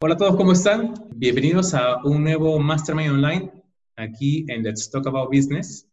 Hola 0.00 0.14
a 0.14 0.16
todos, 0.16 0.36
¿cómo 0.36 0.52
están? 0.52 0.94
Bienvenidos 1.16 1.74
a 1.74 1.96
un 2.04 2.22
nuevo 2.22 2.56
Mastermind 2.60 3.14
Online 3.14 3.50
aquí 3.96 4.46
en 4.46 4.62
Let's 4.62 4.88
Talk 4.92 5.04
About 5.08 5.26
Business. 5.26 5.88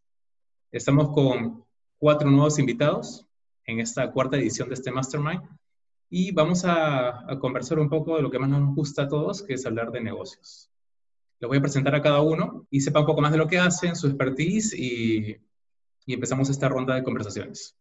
Estamos 0.70 1.08
con 1.08 1.64
cuatro 1.98 2.30
nuevos 2.30 2.60
invitados 2.60 3.26
en 3.64 3.80
esta 3.80 4.12
cuarta 4.12 4.36
edición 4.36 4.68
de 4.68 4.74
este 4.74 4.92
Mastermind 4.92 5.42
y 6.08 6.30
vamos 6.30 6.64
a, 6.64 7.26
conversar 7.40 7.80
un 7.80 7.88
poco 7.88 8.14
de 8.14 8.22
lo 8.22 8.30
que 8.30 8.38
más 8.38 8.48
nos 8.48 8.76
gusta 8.76 9.02
a 9.02 9.08
todos, 9.08 9.42
que 9.42 9.54
es 9.54 9.66
hablar 9.66 9.90
de 9.90 10.00
negocios. 10.00 10.70
Les 11.40 11.48
voy 11.48 11.58
a 11.58 11.62
presentar 11.62 11.96
a 11.96 12.02
cada 12.02 12.20
uno 12.20 12.64
y 12.70 12.82
sepa 12.82 13.00
un 13.00 13.06
poco 13.06 13.22
más 13.22 13.32
de 13.32 13.38
lo 13.38 13.48
que 13.48 13.58
hacen, 13.58 13.96
su 13.96 14.06
expertise 14.06 14.72
y, 14.72 15.36
y 16.06 16.14
empezamos 16.14 16.48
esta 16.48 16.68
ronda 16.68 16.94
de 16.94 17.02
conversaciones. 17.02 17.74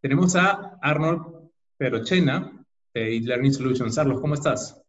Tenemos 0.00 0.34
a 0.34 0.78
Arnold 0.80 1.50
Perochena, 1.76 2.57
de 2.98 3.20
Learning 3.20 3.52
Solutions. 3.52 3.94
Carlos, 3.94 4.20
¿cómo 4.20 4.34
estás? 4.34 4.80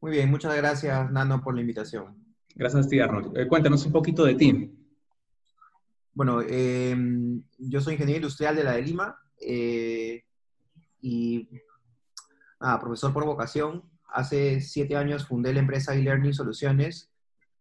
Muy 0.00 0.12
bien, 0.12 0.30
muchas 0.30 0.54
gracias, 0.56 1.10
Nano, 1.10 1.42
por 1.42 1.54
la 1.54 1.60
invitación. 1.60 2.16
Gracias 2.54 2.86
a 2.86 2.88
ti, 2.88 3.00
Arnold. 3.00 3.36
Eh, 3.36 3.46
cuéntanos 3.46 3.84
un 3.86 3.92
poquito 3.92 4.24
de 4.24 4.34
ti. 4.34 4.72
Bueno, 6.12 6.40
em, 6.40 7.42
yo 7.58 7.80
soy 7.80 7.94
ingeniero 7.94 8.18
industrial 8.18 8.56
de 8.56 8.64
la 8.64 8.72
de 8.72 8.82
Lima 8.82 9.18
eh, 9.40 10.24
y 11.00 11.48
profesor 12.80 13.12
por 13.12 13.26
vocación. 13.26 13.82
Hace 14.08 14.60
siete 14.60 14.96
años 14.96 15.26
fundé 15.26 15.52
la 15.52 15.60
empresa 15.60 15.94
e-Learning 15.94 16.32
Soluciones, 16.32 17.10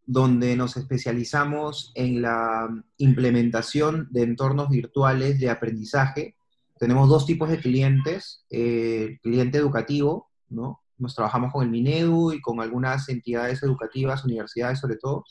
donde 0.05 0.55
nos 0.55 0.77
especializamos 0.77 1.91
en 1.95 2.21
la 2.21 2.69
implementación 2.97 4.07
de 4.11 4.23
entornos 4.23 4.69
virtuales 4.69 5.39
de 5.39 5.49
aprendizaje 5.49 6.34
tenemos 6.77 7.09
dos 7.09 7.25
tipos 7.25 7.49
de 7.49 7.59
clientes, 7.59 8.45
el 8.49 8.61
eh, 8.61 9.19
cliente 9.21 9.57
educativo, 9.57 10.29
¿no? 10.49 10.81
Nos 10.97 11.15
trabajamos 11.15 11.51
con 11.51 11.63
el 11.63 11.69
Minedu 11.69 12.31
y 12.31 12.41
con 12.41 12.61
algunas 12.61 13.09
entidades 13.09 13.63
educativas, 13.63 14.23
universidades 14.25 14.79
sobre 14.79 14.97
todo, 14.97 15.23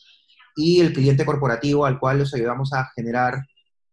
y 0.57 0.81
el 0.81 0.93
cliente 0.93 1.25
corporativo 1.25 1.85
al 1.85 1.99
cual 1.99 2.19
los 2.19 2.35
ayudamos 2.35 2.73
a 2.73 2.91
generar 2.95 3.43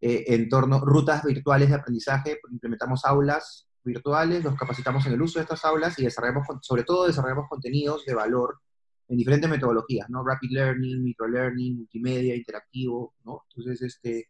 eh, 0.01 0.47
rutas 0.81 1.23
virtuales 1.23 1.69
de 1.69 1.75
aprendizaje, 1.75 2.37
implementamos 2.51 3.05
aulas 3.05 3.67
virtuales, 3.83 4.43
los 4.43 4.55
capacitamos 4.55 5.05
en 5.05 5.13
el 5.13 5.21
uso 5.21 5.39
de 5.39 5.43
estas 5.43 5.65
aulas 5.65 5.97
y 5.99 6.03
desarrollamos, 6.03 6.47
sobre 6.61 6.83
todo 6.83 7.07
desarrollamos 7.07 7.49
contenidos 7.49 8.05
de 8.05 8.13
valor 8.13 8.59
en 9.07 9.17
diferentes 9.17 9.49
metodologías, 9.49 10.09
¿no? 10.09 10.23
Rapid 10.23 10.51
Learning, 10.51 11.03
Micro 11.03 11.27
Learning, 11.27 11.77
multimedia, 11.77 12.35
interactivo, 12.35 13.13
¿no? 13.25 13.43
Entonces, 13.49 13.81
este, 13.81 14.29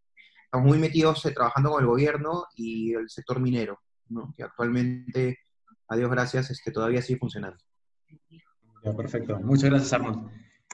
estamos 0.52 0.68
muy 0.68 0.80
metidos 0.80 1.26
eh, 1.26 1.32
trabajando 1.32 1.70
con 1.70 1.82
el 1.82 1.88
gobierno 1.88 2.44
y 2.58 2.94
el 2.94 3.10
sector 3.10 3.40
minero, 3.40 3.80
¿no? 4.10 4.34
que 4.36 4.44
actualmente, 4.44 5.40
a 5.88 5.96
Dios 5.96 6.12
gracias, 6.12 6.52
este, 6.52 6.72
todavía 6.72 7.02
sigue 7.02 7.20
funcionando. 7.20 7.58
Ya, 8.84 8.94
perfecto. 8.94 9.40
Muchas 9.40 9.70
gracias, 9.70 9.94
Arnold. 9.94 10.30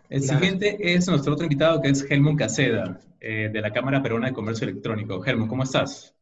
El 0.10 0.24
siguiente 0.24 0.78
es 0.80 1.08
nuestro 1.08 1.34
otro 1.34 1.46
invitado, 1.46 1.80
que 1.80 1.90
es 1.90 2.04
Helmut 2.10 2.40
Caseda, 2.40 3.00
eh, 3.20 3.52
de 3.54 3.62
la 3.62 3.72
Cámara 3.72 4.02
Peruana 4.02 4.30
de 4.30 4.34
Comercio 4.34 4.68
Electrónico. 4.68 5.24
Helmut, 5.24 5.48
¿cómo 5.48 5.62
estás? 5.62 6.16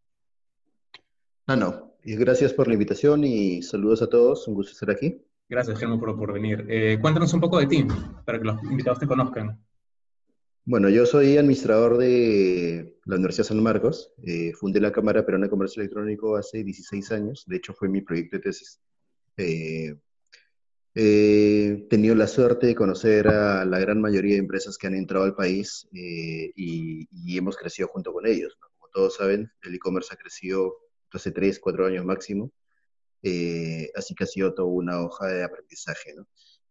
No, 1.48 1.56
no. 1.56 1.94
Gracias 2.04 2.52
por 2.52 2.68
la 2.68 2.74
invitación 2.74 3.24
y 3.24 3.62
saludos 3.62 4.02
a 4.02 4.10
todos. 4.10 4.50
Un 4.50 4.56
gusto 4.56 4.74
estar 4.74 4.92
aquí. 4.92 5.22
Gracias, 5.48 5.82
Helmut, 5.82 6.02
por, 6.02 6.18
por 6.18 6.34
venir. 6.34 6.66
Eh, 6.68 6.98
cuéntanos 7.00 7.34
un 7.34 7.40
poco 7.40 7.60
de 7.60 7.68
ti, 7.68 7.88
para 8.26 8.38
que 8.38 8.44
los 8.44 8.62
invitados 8.64 9.00
te 9.00 9.08
conozcan. 9.08 9.58
Bueno, 10.68 10.90
yo 10.90 11.06
soy 11.06 11.38
administrador 11.38 11.96
de 12.00 12.98
la 13.06 13.18
Universidad 13.18 13.46
San 13.46 13.62
Marcos. 13.62 14.12
Eh, 14.24 14.52
fundé 14.54 14.82
la 14.82 14.92
Cámara 14.92 15.24
Peruana 15.24 15.46
de 15.46 15.52
Comercio 15.52 15.82
Electrónico 15.82 16.38
hace 16.38 16.64
16 16.64 17.12
años. 17.12 17.44
De 17.46 17.58
hecho, 17.58 17.76
fue 17.76 17.88
mi 17.88 18.02
proyecto 18.02 18.38
de 18.38 18.42
tesis. 18.42 18.82
Eh, 19.38 19.96
he 20.96 21.86
tenido 21.88 22.16
la 22.16 22.26
suerte 22.26 22.66
de 22.66 22.74
conocer 22.74 23.28
a 23.28 23.64
la 23.64 23.78
gran 23.78 24.02
mayoría 24.02 24.34
de 24.34 24.40
empresas 24.40 24.80
que 24.80 24.88
han 24.88 24.96
entrado 24.96 25.26
al 25.26 25.36
país 25.36 25.88
eh, 25.94 26.52
y, 26.56 27.38
hemos 27.38 27.58
crecido 27.58 27.88
junto 27.90 28.12
con 28.12 28.26
ellos. 28.26 28.58
Como 28.60 28.90
todos 28.92 29.18
saben, 29.18 29.52
el 29.62 29.76
e-commerce 29.76 30.16
ha 30.16 30.18
crecido 30.18 30.78
hace 31.12 31.32
3, 31.32 31.60
4 31.60 31.86
años 31.86 32.06
máximo. 32.06 32.52
así 33.96 34.16
que 34.16 34.24
ha 34.24 34.28
sido 34.28 34.54
toda 34.56 34.68
una 34.68 35.00
hoja 35.02 35.28
de 35.28 35.44
aprendizaje. 35.44 36.16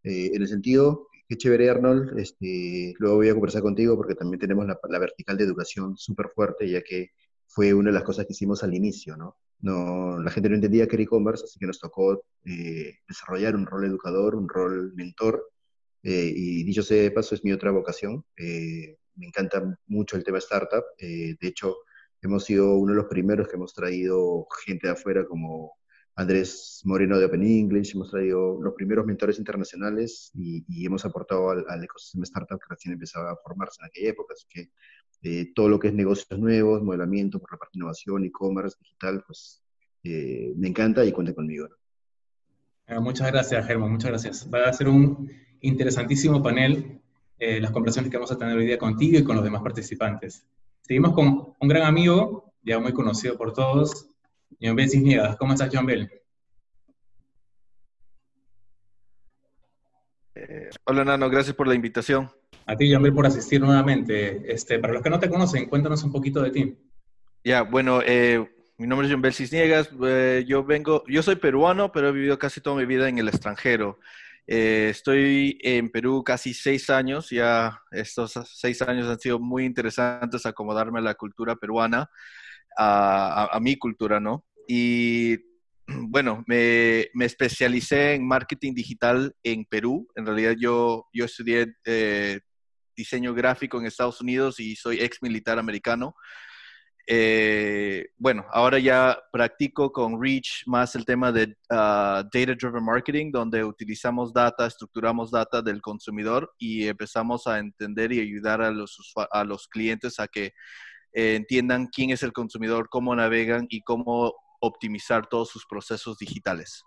en 0.02 0.42
el 0.42 0.48
sentido 0.48 1.08
Qué 1.26 1.36
chévere, 1.36 1.70
Arnold. 1.70 2.18
Este, 2.18 2.94
luego 2.98 3.16
voy 3.16 3.28
a 3.28 3.32
conversar 3.32 3.62
contigo 3.62 3.96
porque 3.96 4.14
también 4.14 4.40
tenemos 4.40 4.66
la, 4.66 4.98
vertical 4.98 5.36
de 5.38 5.44
educación 5.44 5.96
súper 5.96 6.28
fuerte, 6.34 6.68
ya 6.68 6.82
que 6.82 7.12
fue 7.46 7.72
una 7.72 7.90
de 7.90 7.94
las 7.94 8.04
cosas 8.04 8.26
que 8.26 8.32
hicimos 8.34 8.62
al 8.62 8.74
inicio, 8.74 9.16
¿no? 9.16 9.36
no 9.60 10.20
la 10.20 10.30
gente 10.30 10.48
no 10.50 10.56
entendía 10.56 10.86
qué 10.86 10.96
era 10.96 11.04
e-commerce, 11.04 11.44
así 11.44 11.58
que 11.58 11.66
nos 11.66 11.78
tocó 11.80 12.24
eh, 12.44 12.98
desarrollar 13.08 13.56
un 13.56 13.66
rol 13.66 13.84
educador, 13.86 14.34
un 14.34 14.48
rol 14.48 14.92
mentor. 14.94 15.50
Eh, 16.02 16.32
y 16.36 16.64
dicho 16.64 16.82
sea 16.82 17.02
de 17.02 17.10
paso, 17.10 17.34
es 17.34 17.44
mi 17.44 17.52
otra 17.52 17.70
vocación. 17.70 18.24
Eh, 18.36 18.98
me 19.16 19.26
encanta 19.26 19.78
mucho 19.86 20.16
el 20.16 20.24
tema 20.24 20.38
startup. 20.38 20.84
de 20.98 21.36
hecho, 21.40 21.76
hemos 22.20 22.44
sido 22.44 22.74
uno 22.76 22.92
de 22.92 22.98
los 22.98 23.06
primeros 23.06 23.48
que 23.48 23.56
hemos 23.56 23.72
traído 23.74 24.46
gente 24.66 24.88
de 24.88 24.92
afuera 24.92 25.24
como 25.26 25.76
Andrés 26.16 26.82
Moreno 26.84 27.18
de 27.18 27.24
Open 27.24 27.42
English, 27.42 27.94
hemos 27.94 28.10
traído 28.10 28.60
los 28.62 28.74
primeros 28.74 29.04
mentores 29.04 29.38
internacionales 29.38 30.30
y, 30.34 30.86
hemos 30.86 31.04
aportado 31.04 31.50
al, 31.50 31.84
ecosistema 31.84 32.24
startup 32.24 32.58
que 32.58 32.66
recién 32.70 32.94
empezaba 32.94 33.32
a 33.32 33.36
formarse 33.36 33.80
en 33.82 33.86
aquella 33.86 34.10
época. 34.10 34.34
Así 34.34 34.46
que 34.48 34.70
eh, 35.22 35.52
todo 35.54 35.68
lo 35.68 35.78
que 35.78 35.88
es 35.88 35.94
negocios 35.94 36.38
nuevos, 36.38 36.82
modelamiento 36.82 37.40
por 37.40 37.52
la 37.52 37.58
parte 37.58 37.72
de 37.74 37.78
innovación, 37.78 38.24
e-commerce, 38.24 38.76
digital, 38.80 39.24
pues 39.26 39.62
eh, 40.04 40.52
me 40.56 40.68
encanta 40.68 41.04
y 41.04 41.12
cuente 41.12 41.34
conmigo. 41.34 41.68
Muchas 43.00 43.32
gracias, 43.32 43.66
Germán, 43.66 43.90
muchas 43.90 44.10
gracias. 44.10 44.48
Va 44.52 44.68
a 44.68 44.72
ser 44.72 44.88
un 44.88 45.30
interesantísimo 45.62 46.42
panel 46.42 47.00
eh, 47.38 47.60
las 47.60 47.72
conversaciones 47.72 48.10
que 48.10 48.16
vamos 48.16 48.30
a 48.30 48.38
tener 48.38 48.56
hoy 48.56 48.66
día 48.66 48.78
contigo 48.78 49.18
y 49.18 49.24
con 49.24 49.36
los 49.36 49.44
demás 49.44 49.62
participantes. 49.62 50.46
Seguimos 50.82 51.12
con 51.14 51.54
un 51.58 51.68
gran 51.68 51.82
amigo, 51.82 52.52
ya 52.62 52.78
muy 52.78 52.92
conocido 52.92 53.36
por 53.36 53.52
todos, 53.52 54.08
John 54.60 54.76
Bell 54.76 54.90
Cisniegas. 54.90 55.36
¿Cómo 55.36 55.52
estás, 55.52 55.70
John 55.72 55.86
Bell? 55.86 56.10
Eh, 60.34 60.70
hola, 60.84 61.04
Nano, 61.04 61.30
gracias 61.30 61.54
por 61.54 61.68
la 61.68 61.74
invitación. 61.74 62.30
A 62.66 62.76
ti, 62.76 62.92
John 62.92 63.02
Bell, 63.02 63.14
por 63.14 63.26
asistir 63.26 63.60
nuevamente. 63.60 64.52
Este, 64.52 64.78
para 64.78 64.92
los 64.92 65.02
que 65.02 65.10
no 65.10 65.18
te 65.18 65.28
conocen, 65.28 65.66
cuéntanos 65.66 66.02
un 66.02 66.12
poquito 66.12 66.42
de 66.42 66.50
ti. 66.50 66.76
Ya, 67.44 67.62
bueno, 67.62 68.00
eh, 68.04 68.44
mi 68.78 68.86
nombre 68.86 69.06
es 69.06 69.12
John 69.12 69.22
Bell 69.22 69.34
Cisniegas. 69.34 69.90
Eh, 70.04 70.44
yo 70.46 70.64
vengo, 70.64 71.04
yo 71.06 71.22
soy 71.22 71.36
peruano, 71.36 71.92
pero 71.92 72.08
he 72.08 72.12
vivido 72.12 72.38
casi 72.38 72.60
toda 72.60 72.76
mi 72.76 72.86
vida 72.86 73.08
en 73.08 73.18
el 73.18 73.28
extranjero. 73.28 73.98
estoy 74.46 75.58
en 75.62 75.90
Perú 75.90 76.22
casi 76.24 76.52
seis 76.52 76.90
años, 76.90 77.30
ya 77.30 77.80
estos 77.90 78.32
seis 78.52 78.82
años 78.82 79.08
han 79.08 79.18
sido 79.18 79.38
muy 79.38 79.64
interesantes 79.64 80.44
acomodarme 80.44 80.98
a 80.98 81.02
la 81.02 81.14
cultura 81.14 81.56
peruana 81.56 82.10
a, 82.76 83.58
mi 83.60 83.76
cultura, 83.76 84.20
¿no? 84.20 84.44
Y 84.66 85.36
bueno, 85.86 86.44
me, 86.46 87.08
especialicé 87.20 88.14
en 88.14 88.26
marketing 88.26 88.74
digital 88.74 89.34
en 89.42 89.64
Perú. 89.64 90.08
En 90.14 90.26
realidad 90.26 90.54
yo, 90.58 91.06
yo 91.12 91.24
estudié 91.24 91.74
eh, 91.84 92.40
diseño 92.96 93.34
gráfico 93.34 93.78
en 93.78 93.86
Estados 93.86 94.20
Unidos 94.20 94.60
y 94.60 94.76
soy 94.76 95.00
ex 95.00 95.22
militar 95.22 95.58
americano. 95.58 96.14
Eh, 97.06 98.06
bueno, 98.16 98.46
ahora 98.50 98.78
ya 98.78 99.18
practico 99.30 99.92
con 99.92 100.22
Reach 100.22 100.62
más 100.66 100.94
el 100.94 101.04
tema 101.04 101.30
de 101.32 101.54
uh, 101.70 102.24
Data 102.32 102.54
Driven 102.58 102.82
Marketing, 102.82 103.30
donde 103.30 103.62
utilizamos 103.62 104.32
data, 104.32 104.66
estructuramos 104.66 105.30
data 105.30 105.60
del 105.60 105.82
consumidor 105.82 106.50
y 106.58 106.86
empezamos 106.86 107.46
a 107.46 107.58
entender 107.58 108.10
y 108.12 108.20
ayudar 108.20 108.62
a 108.62 108.70
los, 108.70 109.12
a 109.30 109.44
los 109.44 109.68
clientes 109.68 110.18
a 110.18 110.28
que 110.28 110.52
eh, 111.14 111.36
entiendan 111.36 111.86
quién 111.86 112.10
es 112.10 112.22
el 112.22 112.32
consumidor, 112.32 112.88
cómo 112.90 113.14
navegan 113.14 113.66
y 113.70 113.82
cómo 113.82 114.34
optimizar 114.60 115.28
todos 115.28 115.48
sus 115.48 115.64
procesos 115.66 116.18
digitales. 116.18 116.82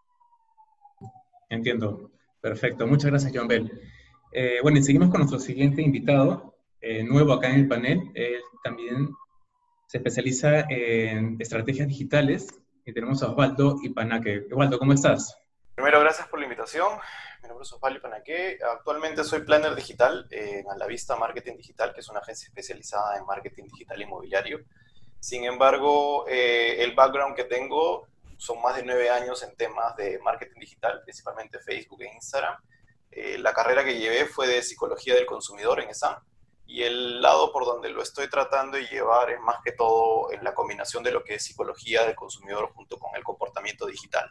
Entiendo. 1.49 2.11
Perfecto. 2.41 2.85
Muchas 2.85 3.09
gracias, 3.09 3.31
John 3.33 3.47
Bell. 3.47 3.71
Eh, 4.31 4.57
bueno, 4.61 4.77
y 4.77 4.83
seguimos 4.83 5.09
con 5.09 5.21
nuestro 5.21 5.39
siguiente 5.39 5.81
invitado, 5.81 6.55
eh, 6.81 7.03
nuevo 7.03 7.33
acá 7.33 7.49
en 7.49 7.61
el 7.61 7.67
panel. 7.67 8.11
Él 8.13 8.41
también 8.63 9.09
se 9.87 9.97
especializa 9.97 10.61
en 10.69 11.37
estrategias 11.39 11.87
digitales 11.87 12.47
y 12.85 12.93
tenemos 12.93 13.23
a 13.23 13.31
Osvaldo 13.31 13.77
Ipanaque. 13.81 14.45
Osvaldo, 14.51 14.77
¿cómo 14.77 14.93
estás? 14.93 15.35
Primero, 15.77 15.99
gracias 15.99 16.27
por 16.27 16.39
la 16.39 16.45
invitación. 16.45 16.97
Mi 17.43 17.49
nombre 17.49 17.63
es 17.63 17.71
Osvaldo 17.71 18.01
Panaque. 18.01 18.57
Actualmente 18.67 19.23
soy 19.23 19.41
planner 19.41 19.75
digital 19.75 20.25
en 20.31 20.65
la 20.75 20.87
Vista 20.87 21.15
Marketing 21.15 21.55
Digital, 21.55 21.93
que 21.93 21.99
es 21.99 22.09
una 22.09 22.19
agencia 22.19 22.47
especializada 22.47 23.15
en 23.15 23.27
marketing 23.27 23.65
digital 23.65 24.01
inmobiliario. 24.01 24.61
Sin 25.19 25.43
embargo, 25.43 26.25
eh, 26.27 26.83
el 26.83 26.95
background 26.95 27.35
que 27.35 27.43
tengo 27.43 28.07
son 28.37 28.59
más 28.59 28.75
de 28.75 28.81
nueve 28.81 29.11
años 29.11 29.43
en 29.43 29.55
temas 29.55 29.95
de 29.97 30.17
marketing 30.17 30.59
digital, 30.61 31.03
principalmente 31.03 31.59
Facebook 31.59 32.01
e 32.01 32.11
Instagram. 32.11 32.55
Eh, 33.11 33.37
la 33.37 33.53
carrera 33.53 33.85
que 33.85 33.99
llevé 33.99 34.25
fue 34.25 34.47
de 34.47 34.63
psicología 34.63 35.13
del 35.13 35.27
consumidor 35.27 35.79
en 35.79 35.89
ESAM 35.89 36.23
y 36.65 36.81
el 36.81 37.21
lado 37.21 37.53
por 37.53 37.65
donde 37.65 37.89
lo 37.89 38.01
estoy 38.01 38.27
tratando 38.31 38.77
de 38.77 38.87
llevar 38.87 39.29
es 39.29 39.39
más 39.41 39.57
que 39.63 39.73
todo 39.73 40.31
en 40.31 40.43
la 40.43 40.55
combinación 40.55 41.03
de 41.03 41.11
lo 41.11 41.23
que 41.23 41.35
es 41.35 41.43
psicología 41.45 42.03
del 42.03 42.15
consumidor 42.15 42.73
junto 42.73 42.97
con 42.97 43.15
el 43.15 43.23
comportamiento 43.23 43.85
digital. 43.85 44.27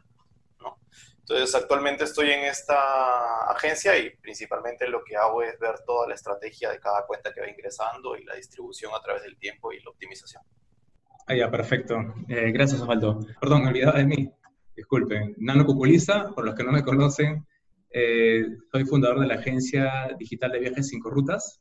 ¿no? 0.59 0.81
Entonces, 1.29 1.57
actualmente 1.57 2.05
estoy 2.05 2.31
en 2.31 2.45
esta 2.45 3.51
agencia 3.51 3.99
y 3.99 4.11
principalmente 4.23 4.87
lo 4.89 5.03
que 5.03 5.17
hago 5.17 5.43
es 5.43 5.59
ver 5.59 5.81
toda 5.85 6.07
la 6.07 6.15
estrategia 6.15 6.71
de 6.71 6.79
cada 6.79 7.05
cuenta 7.05 7.35
que 7.35 7.41
va 7.41 7.51
ingresando 7.51 8.17
y 8.17 8.23
la 8.23 8.37
distribución 8.37 8.93
a 8.95 9.03
través 9.03 9.25
del 9.25 9.37
tiempo 9.37 9.73
y 9.73 9.81
la 9.83 9.91
optimización. 9.91 10.45
Ah, 11.27 11.35
ya, 11.35 11.51
perfecto. 11.51 11.97
Eh, 12.29 12.53
gracias, 12.53 12.81
Osvaldo. 12.81 13.19
Perdón, 13.41 13.65
me 13.65 13.71
olvidaba 13.71 13.99
de 13.99 14.07
mí. 14.07 14.31
Disculpen. 14.77 15.35
Nano 15.39 15.67
Cuculiza, 15.67 16.33
por 16.33 16.45
los 16.45 16.55
que 16.55 16.63
no 16.63 16.71
me 16.71 16.85
conocen, 16.85 17.45
eh, 17.91 18.47
soy 18.71 18.85
fundador 18.85 19.19
de 19.19 19.27
la 19.27 19.35
agencia 19.35 20.15
digital 20.17 20.53
de 20.53 20.61
viajes 20.61 20.87
Cinco 20.87 21.11
Rutas. 21.11 21.61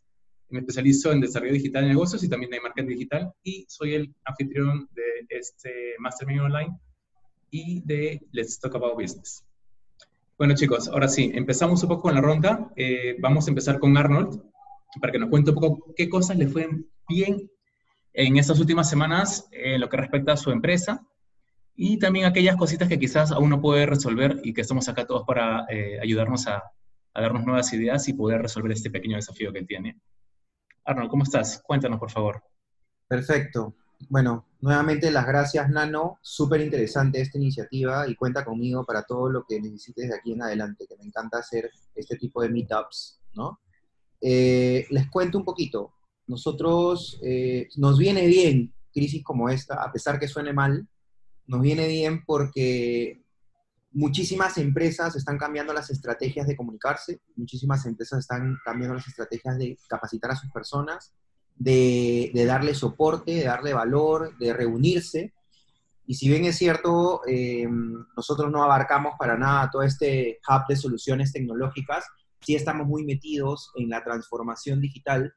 Me 0.50 0.59
especializo 0.59 1.11
en 1.11 1.21
desarrollo 1.21 1.53
digital 1.53 1.81
de 1.81 1.89
negocios 1.89 2.23
y 2.23 2.29
también 2.29 2.53
en 2.53 2.61
marketing 2.61 2.89
digital 2.89 3.33
y 3.41 3.65
soy 3.68 3.95
el 3.95 4.13
anfitrión 4.25 4.88
de 4.91 5.25
este 5.27 5.95
Mastermind 5.97 6.41
Online 6.41 6.79
y 7.50 7.81
de 7.83 8.21
Let's 8.31 8.59
Talk 8.59 8.75
About 8.75 8.94
Business. 8.94 9.44
Bueno, 10.37 10.53
chicos, 10.53 10.89
ahora 10.89 11.07
sí, 11.07 11.31
empezamos 11.33 11.81
un 11.83 11.89
poco 11.89 12.03
con 12.03 12.15
la 12.15 12.19
ronda. 12.19 12.69
Eh, 12.75 13.15
vamos 13.19 13.47
a 13.47 13.51
empezar 13.51 13.79
con 13.79 13.97
Arnold 13.97 14.41
para 14.99 15.13
que 15.13 15.19
nos 15.19 15.29
cuente 15.29 15.51
un 15.51 15.55
poco 15.55 15.93
qué 15.95 16.09
cosas 16.09 16.37
le 16.37 16.47
fueron 16.47 16.89
bien 17.07 17.49
en 18.11 18.37
estas 18.37 18.59
últimas 18.59 18.89
semanas 18.89 19.47
en 19.51 19.79
lo 19.79 19.87
que 19.87 19.95
respecta 19.95 20.33
a 20.33 20.37
su 20.37 20.51
empresa 20.51 21.05
y 21.73 21.99
también 21.99 22.25
aquellas 22.25 22.57
cositas 22.57 22.89
que 22.89 22.99
quizás 22.99 23.31
aún 23.31 23.49
no 23.49 23.61
puede 23.61 23.85
resolver 23.85 24.41
y 24.43 24.53
que 24.53 24.61
estamos 24.61 24.89
acá 24.89 25.05
todos 25.05 25.23
para 25.25 25.65
eh, 25.69 25.99
ayudarnos 26.01 26.47
a, 26.47 26.63
a, 27.13 27.21
darnos 27.21 27.45
nuevas 27.45 27.71
ideas 27.71 28.07
y 28.09 28.13
poder 28.13 28.41
resolver 28.41 28.73
este 28.73 28.89
pequeño 28.89 29.15
desafío 29.15 29.53
que 29.53 29.63
tiene. 29.63 29.99
Arnold, 30.83 31.09
¿cómo 31.09 31.23
estás? 31.23 31.61
Cuéntanos, 31.65 31.97
por 31.97 32.11
favor. 32.11 32.43
Perfecto. 33.07 33.75
Bueno, 34.09 34.45
nuevamente 34.65 35.12
las 35.12 35.25
gracias, 35.25 35.69
Nano. 35.69 36.19
Súper 36.21 36.62
interesante 36.62 37.21
esta 37.21 37.38
iniciativa 37.38 38.07
y 38.07 38.15
cuenta 38.15 38.44
conmigo 38.44 38.85
para 38.85 39.03
todo 39.03 39.29
lo 39.29 39.45
que 39.45 39.62
necesites 39.62 40.09
de 40.09 40.15
aquí 40.15 40.33
en 40.33 40.41
adelante, 40.41 40.85
que 40.88 40.97
me 40.97 41.06
encanta 41.06 41.38
hacer 41.38 41.71
este 41.94 42.17
tipo 42.17 42.41
de 42.41 42.50
meetups, 42.50 43.21
¿no? 43.33 43.59
Eh, 44.21 44.88
les 44.89 45.09
cuento 45.09 45.38
un 45.38 45.45
poquito 45.45 45.94
nosotros 46.27 47.19
eh, 47.21 47.69
nos 47.75 47.97
viene 47.97 48.25
bien 48.25 48.73
crisis 48.91 49.23
como 49.23 49.50
esta, 49.50 49.83
a 49.83 49.91
pesar 49.91 50.19
que 50.19 50.27
suene 50.27 50.53
mal, 50.53 50.88
nos 51.47 51.61
viene 51.61 51.88
bien 51.88 52.23
porque 52.25 53.21
muchísimas 53.91 54.57
empresas 54.57 55.15
están 55.15 55.38
cambiando 55.38 55.73
las 55.73 55.89
estrategias 55.89 56.47
de 56.47 56.56
comunicarse, 56.56 57.21
muchísimas 57.35 57.85
empresas 57.85 58.19
están 58.19 58.57
cambiando 58.63 58.95
las 58.95 59.07
estrategias 59.07 59.57
de 59.57 59.77
capacitar 59.88 60.31
a 60.31 60.35
sus 60.35 60.51
personas, 60.51 61.13
de, 61.56 62.31
darle 62.48 62.75
soporte, 62.75 63.36
de 63.36 63.44
darle 63.44 63.74
valor, 63.74 64.38
de 64.38 64.54
reunirse. 64.54 65.34
Y 66.07 66.16
si 66.16 66.30
bien 66.30 66.46
es 66.46 66.57
cierto, 66.57 67.22
eh, 67.28 67.68
nosotros 68.16 68.52
no 68.52 68.63
abarcamos 68.63 69.16
para 69.18 69.38
nada 69.38 69.69
todo 69.72 69.81
este 69.81 70.40
hub 70.48 70.68
de 70.68 70.75
soluciones 70.75 71.31
tecnológicas, 71.31 72.06
sí 72.46 72.56
estamos 72.56 72.86
muy 72.86 73.04
metidos 73.04 73.72
en 73.75 73.90
la 73.90 74.04
transformación 74.04 74.80
digital, 74.80 75.34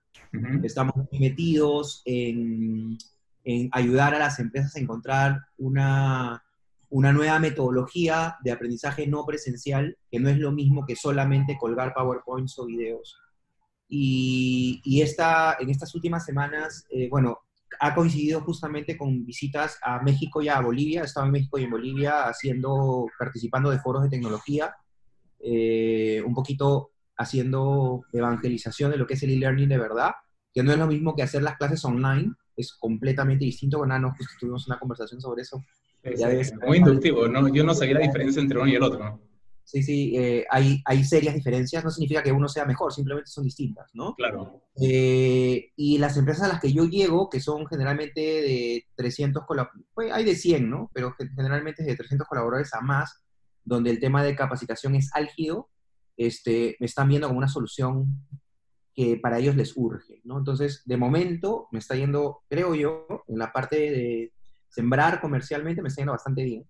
estamos 0.63 0.95
muy 0.95 1.19
metidos 1.19 2.03
en, 2.05 2.99
ayudar 3.73 4.15
a 4.15 4.19
las 4.19 4.39
empresas 4.41 4.77
a 4.77 4.81
encontrar 4.81 5.41
una, 5.57 6.45
nueva 6.91 7.39
metodología 7.39 8.37
de 8.45 8.53
aprendizaje 8.53 9.07
no 9.07 9.25
presencial, 9.25 9.97
que 10.11 10.21
no 10.21 10.29
es 10.29 10.37
lo 10.37 10.53
mismo 10.53 10.85
que 10.85 10.97
solamente 10.97 11.57
colgar 11.59 11.95
PowerPoints 11.95 12.59
o 12.59 12.67
videos. 12.67 13.17
Y, 13.89 15.01
esta, 15.01 15.57
en 15.59 15.71
estas 15.71 15.95
últimas 15.95 16.25
semanas, 16.25 16.85
eh, 16.91 17.09
bueno, 17.09 17.39
ha 17.81 17.95
coincidido 17.95 18.41
justamente 18.41 18.97
con 18.97 19.25
visitas 19.25 19.79
a 19.83 20.03
México 20.03 20.43
y 20.43 20.49
a 20.49 20.61
Bolivia. 20.61 21.03
He 21.03 21.05
estado 21.05 21.27
en 21.27 21.33
México 21.33 21.59
y 21.59 21.65
en 21.65 21.71
Bolivia 21.71 22.25
haciendo, 22.25 23.07
participando 23.19 23.71
de 23.71 23.79
foros 23.79 24.03
de 24.03 24.11
tecnología, 24.11 24.75
eh, 25.41 26.23
un 26.25 26.35
poquito 26.35 26.91
haciendo 27.17 28.05
evangelización 28.13 28.91
de 28.91 28.97
lo 28.97 29.07
que 29.07 29.15
es 29.15 29.23
el 29.23 29.31
e-learning 29.31 29.69
de 29.69 29.79
verdad, 29.79 30.13
que 30.53 30.63
no 30.63 30.73
es 30.73 30.79
lo 30.79 30.87
mismo 30.87 31.15
que 31.15 31.23
hacer 31.23 31.43
las 31.43 31.57
clases 31.57 31.85
online, 31.85 32.33
es 32.57 32.73
completamente 32.75 33.45
distinto. 33.45 33.79
Bueno, 33.79 33.99
no, 33.99 34.15
justo 34.15 34.35
tuvimos 34.39 34.67
una 34.67 34.79
conversación 34.79 35.21
sobre 35.21 35.43
eso. 35.43 35.63
Es, 36.03 36.55
muy 36.67 36.79
inductivo, 36.79 37.29
¿no? 37.29 37.49
Yo 37.49 37.65
no 37.65 37.75
sabía 37.75 37.95
la 37.95 38.07
diferencia 38.07 38.41
entre 38.41 38.59
uno 38.59 38.69
y 38.69 38.75
el 38.77 38.83
otro. 38.83 39.21
Sí, 39.69 39.83
sí, 39.83 40.17
eh, 40.17 40.47
hay, 40.51 40.81
hay 40.87 41.05
serias 41.05 41.35
diferencias, 41.35 41.85
no 41.85 41.91
significa 41.91 42.23
que 42.23 42.33
uno 42.33 42.49
sea 42.49 42.65
mejor, 42.65 42.91
simplemente 42.91 43.31
son 43.31 43.45
distintas, 43.45 43.91
¿no? 43.93 44.15
Claro. 44.15 44.63
Eh, 44.81 45.73
y 45.77 45.99
las 45.99 46.17
empresas 46.17 46.45
a 46.45 46.49
las 46.49 46.61
que 46.63 46.73
yo 46.73 46.87
llego, 46.87 47.29
que 47.29 47.39
son 47.39 47.67
generalmente 47.67 48.19
de 48.19 48.87
300 48.95 49.45
colaboradores, 49.45 49.87
pues 49.93 50.11
hay 50.11 50.25
de 50.25 50.37
100, 50.37 50.71
¿no? 50.71 50.91
Pero 50.95 51.15
generalmente 51.37 51.83
es 51.83 51.87
de 51.87 51.97
300 51.97 52.27
colaboradores 52.27 52.73
a 52.73 52.81
más, 52.81 53.23
donde 53.63 53.91
el 53.91 54.01
tema 54.01 54.25
de 54.25 54.35
capacitación 54.35 54.95
es 54.95 55.11
álgido, 55.13 55.69
este, 56.17 56.79
me 56.81 56.87
están 56.87 57.07
viendo 57.07 57.27
como 57.29 57.37
una 57.37 57.49
solución 57.49 58.27
que 58.95 59.19
para 59.19 59.39
ellos 59.39 59.55
les 59.55 59.77
urge, 59.77 60.23
¿no? 60.25 60.39
Entonces, 60.39 60.81
de 60.87 60.97
momento, 60.97 61.69
me 61.73 61.79
está 61.79 61.95
yendo, 61.95 62.41
creo 62.49 62.75
yo, 62.75 63.07
en 63.29 63.39
la 63.39 63.53
parte 63.53 63.77
de 63.77 64.33
sembrar 64.71 65.21
comercialmente, 65.21 65.83
me 65.83 65.89
está 65.89 66.01
yendo 66.01 66.13
bastante 66.13 66.43
bien. 66.43 66.65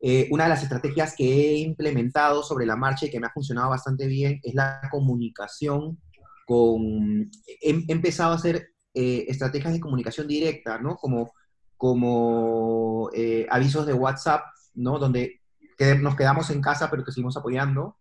Eh, 0.00 0.28
una 0.30 0.44
de 0.44 0.50
las 0.50 0.62
estrategias 0.62 1.14
que 1.16 1.24
he 1.24 1.56
implementado 1.58 2.42
sobre 2.42 2.66
la 2.66 2.76
marcha 2.76 3.06
y 3.06 3.10
que 3.10 3.18
me 3.18 3.26
ha 3.26 3.32
funcionado 3.32 3.70
bastante 3.70 4.06
bien 4.06 4.40
es 4.42 4.54
la 4.54 4.80
comunicación 4.90 5.98
con... 6.46 7.30
He, 7.60 7.84
empezado 7.88 8.32
a 8.32 8.36
hacer 8.36 8.70
eh, 8.94 9.24
estrategias 9.28 9.72
de 9.72 9.80
comunicación 9.80 10.28
directa, 10.28 10.78
¿no? 10.78 10.96
Como, 10.96 11.32
como 11.76 13.10
eh, 13.12 13.46
avisos 13.50 13.86
de 13.86 13.92
WhatsApp, 13.92 14.44
¿no? 14.74 14.98
Donde 14.98 15.40
que 15.76 15.94
nos 15.96 16.16
quedamos 16.16 16.50
en 16.50 16.60
casa, 16.60 16.90
pero 16.90 17.04
que 17.04 17.12
seguimos 17.12 17.36
apoyando. 17.36 17.96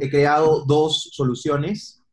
He 0.00 0.10
creado 0.10 0.64
dos 0.66 1.10
soluciones, 1.12 2.04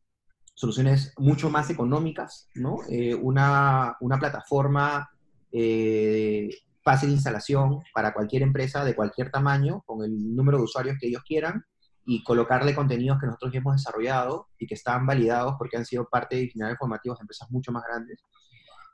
soluciones 0.54 1.12
mucho 1.18 1.50
más 1.50 1.68
económicas, 1.68 2.48
¿no? 2.54 2.78
Una, 3.20 3.96
una, 4.00 4.18
plataforma 4.18 5.10
eh, 5.52 6.48
fácil 6.86 7.10
instalación 7.10 7.80
para 7.92 8.14
cualquier 8.14 8.42
empresa 8.42 8.84
de 8.84 8.94
cualquier 8.94 9.32
tamaño, 9.32 9.82
con 9.84 10.04
el 10.04 10.36
número 10.36 10.58
de 10.58 10.64
usuarios 10.64 10.96
que 11.00 11.08
ellos 11.08 11.24
quieran, 11.26 11.64
y 12.04 12.22
colocarle 12.22 12.76
contenidos 12.76 13.18
que 13.18 13.26
nosotros 13.26 13.52
ya 13.52 13.58
hemos 13.58 13.74
desarrollado 13.74 14.46
y 14.56 14.68
que 14.68 14.74
están 14.74 15.04
validados 15.04 15.56
porque 15.58 15.76
han 15.76 15.84
sido 15.84 16.08
parte 16.08 16.36
de 16.36 16.42
itinerarios 16.42 16.78
formativos 16.78 17.18
de 17.18 17.22
empresas 17.24 17.50
mucho 17.50 17.72
más 17.72 17.82
grandes. 17.82 18.22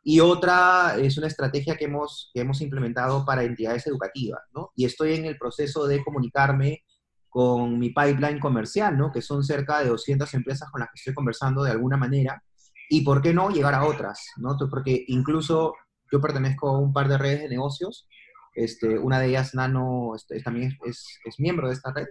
Y 0.03 0.21
otra 0.21 0.97
es 0.99 1.19
una 1.19 1.27
estrategia 1.27 1.77
que 1.77 1.85
hemos, 1.85 2.31
que 2.33 2.41
hemos 2.41 2.63
implementado 2.63 3.27
para 3.27 3.45
entidades 3.45 3.87
educativas, 3.87 4.41
¿no? 4.55 4.73
Y 4.75 4.87
estoy 4.87 5.13
en 5.13 5.27
el 5.27 5.37
proceso 5.37 5.87
de 5.87 6.03
comunicarme 6.03 6.85
con 7.29 7.79
mi 7.79 7.91
pipeline 7.91 8.41
comercial, 8.41 8.97
¿no? 8.97 9.13
Que 9.13 9.21
son 9.21 9.45
cerca 9.45 9.81
de 9.81 9.91
200 9.91 10.33
empresas 10.33 10.71
con 10.71 10.81
las 10.81 10.89
que 10.89 10.97
estoy 10.99 11.13
conversando 11.13 11.63
de 11.63 11.73
alguna 11.73 11.99
manera. 11.99 12.43
Y 12.89 13.03
por 13.03 13.21
qué 13.21 13.35
no 13.35 13.51
llegar 13.51 13.75
a 13.75 13.85
otras, 13.85 14.19
¿no? 14.39 14.57
Porque 14.71 15.05
incluso 15.09 15.75
yo 16.13 16.21
pertenezco 16.21 16.69
a 16.69 16.79
un 16.79 16.93
par 16.93 17.09
de 17.09 17.19
redes 17.19 17.41
de 17.41 17.49
negocios. 17.49 18.07
Este, 18.55 18.99
una 18.99 19.19
de 19.19 19.29
ellas, 19.29 19.55
Nano, 19.55 20.15
este, 20.15 20.41
también 20.43 20.77
es, 20.85 21.19
es, 21.25 21.41
miembro 21.41 21.69
de 21.69 21.75
esta 21.75 21.93
red. 21.93 22.07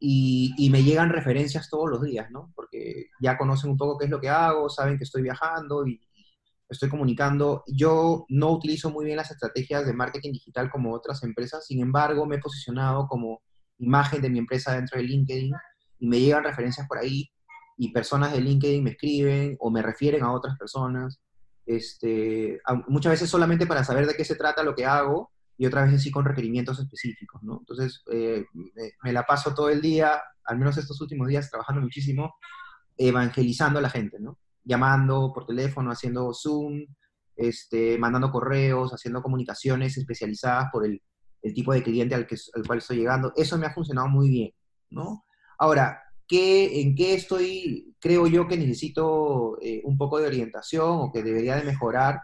Y, 0.00 0.52
y, 0.58 0.70
me 0.70 0.82
llegan 0.82 1.10
referencias 1.10 1.68
todos 1.70 1.88
los 1.90 2.02
días, 2.02 2.30
¿no? 2.30 2.52
Porque 2.56 3.06
ya 3.20 3.36
conocen 3.38 3.70
un 3.70 3.76
poco 3.76 3.98
qué 3.98 4.06
es 4.06 4.10
lo 4.10 4.20
que 4.20 4.30
hago, 4.30 4.68
saben 4.70 4.96
que 4.98 5.04
estoy 5.04 5.22
viajando 5.22 5.86
y, 5.86 6.00
estoy 6.70 6.88
comunicando. 6.88 7.64
Yo 7.66 8.24
no 8.28 8.50
utilizo 8.52 8.90
muy 8.90 9.04
bien 9.04 9.16
las 9.16 9.30
estrategias 9.30 9.84
de 9.84 9.92
marketing 9.92 10.32
digital 10.32 10.70
como 10.70 10.94
otras 10.94 11.22
empresas, 11.24 11.66
sin 11.66 11.80
embargo, 11.80 12.24
me 12.26 12.36
he 12.36 12.40
posicionado 12.40 13.06
como 13.08 13.42
imagen 13.78 14.22
de 14.22 14.30
mi 14.30 14.38
empresa 14.38 14.74
dentro 14.74 14.98
de 14.98 15.04
LinkedIn 15.04 15.52
y 15.98 16.06
me 16.06 16.20
llegan 16.20 16.44
referencias 16.44 16.86
por 16.86 16.98
ahí 16.98 17.30
y 17.76 17.92
personas 17.92 18.32
de 18.32 18.40
LinkedIn 18.40 18.84
me 18.84 18.90
escriben 18.90 19.56
o 19.58 19.70
me 19.70 19.82
refieren 19.82 20.22
a 20.22 20.32
otras 20.32 20.56
personas. 20.58 21.18
Este, 21.66 22.60
muchas 22.88 23.12
veces 23.12 23.30
solamente 23.30 23.66
para 23.66 23.84
saber 23.84 24.06
de 24.06 24.14
qué 24.14 24.24
se 24.24 24.34
trata 24.34 24.62
lo 24.62 24.74
que 24.74 24.86
hago 24.86 25.30
y 25.56 25.66
otras 25.66 25.86
veces 25.86 26.02
sí 26.02 26.10
con 26.10 26.24
requerimientos 26.24 26.78
específicos, 26.78 27.42
¿no? 27.42 27.58
Entonces, 27.60 28.02
eh, 28.10 28.44
me, 29.02 29.12
la 29.12 29.24
paso 29.24 29.54
todo 29.54 29.68
el 29.68 29.82
día, 29.82 30.20
al 30.44 30.58
menos 30.58 30.78
estos 30.78 31.00
últimos 31.00 31.28
días, 31.28 31.50
trabajando 31.50 31.82
muchísimo, 31.82 32.34
evangelizando 32.96 33.78
a 33.78 33.82
la 33.82 33.90
gente, 33.90 34.18
llamando 34.64 35.32
por 35.34 35.46
teléfono, 35.46 35.90
haciendo 35.90 36.32
Zoom, 36.32 36.86
este, 37.36 37.98
mandando 37.98 38.30
correos, 38.30 38.92
haciendo 38.92 39.22
comunicaciones 39.22 39.96
especializadas 39.96 40.68
por 40.72 40.86
el, 40.86 41.02
tipo 41.54 41.72
de 41.72 41.82
cliente 41.82 42.14
al, 42.14 42.26
que, 42.26 42.36
al 42.54 42.66
cual 42.66 42.78
estoy 42.78 42.98
llegando. 42.98 43.32
Eso 43.36 43.58
me 43.58 43.66
ha 43.66 43.74
funcionado 43.74 44.08
muy 44.08 44.28
bien. 44.28 44.52
Ahora, 45.58 46.02
¿qué, 46.30 46.80
¿en 46.80 46.94
qué 46.94 47.14
estoy, 47.14 47.96
creo 47.98 48.28
yo 48.28 48.46
que 48.46 48.56
necesito 48.56 49.58
eh, 49.60 49.82
un 49.84 49.98
poco 49.98 50.20
de 50.20 50.28
orientación 50.28 50.88
o 50.88 51.10
que 51.12 51.24
debería 51.24 51.56
de 51.56 51.64
mejorar? 51.64 52.20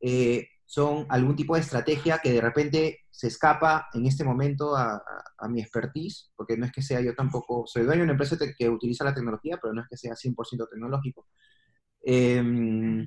Eh, 0.00 0.46
son 0.64 1.06
algún 1.08 1.34
tipo 1.34 1.56
de 1.56 1.62
estrategia 1.62 2.20
que 2.22 2.32
de 2.32 2.40
repente 2.40 3.00
se 3.10 3.26
escapa 3.26 3.88
en 3.94 4.06
este 4.06 4.22
momento 4.22 4.76
a, 4.76 5.02
mi 5.48 5.60
expertise, 5.60 6.30
porque 6.36 6.56
no 6.56 6.66
es 6.66 6.72
que 6.72 6.82
sea 6.82 7.00
yo 7.00 7.14
tampoco, 7.14 7.64
soy 7.66 7.82
dueño 7.82 8.00
de 8.00 8.04
una 8.04 8.12
empresa 8.12 8.36
que 8.56 8.68
utiliza 8.68 9.04
la 9.04 9.14
tecnología, 9.14 9.58
pero 9.60 9.74
no 9.74 9.82
es 9.82 9.88
que 9.88 9.96
sea 9.96 10.14
100% 10.14 10.68
tecnológico. 10.70 11.26
Em, 12.02 13.06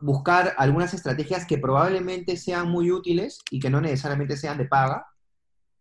buscar 0.00 0.54
algunas 0.58 0.92
estrategias 0.92 1.46
que 1.46 1.58
probablemente 1.58 2.36
sean 2.36 2.68
muy 2.68 2.90
útiles 2.90 3.38
y 3.50 3.60
que 3.60 3.70
no 3.70 3.80
necesariamente 3.80 4.36
sean 4.36 4.58
de 4.58 4.66
paga, 4.66 5.06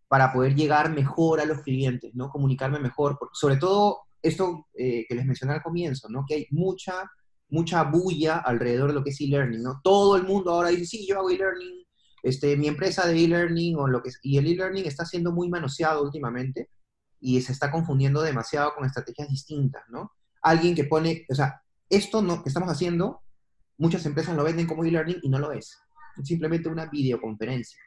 para 0.08 0.32
poder 0.32 0.56
llegar 0.56 0.94
mejor 0.94 1.40
a 1.40 1.46
los 1.46 1.62
clientes, 1.62 2.14
¿no? 2.16 2.30
Comunicarme 2.30 2.80
mejor, 2.80 3.18
sobre 3.34 3.58
todo 3.58 4.00
esto 4.22 4.68
eh, 4.74 5.06
que 5.08 5.16
les 5.16 5.26
mencioné 5.26 5.54
al 5.54 5.64
comienzo, 5.64 6.10
¿no? 6.10 6.24
Que 6.28 6.36
hay 6.36 6.48
mucha, 6.52 7.10
mucha 7.50 7.84
bulla 7.84 8.38
alrededor 8.38 8.90
de 8.90 8.96
lo 8.96 9.04
que 9.04 9.12
es 9.12 9.22
e-learning, 9.22 9.64
¿no? 9.64 9.82
Todo 9.84 10.16
el 10.16 10.24
mundo 10.24 10.52
ahora 10.52 10.70
dice, 10.70 10.86
sí, 10.86 11.08
yo 11.08 11.20
hago 11.20 11.30
e-learning, 11.30 11.86
este, 12.24 12.56
mi 12.58 12.68
empresa 12.68 13.08
de 13.08 13.24
e-learning 13.24 13.78
o 13.78 13.88
lo 13.88 14.02
que 14.02 14.12
y 14.22 14.38
el 14.38 14.48
e-learning 14.48 14.86
está 14.86 15.06
siendo 15.06 15.32
muy 15.32 15.50
manoseado 15.50 16.04
últimamente 16.04 16.70
y 17.20 17.42
se 17.42 17.52
está 17.52 17.72
confundiendo 17.72 18.22
demasiado 18.22 18.74
con 18.76 18.86
estrategias 18.86 19.30
distintas, 19.30 19.84
¿no? 19.90 20.12
Alguien 20.42 20.76
que 20.76 20.86
pone, 20.86 21.26
o 21.30 21.36
sea, 21.36 21.62
esto 21.90 22.22
no, 22.22 22.44
que 22.44 22.50
estamos 22.50 22.70
haciendo, 22.70 23.22
muchas 23.78 24.06
empresas 24.06 24.36
lo 24.36 24.44
venden 24.44 24.68
como 24.68 24.84
e-learning 24.84 25.20
y 25.22 25.30
no 25.30 25.40
lo 25.40 25.52
es. 25.52 25.78
Es 26.18 26.28
simplemente 26.28 26.70
una 26.70 26.88
videoconferencia. 26.88 27.80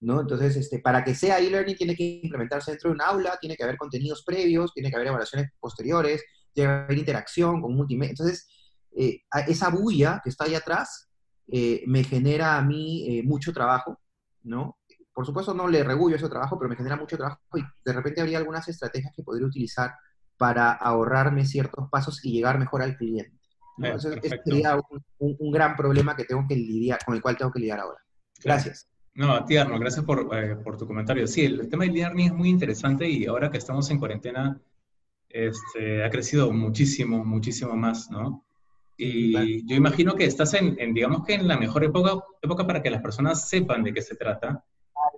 ¿No? 0.00 0.20
Entonces, 0.20 0.56
este, 0.56 0.78
para 0.78 1.04
que 1.04 1.14
sea 1.14 1.38
e-learning 1.38 1.76
tiene 1.76 1.94
que 1.94 2.20
implementarse 2.22 2.70
dentro 2.70 2.90
de 2.90 2.94
un 2.94 3.02
aula, 3.02 3.38
tiene 3.40 3.56
que 3.56 3.64
haber 3.64 3.76
contenidos 3.76 4.24
previos, 4.24 4.72
tiene 4.72 4.90
que 4.90 4.96
haber 4.96 5.08
evaluaciones 5.08 5.50
posteriores, 5.60 6.24
tiene 6.52 6.70
que 6.70 6.74
haber 6.84 6.98
interacción 6.98 7.60
con 7.60 7.74
multimedia. 7.74 8.10
Entonces, 8.10 8.48
eh, 8.96 9.22
esa 9.46 9.68
bulla 9.68 10.20
que 10.22 10.30
está 10.30 10.44
ahí 10.44 10.54
atrás 10.54 11.08
eh, 11.48 11.82
me 11.86 12.02
genera 12.02 12.56
a 12.56 12.62
mí 12.62 13.06
eh, 13.08 13.22
mucho 13.22 13.52
trabajo, 13.52 14.00
¿no? 14.42 14.78
Por 15.12 15.26
supuesto 15.26 15.52
no 15.52 15.68
le 15.68 15.84
regulo 15.84 16.16
ese 16.16 16.28
trabajo, 16.28 16.58
pero 16.58 16.70
me 16.70 16.76
genera 16.76 16.96
mucho 16.96 17.16
trabajo 17.16 17.40
y 17.56 17.62
de 17.84 17.92
repente 17.92 18.20
habría 18.20 18.38
algunas 18.38 18.68
estrategias 18.68 19.12
que 19.14 19.22
podría 19.22 19.46
utilizar 19.46 19.92
para 20.38 20.72
ahorrarme 20.72 21.44
ciertos 21.44 21.88
pasos 21.90 22.24
y 22.24 22.32
llegar 22.32 22.58
mejor 22.58 22.82
al 22.82 22.96
cliente. 22.96 23.38
Entonces, 23.76 24.18
ese 24.22 24.40
sería 24.44 24.76
un, 24.76 25.36
un, 25.38 25.50
gran 25.50 25.74
problema 25.74 26.14
que 26.14 26.24
tengo 26.24 26.44
que 26.46 26.54
lidiar, 26.54 26.98
con 27.04 27.14
el 27.14 27.22
cual 27.22 27.36
tengo 27.36 27.50
que 27.50 27.60
lidiar 27.60 27.80
ahora. 27.80 27.98
Gracias. 28.42 28.89
No, 29.20 29.44
Tierno, 29.44 29.78
gracias 29.78 30.02
por, 30.06 30.34
eh, 30.34 30.56
por, 30.64 30.78
tu 30.78 30.86
comentario. 30.86 31.26
Sí, 31.26 31.42
el, 31.42 31.68
tema 31.68 31.84
del 31.84 31.92
learning 31.92 32.28
es 32.28 32.32
muy 32.32 32.48
interesante 32.48 33.06
y 33.06 33.26
ahora 33.26 33.50
que 33.50 33.58
estamos 33.58 33.90
en 33.90 33.98
cuarentena, 33.98 34.58
este, 35.28 36.02
ha 36.02 36.08
crecido 36.08 36.50
muchísimo, 36.50 37.22
muchísimo 37.22 37.76
más, 37.76 38.10
¿no? 38.10 38.46
Y 38.96 39.66
yo 39.66 39.76
imagino 39.76 40.14
que 40.14 40.24
estás 40.24 40.54
en, 40.54 40.94
digamos 40.94 41.26
que 41.26 41.34
en 41.34 41.46
la 41.46 41.58
mejor 41.58 41.84
época, 41.84 42.12
época 42.40 42.66
para 42.66 42.80
que 42.80 42.88
las 42.88 43.02
personas 43.02 43.46
sepan 43.46 43.82
de 43.82 43.92
qué 43.92 44.00
se 44.00 44.16
trata, 44.16 44.64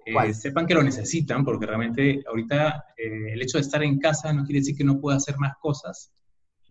eh, 0.04 0.34
sepan 0.34 0.66
que 0.66 0.74
lo 0.74 0.82
necesitan, 0.82 1.44
porque 1.44 1.66
realmente 1.66 2.24
ahorita 2.26 2.86
eh, 2.96 3.34
el 3.34 3.40
hecho 3.40 3.58
de 3.58 3.62
estar 3.62 3.84
en 3.84 4.00
casa 4.00 4.32
no 4.32 4.42
quiere 4.42 4.62
decir 4.62 4.76
que 4.76 4.82
no 4.82 5.00
pueda 5.00 5.18
hacer 5.18 5.38
más 5.38 5.52
cosas. 5.60 6.12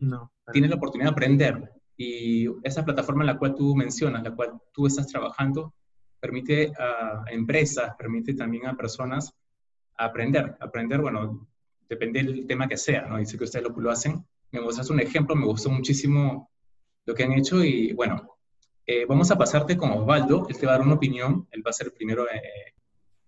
No. 0.02 0.34
Tienes 0.52 0.70
la 0.70 0.76
oportunidad 0.76 1.12
de 1.12 1.14
aprender. 1.14 1.72
Y 1.96 2.48
esa 2.64 2.84
plataforma 2.84 3.24
en 3.24 3.28
la 3.28 3.38
cual 3.38 3.56
tú 3.56 3.74
mencionas, 3.74 4.22
la 4.22 4.36
cual 4.36 4.60
tú 4.74 4.86
estás 4.86 5.08
trabajando, 5.08 5.74
permite 6.22 6.72
a 6.80 7.26
empresas, 7.30 7.94
permite 7.98 8.34
también 8.36 8.68
a 8.68 8.78
personas 8.78 9.34
aprender. 9.98 10.56
Aprender, 10.62 11.02
bueno, 11.02 11.48
depende 11.90 12.24
del 12.24 12.48
tema 12.48 12.70
que 12.70 12.78
sea, 12.78 13.02
¿no? 13.02 13.18
Dice 13.18 13.38
que 13.38 13.44
ustedes 13.44 13.68
lo, 13.68 13.78
lo 13.78 13.92
hacen. 13.92 14.24
Me 14.52 14.62
gusta 14.62 14.82
un 14.94 15.02
ejemplo, 15.02 15.36
me 15.36 15.46
gustó 15.46 15.70
muchísimo 15.70 16.50
lo 17.06 17.16
que 17.16 17.24
han 17.24 17.34
hecho 17.34 17.64
y 17.64 17.94
bueno, 17.94 18.38
eh, 18.86 19.06
vamos 19.06 19.32
a 19.32 19.38
pasarte 19.38 19.78
con 19.78 19.92
Osvaldo, 19.92 20.46
él 20.50 20.58
te 20.58 20.66
va 20.66 20.74
a 20.74 20.78
dar 20.78 20.86
una 20.86 20.96
opinión, 20.96 21.48
él 21.52 21.64
va 21.66 21.70
a 21.70 21.74
ser 21.74 21.88
el 21.88 21.94
primero 21.94 22.26
eh, 22.30 22.74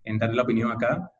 en 0.04 0.18
darle 0.18 0.36
la 0.36 0.42
opinión 0.42 0.70
acá, 0.70 1.10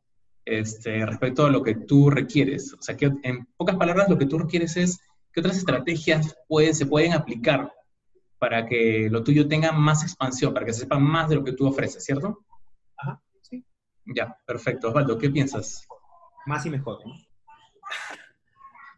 este, 0.45 1.04
respecto 1.07 1.47
a 1.47 1.50
lo 1.50 1.62
que 1.62 1.75
tú 1.75 2.11
requieres. 2.11 2.73
O 2.75 2.83
sea, 2.83 2.97
que 2.97 3.11
en 3.23 3.47
pocas 3.57 3.76
palabras 3.76 4.09
lo 4.09 4.19
que 4.19 4.26
tú 4.26 4.38
requieres 4.38 4.76
es 4.76 5.00
qué 5.33 5.40
otras 5.40 5.57
estrategias 5.57 6.37
pueden, 6.47 6.75
se 6.75 6.87
pueden 6.87 7.12
aplicar 7.12 7.73
para 8.44 8.66
que 8.66 9.08
lo 9.10 9.24
tuyo 9.24 9.48
tenga 9.48 9.72
más 9.72 10.02
expansión, 10.02 10.52
para 10.52 10.66
que 10.66 10.74
se 10.74 10.80
sepa 10.80 10.98
más 10.98 11.30
de 11.30 11.36
lo 11.36 11.42
que 11.42 11.52
tú 11.52 11.66
ofreces, 11.66 12.04
¿cierto? 12.04 12.44
Ajá, 12.94 13.18
sí. 13.40 13.64
Ya, 14.04 14.36
perfecto. 14.44 14.88
Osvaldo, 14.88 15.16
¿qué 15.16 15.30
piensas? 15.30 15.88
Más 16.44 16.66
y 16.66 16.70
mejor. 16.70 16.98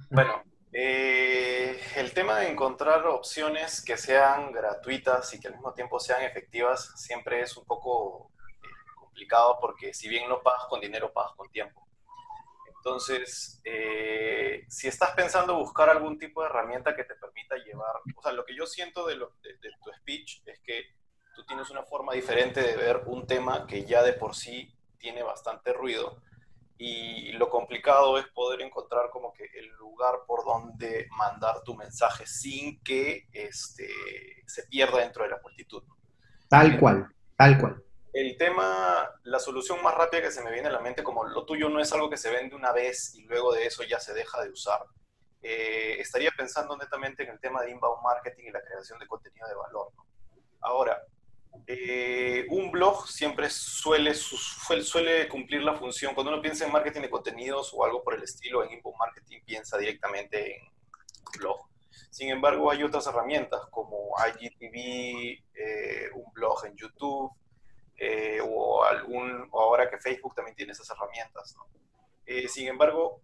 Bueno, 0.08 0.42
eh, 0.72 1.80
el 1.96 2.12
tema 2.12 2.38
de 2.38 2.48
encontrar 2.48 3.06
opciones 3.08 3.82
que 3.84 3.96
sean 3.96 4.52
gratuitas 4.52 5.34
y 5.34 5.40
que 5.40 5.48
al 5.48 5.54
mismo 5.54 5.72
tiempo 5.74 5.98
sean 5.98 6.22
efectivas 6.22 6.92
siempre 6.96 7.40
es 7.40 7.56
un 7.56 7.64
poco 7.64 8.30
eh, 8.38 8.94
complicado 8.96 9.58
porque 9.60 9.92
si 9.92 10.08
bien 10.08 10.28
no 10.28 10.42
pagas 10.42 10.66
con 10.68 10.80
dinero, 10.80 11.12
pagas 11.12 11.32
con 11.36 11.50
tiempo. 11.50 11.85
Entonces, 12.86 13.60
eh, 13.64 14.64
si 14.68 14.86
estás 14.86 15.10
pensando 15.16 15.56
buscar 15.56 15.90
algún 15.90 16.20
tipo 16.20 16.40
de 16.40 16.48
herramienta 16.48 16.94
que 16.94 17.02
te 17.02 17.16
permita 17.16 17.56
llevar, 17.56 17.96
o 18.14 18.22
sea, 18.22 18.30
lo 18.30 18.44
que 18.44 18.54
yo 18.54 18.64
siento 18.64 19.04
de, 19.08 19.16
tu 19.16 19.90
speech 19.98 20.42
es 20.46 20.60
que 20.60 20.84
tú 21.34 21.44
tienes 21.46 21.68
una 21.70 21.82
forma 21.82 22.12
diferente 22.12 22.62
de 22.62 22.76
ver 22.76 23.02
un 23.06 23.26
tema 23.26 23.66
que 23.66 23.84
ya 23.84 24.04
de 24.04 24.12
por 24.12 24.36
sí 24.36 24.72
tiene 24.98 25.24
bastante 25.24 25.72
ruido 25.72 26.22
y 26.78 27.32
lo 27.32 27.50
complicado 27.50 28.18
es 28.18 28.28
poder 28.28 28.60
encontrar 28.60 29.10
como 29.10 29.32
que 29.32 29.46
el 29.58 29.66
lugar 29.70 30.20
por 30.24 30.44
donde 30.44 31.08
mandar 31.10 31.64
tu 31.64 31.74
mensaje 31.74 32.24
sin 32.24 32.80
que 32.84 33.26
este, 33.32 33.88
se 34.46 34.62
pierda 34.68 34.98
dentro 34.98 35.24
de 35.24 35.30
la 35.30 35.40
multitud. 35.42 35.82
Tal 36.48 36.78
cual, 36.78 37.08
tal 37.36 37.58
cual 37.58 37.85
el 38.16 38.38
tema, 38.38 39.10
la 39.24 39.38
solución 39.38 39.82
más 39.82 39.94
rápida 39.94 40.22
que 40.22 40.30
se 40.30 40.42
me 40.42 40.50
viene 40.50 40.68
a 40.68 40.72
la 40.72 40.80
mente, 40.80 41.02
como 41.02 41.24
lo 41.24 41.44
tuyo 41.44 41.68
no 41.68 41.80
es 41.80 41.92
algo 41.92 42.08
que 42.08 42.16
se 42.16 42.30
vende 42.30 42.56
una 42.56 42.72
vez 42.72 43.14
y 43.14 43.22
luego 43.24 43.52
de 43.52 43.66
eso 43.66 43.82
ya 43.84 44.00
se 44.00 44.14
deja 44.14 44.42
de 44.42 44.48
usar, 44.48 44.80
eh, 45.42 45.96
estaría 46.00 46.30
pensando 46.30 46.78
netamente 46.78 47.24
en 47.24 47.28
el 47.28 47.40
tema 47.40 47.62
de 47.62 47.72
inbound 47.72 48.02
marketing 48.02 48.44
y 48.46 48.52
la 48.52 48.62
creación 48.62 48.98
de 48.98 49.06
contenido 49.06 49.46
de 49.46 49.54
valor. 49.54 49.92
Ahora, 50.62 51.02
eh, 51.66 52.46
un 52.48 52.70
blog 52.70 53.06
siempre 53.06 53.50
suele, 53.50 54.14
suele 54.14 55.28
cumplir 55.28 55.62
la 55.62 55.76
función, 55.76 56.14
cuando 56.14 56.32
uno 56.32 56.40
piensa 56.40 56.64
en 56.64 56.72
marketing 56.72 57.02
de 57.02 57.10
contenidos 57.10 57.74
o 57.74 57.84
algo 57.84 58.02
por 58.02 58.14
el 58.14 58.22
estilo, 58.22 58.64
en 58.64 58.72
inbound 58.72 58.98
marketing 58.98 59.40
piensa 59.44 59.76
directamente 59.76 60.56
en 60.56 60.62
blog. 61.38 61.68
Sin 62.10 62.30
embargo, 62.30 62.70
hay 62.70 62.82
otras 62.82 63.06
herramientas 63.06 63.60
como 63.70 64.14
IGTV, 64.18 65.44
eh, 65.54 66.08
un 66.14 66.32
blog 66.32 66.64
en 66.64 66.74
YouTube, 66.76 67.30
eh, 67.98 68.40
o, 68.42 68.84
algún, 68.84 69.48
o 69.50 69.60
ahora 69.60 69.88
que 69.88 69.98
Facebook 69.98 70.34
también 70.34 70.56
tiene 70.56 70.72
esas 70.72 70.90
herramientas. 70.90 71.56
Eh, 72.26 72.48
sin 72.48 72.68
embargo, 72.68 73.22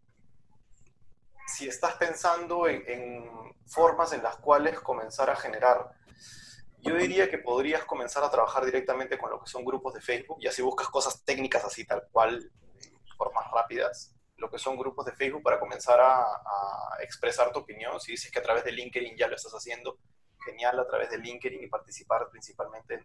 si 1.46 1.68
estás 1.68 1.94
pensando 1.94 2.68
en, 2.68 3.28
formas 3.66 4.12
en 4.12 4.22
las 4.22 4.36
cuales 4.36 4.80
comenzar 4.80 5.28
a 5.28 5.36
generar, 5.36 5.90
yo 6.80 6.96
diría 6.96 7.30
que 7.30 7.38
podrías 7.38 7.84
comenzar 7.84 8.24
a 8.24 8.30
trabajar 8.30 8.64
directamente 8.64 9.18
con 9.18 9.30
lo 9.30 9.40
que 9.40 9.50
son 9.50 9.64
grupos 9.64 9.94
de 9.94 10.00
Facebook 10.00 10.38
y 10.40 10.48
así 10.48 10.62
buscas 10.62 10.88
cosas 10.88 11.24
técnicas 11.24 11.64
así 11.64 11.84
tal 11.86 12.08
cual, 12.10 12.50
formas 13.16 13.50
rápidas, 13.52 14.14
lo 14.36 14.50
que 14.50 14.58
son 14.58 14.76
grupos 14.76 15.06
de 15.06 15.12
Facebook 15.12 15.42
para 15.42 15.60
comenzar 15.60 16.00
a, 16.00 16.24
expresar 17.00 17.52
tu 17.52 17.60
opinión. 17.60 18.00
Si 18.00 18.12
dices 18.12 18.30
que 18.30 18.38
a 18.38 18.42
través 18.42 18.64
de 18.64 18.72
LinkedIn 18.72 19.16
ya 19.16 19.28
lo 19.28 19.36
estás 19.36 19.52
haciendo, 19.52 19.98
genial 20.44 20.78
a 20.78 20.86
través 20.86 21.10
de 21.10 21.18
LinkedIn 21.18 21.62
y 21.62 21.68
participar 21.68 22.28
principalmente 22.30 22.94
en 22.94 23.04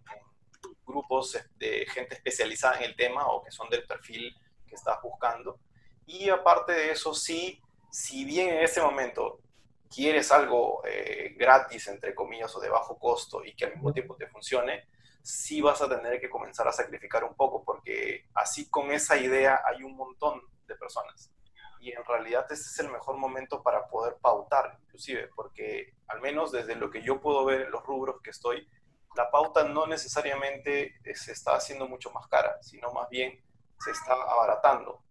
grupos 0.86 1.38
de 1.56 1.86
gente 1.88 2.16
especializada 2.16 2.78
en 2.78 2.84
el 2.84 2.96
tema 2.96 3.28
o 3.28 3.44
que 3.44 3.52
son 3.52 3.70
del 3.70 3.86
perfil 3.86 4.36
que 4.68 4.76
estás 4.76 5.02
buscando. 5.02 5.60
Y 6.06 6.30
aparte 6.30 6.74
de 6.74 6.92
eso, 6.92 7.14
sí, 7.14 7.62
si 7.92 8.26
bien 8.26 8.50
en 8.50 8.64
ese 8.64 8.82
momento 8.82 9.40
quieres 9.94 10.32
algo 10.32 10.82
eh, 10.86 11.36
gratis, 11.38 11.88
entre 11.88 12.14
comillas, 12.14 12.56
o 12.56 12.60
de 12.60 12.70
bajo 12.70 12.98
costo 12.98 13.44
y 13.44 13.56
que 13.56 13.66
al 13.66 13.74
mismo 13.74 13.94
tiempo 13.94 14.16
te 14.16 14.28
funcione, 14.28 14.88
sí 15.22 15.62
vas 15.62 15.82
a 15.82 15.90
tener 15.90 16.22
que 16.22 16.30
comenzar 16.30 16.68
a 16.68 16.72
sacrificar 16.72 17.24
un 17.24 17.36
poco, 17.36 17.64
porque 17.64 18.26
así 18.34 18.70
con 18.70 18.92
esa 18.92 19.18
idea 19.18 19.62
hay 19.66 19.84
un 19.84 19.96
montón 19.96 20.42
de 20.68 20.76
personas. 20.76 21.32
Y 21.80 21.92
en 21.92 22.04
realidad 22.06 22.46
este 22.50 22.66
es 22.66 22.80
el 22.80 22.90
mejor 22.90 23.18
momento 23.18 23.62
para 23.62 23.88
poder 23.88 24.16
pautar, 24.22 24.78
inclusive, 24.84 25.30
porque 25.36 25.94
al 26.08 26.22
menos 26.22 26.52
desde 26.52 26.76
lo 26.76 26.90
que 26.90 27.02
yo 27.02 27.20
puedo 27.22 27.46
ver 27.46 27.62
en 27.62 27.72
los 27.72 27.84
rubros 27.84 28.22
que 28.22 28.30
estoy, 28.30 28.68
la 29.18 29.32
pauta 29.32 29.64
no 29.64 29.88
necesariamente 29.88 30.94
se 31.16 31.32
está 31.32 31.56
haciendo 31.56 31.88
mucho 31.88 32.12
más 32.12 32.28
cara, 32.28 32.62
sino 32.62 32.94
más 32.94 33.10
bien 33.10 33.44
se 33.80 33.90
está 33.92 34.14
abaratando 34.14 35.04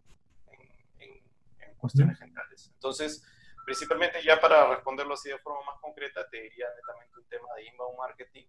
en, 0.99 1.75
cuestiones 1.75 2.17
generales. 2.17 2.71
Entonces, 2.73 3.23
principalmente 3.65 4.23
ya 4.23 4.39
para 4.39 4.65
responderlo 4.67 5.13
así 5.13 5.29
de 5.29 5.37
forma 5.39 5.59
más 5.65 5.79
concreta, 5.81 6.27
te 6.29 6.41
diría 6.41 6.67
netamente 6.75 7.19
un 7.19 7.25
tema 7.27 7.53
de 7.55 7.65
inbound 7.65 7.97
marketing 7.97 8.45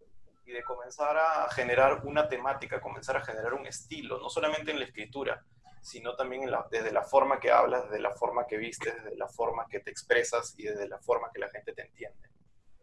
y 0.46 0.52
de 0.52 0.62
comenzar 0.62 1.16
a 1.18 1.50
generar 1.50 2.06
una 2.06 2.28
temática, 2.28 2.80
comenzar 2.80 3.16
a 3.16 3.24
generar 3.24 3.52
un 3.52 3.66
estilo, 3.66 4.18
no 4.18 4.30
solamente 4.30 4.70
en 4.70 4.78
la 4.78 4.86
escritura, 4.86 5.44
sino 5.82 6.14
también 6.14 6.48
desde 6.70 6.92
la 6.92 7.02
forma 7.02 7.40
que 7.40 7.50
hablas, 7.50 7.84
desde 7.84 8.00
la 8.00 8.12
forma 8.12 8.46
que 8.46 8.56
vistes, 8.56 8.94
desde 8.94 9.16
la 9.16 9.28
forma 9.28 9.66
que 9.68 9.80
te 9.80 9.90
expresas 9.90 10.54
y 10.56 10.62
desde 10.62 10.88
la 10.88 10.98
forma 11.00 11.30
que 11.32 11.40
la 11.40 11.50
gente 11.50 11.72
te 11.72 11.82
entiende 11.82 12.37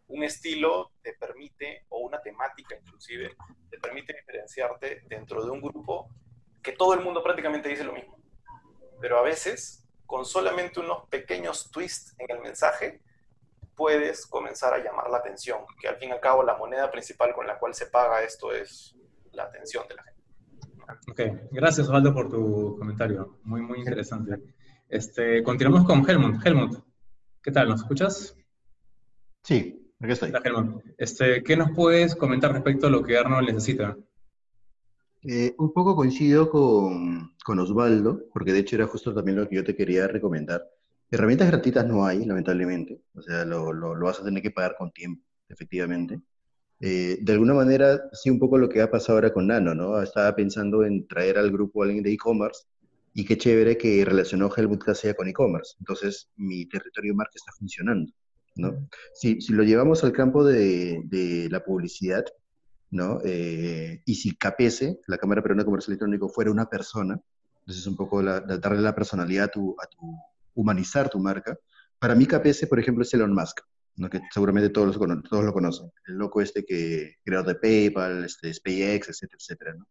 un 0.07 0.23
estilo 0.23 0.91
te 1.01 1.13
permite, 1.13 1.85
o 1.89 1.99
una 1.99 2.21
temática 2.21 2.75
inclusive, 2.75 3.35
te 3.69 3.77
permite 3.79 4.13
diferenciarte 4.13 5.03
dentro 5.07 5.43
de 5.43 5.51
un 5.51 5.61
grupo 5.61 6.09
que 6.61 6.73
todo 6.73 6.93
el 6.93 7.01
mundo 7.01 7.23
prácticamente 7.23 7.69
dice 7.69 7.83
lo 7.83 7.93
mismo. 7.93 8.17
Pero 9.01 9.17
a 9.17 9.23
veces, 9.23 9.87
con 10.05 10.25
solamente 10.25 10.79
unos 10.79 11.07
pequeños 11.09 11.69
twists 11.71 12.15
en 12.17 12.35
el 12.35 12.41
mensaje, 12.41 13.01
puedes 13.75 14.25
comenzar 14.25 14.73
a 14.73 14.83
llamar 14.83 15.09
la 15.09 15.17
atención, 15.17 15.59
que 15.79 15.87
al 15.87 15.97
fin 15.97 16.09
y 16.09 16.11
al 16.13 16.21
cabo 16.21 16.43
la 16.43 16.57
moneda 16.57 16.89
principal 16.89 17.33
con 17.33 17.45
la 17.45 17.59
cual 17.59 17.73
se 17.73 17.87
paga 17.87 18.23
esto 18.23 18.53
es 18.53 18.95
la 19.33 19.43
atención 19.43 19.87
de 19.87 19.95
la 19.95 20.03
gente. 20.03 20.15
Ok, 21.11 21.49
gracias 21.51 21.87
Osvaldo 21.87 22.13
por 22.13 22.29
tu 22.29 22.77
comentario, 22.77 23.39
muy, 23.43 23.61
muy 23.61 23.79
interesante. 23.79 24.39
Este, 24.87 25.43
continuamos 25.43 25.83
con 25.83 26.07
Helmut. 26.07 26.45
Helmut, 26.45 26.83
¿qué 27.41 27.51
tal? 27.51 27.69
¿Nos 27.69 27.81
escuchas? 27.81 28.37
Sí, 29.43 29.84
aquí 29.99 30.11
estoy. 30.11 30.29
Hola, 30.29 30.41
Helmut. 30.43 30.83
Este, 30.97 31.43
¿Qué 31.43 31.57
nos 31.57 31.71
puedes 31.71 32.15
comentar 32.15 32.51
respecto 32.51 32.87
a 32.87 32.89
lo 32.89 33.03
que 33.03 33.17
Arnold 33.17 33.47
necesita? 33.47 33.97
Eh, 35.23 35.55
un 35.57 35.73
poco 35.73 35.95
coincido 35.95 36.49
con, 36.49 37.35
con, 37.43 37.59
Osvaldo, 37.59 38.21
porque 38.31 38.53
de 38.53 38.59
hecho 38.59 38.75
era 38.75 38.87
justo 38.87 39.13
también 39.13 39.37
lo 39.37 39.49
que 39.49 39.55
yo 39.55 39.63
te 39.63 39.75
quería 39.75 40.07
recomendar. 40.07 40.63
Herramientas 41.09 41.47
gratuitas 41.47 41.87
no 41.87 42.05
hay, 42.05 42.25
lamentablemente. 42.25 43.01
O 43.15 43.21
sea, 43.21 43.45
lo, 43.45 43.73
lo, 43.73 43.95
lo 43.95 44.05
vas 44.05 44.19
a 44.19 44.23
tener 44.23 44.43
que 44.43 44.51
pagar 44.51 44.75
con 44.77 44.91
tiempo, 44.91 45.23
efectivamente. 45.49 46.21
Eh, 46.81 47.17
de 47.21 47.33
alguna 47.33 47.53
manera, 47.53 48.09
sí, 48.11 48.29
un 48.29 48.39
poco 48.39 48.57
lo 48.57 48.67
que 48.69 48.81
ha 48.81 48.91
pasado 48.91 49.17
ahora 49.17 49.33
con 49.33 49.47
Nano, 49.47 49.73
¿no? 49.73 50.01
Estaba 50.01 50.35
pensando 50.35 50.83
en 50.83 51.07
traer 51.07 51.37
al 51.37 51.51
grupo 51.51 51.81
a 51.81 51.85
alguien 51.85 52.03
de 52.03 52.11
e-commerce 52.11 52.63
y 53.13 53.25
qué 53.25 53.37
chévere 53.37 53.77
que 53.77 54.03
relacionó 54.03 54.51
Helmut 54.55 54.83
Casella 54.83 55.15
con 55.15 55.27
e-commerce. 55.27 55.75
Entonces, 55.79 56.29
mi 56.35 56.65
territorio 56.67 57.13
de 57.13 57.15
marca 57.15 57.31
está 57.35 57.51
funcionando, 57.53 58.11
¿no? 58.55 58.87
Si, 59.13 59.41
si 59.41 59.53
lo 59.53 59.63
llevamos 59.63 60.03
al 60.03 60.11
campo 60.11 60.43
de, 60.43 61.01
de 61.05 61.47
la 61.49 61.63
publicidad, 61.63 62.25
¿no? 62.91 63.19
Eh, 63.23 64.01
y 64.05 64.15
si 64.15 64.35
KPS, 64.35 64.99
la 65.07 65.17
Cámara 65.17 65.41
Peruana 65.41 65.63
de 65.63 65.65
Comercio 65.65 65.91
Electrónico, 65.91 66.29
fuera 66.29 66.51
una 66.51 66.69
persona, 66.69 67.19
entonces 67.59 67.85
un 67.87 67.95
poco 67.95 68.21
la, 68.21 68.39
darle 68.39 68.81
la 68.81 68.95
personalidad 68.95 69.45
a 69.45 69.47
tu, 69.49 69.75
a 69.81 69.87
tu, 69.87 70.17
humanizar 70.53 71.09
tu 71.09 71.19
marca. 71.19 71.57
Para 71.99 72.15
mí 72.15 72.25
KPS, 72.25 72.67
por 72.67 72.79
ejemplo, 72.79 73.03
es 73.03 73.13
Elon 73.13 73.33
Musk 73.33 73.61
que 74.09 74.21
seguramente 74.31 74.69
todos, 74.69 74.99
todos 75.29 75.45
lo 75.45 75.53
conocen, 75.53 75.91
el 76.07 76.15
loco 76.15 76.41
este 76.41 76.65
que 76.65 77.15
creador 77.23 77.47
de 77.47 77.55
PayPal, 77.55 78.25
este, 78.25 78.53
SpaceX, 78.53 79.09
etcétera, 79.09 79.37
etcétera. 79.39 79.73
¿no? 79.75 79.87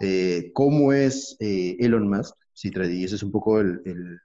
Eh, 0.00 0.50
¿Cómo 0.54 0.92
es 0.92 1.36
eh, 1.40 1.76
Elon 1.80 2.08
Musk? 2.08 2.36
Sí, 2.52 2.70
y 2.74 3.04
ese 3.04 3.16
es 3.16 3.22
un 3.22 3.32
poco 3.32 3.60
el, 3.60 3.80
el, 3.84 4.20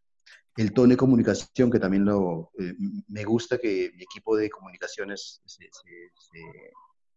el 0.57 0.73
tono 0.73 0.89
de 0.89 0.97
comunicación 0.97 1.69
que 1.71 1.79
también 1.79 2.03
lo, 2.05 2.51
eh, 2.59 2.73
me 3.07 3.23
gusta 3.23 3.57
que 3.57 3.91
mi 3.95 4.03
equipo 4.03 4.35
de 4.35 4.49
comunicaciones 4.49 5.41
se, 5.45 5.63
se, 5.71 6.11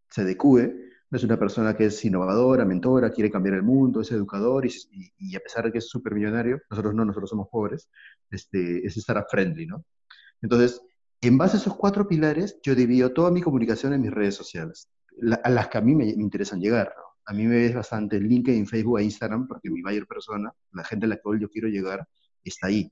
se, 0.09 0.21
adecue. 0.21 0.91
Es 1.11 1.25
una 1.25 1.39
persona 1.39 1.77
que 1.77 1.87
es 1.87 2.05
innovadora, 2.05 2.65
mentora, 2.65 3.11
quiere 3.11 3.31
cambiar 3.31 3.57
el 3.57 3.63
mundo, 3.65 4.01
es 4.01 4.13
educador 4.13 4.65
y, 4.67 4.71
y, 5.19 5.35
a 5.35 5.41
pesar 5.41 5.65
de 5.65 5.73
que 5.73 5.79
es 5.79 5.89
súper 5.89 6.15
millonario, 6.15 6.61
nosotros 6.71 6.95
no, 6.95 7.05
nosotros 7.05 7.31
somos 7.31 7.49
pobres, 7.49 7.89
este, 8.31 8.87
es 8.87 8.97
startup 8.97 9.27
friendly, 9.29 9.67
¿no? 9.67 9.85
Entonces, 10.41 10.81
en 11.23 11.37
base 11.37 11.57
a 11.57 11.61
esos 11.61 11.77
cuatro 11.77 12.07
pilares, 12.07 12.59
yo 12.63 12.75
divido 12.75 13.13
toda 13.13 13.31
mi 13.31 13.43
comunicación 13.43 13.93
en 13.93 14.03
mis 14.03 14.11
redes 14.11 14.35
sociales, 14.35 14.89
a 15.43 15.51
las 15.51 15.69
que 15.69 15.79
a 15.79 15.81
mí 15.81 15.95
me, 15.95 16.07
interesan 16.07 16.61
llegar. 16.61 16.95
A 17.27 17.33
mí 17.33 17.47
me 17.47 17.57
ves 17.57 17.75
bastante 17.75 18.17
en 18.17 18.29
LinkedIn, 18.29 18.67
Facebook 18.67 19.01
e 19.01 19.05
Instagram, 19.05 19.47
porque 19.47 19.71
mi 19.71 19.83
mayor 19.83 20.07
persona, 20.07 20.53
la 20.73 20.85
gente 20.85 21.07
a 21.07 21.09
la 21.09 21.19
cual 21.19 21.39
yo 21.39 21.49
quiero 21.49 21.69
llegar, 21.69 22.07
está 22.43 22.69
ahí. 22.69 22.91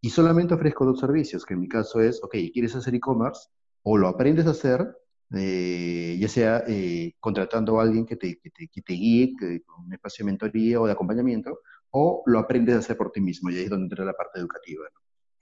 Y 0.00 0.10
solamente 0.10 0.54
ofrezco 0.54 0.84
dos 0.84 1.00
servicios, 1.00 1.44
que 1.44 1.54
en 1.54 1.60
mi 1.60 1.68
caso 1.68 2.00
es, 2.00 2.22
ok, 2.22 2.34
¿quieres 2.52 2.74
hacer 2.76 2.94
e-commerce? 2.94 3.48
O 3.82 3.96
lo 3.96 4.08
aprendes 4.08 4.46
a 4.46 4.50
hacer, 4.50 4.86
eh, 5.34 6.16
ya 6.20 6.28
sea 6.28 6.64
eh, 6.68 7.14
contratando 7.18 7.80
a 7.80 7.82
alguien 7.82 8.06
que 8.06 8.16
te, 8.16 8.38
que 8.38 8.50
te, 8.50 8.68
que 8.68 8.82
te 8.82 8.92
guíe, 8.92 9.34
con 9.66 9.86
un 9.86 9.92
espacio 9.92 10.24
de 10.24 10.32
mentoría 10.32 10.80
o 10.80 10.86
de 10.86 10.92
acompañamiento, 10.92 11.60
o 11.90 12.22
lo 12.26 12.38
aprendes 12.38 12.76
a 12.76 12.78
hacer 12.78 12.96
por 12.96 13.10
ti 13.10 13.20
mismo, 13.20 13.50
y 13.50 13.56
ahí 13.56 13.64
es 13.64 13.70
donde 13.70 13.86
entra 13.86 14.04
la 14.04 14.12
parte 14.12 14.38
educativa. 14.38 14.84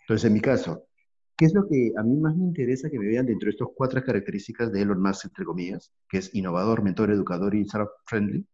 Entonces, 0.01 0.25
en 0.27 0.33
mi 0.33 0.41
caso, 0.41 0.87
¿Qué 1.39 1.45
es 1.45 1.53
lo 1.53 1.69
que 1.69 1.93
a 1.99 2.03
mí 2.03 2.17
más 2.17 2.35
me 2.35 2.47
interesa 2.47 2.89
que 2.89 2.99
me 2.99 3.09
vean 3.09 3.27
dentro 3.27 3.47
de 3.47 3.51
estas 3.51 3.69
cuatro 3.75 4.03
características 4.03 4.73
de 4.73 4.81
Elon 4.81 5.03
Musk, 5.03 5.27
entre 5.27 5.45
comillas, 5.45 5.93
que 6.09 6.17
es 6.17 6.35
innovador, 6.35 6.83
mentor, 6.83 7.11
educador 7.11 7.55
y 7.55 7.61
startup 7.61 7.91
friendly? 8.07 8.47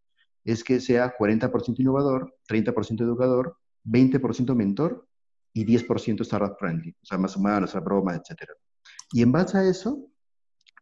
Es 0.44 0.64
que 0.64 0.80
sea 0.80 1.14
40% 1.16 1.78
innovador, 1.78 2.34
30% 2.48 3.04
educador, 3.04 3.56
20% 3.84 4.56
mentor 4.56 5.06
y 5.52 5.64
10% 5.64 6.22
startup 6.22 6.56
friendly, 6.58 6.90
o 6.90 7.04
sea, 7.04 7.18
más 7.18 7.36
humanos, 7.36 7.74
broma, 7.84 8.14
etc. 8.14 8.50
Y 9.12 9.22
en 9.22 9.32
base 9.32 9.58
a 9.58 9.64
eso, 9.64 10.08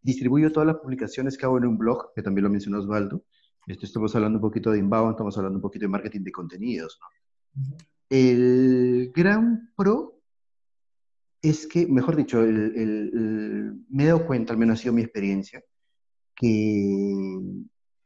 distribuyo 0.02 0.52
todas 0.52 0.68
las 0.68 0.76
publicaciones 0.76 1.36
que 1.36 1.46
hago 1.46 1.58
en 1.58 1.66
un 1.66 1.76
blog, 1.78 2.12
que 2.14 2.22
también 2.22 2.44
lo 2.44 2.50
mencionó 2.50 2.78
Osvaldo. 2.78 3.24
Esto 3.66 3.86
estamos 3.86 4.14
hablando 4.14 4.38
un 4.38 4.42
poquito 4.42 4.70
de 4.70 4.78
inbound, 4.78 5.12
estamos 5.12 5.36
hablando 5.36 5.58
un 5.58 5.62
poquito 5.62 5.84
de 5.84 5.88
marketing 5.88 6.22
de 6.22 6.32
contenidos. 6.32 6.98
¿no? 7.00 7.76
El 8.08 9.12
gran 9.14 9.72
pro 9.76 10.20
es 11.42 11.66
que, 11.66 11.86
mejor 11.86 12.16
dicho, 12.16 12.40
me 12.40 14.04
he 14.04 14.06
dado 14.06 14.26
cuenta, 14.26 14.52
al 14.52 14.58
menos 14.58 14.78
ha 14.78 14.82
sido 14.82 14.94
mi 14.94 15.02
experiencia, 15.02 15.62
que 16.34 17.40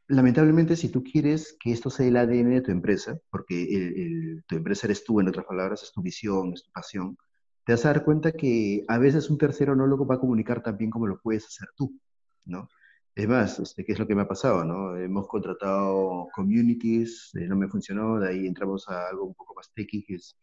lamentablemente 0.08 0.76
si 0.76 0.88
tú 0.88 1.02
quieres 1.02 1.56
que 1.58 1.72
esto 1.72 1.90
sea 1.90 2.06
el 2.06 2.16
ADN 2.16 2.50
de 2.50 2.60
tu 2.60 2.70
empresa, 2.70 3.18
porque 3.30 4.42
tu 4.46 4.56
empresa 4.56 4.86
eres 4.86 5.04
tú, 5.04 5.20
en 5.20 5.28
otras 5.28 5.46
palabras, 5.46 5.82
es 5.82 5.92
tu 5.92 6.02
visión, 6.02 6.52
es 6.52 6.64
tu 6.64 6.72
pasión, 6.72 7.16
te 7.64 7.72
vas 7.72 7.84
a 7.86 7.88
dar 7.88 8.04
cuenta 8.04 8.32
que 8.32 8.84
a 8.88 8.98
veces 8.98 9.30
un 9.30 9.38
tercero 9.38 9.74
no 9.74 9.86
lo 9.86 10.04
va 10.06 10.16
a 10.16 10.20
comunicar 10.20 10.62
tan 10.62 10.76
bien 10.76 10.90
como 10.90 11.06
lo 11.06 11.20
puedes 11.20 11.46
hacer 11.46 11.68
tú, 11.76 11.98
¿no? 12.44 12.68
Es 13.14 13.28
más, 13.28 13.60
este, 13.60 13.84
¿qué 13.84 13.92
es 13.92 13.98
lo 13.98 14.06
que 14.06 14.14
me 14.14 14.22
ha 14.22 14.28
pasado, 14.28 14.64
no? 14.64 14.96
Hemos 14.96 15.28
contratado 15.28 16.28
communities, 16.34 17.30
eh, 17.34 17.46
no 17.46 17.56
me 17.56 17.68
funcionó, 17.68 18.18
de 18.18 18.28
ahí 18.28 18.46
entramos 18.46 18.88
a 18.88 19.08
algo 19.08 19.24
un 19.24 19.34
poco 19.34 19.54
más 19.54 19.72
techy, 19.72 20.04
que 20.04 20.16
es 20.16 20.36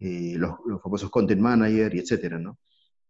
eh, 0.00 0.34
los, 0.36 0.56
famosos 0.82 1.08
content 1.10 1.40
manager 1.40 1.94
y 1.94 2.00
etcétera, 2.00 2.38
¿no? 2.38 2.58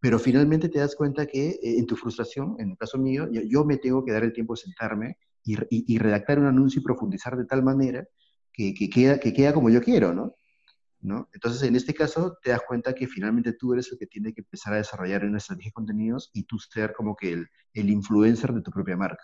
Pero 0.01 0.19
finalmente 0.19 0.69
te 0.69 0.81
das 0.81 0.95
cuenta 0.95 1.27
que 1.27 1.49
eh, 1.49 1.59
en 1.79 1.87
tu 1.87 1.97
frustración, 1.97 2.57
en 2.59 2.73
el 2.73 2.77
caso 2.77 2.99
mío, 2.99 3.29
yo, 3.31 3.65
me 3.65 3.79
tengo 3.79 4.05
que 4.05 4.13
dar 4.13 4.23
el 4.23 4.33
tiempo 4.35 4.55
de 4.55 4.61
sentarme 4.61 5.17
y, 5.47 5.95
y, 5.95 5.99
redactar 5.99 6.39
un 6.39 6.47
anuncio 6.47 6.81
y 6.81 6.85
profundizar 6.85 7.37
de 7.37 7.45
tal 7.45 7.63
manera 7.63 8.07
que, 8.53 8.75
que, 8.75 8.91
queda, 8.91 9.19
que 9.21 9.33
queda 9.33 9.55
como 9.55 9.71
yo 9.71 9.81
quiero, 9.81 10.13
¿no? 10.13 10.35
¿no? 11.01 11.29
Entonces, 11.33 11.63
en 11.63 11.77
este 11.77 11.95
caso, 11.95 12.37
te 12.43 12.51
das 12.51 12.63
cuenta 12.67 12.95
que 12.95 13.07
finalmente 13.07 13.53
tú 13.53 13.73
eres 13.73 13.91
el 13.93 13.99
que 13.99 14.07
tiene 14.07 14.33
que 14.35 14.41
empezar 14.41 14.75
a 14.75 14.79
desarrollar 14.79 15.25
una 15.25 15.39
estrategia 15.39 15.69
de 15.69 15.75
contenidos 15.75 16.31
y 16.35 16.43
tú 16.45 16.59
ser 16.59 16.93
como 16.93 17.15
que 17.15 17.33
el, 17.33 17.47
el 17.75 17.91
influencer 17.91 18.53
de 18.53 18.63
tu 18.63 18.73
propia 18.73 18.97
marca. 18.97 19.23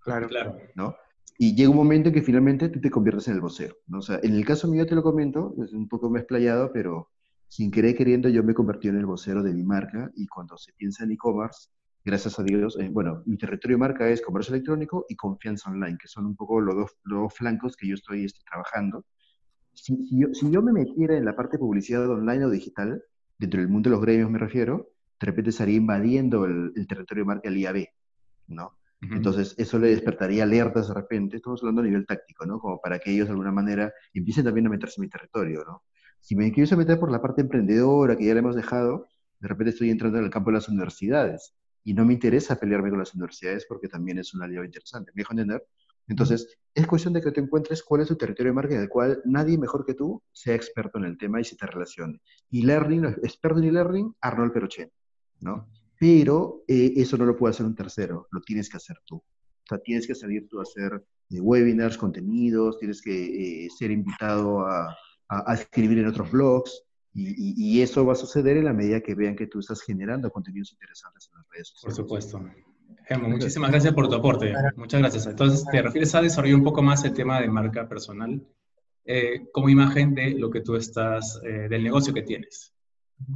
Claro, 0.00 0.28
claro. 0.28 0.58
¿no? 0.74 0.94
Y 1.38 1.54
llega 1.56 1.70
un 1.70 1.76
momento 1.76 2.08
en 2.08 2.14
que 2.14 2.22
finalmente 2.22 2.68
tú 2.68 2.80
te 2.80 2.90
conviertes 2.90 3.28
en 3.28 3.34
el 3.34 3.40
vocero. 3.40 3.76
¿no? 3.86 3.98
O 3.98 4.02
sea, 4.02 4.20
en 4.22 4.34
el 4.34 4.44
caso 4.44 4.68
mío 4.68 4.86
te 4.86 4.94
lo 4.94 5.02
comento, 5.02 5.54
es 5.64 5.72
un 5.72 5.88
poco 5.88 6.10
más 6.10 6.20
explayado, 6.20 6.70
pero 6.72 7.10
sin 7.48 7.70
querer 7.70 7.96
queriendo 7.96 8.28
yo 8.28 8.42
me 8.42 8.54
convertí 8.54 8.88
en 8.88 8.96
el 8.96 9.06
vocero 9.06 9.42
de 9.42 9.54
mi 9.54 9.62
marca 9.62 10.10
y 10.16 10.26
cuando 10.26 10.56
se 10.58 10.72
piensa 10.74 11.04
en 11.04 11.12
e-commerce, 11.12 11.70
gracias 12.06 12.38
a 12.38 12.44
Dios, 12.44 12.78
eh, 12.78 12.88
bueno, 12.88 13.24
mi 13.26 13.36
territorio 13.36 13.76
de 13.76 13.80
marca 13.80 14.08
es 14.08 14.22
comercio 14.22 14.54
electrónico 14.54 15.06
y 15.08 15.16
confianza 15.16 15.70
online, 15.70 15.98
que 16.00 16.06
son 16.06 16.24
un 16.24 16.36
poco 16.36 16.60
los 16.60 16.76
dos, 16.76 16.96
los 17.02 17.34
flancos 17.34 17.76
que 17.76 17.88
yo 17.88 17.96
estoy 17.96 18.24
este, 18.24 18.44
trabajando. 18.48 19.04
Si, 19.74 19.96
si, 20.06 20.20
yo, 20.20 20.28
si, 20.32 20.48
yo, 20.48 20.62
me 20.62 20.72
metiera 20.72 21.16
en 21.16 21.24
la 21.24 21.34
parte 21.34 21.56
de 21.56 21.58
publicidad 21.58 22.08
online 22.08 22.44
o 22.44 22.50
digital, 22.50 23.02
dentro 23.36 23.60
del 23.60 23.68
mundo 23.68 23.90
de 23.90 23.96
los 23.96 24.04
gremios 24.04 24.30
me 24.30 24.38
refiero, 24.38 24.88
de 25.18 25.26
repente 25.26 25.50
estaría 25.50 25.76
invadiendo 25.76 26.44
el, 26.44 26.72
el 26.76 26.86
territorio 26.86 27.24
de 27.24 27.26
marca 27.26 27.48
al 27.48 27.56
IAB, 27.56 27.88
¿no? 28.46 28.78
Entonces, 29.02 29.54
eso 29.58 29.78
le 29.78 29.88
despertaría 29.88 30.44
alertas 30.44 30.88
de 30.88 30.94
repente, 30.94 31.36
estamos 31.36 31.60
hablando 31.62 31.82
a 31.82 31.84
nivel 31.84 32.06
táctico, 32.06 32.46
¿no? 32.46 32.60
Como 32.60 32.80
para 32.80 32.98
que 33.00 33.12
ellos 33.12 33.26
de 33.26 33.32
alguna 33.32 33.52
manera 33.52 33.92
empiecen 34.14 34.44
también 34.44 34.68
a 34.68 34.70
meterse 34.70 35.00
en 35.00 35.02
mi 35.02 35.08
territorio, 35.08 35.64
¿no? 35.64 35.82
Si 36.20 36.36
me 36.36 36.50
quiero 36.52 36.76
meter 36.76 36.98
por 36.98 37.10
la 37.10 37.20
parte 37.20 37.42
emprendedora 37.42 38.16
que 38.16 38.24
ya 38.24 38.32
le 38.32 38.40
hemos 38.40 38.56
dejado, 38.56 39.08
de 39.40 39.48
repente 39.48 39.70
estoy 39.70 39.90
entrando 39.90 40.18
en 40.18 40.24
el 40.24 40.30
campo 40.30 40.50
de 40.50 40.54
las 40.54 40.68
universidades 40.68 41.54
y 41.86 41.94
no 41.94 42.04
me 42.04 42.14
interesa 42.14 42.58
pelearme 42.58 42.90
con 42.90 42.98
las 42.98 43.14
universidades 43.14 43.64
porque 43.68 43.88
también 43.88 44.18
es 44.18 44.34
un 44.34 44.42
aliado 44.42 44.64
interesante. 44.64 45.12
¿Me 45.14 45.20
dejo 45.20 45.32
entender? 45.32 45.64
Entonces, 46.08 46.58
es 46.74 46.86
cuestión 46.86 47.14
de 47.14 47.22
que 47.22 47.30
te 47.30 47.40
encuentres 47.40 47.82
cuál 47.82 48.02
es 48.02 48.08
tu 48.08 48.16
territorio 48.16 48.50
de 48.50 48.56
marca 48.56 48.74
en 48.74 48.82
el 48.82 48.88
cual 48.88 49.22
nadie 49.24 49.56
mejor 49.56 49.86
que 49.86 49.94
tú 49.94 50.22
sea 50.32 50.54
experto 50.54 50.98
en 50.98 51.04
el 51.04 51.16
tema 51.16 51.40
y 51.40 51.44
se 51.44 51.56
te 51.56 51.64
relacione. 51.64 52.20
Y 52.50 52.62
learning, 52.62 53.04
experto 53.22 53.60
en 53.60 53.64
e-learning, 53.66 54.14
Arnold 54.20 54.52
Perochen, 54.52 54.90
¿no? 55.40 55.68
pero 55.98 56.64
eh, 56.68 56.92
eso 56.96 57.16
no 57.16 57.24
lo 57.24 57.36
puede 57.36 57.52
hacer 57.52 57.66
un 57.66 57.74
tercero, 57.74 58.28
lo 58.30 58.40
tienes 58.40 58.68
que 58.68 58.76
hacer 58.76 58.98
tú. 59.04 59.16
O 59.16 59.68
sea, 59.68 59.78
tienes 59.78 60.06
que 60.06 60.14
salir 60.14 60.48
tú 60.48 60.60
a 60.60 60.62
hacer 60.62 61.04
eh, 61.30 61.40
webinars, 61.40 61.96
contenidos, 61.96 62.78
tienes 62.78 63.00
que 63.00 63.64
eh, 63.64 63.68
ser 63.70 63.90
invitado 63.90 64.66
a, 64.66 64.96
a, 65.28 65.54
escribir 65.54 65.98
en 65.98 66.06
otros 66.06 66.30
blogs, 66.30 66.84
y, 67.18 67.78
y, 67.78 67.82
eso 67.82 68.04
va 68.04 68.12
a 68.12 68.16
suceder 68.16 68.56
en 68.56 68.66
la 68.66 68.72
medida 68.72 69.00
que 69.00 69.14
vean 69.14 69.36
que 69.36 69.46
tú 69.46 69.60
estás 69.60 69.80
generando 69.80 70.30
contenidos 70.30 70.72
interesantes 70.72 71.30
en 71.32 71.38
las 71.38 71.48
redes 71.50 71.68
sociales. 71.68 71.96
Por 71.96 72.04
supuesto. 72.04 72.44
Gemo, 73.08 73.28
muchísimas 73.28 73.70
gracias 73.70 73.94
por 73.94 74.08
tu 74.08 74.16
aporte. 74.16 74.52
Muchas 74.76 75.00
gracias. 75.00 75.26
Entonces, 75.26 75.64
te 75.70 75.80
refieres 75.80 76.14
a 76.14 76.22
desarrollar 76.22 76.56
un 76.56 76.64
poco 76.64 76.82
más 76.82 77.04
el 77.04 77.14
tema 77.14 77.40
de 77.40 77.48
marca 77.48 77.88
personal 77.88 78.46
como 79.52 79.68
imagen 79.68 80.14
de 80.14 80.30
lo 80.30 80.50
que 80.50 80.60
tú 80.60 80.76
estás, 80.76 81.40
del 81.42 81.82
negocio 81.82 82.12
que 82.12 82.22
tienes. 82.22 82.76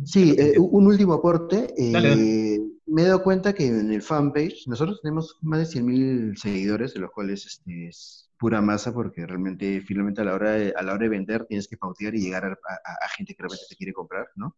Sí, 0.05 0.35
eh, 0.39 0.59
un 0.59 0.87
último 0.87 1.15
aporte. 1.15 1.73
Eh, 1.77 2.61
me 2.87 3.03
he 3.03 3.07
dado 3.07 3.23
cuenta 3.23 3.53
que 3.55 3.67
en 3.67 3.93
el 3.93 4.03
fanpage 4.03 4.67
nosotros 4.67 5.01
tenemos 5.03 5.39
más 5.43 5.61
de 5.61 5.81
100.000 5.81 6.37
seguidores, 6.37 6.95
de 6.95 7.01
los 7.01 7.11
cuales 7.11 7.47
este, 7.47 7.89
es 7.89 8.30
pura 8.41 8.63
masa, 8.63 8.93
porque 8.95 9.27
realmente, 9.27 9.83
finalmente, 9.83 10.23
a 10.23 10.25
la 10.25 10.35
hora 10.35 10.53
de, 10.53 10.73
a 10.75 10.83
la 10.83 10.95
hora 10.95 11.03
de 11.03 11.11
vender 11.11 11.45
tienes 11.45 11.69
que 11.69 11.77
pautear 11.77 12.15
y 12.15 12.23
llegar 12.23 12.45
a, 12.47 13.09
gente 13.15 13.35
que 13.35 13.43
realmente 13.43 13.67
te 13.69 13.77
quiere 13.77 13.93
comprar, 13.93 14.29
¿no? 14.35 14.55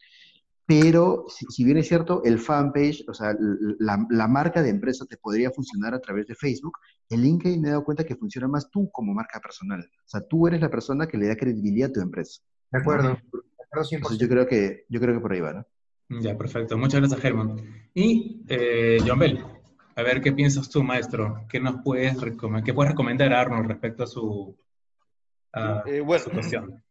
pero 0.64 1.26
si, 1.28 1.64
bien 1.64 1.76
es 1.76 1.88
cierto, 1.88 2.22
el 2.24 2.38
fanpage, 2.38 3.04
o 3.08 3.12
sea, 3.12 3.34
la, 3.80 4.06
la, 4.08 4.28
marca 4.28 4.62
de 4.62 4.70
empresa 4.70 5.04
te 5.04 5.16
podría 5.16 5.50
funcionar 5.50 5.92
a 5.92 6.00
través 6.00 6.28
de 6.28 6.36
Facebook, 6.36 6.78
en 7.10 7.20
LinkedIn 7.20 7.60
me 7.60 7.68
he 7.68 7.70
dado 7.72 7.84
cuenta 7.84 8.04
que 8.04 8.14
funciona 8.14 8.46
más 8.46 8.70
tú 8.70 8.88
como 8.92 9.12
marca 9.12 9.40
personal. 9.40 9.80
O 9.80 10.08
sea, 10.08 10.20
tú 10.20 10.46
eres 10.46 10.60
la 10.60 10.70
persona 10.70 11.08
que 11.08 11.18
le 11.18 11.26
da 11.26 11.36
credibilidad 11.36 11.90
a 11.90 11.92
tu 11.92 12.00
empresa. 12.00 12.40
De 12.70 12.78
acuerdo. 12.78 13.08
De 13.08 13.14
acuerdo 13.64 14.16
yo 14.16 14.28
creo 14.28 14.46
que 14.46 14.86
yo 14.88 15.00
creo 15.00 15.14
que 15.14 15.20
por 15.20 15.32
ahí 15.32 15.40
va, 15.40 15.52
¿no? 15.52 15.66
Ya, 16.20 16.38
perfecto. 16.38 16.78
Muchas 16.78 17.00
gracias, 17.00 17.20
Germán. 17.20 17.56
Y 17.92 18.44
eh, 18.48 18.98
John 19.04 19.18
Bell, 19.18 19.44
a 20.02 20.04
ver 20.04 20.20
qué 20.20 20.32
piensas 20.32 20.68
tú, 20.68 20.82
maestro. 20.82 21.46
¿Qué 21.48 21.60
nos 21.60 21.82
puedes, 21.82 22.16
qué 22.64 22.74
puedes 22.74 22.90
recomendar 22.92 23.32
a 23.32 23.40
Arnold 23.40 23.68
respecto 23.68 24.02
a 24.02 24.06
su, 24.06 24.56
eh, 25.86 26.00
bueno, 26.00 26.24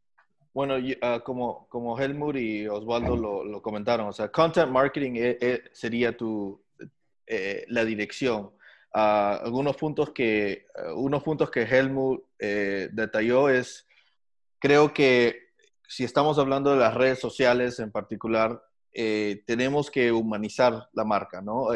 Bueno, 0.54 0.76
ah, 1.02 1.22
como, 1.24 1.66
como 1.70 1.98
Helmut 1.98 2.36
y 2.36 2.68
Osvaldo 2.68 3.16
lo, 3.16 3.62
comentaron, 3.62 4.10
o 4.10 4.12
sea, 4.12 4.30
content 4.30 4.70
marketing 4.70 5.14
eh, 5.16 5.64
sería 5.72 6.16
tu, 6.16 6.62
la 7.68 7.86
dirección. 7.86 8.52
Ah, 8.94 9.40
algunos 9.42 9.78
puntos 9.78 10.10
que, 10.10 10.66
unos 10.96 11.24
puntos 11.24 11.50
que 11.50 11.62
Helmut 11.62 12.22
detalló 12.38 13.48
es, 13.48 13.88
creo 14.60 14.94
que 14.94 15.52
si 15.88 16.04
estamos 16.04 16.38
hablando 16.38 16.72
de 16.72 16.78
las 16.80 16.94
redes 16.94 17.20
sociales 17.20 17.80
en 17.80 17.92
particular, 17.92 18.62
eh, 18.94 19.44
tenemos 19.48 19.90
que 19.90 20.12
humanizar 20.12 20.90
la 20.92 21.06
marca, 21.06 21.42
¿no? 21.42 21.68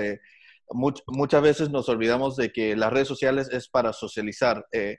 Eh, 0.70 1.04
muchas 1.08 1.42
veces 1.42 1.70
nos 1.70 1.90
olvidamos 1.90 2.36
de 2.36 2.52
que 2.52 2.76
las 2.76 2.92
redes 2.92 3.08
sociales 3.08 3.50
es 3.52 3.68
para 3.68 3.94
socializar. 3.94 4.66
Eh, 4.72 4.98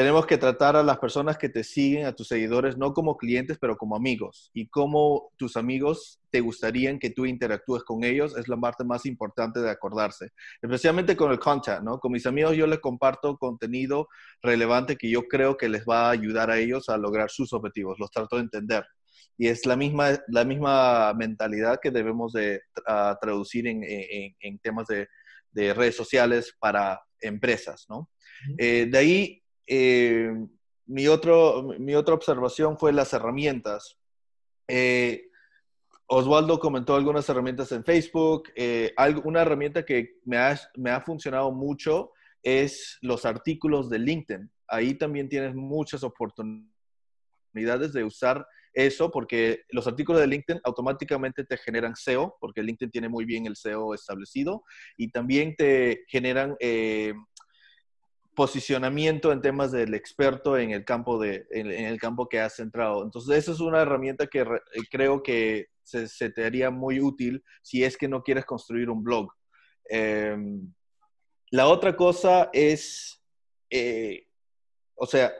tenemos 0.00 0.24
que 0.24 0.38
tratar 0.38 0.76
a 0.76 0.82
las 0.82 0.98
personas 0.98 1.36
que 1.36 1.50
te 1.50 1.62
siguen, 1.62 2.06
a 2.06 2.14
tus 2.14 2.28
seguidores, 2.28 2.78
no 2.78 2.94
como 2.94 3.18
clientes, 3.18 3.58
pero 3.60 3.76
como 3.76 3.96
amigos. 3.96 4.50
Y 4.54 4.68
cómo 4.68 5.30
tus 5.36 5.58
amigos 5.58 6.20
te 6.30 6.40
gustarían 6.40 6.98
que 6.98 7.10
tú 7.10 7.26
interactúes 7.26 7.82
con 7.82 8.02
ellos 8.04 8.34
es 8.38 8.48
la 8.48 8.56
parte 8.56 8.82
más 8.82 9.04
importante 9.04 9.60
de 9.60 9.68
acordarse. 9.68 10.30
Especialmente 10.62 11.16
con 11.16 11.32
el 11.32 11.38
content, 11.38 11.82
¿no? 11.82 11.98
Con 11.98 12.12
mis 12.12 12.24
amigos 12.24 12.56
yo 12.56 12.66
les 12.66 12.78
comparto 12.78 13.36
contenido 13.36 14.08
relevante 14.40 14.96
que 14.96 15.10
yo 15.10 15.28
creo 15.28 15.56
que 15.56 15.68
les 15.68 15.84
va 15.84 16.06
a 16.06 16.12
ayudar 16.12 16.50
a 16.50 16.58
ellos 16.58 16.88
a 16.88 16.96
lograr 16.96 17.30
sus 17.30 17.52
objetivos. 17.52 17.98
Los 17.98 18.10
trato 18.10 18.36
de 18.36 18.42
entender 18.42 18.86
y 19.40 19.48
es 19.48 19.64
la 19.64 19.74
misma, 19.74 20.20
la 20.28 20.44
misma 20.44 21.14
mentalidad 21.14 21.80
que 21.80 21.90
debemos 21.90 22.34
de 22.34 22.60
traducir 23.22 23.66
en, 23.66 23.82
en, 23.82 24.58
temas 24.58 24.86
de, 24.86 25.08
de, 25.50 25.72
redes 25.72 25.96
sociales 25.96 26.54
para 26.60 27.00
empresas, 27.22 27.86
¿no? 27.88 28.10
Eh, 28.58 28.86
de 28.90 28.98
ahí, 28.98 29.42
eh, 29.66 30.30
mi, 30.84 31.08
otro, 31.08 31.70
mi 31.78 31.94
otra 31.94 32.12
observación 32.12 32.78
fue 32.78 32.92
las 32.92 33.14
herramientas. 33.14 33.96
Eh, 34.68 35.30
Osvaldo 36.06 36.58
comentó 36.58 36.94
algunas 36.94 37.26
herramientas 37.30 37.72
en 37.72 37.82
Facebook. 37.82 38.50
una 39.24 39.40
herramienta 39.40 39.86
que 39.86 40.18
me 40.26 40.36
ha, 40.36 40.60
me 40.76 40.90
ha 40.90 41.00
funcionado 41.00 41.50
mucho 41.50 42.12
es 42.42 42.98
los 43.00 43.24
artículos 43.24 43.88
de 43.88 44.00
LinkedIn. 44.00 44.52
Ahí 44.68 44.92
también 44.98 45.30
tienes 45.30 45.54
muchas 45.54 46.04
oportunidades 46.04 47.94
de 47.94 48.04
usar 48.04 48.46
eso 48.72 49.10
porque 49.10 49.62
los 49.70 49.86
artículos 49.86 50.20
de 50.20 50.28
LinkedIn 50.28 50.60
automáticamente 50.64 51.44
te 51.44 51.56
generan 51.56 51.96
SEO, 51.96 52.36
porque 52.40 52.62
LinkedIn 52.62 52.90
tiene 52.90 53.08
muy 53.08 53.24
bien 53.24 53.46
el 53.46 53.56
SEO 53.56 53.94
establecido, 53.94 54.64
y 54.96 55.10
también 55.10 55.54
te 55.56 56.04
generan 56.08 56.56
eh, 56.60 57.14
posicionamiento 58.34 59.32
en 59.32 59.42
temas 59.42 59.72
del 59.72 59.94
experto 59.94 60.56
en 60.56 60.70
el 60.70 60.84
campo, 60.84 61.18
de, 61.18 61.46
en, 61.50 61.70
el 61.70 61.98
campo 61.98 62.28
que 62.28 62.40
has 62.40 62.56
centrado. 62.56 63.02
Entonces, 63.02 63.36
esa 63.36 63.52
es 63.52 63.60
una 63.60 63.82
herramienta 63.82 64.26
que 64.26 64.40
eh, 64.40 64.46
creo 64.90 65.22
que 65.22 65.66
se, 65.82 66.30
te 66.30 66.44
haría 66.44 66.70
muy 66.70 67.00
útil 67.00 67.42
si 67.62 67.84
es 67.84 67.96
que 67.96 68.08
no 68.08 68.22
quieres 68.22 68.44
construir 68.44 68.88
un 68.88 69.02
blog. 69.02 69.30
Em, 69.88 70.72
la 71.50 71.66
otra 71.66 71.96
cosa 71.96 72.48
es, 72.52 73.20
eh, 73.68 74.26
o 74.94 75.06
sea, 75.06 75.32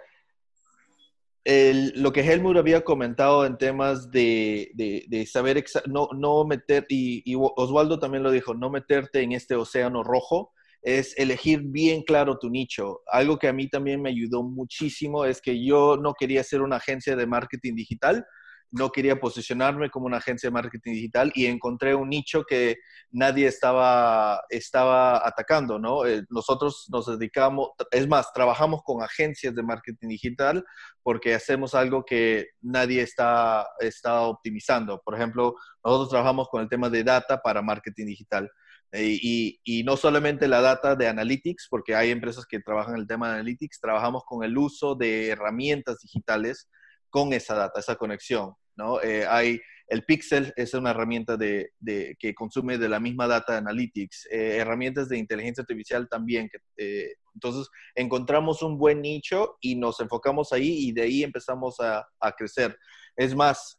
lo 1.45 2.13
que 2.13 2.21
Helmut 2.21 2.57
había 2.57 2.83
comentado 2.83 3.47
en 3.47 3.57
temas 3.57 4.11
de, 4.11 4.71
de, 4.75 5.27
saber, 5.27 5.65
no, 5.87 6.09
no 6.17 6.45
meter, 6.45 6.87
y, 6.89 7.23
y, 7.25 7.37
Osvaldo 7.37 7.99
también 7.99 8.23
lo 8.23 8.31
dijo, 8.31 8.55
no 8.55 8.71
meterte 8.71 9.23
en 9.23 9.33
este 9.33 9.55
océano 9.55 10.03
rojo, 10.03 10.53
es 10.83 11.17
elegir 11.19 11.63
bien 11.63 12.03
claro 12.03 12.39
tu 12.39 12.51
nicho. 12.51 13.01
Algo 13.07 13.39
que 13.39 13.49
a 13.49 13.53
mí 13.53 13.69
también 13.69 14.01
me 14.01 14.11
ayudó 14.11 14.43
muchísimo 14.43 15.25
es 15.25 15.41
que 15.41 15.63
yo 15.65 15.97
no 15.97 16.15
quería 16.15 16.43
ser 16.43 16.63
una 16.63 16.77
agencia 16.77 17.17
de 17.17 17.27
marketing 17.27 17.75
digital, 17.75 18.25
no 18.73 18.91
quería 18.91 19.19
posicionarme 19.19 19.91
como 19.91 20.07
una 20.07 20.19
agencia 20.19 20.49
de 20.49 20.53
marketing 20.53 20.93
digital 20.93 21.33
y 21.35 21.47
encontré 21.47 21.95
un 21.95 22.09
nicho 22.09 22.45
que 22.45 22.77
nadie 23.11 23.47
estaba, 23.47 24.43
estaba 24.49 25.27
atacando, 25.27 25.79
¿no? 25.79 26.07
Eh, 26.07 26.23
nosotros 26.31 26.87
nos 26.91 27.07
dedicamos, 27.07 27.71
es 27.91 28.07
más, 28.09 28.33
trabajamos 28.33 28.83
con 28.85 29.03
agencias 29.03 29.55
de 29.55 29.63
marketing 29.63 30.09
digital 30.09 30.65
porque 31.03 31.35
hacemos 31.35 31.75
algo 31.75 32.05
que 32.05 32.49
nadie 32.61 33.03
está, 33.03 33.67
está 33.81 34.23
optimizando. 34.23 35.01
Por 35.05 35.15
ejemplo, 35.15 35.57
nosotros 35.85 36.11
trabajamos 36.11 36.49
con 36.49 36.63
el 36.63 36.69
tema 36.69 36.89
de 36.89 37.05
data 37.05 37.41
para 37.43 37.63
marketing 37.63 38.07
digital. 38.07 38.51
Eh, 38.93 39.19
y, 39.23 39.61
y, 39.63 39.85
no 39.85 39.97
solamente 39.97 40.49
la 40.49 40.61
data 40.61 40.97
de 40.97 41.07
analytics, 41.07 41.69
porque 41.71 41.95
hay 41.95 42.11
empresas 42.11 42.45
que 42.45 42.59
trabajan 42.59 42.97
el 42.97 43.07
tema 43.07 43.29
de 43.29 43.35
analytics, 43.35 43.81
trabajamos 43.81 44.25
con 44.25 44.43
el 44.43 44.59
uso 44.59 44.97
de 44.97 45.29
herramientas 45.29 46.01
digitales 46.01 46.69
con 47.09 47.33
esa 47.33 47.55
data, 47.55 47.81
esa 47.81 47.97
conexión. 47.97 48.55
¿No? 48.77 49.01
Eh, 49.03 49.27
hay, 49.27 49.61
el 49.87 50.05
Pixel 50.05 50.53
es 50.57 50.75
una 50.75 50.91
herramienta 50.91 51.37
de, 51.37 51.73
que 52.19 52.35
consume 52.35 52.79
de 52.79 52.89
la 52.89 53.01
misma 53.01 53.27
data 53.27 53.57
Analytics, 53.57 54.29
eh, 54.31 54.57
herramientas 54.59 55.09
de 55.09 55.19
inteligencia 55.19 55.63
artificial 55.63 56.09
también. 56.09 56.49
Eh, 56.77 57.15
entonces, 57.35 57.69
encontramos 57.95 58.63
un 58.63 58.79
buen 58.79 59.01
nicho 59.03 59.57
y 59.61 59.77
nos 59.77 60.01
enfocamos 60.01 60.53
ahí 60.53 60.89
y 60.89 60.93
de 60.93 61.03
ahí 61.03 61.23
empezamos 61.23 61.77
a, 61.81 62.07
crecer. 62.37 62.79
Es 63.17 63.35
más, 63.35 63.77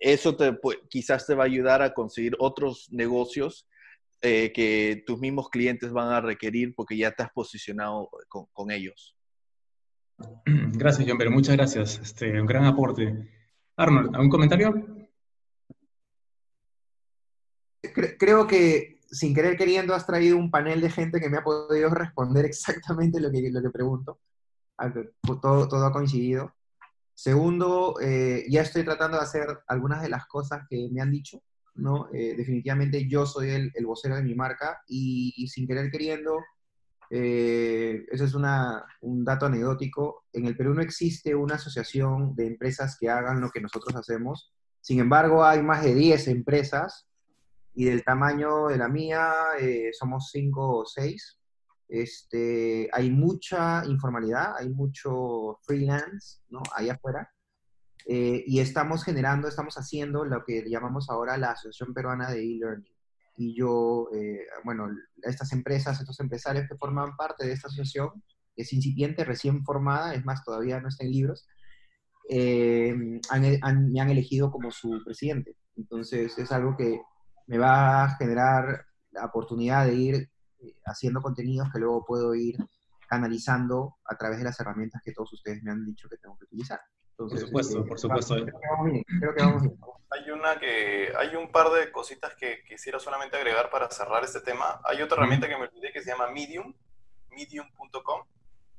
eso 0.00 0.36
te, 0.36 0.58
quizás 0.88 1.26
te 1.26 1.34
va 1.34 1.44
a 1.44 1.46
ayudar 1.46 1.82
a 1.82 1.92
conseguir 1.92 2.36
otros 2.38 2.88
negocios 2.90 3.66
que 4.20 5.02
tus 5.06 5.18
mismos 5.18 5.50
clientes 5.50 5.92
van 5.92 6.08
a 6.08 6.20
requerir 6.22 6.74
porque 6.74 6.96
ya 6.96 7.10
te 7.12 7.22
has 7.22 7.30
posicionado 7.30 8.08
con 8.28 8.70
ellos. 8.70 9.14
Gracias, 10.46 11.06
John, 11.08 11.18
pero 11.18 11.30
muchas 11.30 11.56
gracias. 11.56 11.98
Este, 11.98 12.40
un 12.40 12.46
gran 12.46 12.64
aporte. 12.64 13.28
Arnold, 13.76 14.14
¿algún 14.14 14.30
comentario? 14.30 14.72
Creo 18.18 18.46
que 18.46 19.00
sin 19.10 19.34
querer 19.34 19.56
queriendo 19.56 19.94
has 19.94 20.06
traído 20.06 20.36
un 20.36 20.50
panel 20.50 20.80
de 20.80 20.90
gente 20.90 21.20
que 21.20 21.28
me 21.28 21.38
ha 21.38 21.44
podido 21.44 21.90
responder 21.90 22.44
exactamente 22.44 23.20
lo 23.20 23.30
que, 23.30 23.50
lo 23.50 23.62
que 23.62 23.70
pregunto. 23.70 24.20
Todo, 25.40 25.68
todo 25.68 25.86
ha 25.86 25.92
coincidido. 25.92 26.52
Segundo, 27.14 27.94
eh, 28.00 28.44
ya 28.48 28.62
estoy 28.62 28.84
tratando 28.84 29.18
de 29.18 29.22
hacer 29.22 29.46
algunas 29.68 30.02
de 30.02 30.08
las 30.08 30.26
cosas 30.26 30.64
que 30.68 30.88
me 30.90 31.00
han 31.00 31.12
dicho, 31.12 31.40
¿no? 31.76 32.08
Eh, 32.12 32.34
definitivamente 32.36 33.06
yo 33.08 33.24
soy 33.24 33.50
el, 33.50 33.72
el, 33.74 33.86
vocero 33.86 34.16
de 34.16 34.24
mi 34.24 34.34
marca 34.34 34.82
y, 34.88 35.32
y 35.36 35.46
sin 35.46 35.68
querer 35.68 35.92
queriendo 35.92 36.40
eh, 37.10 38.04
ese 38.10 38.24
es 38.24 38.34
un 38.34 39.24
dato 39.24 39.46
anecdótico. 39.46 40.24
En 40.32 40.46
el 40.46 40.56
Perú 40.56 40.74
no 40.74 40.82
existe 40.82 41.34
una 41.34 41.56
asociación 41.56 42.34
de 42.34 42.46
empresas 42.46 42.96
que 42.98 43.08
hagan 43.08 43.40
lo 43.40 43.50
que 43.50 43.60
nosotros 43.60 43.94
hacemos. 43.96 44.52
Sin 44.80 45.00
embargo, 45.00 45.44
hay 45.44 45.62
más 45.62 45.82
de 45.82 45.94
10 45.94 46.28
empresas 46.28 47.06
y 47.74 47.84
del 47.84 48.04
tamaño 48.04 48.68
de 48.68 48.78
la 48.78 48.88
mía 48.88 49.32
eh, 49.60 49.90
somos 49.92 50.30
5 50.30 50.78
o 50.78 50.86
6. 50.86 51.40
Este, 51.88 52.88
hay 52.92 53.10
mucha 53.10 53.84
informalidad, 53.86 54.56
hay 54.58 54.70
mucho 54.70 55.58
freelance 55.62 56.40
¿no? 56.48 56.62
ahí 56.74 56.88
afuera. 56.88 57.30
Eh, 58.06 58.44
y 58.46 58.60
estamos 58.60 59.02
generando, 59.04 59.48
estamos 59.48 59.76
haciendo 59.76 60.24
lo 60.24 60.44
que 60.44 60.68
llamamos 60.68 61.08
ahora 61.08 61.38
la 61.38 61.52
Asociación 61.52 61.94
Peruana 61.94 62.30
de 62.30 62.42
E-Learning 62.42 62.93
y 63.36 63.54
yo, 63.56 64.08
eh, 64.14 64.46
bueno, 64.64 64.88
estas 65.22 65.52
empresas, 65.52 66.00
estos 66.00 66.20
empresarios 66.20 66.66
que 66.68 66.76
forman 66.76 67.16
parte 67.16 67.46
de 67.46 67.52
esta 67.52 67.68
asociación, 67.68 68.10
que 68.54 68.62
es 68.62 68.72
incipiente, 68.72 69.24
recién 69.24 69.64
formada, 69.64 70.14
es 70.14 70.24
más, 70.24 70.44
todavía 70.44 70.80
no 70.80 70.88
está 70.88 71.04
en 71.04 71.10
libros, 71.10 71.46
eh, 72.28 72.94
me 72.94 74.00
han 74.00 74.10
elegido 74.10 74.50
como 74.50 74.70
su 74.70 75.02
presidente. 75.04 75.56
Entonces 75.76 76.38
es 76.38 76.52
algo 76.52 76.76
que 76.76 77.00
me 77.46 77.58
va 77.58 78.04
a 78.04 78.16
generar 78.16 78.86
la 79.10 79.26
oportunidad 79.26 79.86
de 79.86 79.94
ir 79.94 80.14
eh, 80.60 80.76
haciendo 80.86 81.20
contenidos 81.20 81.68
que 81.72 81.78
luego 81.78 82.04
puedo 82.04 82.34
ir 82.34 82.56
canalizando 83.08 83.96
a 84.04 84.16
través 84.16 84.38
de 84.38 84.44
las 84.44 84.58
herramientas 84.60 85.02
que 85.04 85.12
todos 85.12 85.32
ustedes 85.32 85.62
me 85.62 85.70
han 85.70 85.84
dicho 85.84 86.08
que 86.08 86.16
tengo 86.16 86.38
que 86.38 86.44
utilizar. 86.44 86.80
Por 87.16 87.38
supuesto, 87.38 87.84
por 87.84 87.98
supuesto. 87.98 88.34
Creo 88.34 89.34
que 89.34 89.42
vamos 89.42 89.62
bien. 89.62 89.78
Hay 90.10 90.30
una 90.30 90.58
que, 90.58 91.12
hay 91.16 91.34
un 91.34 91.50
par 91.50 91.70
de 91.70 91.90
cositas 91.90 92.34
que 92.34 92.62
quisiera 92.64 92.98
solamente 93.00 93.36
agregar 93.36 93.70
para 93.70 93.90
cerrar 93.90 94.22
este 94.24 94.40
tema. 94.40 94.80
Hay 94.84 95.02
otra 95.02 95.18
herramienta 95.18 95.48
que 95.48 95.56
me 95.56 95.64
olvidé 95.64 95.92
que 95.92 96.02
se 96.02 96.10
llama 96.10 96.28
Medium, 96.28 96.72
medium.com. 97.30 98.22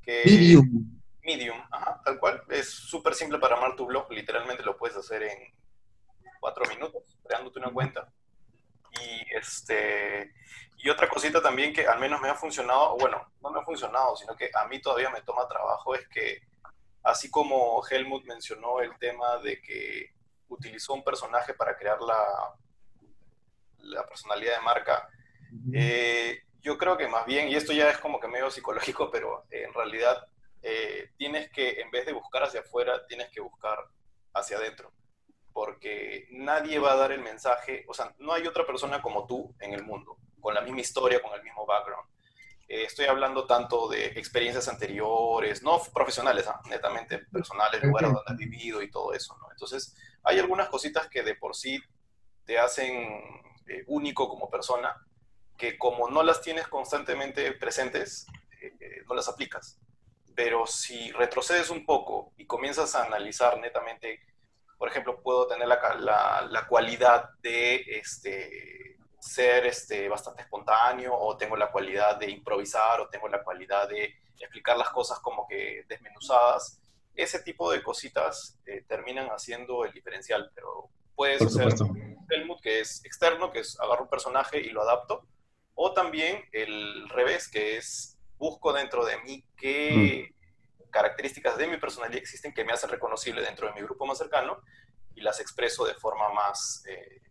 Medium. 0.06 1.02
Medium, 1.24 1.58
ajá, 1.71 2.02
tal 2.06 2.19
cual. 2.19 2.43
Es 2.50 2.69
súper 2.69 3.15
simple 3.15 3.39
para 3.39 3.56
armar 3.56 3.76
tu 3.76 3.86
blog, 3.86 4.10
literalmente 4.12 4.63
lo 4.63 4.78
puedes 4.78 4.95
hacer 4.95 5.24
en 5.24 5.54
cuatro 6.39 6.65
minutos, 6.67 7.17
creándote 7.24 7.60
una 7.60 7.71
cuenta. 7.71 8.08
Y, 9.02 9.36
este, 9.36 10.34
y 10.78 10.89
otra 10.89 11.10
cosita 11.10 11.41
también 11.41 11.74
que 11.74 11.88
al 11.88 12.00
menos 12.00 12.21
me 12.21 12.30
ha 12.30 12.36
funcionado, 12.36 12.95
bueno, 12.98 13.30
no 13.41 13.50
me 13.50 13.60
ha 13.60 13.63
funcionado, 13.63 14.15
sino 14.15 14.36
que 14.36 14.52
a 14.54 14.67
mí 14.67 14.80
todavía 14.80 15.10
me 15.10 15.21
toma 15.21 15.48
trabajo, 15.48 15.95
es 15.95 16.08
que 16.08 16.43
así 17.06 17.30
como 17.30 17.82
Helmut 17.88 18.26
mencionó 18.26 18.82
el 18.82 18.98
tema 18.98 19.38
de 19.38 19.62
que 19.62 20.12
utilizó 20.48 20.94
un 20.94 21.04
personaje 21.04 21.54
para 21.54 21.78
crear 21.78 22.02
la, 22.02 22.56
la 23.80 24.06
personalidad 24.08 24.58
de 24.58 24.63
marca, 24.63 25.08
eh, 25.74 26.41
yo 26.62 26.78
creo 26.78 26.98
que 26.98 27.08
más 27.08 27.26
bien, 27.26 27.48
y 27.48 27.56
esto 27.56 27.74
ya 27.74 27.89
es 27.89 28.00
como 28.00 28.20
que 28.20 28.28
medio 28.28 28.50
psicológico, 28.50 29.10
pero 29.12 29.46
en 29.52 29.74
realidad 29.74 30.28
eh, 30.62 31.12
tienes 31.18 31.50
que, 31.52 31.80
en 31.82 31.91
vez 31.91 32.06
de 32.06 32.13
buscar 32.13 32.44
hacia 32.44 32.62
afuera, 32.62 33.06
tienes 33.08 33.30
que 33.30 33.39
buscar 33.41 33.78
hacia 34.34 34.58
adentro. 34.58 34.91
Porque 35.54 36.28
nadie 36.32 36.80
va 36.80 36.94
a 36.94 36.98
dar 36.98 37.12
el 37.12 37.22
mensaje, 37.22 37.86
o 37.88 37.94
sea, 37.94 38.13
no 38.18 38.34
hay 38.34 38.46
otra 38.46 38.65
persona 38.65 39.02
como 39.02 39.26
tú 39.26 39.56
en 39.60 39.74
el 39.74 39.84
mundo, 39.84 40.18
con 40.41 40.54
la 40.54 40.62
misma 40.62 40.82
historia, 40.82 41.22
con 41.22 41.34
el 41.34 41.44
mismo 41.44 41.65
background. 41.65 42.10
Eh, 42.67 42.84
estoy 42.84 43.06
hablando 43.06 43.45
tanto 43.45 43.88
de 43.88 44.08
experiencias 44.08 44.67
anteriores, 44.67 45.62
no 45.63 45.82
profesionales, 45.93 46.47
ah, 46.47 46.62
netamente 46.69 47.19
personales, 47.19 47.84
lugares 47.84 48.12
donde 48.12 48.32
has 48.32 48.38
vivido 48.38 48.82
y 48.82 48.89
todo 48.89 49.13
eso, 49.13 49.38
¿no? 49.38 49.51
Entonces, 49.51 49.95
hay 50.23 50.39
algunas 50.39 50.69
cositas 50.69 51.08
que 51.08 51.23
de 51.23 51.36
por 51.36 51.56
sí 51.56 51.80
te 52.45 52.58
hacen 52.58 53.19
eh, 53.67 53.84
único 53.88 54.28
como 54.28 54.49
persona, 54.49 54.95
que 55.58 55.78
como 55.78 56.10
no 56.10 56.23
las 56.23 56.41
tienes 56.41 56.67
constantemente 56.67 57.51
presentes, 57.54 58.28
no 59.08 59.13
las 59.13 59.28
aplicas 59.30 59.80
pero 60.36 60.67
si 60.67 61.12
retrocedes 61.13 61.69
un 61.69 61.86
poco 61.86 62.34
y 62.38 62.45
comienzas 62.45 62.93
a 62.95 63.06
analizar 63.06 63.58
netamente, 63.58 64.19
por 64.78 64.89
ejemplo, 64.89 65.21
puedo 65.23 65.47
tener 65.47 65.67
la, 65.67 66.45
la, 66.49 66.67
cualidad 66.67 67.30
de 67.41 67.75
este, 67.88 68.97
ser 69.19 69.65
este, 69.65 70.10
bastante 70.10 70.43
espontáneo, 70.65 71.17
o 71.17 71.38
tengo 71.38 71.56
la 71.56 71.71
cualidad 71.71 72.17
de 72.17 72.30
improvisar, 72.30 72.99
o 73.01 73.10
tengo 73.10 73.28
la 73.28 73.43
cualidad 73.43 73.88
de 73.88 74.13
explicar 74.39 74.78
las 74.78 74.89
cosas 74.89 75.19
como 75.19 75.47
que 75.47 75.86
desmenuzadas, 75.88 76.80
ese 77.15 77.39
tipo 77.39 77.71
de 77.71 77.82
cositas 77.82 78.60
eh, 78.65 78.84
terminan 78.88 79.28
haciendo 79.28 79.86
el 79.86 79.93
diferencial, 79.93 80.51
pero 80.54 80.89
puedes 81.15 81.41
hacer 81.41 81.69
el 82.30 82.45
mood 82.45 82.60
que 82.62 82.82
es 82.82 83.04
externo, 83.06 83.51
que 83.51 83.60
es 83.60 83.80
agarro 83.80 84.04
un 84.04 84.10
personaje 84.10 84.60
y 84.60 84.69
lo 84.69 84.82
adapto, 84.82 85.25
o 85.75 85.93
también 85.93 86.43
el 86.51 87.08
revés, 87.10 87.47
que 87.47 87.78
es 87.78 88.17
busco 88.38 88.73
dentro 88.73 89.06
de 89.06 89.17
mí 89.19 89.45
qué 89.56 90.34
mm. 90.34 90.89
características 90.89 91.58
de 91.58 91.67
mi 91.67 91.78
personalidad 91.78 92.19
existen 92.19 92.54
que 92.54 92.65
me 92.65 92.73
hacen 92.73 92.89
reconocible 92.89 93.41
dentro 93.41 93.67
de 93.67 93.73
mi 93.73 93.82
grupo 93.82 94.06
más 94.06 94.17
cercano 94.17 94.62
y 95.15 95.21
las 95.21 95.39
expreso 95.39 95.86
de 95.86 95.93
forma 95.93 96.30
más 96.34 96.84
eh, 96.88 97.21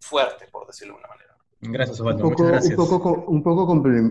fuerte, 0.00 0.48
por 0.48 0.66
decirlo 0.66 0.94
de 0.94 1.00
una 1.00 1.08
manera. 1.08 1.29
Gracias, 1.60 2.00
Osvaldo. 2.00 2.24
Un 2.24 2.30
poco, 2.30 2.42
Muchas 2.42 2.52
gracias. 2.52 2.78
Un 2.78 2.88
poco, 2.88 3.24
un 3.26 3.42
poco 3.42 3.66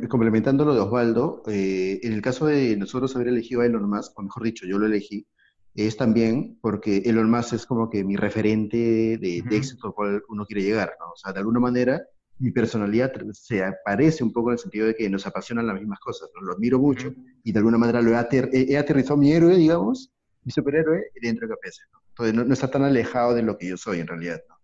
complementando 0.08 0.66
lo 0.66 0.74
de 0.74 0.82
Osvaldo, 0.82 1.44
eh, 1.48 2.00
en 2.04 2.14
el 2.14 2.22
caso 2.22 2.46
de 2.46 2.78
nosotros 2.78 3.16
haber 3.16 3.30
elegido 3.30 3.62
a 3.62 3.66
Elon 3.66 3.90
Musk, 3.90 4.18
o 4.18 4.22
mejor 4.22 4.44
dicho, 4.44 4.66
yo 4.68 4.78
lo 4.78 4.86
elegí, 4.86 5.28
es 5.76 5.98
también 5.98 6.60
porque 6.62 6.98
Elon 7.06 7.30
Musk 7.30 7.54
es 7.54 7.66
como 7.66 7.90
que 7.90 8.04
mi 8.04 8.16
referente 8.16 8.78
de, 8.78 9.44
de 9.48 9.58
éxito 9.58 9.88
al 9.88 9.94
cual 9.94 10.24
uno 10.30 10.46
quiere 10.46 10.64
llegar, 10.64 10.94
¿no? 11.00 11.12
O 11.12 11.16
sea, 11.16 11.34
de 11.34 11.40
alguna 11.40 11.60
manera 11.60 12.02
mi 12.40 12.52
personalidad 12.52 13.12
se 13.34 13.62
parece 13.84 14.24
un 14.24 14.32
poco 14.32 14.50
en 14.50 14.54
el 14.54 14.60
sentido 14.60 14.88
de 14.88 14.96
que 14.96 15.10
nos 15.10 15.28
apasionan 15.28 15.68
las 15.68 15.78
mismas 15.78 16.00
cosas, 16.00 16.30
lo 16.42 16.54
admiro 16.54 16.80
mucho 16.80 17.14
y 17.44 17.52
de 17.52 17.60
alguna 17.60 17.78
manera 17.78 18.02
lo 18.02 18.12
he, 18.12 18.74
he, 18.74 18.78
aterrizado 18.78 19.18
mi 19.18 19.32
héroe, 19.34 19.58
digamos, 19.58 20.12
mi 20.44 20.52
superhéroe 20.52 21.12
dentro 21.22 21.48
de 21.48 21.54
KPS. 21.54 21.82
¿no? 21.92 22.00
Entonces 22.10 22.48
no, 22.48 22.54
está 22.54 22.72
tan 22.72 22.84
alejado 22.84 23.36
de 23.36 23.44
lo 23.44 23.58
que 23.58 23.68
yo 23.68 23.78
soy 23.78 24.00
en 24.00 24.08
realidad, 24.08 24.42
¿no? 24.48 24.56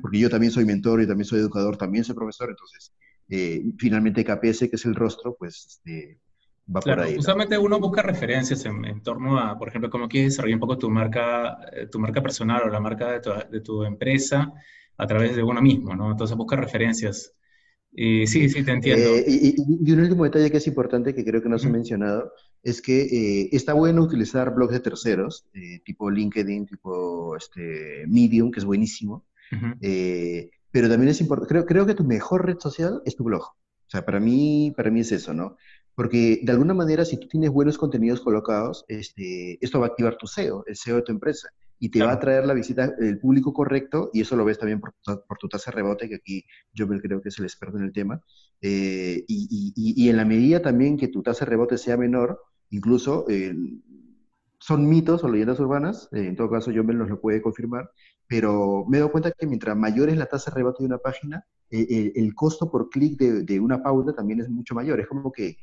Porque 0.00 0.18
yo 0.18 0.30
también 0.30 0.52
soy 0.52 0.64
mentor 0.64 1.02
y 1.02 1.06
también 1.06 1.26
soy 1.26 1.40
educador, 1.40 1.76
también 1.76 2.04
soy 2.04 2.14
profesor, 2.14 2.50
entonces 2.50 2.92
eh, 3.28 3.62
finalmente 3.78 4.24
KPS, 4.24 4.68
que 4.68 4.76
es 4.76 4.84
el 4.84 4.94
rostro, 4.94 5.36
pues 5.38 5.66
este, 5.68 6.18
va 6.74 6.80
por 6.80 7.00
ahí. 7.00 7.16
Usualmente 7.16 7.56
uno 7.56 7.80
busca 7.80 8.02
referencias 8.02 8.64
en, 8.66 9.02
torno 9.02 9.38
a, 9.38 9.58
por 9.58 9.68
ejemplo, 9.68 9.90
cómo 9.90 10.08
quieres 10.08 10.32
desarrollar 10.32 10.56
un 10.56 10.60
poco 10.60 10.78
tu 10.78 10.90
marca, 10.90 11.58
eh, 11.72 11.86
tu 11.86 11.98
marca 11.98 12.22
personal 12.22 12.62
o 12.64 12.68
la 12.68 12.80
marca 12.80 13.12
de 13.12 13.20
tu, 13.20 13.30
de 13.50 13.60
tu 13.60 13.84
empresa 13.84 14.52
a 14.96 15.06
través 15.06 15.34
de 15.34 15.42
uno 15.42 15.60
mismo, 15.60 15.94
¿no? 15.94 16.10
Entonces 16.10 16.36
busca 16.36 16.56
referencias. 16.56 17.32
Y 17.96 18.26
sí, 18.26 18.48
sí, 18.48 18.64
te 18.64 18.72
entiendo. 18.72 19.08
Eh, 19.08 19.24
y, 19.26 19.92
un 19.92 20.00
último 20.00 20.24
detalle 20.24 20.50
que 20.50 20.56
es 20.56 20.66
importante, 20.66 21.14
que 21.14 21.24
creo 21.24 21.40
que 21.40 21.48
no 21.48 21.58
se 21.58 21.68
ha 21.68 21.70
mencionado, 21.70 22.32
es 22.62 22.82
que 22.82 23.02
eh, 23.02 23.48
está 23.52 23.72
bueno 23.72 24.02
utilizar 24.02 24.52
blogs 24.52 24.72
de 24.72 24.80
terceros, 24.80 25.46
eh, 25.54 25.80
tipo 25.84 26.10
LinkedIn, 26.10 26.66
tipo 26.66 27.36
este, 27.36 28.04
Medium, 28.08 28.50
que 28.50 28.58
es 28.58 28.64
buenísimo, 28.64 29.26
pero 30.70 30.88
también 30.88 31.10
es 31.10 31.20
importante, 31.20 31.52
creo, 31.52 31.66
creo 31.66 31.86
que 31.86 31.94
tu 31.94 32.04
mejor 32.04 32.46
red 32.46 32.58
social 32.58 33.00
es 33.04 33.16
tu 33.16 33.24
blog. 33.24 33.42
O 33.42 33.90
sea, 33.90 34.04
para 34.04 34.18
mí, 34.20 34.72
para 34.76 34.90
mí 34.90 35.00
es 35.00 35.12
eso, 35.12 35.34
¿no? 35.34 35.56
Porque 35.94 36.40
de 36.42 36.52
alguna 36.52 36.74
manera, 36.74 37.04
si 37.04 37.16
tú 37.16 37.28
tienes 37.28 37.50
buenos 37.50 37.78
contenidos 37.78 38.20
colocados, 38.20 38.84
este, 38.88 39.64
esto 39.64 39.78
va 39.78 39.86
a 39.86 39.88
activar 39.90 40.16
tu 40.16 40.26
SEO, 40.26 40.64
el 40.66 40.74
SEO 40.74 40.96
de 40.96 41.02
tu 41.02 41.12
empresa 41.12 41.48
y 41.78 41.90
te 41.90 42.02
va 42.02 42.12
a 42.12 42.18
traer 42.18 42.46
la 42.46 42.54
visita 42.54 42.88
del 42.88 43.18
público 43.18 43.52
correcto, 43.52 44.10
y 44.12 44.20
eso 44.22 44.36
lo 44.36 44.44
ves 44.44 44.58
también 44.58 44.80
por, 44.80 44.94
tu 45.38 45.48
tasa 45.48 45.70
de 45.70 45.76
rebote, 45.76 46.08
que 46.08 46.14
aquí 46.14 46.44
yo 46.72 46.88
creo 46.88 47.20
que 47.20 47.28
es 47.28 47.38
el 47.38 47.44
experto 47.44 47.76
en 47.76 47.84
el 47.84 47.92
tema, 47.92 48.22
eh, 48.62 49.24
y, 49.26 49.72
y, 49.76 50.04
y, 50.04 50.08
en 50.08 50.16
la 50.16 50.24
medida 50.24 50.62
también 50.62 50.96
que 50.96 51.08
tu 51.08 51.22
tasa 51.22 51.44
de 51.44 51.50
rebote 51.50 51.76
sea 51.76 51.96
menor, 51.96 52.40
incluso 52.70 53.26
eh, 53.28 53.54
son 54.58 54.88
mitos 54.88 55.24
o 55.24 55.28
leyendas 55.28 55.60
urbanas, 55.60 56.08
eh, 56.12 56.26
en 56.26 56.36
todo 56.36 56.48
caso 56.48 56.70
yo 56.70 56.84
me 56.84 56.94
lo 56.94 57.20
puede 57.20 57.42
confirmar, 57.42 57.90
pero 58.26 58.84
me 58.88 58.96
he 58.96 59.00
dado 59.00 59.12
cuenta 59.12 59.32
que 59.32 59.46
mientras 59.46 59.76
mayor 59.76 60.08
es 60.08 60.16
la 60.16 60.26
tasa 60.26 60.50
de 60.50 60.56
rebote 60.56 60.82
de 60.82 60.86
una 60.86 60.98
página, 60.98 61.44
el 61.70 62.34
costo 62.34 62.70
por 62.70 62.88
clic 62.88 63.18
de, 63.18 63.42
de 63.42 63.60
una 63.60 63.82
pauta 63.82 64.14
también 64.14 64.40
es 64.40 64.48
mucho 64.48 64.74
mayor. 64.74 65.00
Es 65.00 65.08
como 65.08 65.32
que 65.32 65.56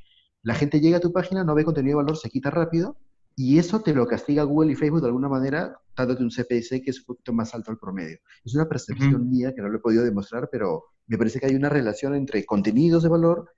la 0.43 0.55
gente 0.55 0.79
llega 0.79 0.97
a 0.97 1.01
tu 1.01 1.13
página, 1.13 1.43
no 1.43 1.55
ve 1.55 1.63
contenido 1.63 1.97
de 1.97 2.03
valor, 2.03 2.17
se 2.17 2.29
quita 2.29 2.49
rápido, 2.49 2.97
y 3.35 3.57
eso 3.59 3.81
te 3.81 3.93
lo 3.93 4.07
castiga 4.07 4.43
Google 4.43 4.71
y 4.71 4.75
Facebook 4.75 5.01
de 5.01 5.07
alguna 5.07 5.29
manera, 5.29 5.79
dándote 5.95 6.23
un 6.23 6.29
CPC 6.29 6.83
que 6.83 6.91
es 6.91 6.99
un 6.99 7.05
poquito 7.05 7.33
más 7.33 7.53
alto 7.53 7.71
al 7.71 7.77
promedio. 7.77 8.19
Es 8.43 8.55
una 8.55 8.67
percepción 8.67 9.29
mía 9.29 9.53
que 9.55 9.61
no 9.61 9.69
lo 9.69 9.77
he 9.77 9.81
podido 9.81 10.03
demostrar, 10.03 10.49
pero 10.51 10.85
me 11.07 11.17
parece 11.17 11.39
que 11.39 11.45
hay 11.45 11.55
una 11.55 11.69
relación 11.69 12.15
entre 12.15 12.45
contenidos 12.45 13.03
de 13.03 13.09
valor, 13.09 13.51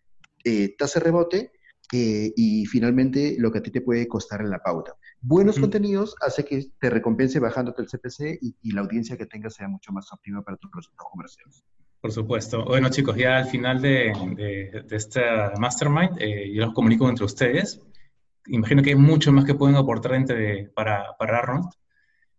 eh, 0.43 0.75
tasa 0.77 0.99
de 0.99 1.05
rebote 1.05 1.51
eh, 1.91 2.31
y 2.35 2.65
finalmente 2.65 3.35
lo 3.39 3.51
que 3.51 3.59
a 3.59 3.63
ti 3.63 3.71
te 3.71 3.81
puede 3.81 4.07
costar 4.07 4.41
en 4.41 4.51
la 4.51 4.59
pauta. 4.59 4.93
Buenos 5.25 5.57
contenidos 5.57 6.15
hace 6.21 6.45
que 6.45 6.65
te 6.79 6.89
recompense 6.89 7.39
bajándote 7.39 7.81
el 7.81 7.87
CPC 7.87 8.39
y, 8.41 8.71
la 8.71 8.81
audiencia 8.81 9.17
que 9.17 9.25
tengas 9.25 9.55
sea 9.55 9.67
mucho 9.67 9.91
más 9.91 10.11
óptima 10.13 10.43
para 10.43 10.57
tus 10.57 10.71
resultados 10.71 11.11
comerciales. 11.11 11.63
Por 12.01 12.11
supuesto. 12.11 12.65
Bueno, 12.65 12.89
chicos, 12.89 13.15
ya 13.15 13.37
al 13.37 13.45
final 13.45 13.81
de, 13.81 14.13
de, 14.35 14.83
de 14.85 14.95
esta 14.95 15.53
mastermind, 15.57 16.17
eh, 16.19 16.53
yo 16.53 16.65
los 16.65 16.73
comunico 16.73 17.09
entre 17.09 17.25
ustedes 17.25 17.79
imagino 18.47 18.81
que 18.81 18.91
hay 18.91 18.95
mucho 18.95 19.31
más 19.31 19.45
que 19.45 19.55
pueden 19.55 19.75
aportar 19.75 20.13
entre, 20.15 20.69
para, 20.69 21.15
para 21.17 21.39
Arnold. 21.39 21.69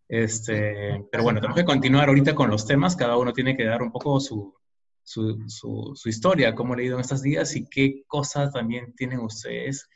Este, 0.09 1.05
pero 1.11 1.23
bueno, 1.23 1.41
tenemos 1.41 1.59
que 1.59 1.65
continuar 1.65 2.09
ahorita 2.09 2.35
con 2.35 2.51
los 2.51 2.67
temas. 2.67 2.97
Cada 2.97 3.17
uno 3.17 3.33
tiene 3.33 3.57
que 3.57 3.65
dar 3.65 3.83
un 3.83 3.91
poco 3.91 4.21
su, 4.21 4.55
su, 5.03 5.43
su, 5.49 6.09
historia, 6.09 6.55
cómo 6.55 6.75
ha 6.75 6.77
leído 6.77 6.97
en 6.97 7.01
estos 7.01 7.23
días 7.23 7.57
y 7.57 7.67
qué 7.67 8.05
cosas 8.07 8.53
también 8.53 8.95
tienen 8.95 9.21
ustedes 9.21 9.89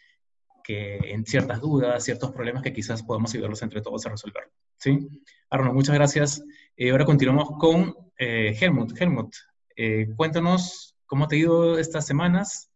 que 0.63 0.97
en 0.97 1.25
ciertas 1.25 1.61
dudas, 1.61 2.05
ciertos 2.05 2.33
problemas 2.33 2.63
que 2.63 2.73
quizás 2.73 3.03
podamos 3.03 3.33
ayudarlos 3.35 3.63
entre 3.63 3.81
todos 3.81 4.05
a 4.07 4.11
resolver. 4.11 4.51
¿Sí? 4.77 5.09
Arnold, 5.51 5.75
muchas 5.75 5.95
gracias. 5.95 6.43
Eh, 6.77 6.91
ahora 6.91 7.05
continuamos 7.05 7.51
con 7.59 7.95
eh, 8.19 8.57
Helmut. 8.61 9.01
Helmut, 9.01 9.35
eh, 9.77 10.09
cuéntanos 10.17 10.97
cómo 11.07 11.27
te 11.27 11.37
ha 11.37 11.39
ido 11.39 11.79
estas 11.79 12.07
semanas, 12.07 12.71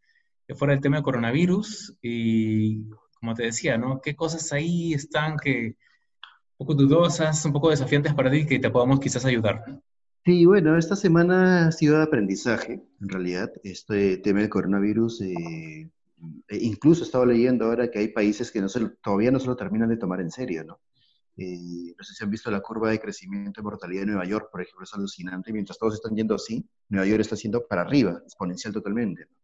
que 0.47 0.55
fuera 0.55 0.75
el 0.75 0.81
tema 0.81 0.97
de 0.97 1.03
coronavirus 1.03 1.95
y 2.03 2.89
como 3.15 3.35
te 3.35 3.45
decía, 3.45 3.79
¿no? 3.79 4.01
¿Qué 4.01 4.17
cosas 4.17 4.53
ahí 4.53 4.95
están 4.95 5.37
que 5.37 5.77
un 6.59 6.67
poco 6.67 6.75
dudosas, 6.75 7.45
un 7.45 7.53
poco 7.53 7.71
desafiantes 7.71 8.15
para 8.15 8.31
ti 8.31 8.47
que 8.47 8.59
te 8.59 8.71
podamos 8.71 8.99
quizás 8.99 9.25
ayudar? 9.25 9.65
Sí, 10.25 10.47
bueno, 10.47 10.79
esta 10.79 10.95
semana 10.95 11.67
ha 11.67 11.73
sido 11.73 11.99
de 11.99 12.05
aprendizaje, 12.05 12.81
en 13.01 13.09
realidad. 13.09 13.53
Este 13.65 14.17
tema 14.19 14.41
del 14.41 14.49
coronavirus, 14.49 15.21
eh, 15.23 15.91
incluso 16.51 17.03
he 17.03 17.07
estado 17.07 17.27
leyendo 17.27 17.67
ahora 17.67 17.91
que 17.91 17.99
hay 17.99 18.09
países 18.09 18.51
que 18.51 18.61
no 18.61 18.69
se, 18.69 18.81
todavía 19.03 19.31
no 19.31 19.41
se 19.41 19.47
lo 19.47 19.57
terminan 19.57 19.89
de 19.89 19.97
tomar 19.97 20.21
en 20.21 20.31
serio, 20.31 20.65
¿no? 20.65 20.81
Eh, 21.37 21.95
no 21.97 22.05
sé 22.05 22.15
si 22.15 22.23
han 22.23 22.31
visto 22.31 22.51
la 22.51 22.61
curva 22.61 22.91
de 22.91 23.01
crecimiento 23.01 23.61
de 23.61 23.65
mortalidad 23.65 24.03
de 24.03 24.07
Nueva 24.07 24.27
York, 24.27 24.49
por 24.51 24.61
ejemplo, 24.61 24.85
es 24.85 24.93
alucinante. 24.95 25.53
Mientras 25.53 25.79
todos 25.79 25.95
están 25.95 26.15
yendo 26.15 26.35
así, 26.35 26.65
Nueva 26.89 27.07
York 27.07 27.23
está 27.23 27.37
siendo 27.37 27.67
para 27.67 27.83
arriba, 27.83 28.21
exponencial 28.25 28.73
totalmente. 28.73 29.27
¿no? 29.31 29.37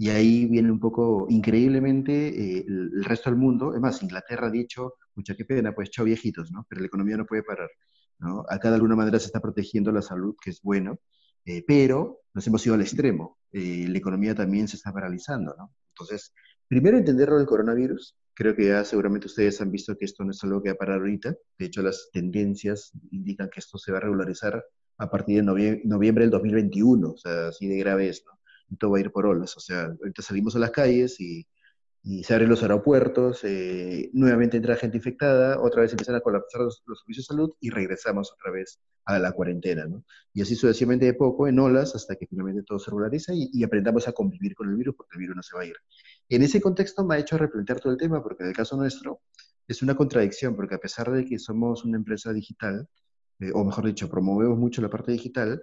Y 0.00 0.08
ahí 0.08 0.46
viene 0.46 0.72
un 0.72 0.80
poco, 0.80 1.26
increíblemente, 1.28 2.28
eh, 2.28 2.64
el, 2.66 3.04
resto 3.04 3.28
del 3.28 3.38
mundo. 3.38 3.74
Es 3.74 3.80
más, 3.82 4.02
Inglaterra 4.02 4.46
ha 4.46 4.50
dicho, 4.50 4.94
mucha 5.14 5.34
qué 5.34 5.44
pena, 5.44 5.74
pues 5.74 5.90
chao 5.90 6.06
viejitos, 6.06 6.50
¿no? 6.50 6.64
Pero 6.70 6.80
la 6.80 6.86
economía 6.86 7.18
no 7.18 7.26
puede 7.26 7.42
parar, 7.42 7.68
¿no? 8.18 8.42
Acá 8.48 8.70
de 8.70 8.76
alguna 8.76 8.96
manera 8.96 9.18
se 9.18 9.26
está 9.26 9.40
protegiendo 9.40 9.92
la 9.92 10.00
salud, 10.00 10.34
que 10.42 10.48
es 10.48 10.62
bueno, 10.62 11.00
eh, 11.44 11.62
pero 11.66 12.22
nos 12.32 12.46
hemos 12.46 12.64
ido 12.64 12.76
al 12.76 12.80
extremo. 12.80 13.36
Eh, 13.52 13.88
la 13.90 13.98
economía 13.98 14.34
también 14.34 14.68
se 14.68 14.76
está 14.76 14.90
paralizando, 14.90 15.54
¿no? 15.58 15.74
Entonces, 16.00 16.32
primero 16.68 16.96
entender 16.96 17.28
lo 17.28 17.38
del 17.38 17.46
coronavirus, 17.46 18.16
Creo 18.40 18.56
que 18.56 18.68
ya 18.68 18.82
seguramente 18.86 19.26
ustedes 19.26 19.60
han 19.60 19.70
visto 19.70 19.94
que 19.98 20.06
esto 20.06 20.24
no 20.24 20.30
es 20.30 20.42
algo 20.44 20.62
que 20.62 20.70
va 20.70 20.72
a 20.72 20.78
parar 20.78 21.00
ahorita. 21.00 21.36
De 21.58 21.66
hecho, 21.66 21.82
las 21.82 22.08
tendencias 22.10 22.90
indican 23.10 23.50
que 23.50 23.60
esto 23.60 23.76
se 23.76 23.92
va 23.92 23.98
a 23.98 24.00
regularizar 24.00 24.64
a 24.96 25.10
partir 25.10 25.36
de 25.36 25.42
noviembre, 25.42 26.24
del 26.24 26.30
2021. 26.30 27.10
O 27.10 27.18
sea, 27.18 27.48
así 27.48 27.68
de 27.68 27.76
grave 27.76 28.08
es, 28.08 28.24
¿no? 28.24 28.38
Todo 28.78 28.92
va 28.92 28.96
a 28.96 29.00
ir 29.00 29.12
por 29.12 29.26
olas. 29.26 29.54
O 29.58 29.60
sea, 29.60 29.94
ahorita 30.00 30.22
salimos 30.22 30.56
a 30.56 30.58
las 30.58 30.70
calles 30.70 31.20
y 31.20 31.46
y 32.02 32.24
se 32.24 32.32
abren 32.32 32.48
los 32.48 32.62
aeropuertos, 32.62 33.44
eh, 33.44 34.08
nuevamente 34.14 34.56
entra 34.56 34.74
gente 34.76 34.96
infectada, 34.96 35.60
otra 35.60 35.82
vez 35.82 35.92
empiezan 35.92 36.14
a 36.14 36.20
colapsar 36.20 36.62
los, 36.62 36.82
servicios 36.86 37.26
de 37.26 37.34
salud 37.34 37.52
y 37.60 37.68
regresamos 37.68 38.32
otra 38.32 38.50
vez 38.52 38.80
a 39.04 39.18
la 39.18 39.32
cuarentena, 39.32 39.84
¿no? 39.86 40.04
Y 40.32 40.40
así 40.40 40.54
sucesivamente 40.54 41.04
de 41.04 41.14
poco, 41.14 41.46
en 41.46 41.58
olas, 41.58 41.94
hasta 41.94 42.16
que 42.16 42.26
finalmente 42.26 42.62
todo 42.62 42.78
se 42.78 42.90
regulariza 42.90 43.32
y, 43.34 43.62
aprendamos 43.64 44.08
a 44.08 44.12
convivir 44.12 44.54
con 44.54 44.70
el 44.70 44.76
virus, 44.76 44.94
porque 44.96 45.16
el 45.16 45.20
virus 45.20 45.36
no 45.36 45.42
se 45.42 45.56
va 45.56 45.62
a 45.62 45.66
ir. 45.66 45.76
En 46.28 46.42
ese 46.42 46.60
contexto 46.60 47.04
me 47.04 47.16
ha 47.16 47.18
hecho 47.18 47.36
replantear 47.36 47.80
todo 47.80 47.92
el 47.92 47.98
tema, 47.98 48.22
porque 48.22 48.44
en 48.44 48.50
el 48.50 48.56
caso 48.56 48.76
nuestro 48.76 49.20
es 49.68 49.82
una 49.82 49.94
contradicción, 49.94 50.56
porque 50.56 50.76
a 50.76 50.78
pesar 50.78 51.10
de 51.10 51.24
que 51.26 51.38
somos 51.38 51.84
una 51.84 51.98
empresa 51.98 52.32
digital, 52.32 52.88
eh, 53.40 53.50
o 53.52 53.64
mejor 53.64 53.86
dicho, 53.86 54.08
promovemos 54.08 54.58
mucho 54.58 54.80
la 54.80 54.88
parte 54.88 55.12
digital, 55.12 55.62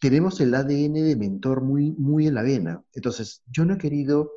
tenemos 0.00 0.40
el 0.40 0.54
ADN 0.54 0.94
de 0.94 1.16
mentor 1.16 1.62
muy, 1.62 1.92
muy 1.92 2.26
en 2.26 2.34
la 2.34 2.42
vena. 2.42 2.82
Entonces, 2.92 3.42
yo 3.50 3.64
no 3.64 3.74
he 3.74 3.78
querido 3.78 4.32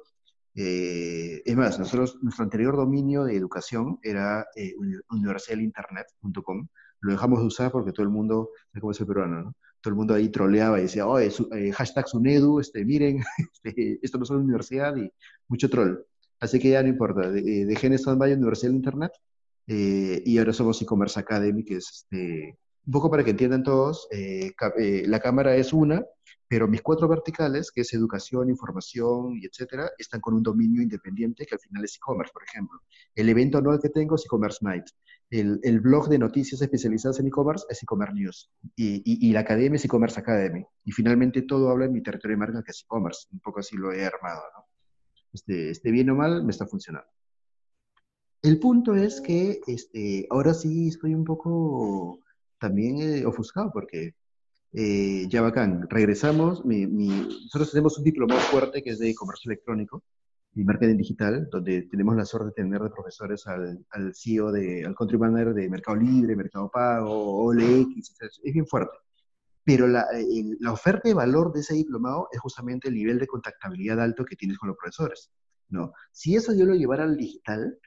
eh, 0.55 1.41
es 1.45 1.55
más, 1.55 1.79
nosotros, 1.79 2.17
nuestro 2.21 2.43
anterior 2.43 2.75
dominio 2.75 3.23
de 3.23 3.35
educación 3.35 3.99
era 4.01 4.47
eh, 4.55 4.73
universaliinternet.com. 5.09 6.67
Lo 7.01 7.12
dejamos 7.12 7.39
de 7.39 7.45
usar 7.45 7.71
porque 7.71 7.91
todo 7.91 8.03
el 8.03 8.09
mundo, 8.09 8.49
cómo 8.79 8.91
es 8.91 8.99
el 8.99 9.07
peruano, 9.07 9.41
¿no? 9.41 9.55
Todo 9.81 9.91
el 9.91 9.95
mundo 9.95 10.13
ahí 10.13 10.29
troleaba 10.29 10.79
y 10.79 10.83
decía, 10.83 11.07
oh, 11.07 11.17
es, 11.17 11.39
eh, 11.53 11.71
hashtag 11.71 12.07
Sunedu, 12.07 12.59
este, 12.59 12.83
miren, 12.83 13.23
este, 13.63 13.99
esto 14.01 14.17
no 14.17 14.25
es 14.25 14.29
una 14.31 14.43
universidad 14.43 14.95
y 14.97 15.09
mucho 15.47 15.69
troll. 15.69 15.99
Así 16.39 16.59
que 16.59 16.69
ya 16.71 16.83
no 16.83 16.89
importa, 16.89 17.29
de, 17.29 17.65
dejé 17.65 17.88
en 17.88 17.93
stand-by 17.93 18.33
Universidad 18.33 18.73
Internet 18.73 19.12
eh, 19.67 20.21
y 20.25 20.38
ahora 20.38 20.51
somos 20.51 20.81
e-commerce 20.81 21.19
academy, 21.19 21.63
que 21.63 21.77
es 21.77 21.89
este, 22.03 22.57
un 22.85 22.91
poco 22.91 23.09
para 23.09 23.23
que 23.23 23.31
entiendan 23.31 23.63
todos, 23.63 24.07
eh, 24.12 24.51
la 25.05 25.19
cámara 25.19 25.55
es 25.55 25.73
una, 25.73 26.03
pero 26.49 26.67
mis 26.67 26.81
cuatro 26.81 27.07
verticales, 27.07 27.71
que 27.71 27.81
es 27.81 27.93
educación, 27.93 28.49
información 28.49 29.38
y 29.38 29.45
etcétera, 29.45 29.91
están 29.99 30.19
con 30.19 30.33
un 30.33 30.41
dominio 30.41 30.81
independiente 30.81 31.45
que 31.45 31.53
al 31.53 31.62
final 31.62 31.85
es 31.85 31.95
e-commerce, 31.95 32.33
por 32.33 32.43
ejemplo. 32.43 32.79
El 33.13 33.29
evento 33.29 33.59
anual 33.59 33.79
que 33.79 33.89
tengo 33.89 34.15
es 34.15 34.25
e-commerce 34.25 34.57
night. 34.62 34.85
El, 35.29 35.59
el, 35.62 35.79
blog 35.79 36.09
de 36.09 36.17
noticias 36.17 36.59
especializadas 36.59 37.19
en 37.19 37.27
e-commerce 37.27 37.67
es 37.69 37.83
e-commerce 37.83 38.15
news. 38.15 38.51
Y, 38.75 39.03
y, 39.05 39.31
la 39.31 39.41
academia 39.41 39.75
es 39.75 39.85
e-commerce 39.85 40.19
academy. 40.19 40.65
Y 40.83 40.91
finalmente 40.91 41.43
todo 41.43 41.69
habla 41.69 41.85
en 41.85 41.93
mi 41.93 42.01
territorio 42.01 42.35
de 42.35 42.39
marca 42.39 42.63
que 42.63 42.71
es 42.71 42.81
e-commerce. 42.81 43.27
Un 43.31 43.41
poco 43.41 43.59
así 43.59 43.77
lo 43.77 43.93
he 43.93 44.03
armado, 44.03 44.41
¿no? 44.57 44.65
Este, 45.31 45.69
este 45.69 45.91
bien 45.91 46.09
o 46.09 46.15
mal, 46.15 46.43
me 46.43 46.49
está 46.49 46.65
funcionando. 46.65 47.07
El 48.41 48.57
punto 48.59 48.95
es 48.95 49.21
que 49.21 49.62
este, 49.67 50.25
ahora 50.31 50.55
sí 50.55 50.88
estoy 50.88 51.13
un 51.13 51.25
poco 51.25 52.21
también 52.57 52.99
eh, 53.01 53.25
ofuscado 53.25 53.69
porque 53.71 54.15
eh, 54.73 55.27
ya 55.29 55.41
bacán, 55.41 55.88
regresamos, 55.89 56.63
nosotros 56.63 57.71
tenemos 57.71 57.97
un 57.97 58.03
diploma 58.03 58.36
fuerte 58.36 58.84
que 58.84 58.91
es 58.91 58.99
de 58.99 59.15
comercio 59.15 59.51
electrónico 59.51 60.03
y 60.53 60.63
marketing 60.63 60.97
digital, 60.97 61.47
donde 61.51 61.84
tenemos 61.84 62.15
la 62.15 62.25
suerte 62.25 62.47
de 62.47 62.63
tener 62.63 62.82
de 62.82 62.89
profesores 62.89 63.45
al, 63.47 63.86
al 63.91 64.13
CEO, 64.15 64.51
de, 64.51 64.86
al 64.86 64.95
country 64.95 65.17
manager 65.17 65.53
de 65.53 65.69
Mercado 65.69 65.97
Libre, 65.97 66.36
Mercado 66.36 66.69
Pago, 66.69 67.45
OLX, 67.45 68.15
es 68.43 68.53
bien 68.53 68.67
fuerte. 68.67 68.97
Pero 69.63 69.88
la, 69.88 70.05
la 70.60 70.71
oferta 70.71 71.08
de 71.08 71.13
valor 71.13 71.53
de 71.53 71.60
ese 71.60 71.75
diplomado 71.75 72.27
es 72.32 72.39
justamente 72.39 72.88
el 72.88 72.95
nivel 72.95 73.19
de 73.19 73.27
contactabilidad 73.27 74.01
alto 74.01 74.25
que 74.25 74.36
tienes 74.36 74.58
con 74.58 74.69
los 74.69 74.77
profesores. 74.77 75.32
No, 75.69 75.93
si 76.12 76.36
eso 76.36 76.53
yo 76.53 76.65
lo 76.65 76.73
llevara 76.73 77.03
al 77.03 77.17
digital, 77.17 77.77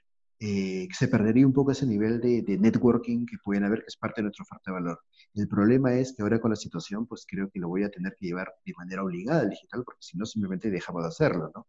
eh, 0.45 0.89
se 0.93 1.07
perdería 1.07 1.47
un 1.47 1.53
poco 1.53 1.71
ese 1.71 1.87
nivel 1.87 2.21
de, 2.21 2.59
networking 2.59 3.27
que 3.27 3.37
pueden 3.45 3.63
haber, 3.63 3.79
que 3.79 3.87
es 3.87 3.97
parte 3.97 4.21
de 4.21 4.25
nuestra 4.25 4.43
oferta 4.43 4.73
de 4.73 4.73
valor. 4.73 5.01
El 5.35 5.47
problema 5.47 5.95
es 5.95 6.15
que 6.17 6.23
ahora 6.23 6.41
con 6.41 6.51
la 6.51 6.57
situación, 6.57 7.07
pues 7.07 7.25
creo 7.29 7.49
que 7.49 7.61
lo 7.61 7.69
voy 7.69 7.85
a 7.85 7.91
tener 7.91 8.17
que 8.19 8.27
llevar 8.27 8.53
de 8.67 8.73
manera 8.77 9.05
obligada 9.05 9.43
al 9.43 9.51
digital, 9.51 9.85
porque 9.85 10.03
si 10.03 10.19
no, 10.19 10.27
simplemente 10.27 10.69
dejamos 10.69 11.03
de 11.05 11.09
hacerlo, 11.11 11.53
¿no? 11.55 11.69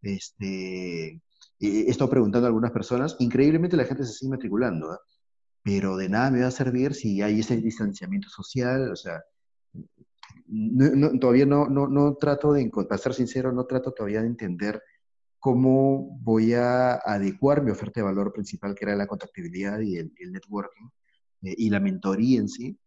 Este, 0.00 1.20
he 1.60 1.90
estado 1.90 2.08
preguntando 2.08 2.46
a 2.46 2.48
algunas 2.48 2.70
personas, 2.70 3.14
increíblemente 3.18 3.76
la 3.76 3.84
gente 3.84 4.06
se 4.06 4.14
sigue 4.14 4.30
matriculando, 4.30 4.90
¿ah? 4.92 5.00
pero 5.62 5.98
de 5.98 6.08
nada 6.08 6.30
me 6.30 6.40
va 6.40 6.46
a 6.46 6.50
servir 6.50 6.94
si 6.94 7.20
hay 7.20 7.40
ese 7.40 7.58
distanciamiento 7.58 8.30
social, 8.30 8.90
o 8.90 8.96
sea, 8.96 9.22
todavía 11.20 11.44
no, 11.44 11.68
no, 11.68 11.88
no 11.88 12.14
trato 12.14 12.54
de, 12.54 12.70
para 12.70 12.96
ser 12.96 13.12
sincero, 13.12 13.52
no 13.52 13.66
trato 13.66 13.92
todavía 13.92 14.22
de 14.22 14.28
entender 14.28 14.82
cómo 15.44 16.18
voy 16.22 16.54
a 16.54 16.94
adecuar 16.94 17.62
mi 17.62 17.70
oferta 17.70 18.00
de 18.00 18.04
valor 18.04 18.32
principal, 18.32 18.74
que 18.74 18.86
era 18.86 18.96
la 18.96 19.06
contactabilidad 19.06 19.78
y 19.80 19.98
el, 19.98 20.10
networking, 20.32 20.86
eh, 21.42 21.54
y 21.58 21.68
la 21.68 21.80
mentoría 21.80 22.40
en 22.40 22.48
sí, 22.48 22.78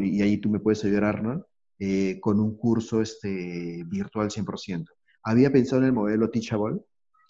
y 0.00 0.20
ahí 0.20 0.38
tú 0.38 0.50
me 0.50 0.58
puedes 0.58 0.84
ayudar, 0.84 1.04
Arnold, 1.04 1.44
eh, 1.78 2.18
con 2.18 2.40
un 2.40 2.56
curso 2.56 3.00
este, 3.00 3.84
virtual 3.86 4.28
100%. 4.28 4.86
Había 5.22 5.52
pensado 5.52 5.82
en 5.82 5.86
el 5.86 5.92
modelo 5.92 6.30
Teachable, 6.30 6.80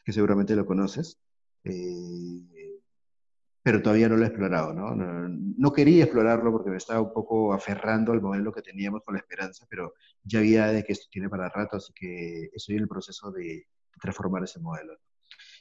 que 0.02 0.14
seguramente 0.14 0.56
lo 0.56 0.64
conoces, 0.64 1.20
eh, 1.64 2.80
pero 3.62 3.82
todavía 3.82 4.08
no 4.08 4.16
lo 4.16 4.24
he 4.24 4.28
explorado, 4.28 4.72
¿no? 4.72 4.94
¿no? 4.94 5.28
¿no? 5.28 5.72
quería 5.74 6.04
explorarlo 6.04 6.52
porque 6.52 6.70
me 6.70 6.78
estaba 6.78 7.02
un 7.02 7.12
poco 7.12 7.52
aferrando 7.52 8.12
al 8.12 8.22
modelo 8.22 8.50
que 8.50 8.62
teníamos 8.62 9.02
con 9.04 9.12
la 9.12 9.20
esperanza, 9.20 9.66
pero 9.68 9.92
ya 10.24 10.38
había 10.38 10.68
de 10.68 10.84
que 10.84 10.94
esto 10.94 11.06
tiene 11.10 11.28
para 11.28 11.50
rato, 11.50 11.76
así 11.76 11.92
que 11.94 12.48
estoy 12.54 12.76
en 12.76 12.82
el 12.84 12.88
proceso 12.88 13.30
de, 13.30 13.66
transformar 14.00 14.44
ese 14.44 14.60
modelo. 14.60 14.94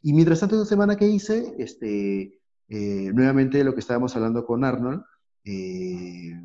Y 0.01 0.13
mientras 0.13 0.39
tanto, 0.39 0.55
esta 0.55 0.67
semana 0.67 0.95
que 0.95 1.07
hice, 1.07 1.55
este, 1.57 2.39
eh, 2.69 3.11
nuevamente 3.13 3.63
lo 3.63 3.73
que 3.73 3.79
estábamos 3.79 4.15
hablando 4.15 4.45
con 4.45 4.63
Arnold, 4.63 5.03
eh, 5.43 6.39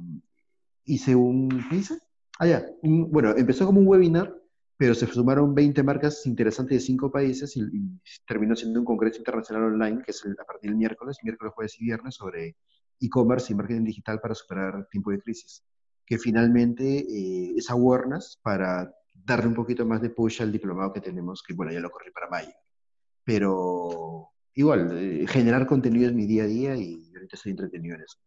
hice 0.84 1.14
un, 1.14 1.48
¿qué 1.70 1.76
hice? 1.76 1.98
Ah, 2.38 2.46
ya, 2.46 2.66
bueno, 2.82 3.34
empezó 3.36 3.66
como 3.66 3.80
un 3.80 3.86
webinar, 3.86 4.34
pero 4.76 4.94
se 4.94 5.06
sumaron 5.06 5.54
20 5.54 5.82
marcas 5.82 6.26
interesantes 6.26 6.78
de 6.78 6.86
5 6.86 7.10
países 7.10 7.56
y, 7.56 7.62
terminó 8.26 8.56
siendo 8.56 8.80
un 8.80 8.86
congreso 8.86 9.18
internacional 9.18 9.72
online, 9.72 10.02
que 10.02 10.10
es 10.10 10.24
a 10.26 10.44
partir 10.44 10.70
del 10.70 10.78
miércoles, 10.78 11.18
miércoles, 11.22 11.52
jueves 11.54 11.80
y 11.80 11.84
viernes, 11.84 12.14
sobre 12.16 12.56
e-commerce 13.00 13.52
y 13.52 13.56
marketing 13.56 13.84
digital 13.84 14.20
para 14.20 14.34
superar 14.34 14.88
tiempo 14.90 15.10
de 15.10 15.20
crisis, 15.20 15.62
que 16.06 16.18
finalmente 16.18 16.98
eh, 16.98 17.54
es 17.56 17.70
awareness 17.70 18.40
para 18.42 18.92
darle 19.14 19.46
un 19.46 19.54
poquito 19.54 19.86
más 19.86 20.02
de 20.02 20.10
push 20.10 20.42
al 20.42 20.52
diplomado 20.52 20.92
que 20.92 21.00
tenemos, 21.00 21.42
que 21.42 21.54
bueno, 21.54 21.72
ya 21.72 21.80
lo 21.80 21.90
corrí 21.90 22.10
para 22.10 22.28
mayo. 22.28 22.52
Pero 23.24 24.30
igual, 24.54 24.90
eh, 24.96 25.26
generar 25.26 25.66
contenido 25.66 26.08
es 26.08 26.14
mi 26.14 26.26
día 26.26 26.44
a 26.44 26.46
día 26.46 26.76
y 26.76 27.10
ahorita 27.14 27.36
estoy 27.36 27.52
entretenido 27.52 27.96
en 27.96 28.02
eso. 28.02 28.18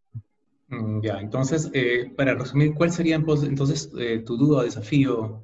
Mm, 0.69 1.01
ya, 1.01 1.19
entonces, 1.19 1.69
eh, 1.73 2.11
para 2.15 2.35
resumir, 2.35 2.73
¿cuál 2.73 2.91
sería 2.91 3.15
entonces 3.15 3.91
eh, 3.97 4.19
tu 4.25 4.37
duda 4.37 4.59
o 4.59 4.63
desafío? 4.63 5.43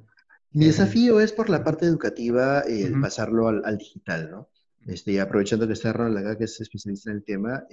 Mi 0.52 0.66
desafío 0.66 1.20
es 1.20 1.32
por 1.32 1.50
la 1.50 1.64
parte 1.64 1.86
educativa, 1.86 2.60
el 2.60 3.00
pasarlo 3.00 3.48
al, 3.48 3.76
digital, 3.76 4.30
¿no? 4.30 4.48
Este, 4.86 5.20
aprovechando 5.20 5.66
que 5.66 5.72
está 5.72 5.92
Ronald 5.92 6.18
acá, 6.18 6.38
que 6.38 6.44
es 6.44 6.60
especialista 6.60 7.10
en 7.10 7.16
el 7.16 7.24
tema, 7.24 7.64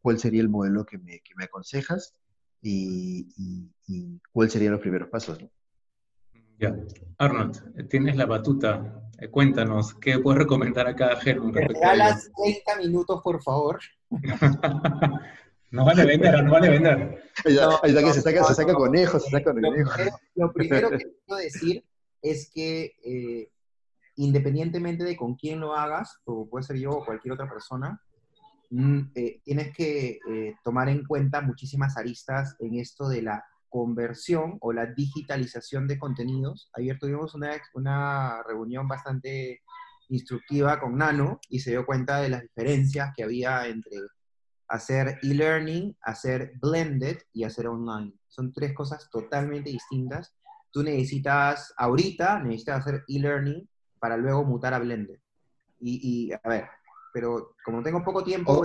¿cuál 0.00 0.18
sería 0.18 0.40
el 0.40 0.48
modelo 0.48 0.84
que 0.84 0.98
me, 0.98 1.20
que 1.20 1.34
me 1.36 1.44
aconsejas 1.44 2.14
y, 2.60 3.28
y, 3.36 3.70
y, 3.86 4.20
cuáles 4.32 4.52
serían 4.52 4.72
los 4.72 4.80
primeros 4.80 5.10
pasos? 5.10 5.40
¿no? 5.40 5.48
Ya. 6.58 6.74
Arnold, 7.18 7.88
tienes 7.88 8.16
la 8.16 8.26
batuta. 8.26 9.00
Eh, 9.18 9.28
cuéntanos, 9.28 9.94
¿qué 9.94 10.18
puedes 10.18 10.40
recomendar 10.40 10.86
a 10.86 10.96
cada 10.96 11.16
Germán? 11.16 11.52
Me 11.52 11.66
regalas 11.66 12.30
30 12.36 12.76
minutos, 12.78 13.20
por 13.22 13.42
favor. 13.42 13.80
no 15.70 15.84
vale 15.84 16.04
vender, 16.04 16.42
no 16.42 16.50
vale 16.50 16.70
vender. 16.70 17.22
Ahí 17.44 17.90
está 17.90 18.02
que 18.02 18.12
se 18.12 18.20
saca, 18.22 18.44
se 18.44 18.54
saca 18.54 18.74
conejos, 18.74 19.24
se 19.24 19.30
saca 19.30 19.52
conejos. 19.52 19.94
Lo, 20.34 20.52
primero 20.52 20.90
que 20.90 20.98
quiero 20.98 21.36
decir 21.40 21.84
es 22.22 22.50
que 22.52 22.92
eh, 23.04 23.50
independientemente 24.16 25.04
de 25.04 25.16
con 25.16 25.36
quién 25.36 25.60
lo 25.60 25.74
hagas, 25.74 26.18
o 26.24 26.48
puede 26.48 26.64
ser 26.64 26.76
yo 26.76 26.90
o 26.90 27.04
cualquier 27.04 27.34
otra 27.34 27.48
persona, 27.48 28.00
mm, 28.70 29.00
eh, 29.14 29.40
tienes 29.44 29.72
que 29.76 30.18
tomar 30.64 30.88
en 30.88 31.04
cuenta 31.04 31.40
muchísimas 31.40 31.96
aristas 31.96 32.56
en 32.58 32.76
esto 32.76 33.08
de 33.08 33.22
la 33.22 33.44
conversión 33.74 34.56
o 34.60 34.72
la 34.72 34.86
digitalización 34.86 35.88
de 35.88 35.98
contenidos. 35.98 36.70
Ayer 36.74 36.96
tuvimos 36.96 37.34
una, 37.34 37.60
una 37.74 38.40
reunión 38.44 38.86
bastante 38.86 39.62
instructiva 40.10 40.78
con 40.78 40.96
Nano 40.96 41.40
y 41.48 41.58
se 41.58 41.72
dio 41.72 41.84
cuenta 41.84 42.20
de 42.20 42.28
las 42.28 42.42
diferencias 42.42 43.12
que 43.16 43.24
había 43.24 43.66
entre 43.66 43.96
hacer 44.68 45.18
e-learning, 45.24 45.96
hacer 46.02 46.52
blended 46.62 47.18
y 47.32 47.42
hacer 47.42 47.66
online. 47.66 48.14
Son 48.28 48.52
tres 48.52 48.72
cosas 48.74 49.10
totalmente 49.10 49.70
distintas. 49.70 50.36
Tú 50.70 50.84
necesitas, 50.84 51.74
ahorita, 51.76 52.38
necesitas 52.44 52.78
hacer 52.78 53.02
e-learning 53.08 53.68
para 53.98 54.16
luego 54.16 54.44
mutar 54.44 54.72
a 54.74 54.78
blended. 54.78 55.18
Y, 55.80 56.30
a 56.32 56.48
ver, 56.48 56.68
pero 57.12 57.56
como 57.64 57.82
tengo 57.82 58.04
poco 58.04 58.22
tiempo... 58.22 58.62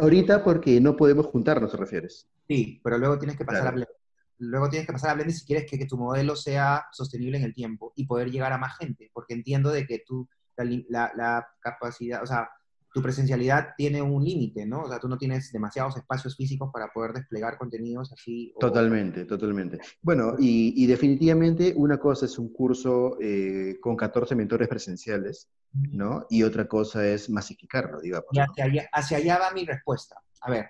ahorita 0.00 0.42
porque 0.42 0.80
no 0.80 0.96
podemos 0.96 1.26
juntarnos, 1.26 1.72
¿te 1.72 1.76
refieres? 1.76 2.26
Sí, 2.48 2.80
pero 2.82 2.96
luego 2.96 3.18
tienes 3.18 3.36
que 3.36 3.44
pasar 3.44 3.66
a 3.66 3.72
blended 3.72 3.99
luego 4.40 4.68
tienes 4.68 4.86
que 4.86 4.92
pasar 4.92 5.10
a 5.10 5.14
Blended 5.14 5.34
si 5.34 5.44
quieres 5.44 5.70
que, 5.70 5.86
tu 5.86 5.96
modelo 5.96 6.34
sea 6.34 6.86
sostenible 6.92 7.38
en 7.38 7.44
el 7.44 7.54
tiempo 7.54 7.92
y 7.94 8.06
poder 8.06 8.30
llegar 8.30 8.52
a 8.52 8.58
más 8.58 8.76
gente, 8.78 9.10
porque 9.12 9.34
entiendo 9.34 9.70
de 9.70 9.86
que 9.86 10.02
tú, 10.06 10.28
la, 10.56 11.46
capacidad, 11.60 12.22
o 12.22 12.26
sea, 12.26 12.48
tu 12.92 13.02
presencialidad 13.02 13.68
tiene 13.76 14.02
un 14.02 14.24
límite, 14.24 14.66
¿no? 14.66 14.82
O 14.82 14.88
sea, 14.88 14.98
tú 14.98 15.08
no 15.08 15.16
tienes 15.16 15.52
demasiados 15.52 15.96
espacios 15.96 16.36
físicos 16.36 16.70
para 16.72 16.88
poder 16.88 17.12
desplegar 17.12 17.56
contenidos 17.56 18.12
así. 18.12 18.52
Totalmente, 18.58 19.26
totalmente. 19.26 19.78
Bueno, 20.02 20.34
y, 20.38 20.86
definitivamente 20.86 21.72
una 21.76 21.98
cosa 21.98 22.26
es 22.26 22.36
un 22.38 22.52
curso 22.52 23.16
eh, 23.20 23.76
con 23.80 23.94
14 23.94 24.34
mentores 24.34 24.66
presenciales, 24.66 25.48
¿no? 25.72 26.26
Y 26.30 26.42
otra 26.42 26.66
cosa 26.66 27.06
es 27.06 27.30
masificarlo, 27.30 28.00
digamos. 28.00 28.28
Y 28.32 28.40
hacia, 28.40 29.18
allá, 29.18 29.38
va 29.38 29.52
mi 29.52 29.64
respuesta. 29.64 30.20
A 30.40 30.50
ver, 30.50 30.66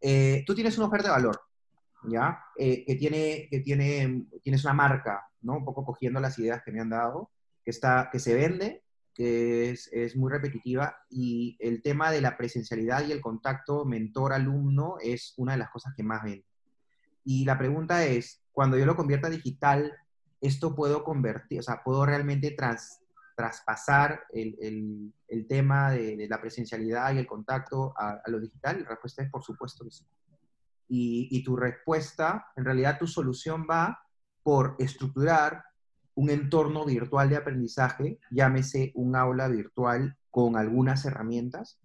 eh, 0.00 0.42
tú 0.46 0.54
tienes 0.54 0.78
una 0.78 0.86
oferta 0.86 1.08
de 1.08 1.14
valor, 1.14 1.40
¿ya? 2.08 2.38
Eh, 2.56 2.84
que, 2.84 2.94
tiene, 2.96 3.48
que 3.50 3.60
tiene, 3.60 4.26
tienes 4.42 4.64
una 4.64 4.74
marca, 4.74 5.28
¿no? 5.42 5.58
Un 5.58 5.64
poco 5.64 5.84
cogiendo 5.84 6.20
las 6.20 6.38
ideas 6.38 6.62
que 6.64 6.72
me 6.72 6.80
han 6.80 6.90
dado, 6.90 7.30
que, 7.64 7.70
está, 7.70 8.08
que 8.10 8.18
se 8.18 8.34
vende 8.34 8.82
que 9.16 9.70
es, 9.70 9.88
es, 9.94 10.14
muy 10.14 10.30
repetitiva 10.30 10.94
y 11.08 11.56
el 11.60 11.80
tema 11.80 12.10
de 12.10 12.20
la 12.20 12.36
presencialidad 12.36 13.06
y 13.06 13.12
el 13.12 13.22
contacto 13.22 13.86
mentor-alumno 13.86 14.96
es 15.00 15.32
una 15.38 15.52
de 15.52 15.58
las 15.58 15.70
cosas 15.70 15.94
que 15.96 16.02
más 16.02 16.22
ven. 16.22 16.44
Y 17.24 17.46
la 17.46 17.56
pregunta 17.56 18.04
es, 18.04 18.42
cuando 18.52 18.76
yo 18.76 18.84
lo 18.84 18.94
convierta 18.94 19.28
a 19.28 19.30
digital, 19.30 19.90
¿esto 20.40 20.74
puedo 20.74 21.02
convertir, 21.02 21.60
o 21.60 21.62
sea, 21.62 21.82
puedo 21.82 22.04
realmente 22.04 22.50
tras, 22.50 23.00
traspasar 23.34 24.24
el, 24.32 24.54
el, 24.60 25.14
el 25.28 25.46
tema 25.46 25.92
de, 25.92 26.16
de, 26.16 26.28
la 26.28 26.40
presencialidad 26.40 27.14
y 27.14 27.18
el 27.18 27.26
contacto 27.26 27.94
a, 27.96 28.20
a, 28.22 28.30
lo 28.30 28.38
digital? 28.38 28.82
La 28.82 28.90
respuesta 28.90 29.22
es 29.22 29.30
por 29.30 29.42
supuesto 29.42 29.84
que 29.84 29.90
sí. 29.90 30.04
Y, 30.88 31.28
y 31.30 31.42
tu 31.42 31.56
respuesta, 31.56 32.46
en 32.56 32.64
realidad 32.64 32.98
tu 32.98 33.06
solución 33.06 33.66
va 33.68 33.98
por 34.42 34.76
estructurar 34.78 35.64
un 36.16 36.30
entorno 36.30 36.84
virtual 36.84 37.28
de 37.28 37.36
aprendizaje, 37.36 38.18
llámese 38.30 38.92
un 38.94 39.16
aula 39.16 39.48
virtual 39.48 40.16
con 40.30 40.56
algunas 40.56 41.04
herramientas, 41.04 41.78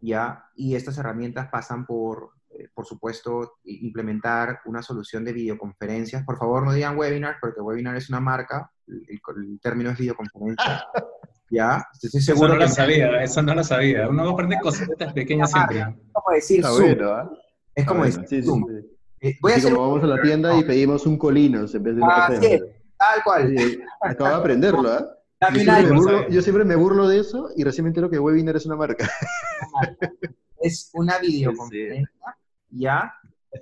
¿ya? 0.00 0.44
Y 0.54 0.74
estas 0.74 0.98
herramientas 0.98 1.48
pasan 1.50 1.86
por, 1.86 2.30
eh, 2.50 2.68
por 2.74 2.84
supuesto, 2.84 3.58
implementar 3.64 4.60
una 4.64 4.82
solución 4.82 5.24
de 5.24 5.32
videoconferencias. 5.32 6.24
Por 6.24 6.36
favor, 6.36 6.64
no 6.64 6.72
digan 6.72 6.98
webinar, 6.98 7.36
porque 7.40 7.60
webinar 7.60 7.96
es 7.96 8.08
una 8.08 8.20
marca, 8.20 8.70
el, 8.86 9.04
el 9.08 9.60
término 9.60 9.90
es 9.90 9.98
videoconferencia. 9.98 10.84
¿Ya? 11.50 11.86
Estoy 12.02 12.20
seguro 12.20 12.54
eso 12.54 12.56
no 12.56 12.60
lo 12.60 12.68
sabía, 12.68 13.22
eso 13.22 13.42
no 13.42 13.54
lo 13.54 13.62
sabía. 13.62 14.08
Uno 14.08 14.28
aprende 14.28 14.58
cositas 14.60 15.12
pequeñas 15.12 15.52
siempre. 15.52 15.84
Como 16.12 16.34
decir 16.34 16.64
Zoom. 16.64 16.80
Bueno, 16.80 17.20
¿eh? 17.20 17.24
Es 17.76 17.86
como 17.86 18.04
decir 18.04 18.26
sí. 18.26 18.42
Sí, 18.42 18.48
sí. 18.50 18.96
Eh, 19.20 19.38
voy 19.40 19.52
a 19.52 19.56
hacer 19.56 19.72
como 19.72 19.88
vamos 19.88 20.04
a 20.04 20.06
la 20.06 20.22
tienda 20.22 20.58
y 20.58 20.64
pedimos 20.64 21.06
un 21.06 21.16
colinos 21.16 21.74
en 21.74 21.82
vez 21.82 21.96
de 21.96 22.02
un 22.02 22.08
ah, 22.10 22.26
café. 22.28 22.60
Tal 22.98 23.22
cual. 23.22 23.54
acabo 24.00 24.30
de 24.30 24.36
aprenderlo, 24.36 24.98
¿eh? 24.98 25.04
Yo 25.38 25.60
siempre, 25.60 25.92
burlo, 25.92 26.28
yo 26.30 26.42
siempre, 26.42 26.64
me 26.64 26.76
burlo, 26.76 27.08
de 27.08 27.20
eso 27.20 27.50
y 27.54 27.62
recién 27.62 27.84
me 27.84 27.90
entero 27.90 28.08
que 28.08 28.18
Webinar 28.18 28.56
es 28.56 28.66
una 28.66 28.76
marca. 28.76 29.08
Es 30.58 30.90
una 30.94 31.18
videoconferencia, 31.18 32.10
¿ya? 32.70 33.12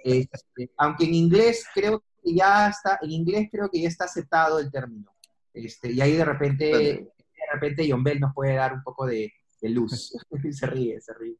Este, 0.04 0.70
aunque 0.78 1.04
en 1.04 1.14
inglés 1.14 1.66
creo 1.74 2.02
que 2.22 2.34
ya 2.34 2.68
está, 2.68 3.00
en 3.02 3.10
inglés 3.10 3.48
creo 3.50 3.68
que 3.68 3.82
ya 3.82 3.88
está 3.88 4.04
aceptado 4.04 4.60
el 4.60 4.70
término. 4.70 5.12
Este, 5.52 5.90
y 5.90 6.00
ahí 6.00 6.12
de 6.12 6.24
repente, 6.24 6.64
de 6.64 7.12
repente 7.52 7.86
John 7.90 8.04
Bell 8.04 8.20
nos 8.20 8.32
puede 8.32 8.54
dar 8.54 8.72
un 8.72 8.82
poco 8.82 9.06
de, 9.06 9.30
de 9.60 9.68
luz. 9.68 10.16
se 10.52 10.66
ríe, 10.66 11.00
se 11.00 11.12
ríe. 11.14 11.36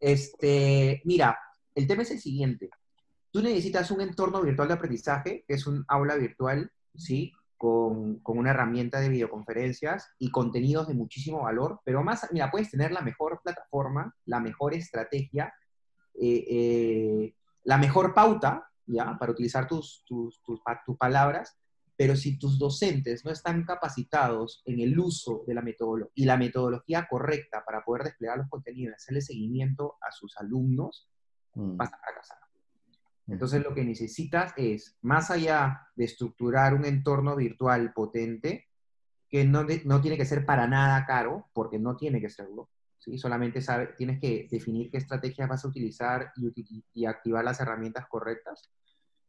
Este, 0.00 1.00
mira, 1.04 1.38
el 1.74 1.86
tema 1.86 2.02
es 2.02 2.10
el 2.10 2.20
siguiente. 2.20 2.70
Tú 3.30 3.42
necesitas 3.42 3.90
un 3.90 4.00
entorno 4.00 4.42
virtual 4.42 4.68
de 4.68 4.74
aprendizaje, 4.74 5.44
que 5.46 5.54
es 5.54 5.66
un 5.66 5.84
aula 5.88 6.16
virtual 6.16 6.70
¿sí? 6.96 7.32
Con, 7.56 8.18
con, 8.20 8.38
una 8.38 8.50
herramienta 8.50 9.00
de 9.00 9.08
videoconferencias 9.08 10.10
y 10.18 10.30
contenidos 10.30 10.88
de 10.88 10.94
muchísimo 10.94 11.42
valor, 11.42 11.80
pero 11.84 12.02
más, 12.02 12.26
mira, 12.32 12.50
puedes 12.50 12.70
tener 12.70 12.92
la 12.92 13.00
mejor 13.00 13.40
plataforma, 13.42 14.14
la 14.26 14.40
mejor 14.40 14.74
estrategia, 14.74 15.54
eh, 16.14 16.44
eh, 16.48 17.34
la 17.64 17.78
mejor 17.78 18.14
pauta. 18.14 18.68
Para 19.18 19.32
utilizar 19.32 19.66
tus, 19.66 20.04
tus, 20.06 20.42
tus, 20.42 20.60
tus, 20.84 20.98
palabras, 20.98 21.56
pero 21.96 22.14
si 22.16 22.38
tus 22.38 22.58
docentes 22.58 23.24
no 23.24 23.30
están 23.30 23.64
capacitados 23.64 24.62
en 24.66 24.78
el 24.78 24.98
uso 24.98 25.42
de 25.46 25.54
la 25.54 25.62
metodología 25.62 26.12
y 26.14 26.26
la 26.26 26.36
metodología 26.36 27.06
correcta 27.08 27.64
para 27.64 27.82
poder 27.82 28.04
desplegar 28.04 28.36
los 28.36 28.50
contenidos 28.50 28.96
hacerle 28.96 29.22
seguimiento 29.22 29.96
a 30.06 30.12
sus 30.12 30.36
alumnos, 30.36 31.08
mm. 31.54 31.76
vas 31.76 31.92
a 31.92 31.98
fracasar. 31.98 32.38
Entonces 33.26 33.62
lo 33.62 33.74
que 33.74 33.84
necesitas 33.84 34.52
es, 34.56 34.96
más 35.00 35.30
allá 35.30 35.88
de 35.96 36.04
estructurar 36.04 36.74
un 36.74 36.84
entorno 36.84 37.36
virtual 37.36 37.92
potente, 37.94 38.68
que 39.30 39.44
no, 39.44 39.66
no 39.84 40.00
tiene 40.00 40.16
que 40.16 40.26
ser 40.26 40.44
para 40.44 40.66
nada 40.66 41.04
caro, 41.06 41.48
porque 41.52 41.78
no 41.78 41.96
tiene 41.96 42.20
que 42.20 42.28
serlo, 42.28 42.68
¿sí? 42.98 43.18
solamente 43.18 43.60
sabe, 43.60 43.88
tienes 43.96 44.20
que 44.20 44.46
definir 44.50 44.90
qué 44.90 44.98
estrategias 44.98 45.48
vas 45.48 45.64
a 45.64 45.68
utilizar 45.68 46.32
y, 46.36 46.52
y 46.92 47.06
activar 47.06 47.44
las 47.44 47.60
herramientas 47.60 48.06
correctas. 48.08 48.70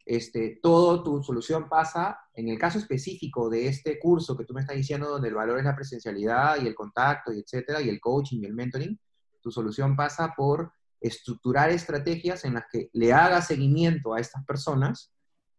Este, 0.05 0.59
todo 0.61 1.01
tu 1.01 1.23
solución 1.23 1.67
pasa, 1.67 2.19
en 2.35 2.49
el 2.49 2.59
caso 2.59 2.77
específico 2.77 3.49
de 3.49 3.67
este 3.67 3.97
curso 3.97 4.37
que 4.37 4.45
tú 4.45 4.53
me 4.53 4.61
estás 4.61 4.75
diciendo, 4.75 5.09
donde 5.09 5.29
el 5.29 5.33
valor 5.33 5.57
es 5.57 5.65
la 5.65 5.75
presencialidad 5.75 6.61
y 6.61 6.67
el 6.67 6.75
contacto, 6.75 7.33
y 7.33 7.39
etcétera, 7.39 7.81
y 7.81 7.89
el 7.89 7.99
coaching 7.99 8.41
y 8.41 8.45
el 8.45 8.53
mentoring, 8.53 8.99
tu 9.41 9.49
solución 9.49 9.95
pasa 9.95 10.33
por 10.37 10.71
estructurar 11.01 11.69
estrategias 11.69 12.45
en 12.45 12.55
las 12.55 12.65
que 12.71 12.89
le 12.93 13.13
haga 13.13 13.41
seguimiento 13.41 14.13
a 14.13 14.19
estas 14.19 14.45
personas, 14.45 15.11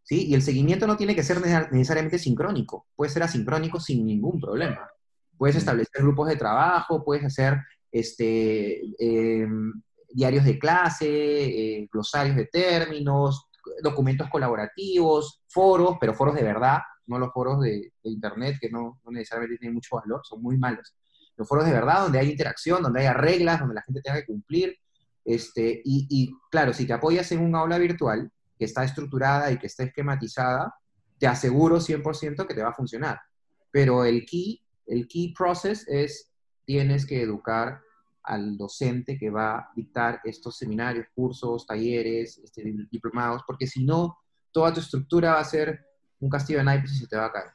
¿sí? 0.02 0.26
Y 0.26 0.34
el 0.34 0.42
seguimiento 0.42 0.86
no 0.86 0.96
tiene 0.96 1.14
que 1.14 1.22
ser 1.22 1.40
necesariamente 1.40 2.18
sincrónico, 2.18 2.86
puede 2.94 3.10
ser 3.10 3.22
asincrónico 3.22 3.80
sin 3.80 4.06
ningún 4.06 4.40
problema. 4.40 4.88
Puedes 5.36 5.56
establecer 5.56 6.02
grupos 6.02 6.28
de 6.28 6.36
trabajo, 6.36 7.04
puedes 7.04 7.24
hacer 7.24 7.58
este, 7.92 8.80
em, 8.98 9.72
diarios 10.08 10.44
de 10.44 10.58
clase, 10.58 11.06
eh, 11.08 11.88
glosarios 11.92 12.36
de 12.36 12.46
términos, 12.46 13.48
documentos 13.82 14.28
colaborativos, 14.30 15.42
foros, 15.48 15.96
pero 16.00 16.14
foros 16.14 16.34
de 16.34 16.42
verdad, 16.42 16.78
no 17.06 17.18
los 17.18 17.32
foros 17.32 17.60
de, 17.60 17.92
de 18.02 18.10
Internet 18.10 18.56
que 18.60 18.70
no, 18.70 19.00
no, 19.04 19.10
necesariamente 19.10 19.58
tienen 19.58 19.74
mucho 19.74 19.96
valor, 19.96 20.20
son 20.24 20.42
muy 20.42 20.56
malos. 20.56 20.94
Los 21.36 21.48
foros 21.48 21.66
de 21.66 21.72
verdad, 21.72 22.02
donde 22.02 22.18
hay 22.18 22.30
interacción, 22.30 22.82
donde 22.82 23.00
haya 23.00 23.12
reglas, 23.12 23.60
donde 23.60 23.74
la 23.74 23.82
gente 23.82 24.00
tenga 24.00 24.20
que 24.20 24.26
cumplir, 24.26 24.76
este, 25.26 25.82
y, 25.84 26.32
claro, 26.52 26.72
si 26.72 26.86
te 26.86 26.92
apoyas 26.92 27.32
en 27.32 27.40
un 27.40 27.56
aula 27.56 27.78
virtual 27.78 28.30
que 28.56 28.64
está 28.64 28.84
estructurada 28.84 29.50
y 29.50 29.58
que 29.58 29.66
está 29.66 29.82
esquematizada, 29.82 30.72
te 31.18 31.26
aseguro 31.26 31.80
100% 31.80 32.46
que 32.46 32.54
te 32.54 32.62
va 32.62 32.68
a 32.68 32.74
funcionar. 32.74 33.18
Pero 33.72 34.04
el 34.04 34.24
key, 34.24 34.62
el 34.86 35.08
key 35.08 35.34
process 35.36 35.84
es, 35.88 36.30
tienes 36.64 37.04
que 37.04 37.20
educar 37.20 37.80
al 38.22 38.56
docente 38.56 39.18
que 39.18 39.28
va 39.28 39.56
a 39.56 39.72
dictar 39.74 40.20
estos 40.22 40.56
seminarios, 40.56 41.06
cursos, 41.12 41.66
talleres, 41.66 42.38
este, 42.38 42.62
diplomados, 42.88 43.42
porque 43.44 43.66
si 43.66 43.84
no, 43.84 44.18
toda 44.52 44.72
tu 44.72 44.78
estructura 44.78 45.34
va 45.34 45.40
a 45.40 45.44
ser 45.44 45.84
un 46.20 46.30
castillo 46.30 46.60
de 46.60 46.66
naipes 46.66 46.92
y 46.92 46.98
se 46.98 47.08
te 47.08 47.16
va 47.16 47.26
a 47.26 47.32
caer. 47.32 47.50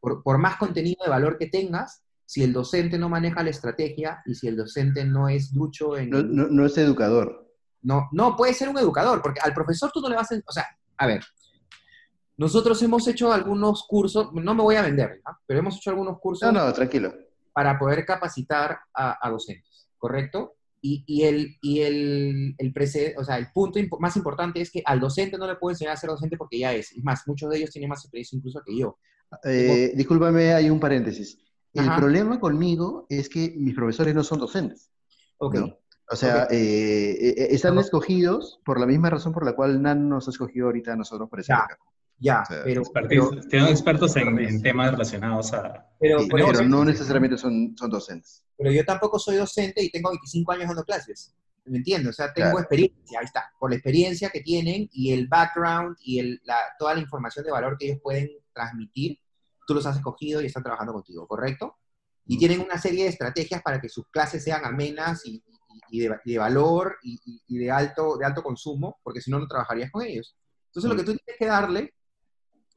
Por, 0.00 0.22
por 0.22 0.36
más 0.36 0.56
contenido 0.58 1.02
de 1.02 1.10
valor 1.10 1.38
que 1.38 1.46
tengas, 1.46 2.02
si 2.26 2.42
el 2.42 2.52
docente 2.52 2.98
no 2.98 3.08
maneja 3.08 3.42
la 3.42 3.50
estrategia 3.50 4.20
y 4.26 4.34
si 4.34 4.48
el 4.48 4.56
docente 4.56 5.04
no 5.04 5.28
es 5.28 5.54
ducho 5.54 5.96
en... 5.96 6.10
No, 6.10 6.22
no, 6.22 6.66
es 6.66 6.76
educador. 6.76 7.48
No, 7.82 8.08
no, 8.12 8.34
puede 8.34 8.52
ser 8.52 8.68
un 8.68 8.78
educador, 8.78 9.22
porque 9.22 9.40
al 9.40 9.54
profesor 9.54 9.92
tú 9.94 10.00
no 10.00 10.08
le 10.08 10.16
vas 10.16 10.30
a... 10.32 10.36
O 10.44 10.52
sea, 10.52 10.66
a 10.98 11.06
ver, 11.06 11.22
nosotros 12.36 12.82
hemos 12.82 13.06
hecho 13.06 13.32
algunos 13.32 13.86
cursos, 13.86 14.32
no 14.32 14.54
me 14.54 14.62
voy 14.62 14.74
a 14.74 14.82
vender, 14.82 15.22
¿no? 15.24 15.38
pero 15.46 15.60
hemos 15.60 15.76
hecho 15.76 15.90
algunos 15.90 16.18
cursos... 16.18 16.52
No, 16.52 16.66
no, 16.66 16.72
tranquilo. 16.72 17.14
Para 17.52 17.78
poder 17.78 18.04
capacitar 18.04 18.76
a, 18.92 19.30
docentes, 19.30 19.88
¿correcto? 19.96 20.56
Y, 20.82 21.04
y, 21.06 21.22
el, 21.22 21.56
y 21.62 21.80
el, 21.82 22.54
el, 22.58 22.74
o 23.16 23.24
sea, 23.24 23.38
el 23.38 23.50
punto 23.52 23.78
más 24.00 24.16
importante 24.16 24.60
es 24.60 24.70
que 24.70 24.82
al 24.84 24.98
docente 24.98 25.38
no 25.38 25.46
le 25.46 25.56
puedo 25.56 25.72
enseñar 25.72 25.94
a 25.94 25.96
ser 25.96 26.10
docente 26.10 26.36
porque 26.36 26.58
ya 26.58 26.74
es. 26.74 26.92
Es 26.92 27.02
más, 27.02 27.22
muchos 27.26 27.50
de 27.50 27.58
ellos 27.58 27.70
tienen 27.70 27.88
más 27.88 28.04
experiencia 28.04 28.36
incluso 28.36 28.60
que 28.64 28.76
yo. 28.76 28.98
Eh, 29.44 29.92
discúlpame, 29.94 30.52
hay 30.52 30.68
un 30.68 30.78
paréntesis. 30.78 31.38
El 31.76 31.94
problema 31.96 32.40
conmigo 32.40 33.06
es 33.08 33.28
que 33.28 33.54
mis 33.56 33.74
profesores 33.74 34.14
no 34.14 34.24
son 34.24 34.40
docentes. 34.40 34.90
Ok. 35.38 35.56
O 36.08 36.16
sea, 36.16 36.46
eh, 36.50 37.16
eh, 37.20 37.48
están 37.50 37.78
escogidos 37.78 38.60
por 38.64 38.78
la 38.78 38.86
misma 38.86 39.10
razón 39.10 39.32
por 39.32 39.44
la 39.44 39.54
cual 39.54 39.82
NAN 39.82 40.08
nos 40.08 40.28
ha 40.28 40.30
escogido 40.30 40.66
ahorita 40.66 40.92
a 40.92 40.96
nosotros 40.96 41.28
por 41.28 41.40
ese 41.40 41.52
Ya, 41.52 41.66
ya 42.18 42.44
pero, 42.64 42.82
Tienen 43.50 43.70
expertos 43.70 44.16
en, 44.16 44.62
temas 44.62 44.92
relacionados 44.92 45.52
a... 45.52 45.88
Pero, 45.98 46.20
no 46.64 46.84
necesariamente 46.84 47.36
son, 47.36 47.74
son 47.76 47.90
docentes. 47.90 48.44
Pero 48.56 48.70
yo 48.70 48.84
tampoco 48.84 49.18
soy 49.18 49.36
docente 49.36 49.82
y 49.82 49.90
tengo 49.90 50.10
25 50.10 50.52
años 50.52 50.68
dando 50.68 50.84
clases. 50.84 51.34
¿Me 51.64 51.78
entiendes? 51.78 52.10
O 52.10 52.12
sea, 52.12 52.32
tengo 52.32 52.60
experiencia, 52.60 53.18
ahí 53.18 53.24
está, 53.24 53.52
por 53.58 53.70
la 53.70 53.76
experiencia 53.76 54.30
que 54.30 54.40
tienen 54.40 54.88
y 54.92 55.12
el 55.12 55.26
background 55.26 55.96
y 56.00 56.20
el, 56.20 56.40
la, 56.44 56.56
toda 56.78 56.94
la 56.94 57.00
información 57.00 57.44
de 57.44 57.50
valor 57.50 57.76
que 57.76 57.86
ellos 57.86 57.98
pueden 58.00 58.30
transmitir 58.52 59.18
tú 59.66 59.74
los 59.74 59.86
has 59.86 59.96
escogido 59.96 60.40
y 60.40 60.46
están 60.46 60.62
trabajando 60.62 60.92
contigo, 60.92 61.26
¿correcto? 61.26 61.76
Y 62.24 62.38
tienen 62.38 62.60
una 62.60 62.78
serie 62.78 63.04
de 63.04 63.10
estrategias 63.10 63.62
para 63.62 63.80
que 63.80 63.88
sus 63.88 64.06
clases 64.08 64.42
sean 64.42 64.64
amenas 64.64 65.22
y, 65.24 65.42
de, 65.90 66.38
valor 66.38 66.96
y, 67.02 67.58
de, 67.58 67.70
alto, 67.70 68.16
de 68.16 68.24
alto 68.24 68.42
consumo, 68.42 68.98
porque 69.02 69.20
si 69.20 69.30
no, 69.30 69.38
no 69.38 69.46
trabajarías 69.46 69.90
con 69.90 70.02
ellos. 70.02 70.36
Entonces, 70.66 70.90
lo 70.90 70.96
que 70.96 71.04
tú 71.04 71.16
tienes 71.16 71.38
que 71.38 71.46
darle 71.46 71.94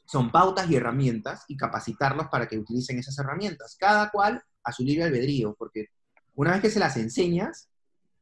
son 0.05 0.31
pautas 0.31 0.69
y 0.69 0.75
herramientas 0.75 1.45
y 1.47 1.55
capacitarlos 1.55 2.27
para 2.27 2.47
que 2.47 2.57
utilicen 2.57 2.97
esas 2.97 3.17
herramientas, 3.19 3.75
cada 3.79 4.09
cual 4.09 4.41
a 4.63 4.71
su 4.71 4.83
libre 4.83 5.05
albedrío, 5.05 5.55
porque 5.57 5.87
Una 6.35 6.51
vez 6.51 6.61
que 6.61 6.69
se 6.69 6.79
las 6.79 6.95
enseñas, 6.95 7.69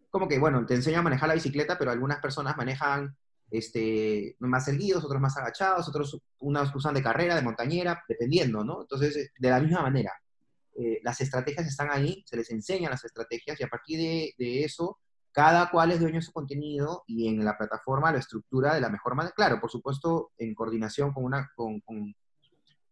como 0.09 0.27
que, 0.27 0.39
bueno, 0.39 0.65
te 0.65 0.75
enseña 0.75 0.99
a 0.99 1.03
manejar 1.03 1.29
la 1.29 1.35
bicicleta, 1.35 1.77
pero 1.77 1.91
algunas 1.91 2.19
personas 2.19 2.57
manejan 2.57 3.15
este, 3.49 4.35
más 4.39 4.67
erguidos, 4.67 5.03
otros 5.03 5.21
más 5.21 5.37
agachados, 5.37 5.87
otros 5.87 6.19
unos 6.39 6.73
usan 6.75 6.93
de 6.93 7.03
carrera, 7.03 7.35
de 7.35 7.41
montañera, 7.41 8.03
dependiendo, 8.07 8.63
¿no? 8.63 8.81
Entonces, 8.81 9.15
eh, 9.15 9.31
de 9.37 9.49
la 9.49 9.59
misma 9.59 9.81
manera, 9.81 10.11
eh, 10.75 10.99
las 11.03 11.19
estrategias 11.21 11.65
están 11.65 11.89
ahí, 11.91 12.23
se 12.25 12.37
les 12.37 12.51
enseñan 12.51 12.91
las 12.91 13.03
estrategias 13.03 13.59
y 13.59 13.63
a 13.63 13.67
partir 13.67 14.33
de, 14.37 14.63
eso, 14.63 14.99
cada 15.31 15.69
cual 15.71 15.91
es 15.91 15.99
dueño 15.99 16.15
de 16.15 16.21
su 16.21 16.31
contenido 16.31 17.03
y 17.07 17.27
en 17.27 17.43
la 17.43 17.57
plataforma 17.57 18.11
lo 18.11 18.17
estructura 18.17 18.75
de 18.75 18.81
la 18.81 18.89
mejor 18.89 19.15
manera. 19.15 19.33
Claro, 19.35 19.59
por 19.59 19.71
supuesto, 19.71 20.31
en 20.37 20.53
coordinación 20.53 21.13
con, 21.13 21.23
una, 21.23 21.49
con, 21.55 21.79
con, 21.81 22.13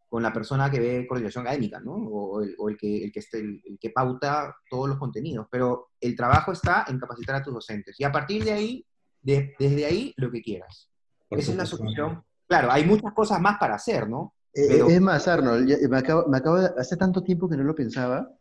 con 0.07 0.23
la 0.23 0.33
persona 0.33 0.71
que 0.71 0.79
ve 0.79 1.07
coordinación 1.07 1.45
académica, 1.45 1.79
¿no? 1.79 1.93
O, 1.93 2.41
el, 2.41 2.55
o 2.57 2.67
que, 2.77 3.03
el, 3.03 3.11
que 3.11 3.19
esté, 3.19 3.39
el, 3.39 3.77
que 3.79 3.89
pauta 3.89 4.55
todos 4.69 4.89
los 4.89 4.97
contenidos. 4.97 5.47
Pero 5.51 5.89
el 5.99 6.15
trabajo 6.15 6.53
está 6.53 6.85
en 6.87 6.99
capacitar 6.99 7.35
a 7.35 7.43
tus 7.43 7.53
docentes. 7.53 7.99
Y 7.99 8.03
a 8.03 8.11
partir 8.11 8.43
de 8.43 8.53
ahí, 8.53 8.85
de, 9.25 9.55
desde 9.57 9.85
ahí, 9.85 10.13
lo 10.17 10.31
que 10.31 10.41
quieras. 10.41 10.89
Por 11.27 11.39
Esa 11.39 11.51
es 11.51 11.57
la 11.57 11.65
solución. 11.65 12.23
Claro, 12.47 12.71
hay 12.71 12.85
muchas 12.85 13.11
cosas 13.13 13.41
más 13.41 13.57
para 13.57 13.75
hacer, 13.75 14.07
¿no? 14.07 14.35
Eh, 14.53 14.67
Pero... 14.69 14.87
Es 14.87 15.01
más, 15.01 15.27
Arnold, 15.27 15.67
me 15.89 15.97
acabo, 15.97 16.27
me 16.27 16.37
acabo 16.37 16.57
de, 16.57 16.69
hace 16.77 16.95
tanto 16.95 17.23
tiempo 17.23 17.49
que 17.49 17.57
no 17.57 17.63
lo 17.63 17.73
pensaba, 17.73 18.31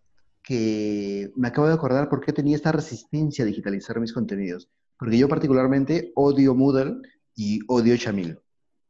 que 0.43 1.33
me 1.37 1.49
acabo 1.49 1.67
de 1.69 1.75
acordar 1.75 2.09
por 2.09 2.21
qué 2.21 2.33
tenía 2.33 2.55
esta 2.55 2.71
resistencia 2.71 3.45
a 3.45 3.47
digitalizar 3.47 3.99
mis 3.99 4.13
contenidos. 4.13 4.69
Porque 4.99 5.17
yo 5.17 5.27
particularmente 5.27 6.13
odio 6.15 6.55
Moodle 6.55 6.97
y 7.35 7.61
odio 7.67 7.97
Chamil, 7.97 8.39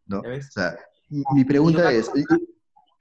¿no? 0.07 0.19
O 0.19 0.43
sea, 0.51 0.77
mi 1.09 1.45
pregunta 1.45 1.93
es, 1.93 2.11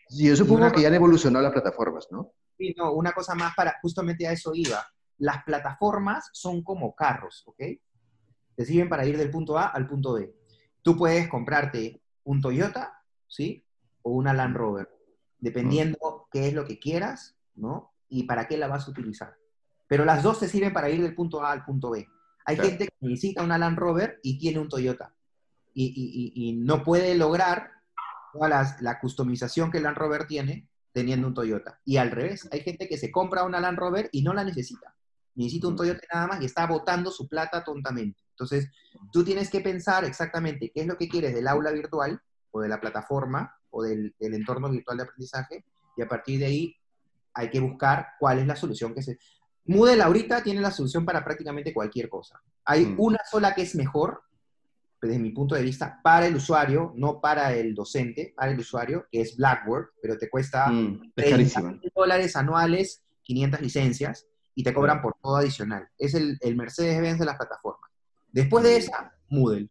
yo 0.10 0.36
supongo 0.36 0.72
que 0.72 0.84
ya 0.84 0.88
han 0.90 0.94
evolucionado 0.94 1.44
las 1.44 1.52
plataformas, 1.52 2.08
¿no? 2.12 2.32
Sí, 2.58 2.76
no, 2.78 2.94
una 2.94 3.12
cosa 3.12 3.34
más 3.34 3.54
para, 3.56 3.76
justamente 3.82 4.28
a 4.28 4.32
eso 4.32 4.52
iba. 4.54 4.86
Las 5.18 5.44
plataformas 5.44 6.30
son 6.32 6.64
como 6.64 6.94
carros, 6.94 7.44
¿ok? 7.48 7.64
Te 8.56 8.66
sirven 8.66 8.90
para 8.90 9.06
ir 9.06 9.18
del 9.18 9.32
punto 9.32 9.58
A 9.58 9.68
al 9.68 9.88
punto 9.88 10.14
B. 10.14 10.34
Tú 10.82 10.98
puedes 10.98 11.28
comprarte 11.28 12.02
un 12.24 12.42
Toyota, 12.42 13.02
¿sí? 13.28 13.66
O 14.02 14.12
una 14.12 14.34
Land 14.34 14.56
Rover, 14.56 14.90
dependiendo 15.40 16.28
qué 16.32 16.48
es 16.48 16.54
lo 16.54 16.66
que 16.66 16.80
quieras, 16.80 17.36
¿no? 17.56 17.94
y 18.14 18.24
para 18.24 18.48
qué 18.48 18.58
la 18.58 18.68
vas 18.68 18.88
a 18.88 18.92
utilizar. 18.92 19.36
Pero 19.88 20.06
las 20.06 20.22
dos 20.22 20.40
te 20.40 20.48
sirven 20.48 20.72
para 20.72 20.90
ir 20.90 21.02
del 21.02 21.16
punto 21.16 21.44
A 21.44 21.52
al 21.52 21.66
punto 21.66 21.90
B. 21.90 22.08
Hay 22.46 22.56
claro. 22.56 22.70
gente 22.70 22.86
que 22.86 22.94
necesita 23.02 23.42
una 23.42 23.58
Land 23.58 23.78
Rover 23.78 24.20
y 24.22 24.38
tiene 24.38 24.60
un 24.60 24.70
Toyota. 24.70 25.16
Y, 25.74 25.86
y, 25.96 26.50
y 26.50 26.54
no 26.54 26.84
puede 26.84 27.16
lograr 27.16 27.72
toda 28.32 28.48
la, 28.48 28.78
la, 28.82 29.00
customización 29.00 29.72
que 29.72 29.80
el 29.80 29.86
Land 29.86 29.98
Rover 29.98 30.28
tiene 30.28 30.68
teniendo 30.92 31.28
un 31.28 31.34
Toyota. 31.34 31.80
Y 31.86 31.98
al 31.98 32.12
revés, 32.12 32.48
hay 32.52 32.60
gente 32.62 32.88
que 32.88 32.98
se 32.98 33.12
compra 33.12 33.46
una 33.46 33.60
Land 33.60 33.80
Rover 33.80 34.10
y 34.12 34.22
no 34.22 34.34
la 34.34 34.44
necesita. 34.44 34.96
Necesita 35.34 35.68
un 35.68 35.76
Toyota 35.76 36.02
nada 36.14 36.28
más 36.28 36.42
y 36.42 36.46
está 36.46 36.68
botando 36.68 37.10
su 37.10 37.28
plata 37.28 37.64
tontamente. 37.64 38.22
Entonces, 38.34 38.70
tú 39.12 39.24
tienes 39.24 39.50
que 39.50 39.62
pensar 39.62 40.04
exactamente 40.06 40.72
qué 40.74 40.82
es 40.82 40.88
lo 40.88 40.98
que 40.98 41.08
quieres 41.08 41.34
del 41.34 41.48
aula 41.48 41.72
virtual 41.72 42.22
o 42.52 42.62
de 42.62 42.70
la 42.70 42.82
plataforma 42.82 43.56
o 43.70 43.84
del, 43.84 44.16
del 44.20 44.34
entorno 44.34 44.70
virtual 44.70 44.98
de 44.98 45.04
aprendizaje 45.04 45.66
y 45.96 46.02
a 46.02 46.08
partir 46.08 46.40
de 46.40 46.46
ahí 46.46 46.76
hay 47.34 47.50
que 47.50 47.60
buscar 47.60 48.10
cuál 48.20 48.40
es 48.40 48.48
la 48.48 48.56
solución 48.56 48.94
que 48.94 49.02
se... 49.02 49.18
Moodle 49.66 50.02
ahorita 50.02 50.44
tiene 50.44 50.62
la 50.62 50.72
solución 50.72 51.06
para 51.06 51.24
prácticamente 51.24 51.74
cualquier 51.74 52.10
cosa. 52.10 52.42
Hay 52.66 52.86
mm. 52.86 52.96
una 53.00 53.20
sola 53.30 53.56
que 53.56 53.62
es 53.62 53.76
mejor, 53.76 54.24
desde 55.02 55.20
mi 55.20 55.32
punto 55.32 55.56
de 55.56 55.62
vista, 55.62 56.00
para 56.04 56.28
el 56.28 56.36
usuario, 56.36 56.94
no 56.96 57.22
para 57.22 57.54
el 57.54 57.74
docente, 57.74 58.34
para 58.36 58.52
el 58.52 58.60
usuario, 58.60 59.08
que 59.12 59.22
es 59.22 59.38
Blackboard, 59.38 59.92
pero 60.02 60.18
te 60.18 60.30
cuesta 60.30 60.68
mm, 60.68 61.14
30 61.16 61.80
dólares 61.96 62.36
anuales, 62.36 63.04
500 63.24 63.62
licencias, 63.62 64.28
y 64.56 64.64
te 64.64 64.74
cobran 64.74 65.02
por 65.02 65.16
todo 65.22 65.38
adicional. 65.38 65.88
Es 65.98 66.14
el, 66.14 66.38
el 66.42 66.56
Mercedes-Benz 66.56 67.20
de 67.20 67.26
las 67.26 67.38
plataformas. 67.38 67.90
Después 68.34 68.64
de 68.64 68.78
esa, 68.78 69.14
Moodle, 69.30 69.70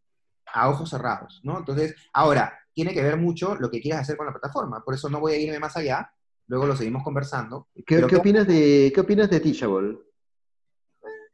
a 0.54 0.70
ojos 0.70 0.88
cerrados, 0.88 1.40
¿no? 1.42 1.58
Entonces, 1.58 1.94
ahora, 2.12 2.56
tiene 2.72 2.94
que 2.94 3.02
ver 3.02 3.16
mucho 3.16 3.56
lo 3.56 3.70
que 3.70 3.80
quieras 3.80 4.02
hacer 4.02 4.16
con 4.16 4.26
la 4.26 4.32
plataforma, 4.32 4.82
por 4.84 4.94
eso 4.94 5.10
no 5.10 5.20
voy 5.20 5.32
a 5.32 5.36
irme 5.36 5.58
más 5.58 5.76
allá, 5.76 6.10
luego 6.46 6.66
lo 6.66 6.76
seguimos 6.76 7.02
conversando. 7.02 7.68
¿Qué, 7.84 8.06
¿qué 8.06 8.16
opinas, 8.16 8.46
de, 8.46 8.92
¿qué 8.94 9.00
opinas 9.00 9.28
de 9.28 9.40
Teachable? 9.40 9.98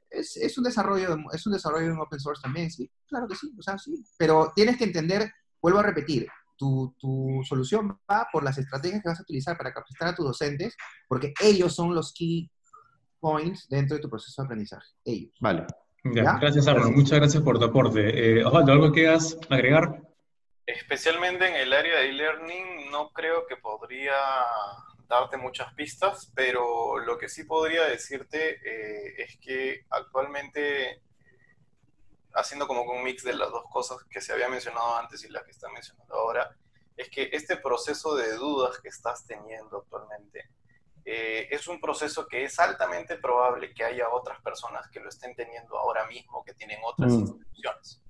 Es, 0.08 0.38
es, 0.38 0.56
un 0.56 0.64
desarrollo, 0.64 1.16
es 1.32 1.46
un 1.46 1.52
desarrollo 1.52 1.92
en 1.92 2.00
open 2.00 2.18
source 2.18 2.42
también, 2.42 2.70
sí, 2.70 2.90
claro 3.06 3.28
que 3.28 3.36
sí, 3.36 3.54
o 3.56 3.62
sea, 3.62 3.76
sí. 3.78 4.02
Pero 4.16 4.52
tienes 4.56 4.78
que 4.78 4.84
entender, 4.84 5.30
vuelvo 5.60 5.80
a 5.80 5.82
repetir, 5.82 6.26
tu, 6.56 6.96
tu, 6.98 7.42
solución 7.44 8.00
va 8.10 8.26
por 8.32 8.42
las 8.42 8.56
estrategias 8.56 9.02
que 9.02 9.08
vas 9.10 9.20
a 9.20 9.22
utilizar 9.22 9.56
para 9.56 9.72
capacitar 9.72 10.08
a 10.08 10.14
tus 10.14 10.24
docentes, 10.24 10.74
porque 11.06 11.34
ellos 11.42 11.74
son 11.74 11.94
los 11.94 12.12
key 12.14 12.50
points 13.20 13.68
dentro 13.68 13.96
de 13.96 14.02
tu 14.02 14.08
proceso 14.08 14.42
de 14.42 14.46
aprendizaje. 14.46 14.86
Ellos. 15.04 15.34
Vale. 15.40 15.66
Ya, 16.04 16.38
gracias, 16.38 16.66
Arnold. 16.66 16.94
Muchas 16.94 17.18
gracias 17.18 17.42
por 17.42 17.58
tu 17.58 17.64
aporte. 17.64 18.38
Eh, 18.38 18.44
Osvaldo, 18.44 18.72
¿algo 18.72 18.92
que 18.92 19.00
quieras 19.00 19.36
agregar? 19.50 20.00
Especialmente 20.64 21.48
en 21.48 21.56
el 21.56 21.72
área 21.72 22.00
de 22.00 22.10
e-learning, 22.10 22.90
no 22.90 23.10
creo 23.10 23.46
que 23.46 23.56
podría 23.56 24.14
darte 25.08 25.36
muchas 25.36 25.72
pistas, 25.74 26.30
pero 26.34 26.98
lo 26.98 27.16
que 27.16 27.28
sí 27.28 27.44
podría 27.44 27.84
decirte 27.84 28.60
eh, 28.62 29.14
es 29.18 29.38
que 29.38 29.86
actualmente, 29.90 31.02
haciendo 32.34 32.68
como 32.68 32.82
un 32.82 33.02
mix 33.02 33.24
de 33.24 33.34
las 33.34 33.50
dos 33.50 33.64
cosas 33.70 34.04
que 34.10 34.20
se 34.20 34.32
había 34.32 34.48
mencionado 34.48 34.96
antes 34.96 35.24
y 35.24 35.30
las 35.30 35.44
que 35.44 35.52
están 35.52 35.72
mencionando 35.72 36.14
ahora, 36.14 36.54
es 36.96 37.08
que 37.08 37.30
este 37.32 37.56
proceso 37.56 38.14
de 38.16 38.34
dudas 38.34 38.78
que 38.80 38.88
estás 38.88 39.26
teniendo 39.26 39.78
actualmente 39.78 40.50
eh, 41.10 41.48
es 41.50 41.66
un 41.68 41.80
proceso 41.80 42.26
que 42.26 42.44
es 42.44 42.58
altamente 42.58 43.16
probable 43.16 43.72
que 43.72 43.82
haya 43.82 44.10
otras 44.10 44.42
personas 44.42 44.90
que 44.90 45.00
lo 45.00 45.08
estén 45.08 45.34
teniendo 45.34 45.78
ahora 45.78 46.06
mismo, 46.06 46.44
que 46.44 46.52
tienen 46.52 46.80
otras 46.84 47.10
mm. 47.12 47.20
instituciones. 47.20 48.02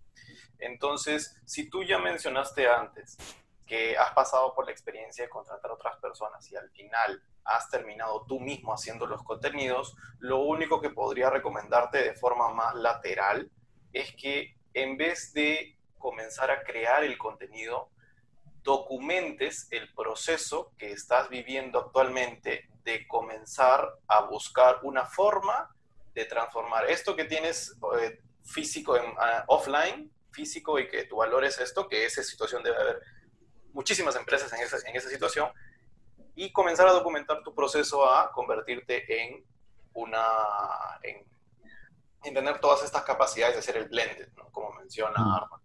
Entonces, 0.58 1.40
si 1.44 1.70
tú 1.70 1.84
ya 1.84 2.00
mencionaste 2.00 2.66
antes 2.66 3.16
que 3.64 3.96
has 3.96 4.10
pasado 4.14 4.52
por 4.52 4.64
la 4.64 4.72
experiencia 4.72 5.22
de 5.22 5.30
contratar 5.30 5.70
a 5.70 5.74
otras 5.74 5.96
personas 5.98 6.50
y 6.50 6.56
al 6.56 6.68
final 6.70 7.22
has 7.44 7.70
terminado 7.70 8.26
tú 8.26 8.40
mismo 8.40 8.74
haciendo 8.74 9.06
los 9.06 9.22
contenidos, 9.22 9.94
lo 10.18 10.40
único 10.40 10.80
que 10.80 10.90
podría 10.90 11.30
recomendarte 11.30 12.02
de 12.02 12.14
forma 12.14 12.48
más 12.48 12.74
lateral 12.74 13.48
es 13.92 14.12
que 14.16 14.56
en 14.74 14.96
vez 14.96 15.32
de 15.34 15.78
comenzar 15.98 16.50
a 16.50 16.64
crear 16.64 17.04
el 17.04 17.16
contenido, 17.16 17.90
documentes 18.68 19.66
el 19.70 19.90
proceso 19.94 20.72
que 20.76 20.92
estás 20.92 21.30
viviendo 21.30 21.78
actualmente 21.78 22.68
de 22.84 23.08
comenzar 23.08 23.94
a 24.06 24.20
buscar 24.26 24.80
una 24.82 25.06
forma 25.06 25.74
de 26.12 26.26
transformar 26.26 26.84
esto 26.90 27.16
que 27.16 27.24
tienes 27.24 27.74
eh, 27.98 28.20
físico 28.44 28.94
en 28.98 29.06
uh, 29.06 29.44
offline, 29.46 30.12
físico 30.32 30.78
y 30.78 30.86
que 30.86 31.04
tu 31.04 31.16
valor 31.16 31.46
es 31.46 31.58
esto, 31.58 31.88
que 31.88 32.04
esa 32.04 32.22
situación 32.22 32.62
debe 32.62 32.76
haber 32.76 33.00
muchísimas 33.72 34.14
empresas 34.16 34.52
en 34.52 34.60
esa, 34.60 34.76
en 34.86 34.94
esa 34.94 35.08
situación, 35.08 35.50
y 36.34 36.52
comenzar 36.52 36.88
a 36.88 36.92
documentar 36.92 37.42
tu 37.42 37.54
proceso 37.54 38.04
a 38.04 38.30
convertirte 38.32 38.96
en 39.22 39.46
una, 39.94 40.26
en, 41.02 41.24
en 42.22 42.34
tener 42.34 42.60
todas 42.60 42.84
estas 42.84 43.02
capacidades 43.02 43.54
de 43.54 43.60
hacer 43.60 43.78
el 43.78 43.88
blended, 43.88 44.28
¿no? 44.36 44.50
como 44.50 44.74
menciona 44.74 45.18
mm. 45.18 45.34
Arma. 45.34 45.62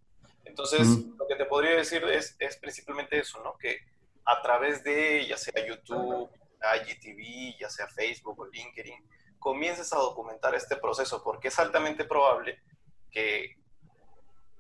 Entonces, 0.54 0.88
mm. 0.88 1.18
lo 1.18 1.28
que 1.28 1.36
te 1.36 1.46
podría 1.46 1.72
decir 1.72 2.04
es, 2.04 2.36
es 2.38 2.58
principalmente 2.58 3.18
eso, 3.18 3.42
¿no? 3.44 3.58
Que 3.58 3.80
a 4.24 4.40
través 4.44 4.84
de, 4.84 5.26
ya 5.26 5.36
sea 5.36 5.66
YouTube, 5.66 6.30
IGTV, 6.62 7.58
ya 7.60 7.72
sea 7.72 7.88
Facebook 7.88 8.40
o 8.40 8.46
LinkedIn, 8.46 9.04
comiences 9.40 9.92
a 9.94 9.98
documentar 9.98 10.54
este 10.54 10.76
proceso, 10.76 11.24
porque 11.24 11.48
es 11.48 11.58
altamente 11.58 12.06
probable 12.06 12.62
que 13.10 13.58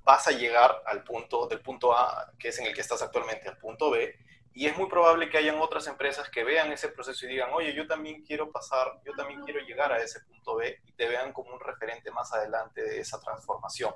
vas 0.03 0.27
a 0.27 0.31
llegar 0.31 0.81
al 0.87 1.03
punto 1.03 1.47
del 1.47 1.61
punto 1.61 1.95
A, 1.95 2.33
que 2.39 2.47
es 2.47 2.57
en 2.57 2.65
el 2.65 2.73
que 2.73 2.81
estás 2.81 3.03
actualmente, 3.03 3.47
al 3.47 3.59
punto 3.59 3.91
B, 3.91 4.17
y 4.55 4.65
es 4.65 4.75
muy 4.75 4.89
probable 4.89 5.29
que 5.29 5.37
hayan 5.37 5.61
otras 5.61 5.85
empresas 5.85 6.27
que 6.27 6.43
vean 6.43 6.71
ese 6.71 6.89
proceso 6.89 7.27
y 7.27 7.29
digan, 7.29 7.51
oye, 7.53 7.71
yo 7.75 7.85
también 7.85 8.23
quiero 8.23 8.51
pasar, 8.51 8.99
yo 9.05 9.13
también 9.13 9.43
quiero 9.43 9.59
llegar 9.59 9.91
a 9.93 9.99
ese 9.99 10.21
punto 10.21 10.55
B 10.55 10.81
y 10.87 10.91
te 10.93 11.07
vean 11.07 11.33
como 11.33 11.53
un 11.53 11.59
referente 11.59 12.09
más 12.09 12.33
adelante 12.33 12.81
de 12.81 12.99
esa 12.99 13.19
transformación. 13.19 13.93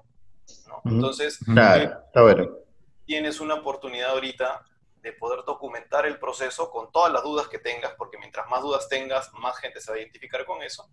¿No? 0.67 0.81
Entonces, 0.85 1.39
claro, 1.43 1.83
eh, 1.83 1.97
está 2.05 2.21
bueno. 2.21 2.49
tienes 3.05 3.39
una 3.39 3.55
oportunidad 3.55 4.11
ahorita 4.11 4.63
de 5.01 5.13
poder 5.13 5.45
documentar 5.45 6.05
el 6.05 6.19
proceso 6.19 6.69
con 6.69 6.91
todas 6.91 7.11
las 7.13 7.23
dudas 7.23 7.47
que 7.47 7.59
tengas, 7.59 7.93
porque 7.97 8.17
mientras 8.17 8.49
más 8.49 8.61
dudas 8.61 8.89
tengas, 8.89 9.31
más 9.33 9.57
gente 9.57 9.79
se 9.79 9.91
va 9.91 9.97
a 9.97 9.99
identificar 9.99 10.45
con 10.45 10.61
eso 10.61 10.89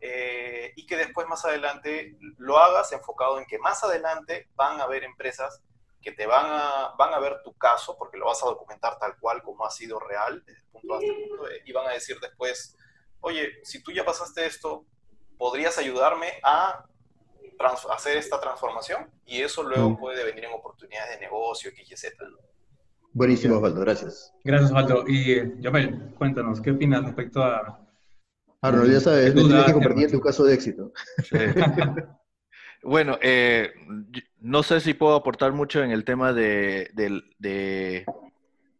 eh, 0.00 0.72
y 0.76 0.86
que 0.86 0.96
después 0.96 1.26
más 1.26 1.44
adelante 1.44 2.16
lo 2.38 2.58
hagas 2.58 2.92
enfocado 2.92 3.38
en 3.38 3.46
que 3.46 3.58
más 3.58 3.82
adelante 3.82 4.48
van 4.54 4.80
a 4.80 4.84
haber 4.84 5.04
empresas 5.04 5.62
que 6.02 6.12
te 6.12 6.26
van 6.26 6.46
a, 6.48 6.94
van 6.96 7.14
a 7.14 7.18
ver 7.18 7.42
tu 7.42 7.56
caso, 7.56 7.96
porque 7.98 8.16
lo 8.16 8.26
vas 8.26 8.42
a 8.42 8.46
documentar 8.46 8.98
tal 8.98 9.18
cual 9.18 9.42
como 9.42 9.64
ha 9.64 9.70
sido 9.70 9.98
real, 9.98 10.44
desde 10.46 10.60
el 10.60 10.66
punto 10.66 10.94
hasta 10.94 11.06
el 11.06 11.28
punto 11.28 11.42
B, 11.42 11.62
y 11.64 11.72
van 11.72 11.88
a 11.88 11.92
decir 11.92 12.20
después, 12.20 12.76
oye, 13.20 13.58
si 13.64 13.82
tú 13.82 13.90
ya 13.90 14.04
pasaste 14.04 14.46
esto, 14.46 14.84
¿podrías 15.36 15.78
ayudarme 15.78 16.38
a 16.44 16.84
hacer 17.92 18.16
esta 18.16 18.40
transformación? 18.40 19.10
Y 19.26 19.42
eso 19.42 19.62
luego 19.62 19.90
mm. 19.90 19.98
puede 19.98 20.24
venir 20.24 20.44
en 20.44 20.52
oportunidades 20.52 21.14
de 21.14 21.20
negocio, 21.20 21.70
XYZ. 21.70 22.14
Buenísimo, 23.12 23.56
Osvaldo, 23.56 23.80
gracias. 23.80 24.32
Gracias, 24.44 24.70
Osvaldo. 24.70 25.04
Y, 25.08 25.60
Yamel, 25.60 26.14
cuéntanos, 26.18 26.60
¿qué 26.60 26.70
opinas 26.70 27.04
respecto 27.04 27.42
a 27.42 27.86
Arnold, 28.66 28.92
ya 28.92 29.00
sabes, 29.00 29.34
me 29.34 29.42
tienes 29.42 29.64
que 29.64 29.72
compartir 29.72 30.10
tu 30.10 30.20
caso 30.20 30.44
de 30.44 30.54
éxito. 30.54 30.92
bueno, 32.82 33.18
eh, 33.20 33.72
no 34.40 34.62
sé 34.62 34.80
si 34.80 34.94
puedo 34.94 35.14
aportar 35.14 35.52
mucho 35.52 35.82
en 35.82 35.90
el 35.90 36.04
tema 36.04 36.32
de, 36.32 36.90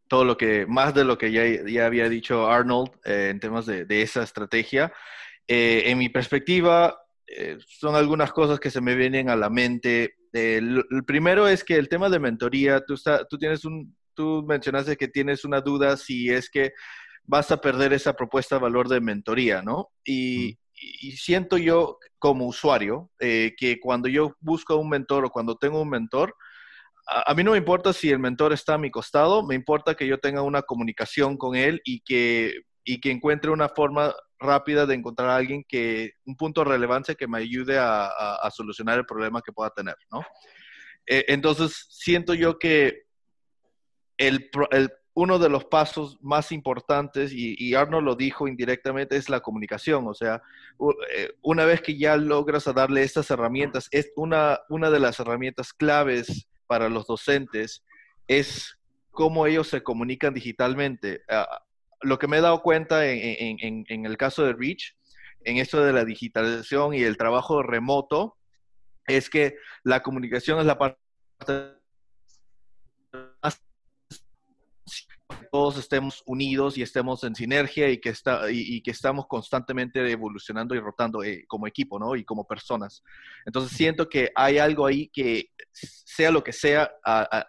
todo 0.09 0.25
lo 0.25 0.37
que, 0.37 0.67
más 0.67 0.95
de 0.95 1.05
lo 1.05 1.19
que 1.19 1.33
ya, 1.33 1.87
había 1.87 2.09
dicho 2.09 2.49
Arnold 2.49 2.91
eh, 3.05 3.29
en 3.31 3.41
temas 3.41 3.67
de, 3.67 3.87
esa 4.03 4.23
estrategia. 4.23 4.93
Eh, 5.49 5.85
en 5.87 5.99
mi 5.99 6.09
perspectiva, 6.09 7.06
son 7.67 7.95
algunas 7.97 8.33
cosas 8.33 8.61
que 8.61 8.71
se 8.71 8.81
me 8.81 8.95
vienen 8.95 9.29
a 9.29 9.37
la 9.37 9.51
mente. 9.51 10.15
el, 10.33 10.85
primero 11.07 11.49
es 11.49 11.65
que 11.65 11.77
el 11.77 11.89
tema 11.89 12.09
de 12.09 12.21
mentoría, 12.21 12.81
tú, 12.85 12.95
tú 13.29 13.39
tienes 13.39 13.65
un, 13.65 13.97
tú 14.15 14.45
mencionaste 14.47 14.97
que 14.97 15.09
tienes 15.09 15.45
una 15.45 15.61
duda 15.61 15.97
si 15.97 16.31
es 16.31 16.51
que 16.51 16.73
vas 17.25 17.51
a 17.51 17.61
perder 17.61 17.93
esa 17.93 18.15
propuesta 18.15 18.57
de 18.57 18.63
valor 18.63 18.89
de 18.89 19.01
mentoría, 19.01 19.63
¿no? 19.63 19.91
Y, 20.05 20.59
siento 21.17 21.57
yo 21.57 21.99
como 22.19 22.47
usuario 22.47 23.11
eh, 23.19 23.55
que 23.57 23.81
cuando 23.81 24.09
yo 24.11 24.37
busco 24.41 24.77
un 24.77 24.91
mentor 24.91 25.25
o 25.25 25.31
cuando 25.31 25.57
tengo 25.57 25.81
un 25.81 25.89
mentor, 25.89 26.35
a, 27.07 27.33
mí 27.35 27.43
no 27.43 27.53
me 27.53 27.59
importa 27.59 27.95
si 27.95 28.11
el 28.11 28.19
mentor 28.19 28.53
está 28.53 28.75
a 28.75 28.79
mi 28.79 28.91
costado, 28.91 29.43
me 29.43 29.55
importa 29.55 29.95
que 29.95 30.07
yo 30.07 30.19
tenga 30.19 30.43
una 30.43 30.61
comunicación 30.61 31.39
con 31.39 31.57
él 31.57 31.81
y 31.83 32.01
que, 32.01 32.61
y 32.87 33.01
que 33.01 33.11
encuentre 33.11 33.51
una 33.51 33.69
forma 33.69 34.15
rápida 34.39 34.87
de 34.87 34.95
encontrar 34.95 35.29
a 35.29 35.37
alguien 35.37 35.65
que, 35.69 36.13
un 36.25 36.37
punto 36.37 36.63
de 36.63 36.71
relevancia 36.71 37.17
que 37.17 37.27
me 37.27 37.39
ayude 37.39 37.77
a, 37.79 38.49
solucionar 38.51 38.99
el 38.99 39.05
problema 39.05 39.43
que 39.43 39.53
pueda 39.53 39.71
tener, 39.71 39.97
¿no? 40.11 40.23
Eh, 41.07 41.25
entonces, 41.29 41.87
siento 41.91 42.33
yo 42.33 42.59
que 42.59 43.03
el, 44.17 44.51
uno 45.15 45.39
de 45.39 45.49
los 45.49 45.65
pasos 45.65 46.17
más 46.21 46.53
importantes, 46.53 47.33
y, 47.33 47.75
Arnold 47.75 48.07
lo 48.07 48.15
dijo 48.15 48.47
indirectamente, 48.47 49.17
es 49.17 49.29
la 49.29 49.41
comunicación. 49.41 50.07
O 50.07 50.15
sea, 50.15 50.41
eh, 51.13 51.33
una 51.43 51.65
vez 51.65 51.83
que 51.83 51.99
ya 51.99 52.17
logras 52.17 52.65
darle 52.73 53.03
estas 53.03 53.31
herramientas, 53.31 53.89
es 53.91 54.13
una, 54.15 54.61
una 54.69 54.91
de 54.91 55.01
las 55.01 55.19
herramientas 55.19 55.73
claves 55.73 56.47
para 56.69 56.89
los 56.89 57.07
docentes 57.07 57.85
es 58.29 58.77
cómo 59.11 59.47
ellos 59.47 59.69
se 59.69 59.83
comunican 59.83 60.35
digitalmente. 60.35 61.23
Lo 62.03 62.19
que 62.19 62.29
me 62.29 62.39
he 62.39 62.41
dado 62.41 62.63
cuenta 62.63 63.07
en, 63.07 63.87
el 63.89 64.17
caso 64.17 64.45
de 64.45 64.53
Reach, 64.53 64.95
en 65.45 65.59
esto 65.59 65.83
de 65.85 65.93
la 65.93 66.05
digitalización 66.05 66.95
y 66.95 67.03
el 67.03 67.17
trabajo 67.17 67.63
remoto, 67.63 68.37
es 69.07 69.31
que 69.31 69.57
la 69.85 70.03
comunicación 70.03 70.59
es 70.59 70.67
la 70.67 70.79
parte 70.79 70.99
todos 75.51 75.79
estemos 75.79 76.23
unidos 76.27 76.77
y 76.79 76.83
estemos 76.83 77.25
en 77.25 77.35
sinergia 77.35 77.89
y 77.91 77.99
que, 77.99 78.11
está, 78.11 78.51
y, 78.51 78.83
que 78.83 78.91
estamos 78.91 79.27
constantemente 79.27 80.11
evolucionando 80.11 80.75
y 80.75 80.81
rotando 80.81 81.23
eh, 81.23 81.45
como 81.47 81.67
equipo, 81.67 81.99
¿no? 81.99 82.17
Y 82.17 82.25
como 82.25 82.47
personas. 82.47 83.03
Entonces 83.45 83.77
siento 83.77 84.09
que 84.09 84.31
hay 84.35 84.59
algo 84.59 84.87
ahí 84.87 85.09
que, 85.09 85.51
sea 85.73 86.31
lo 86.31 86.43
que 86.43 86.53
sea, 86.53 86.91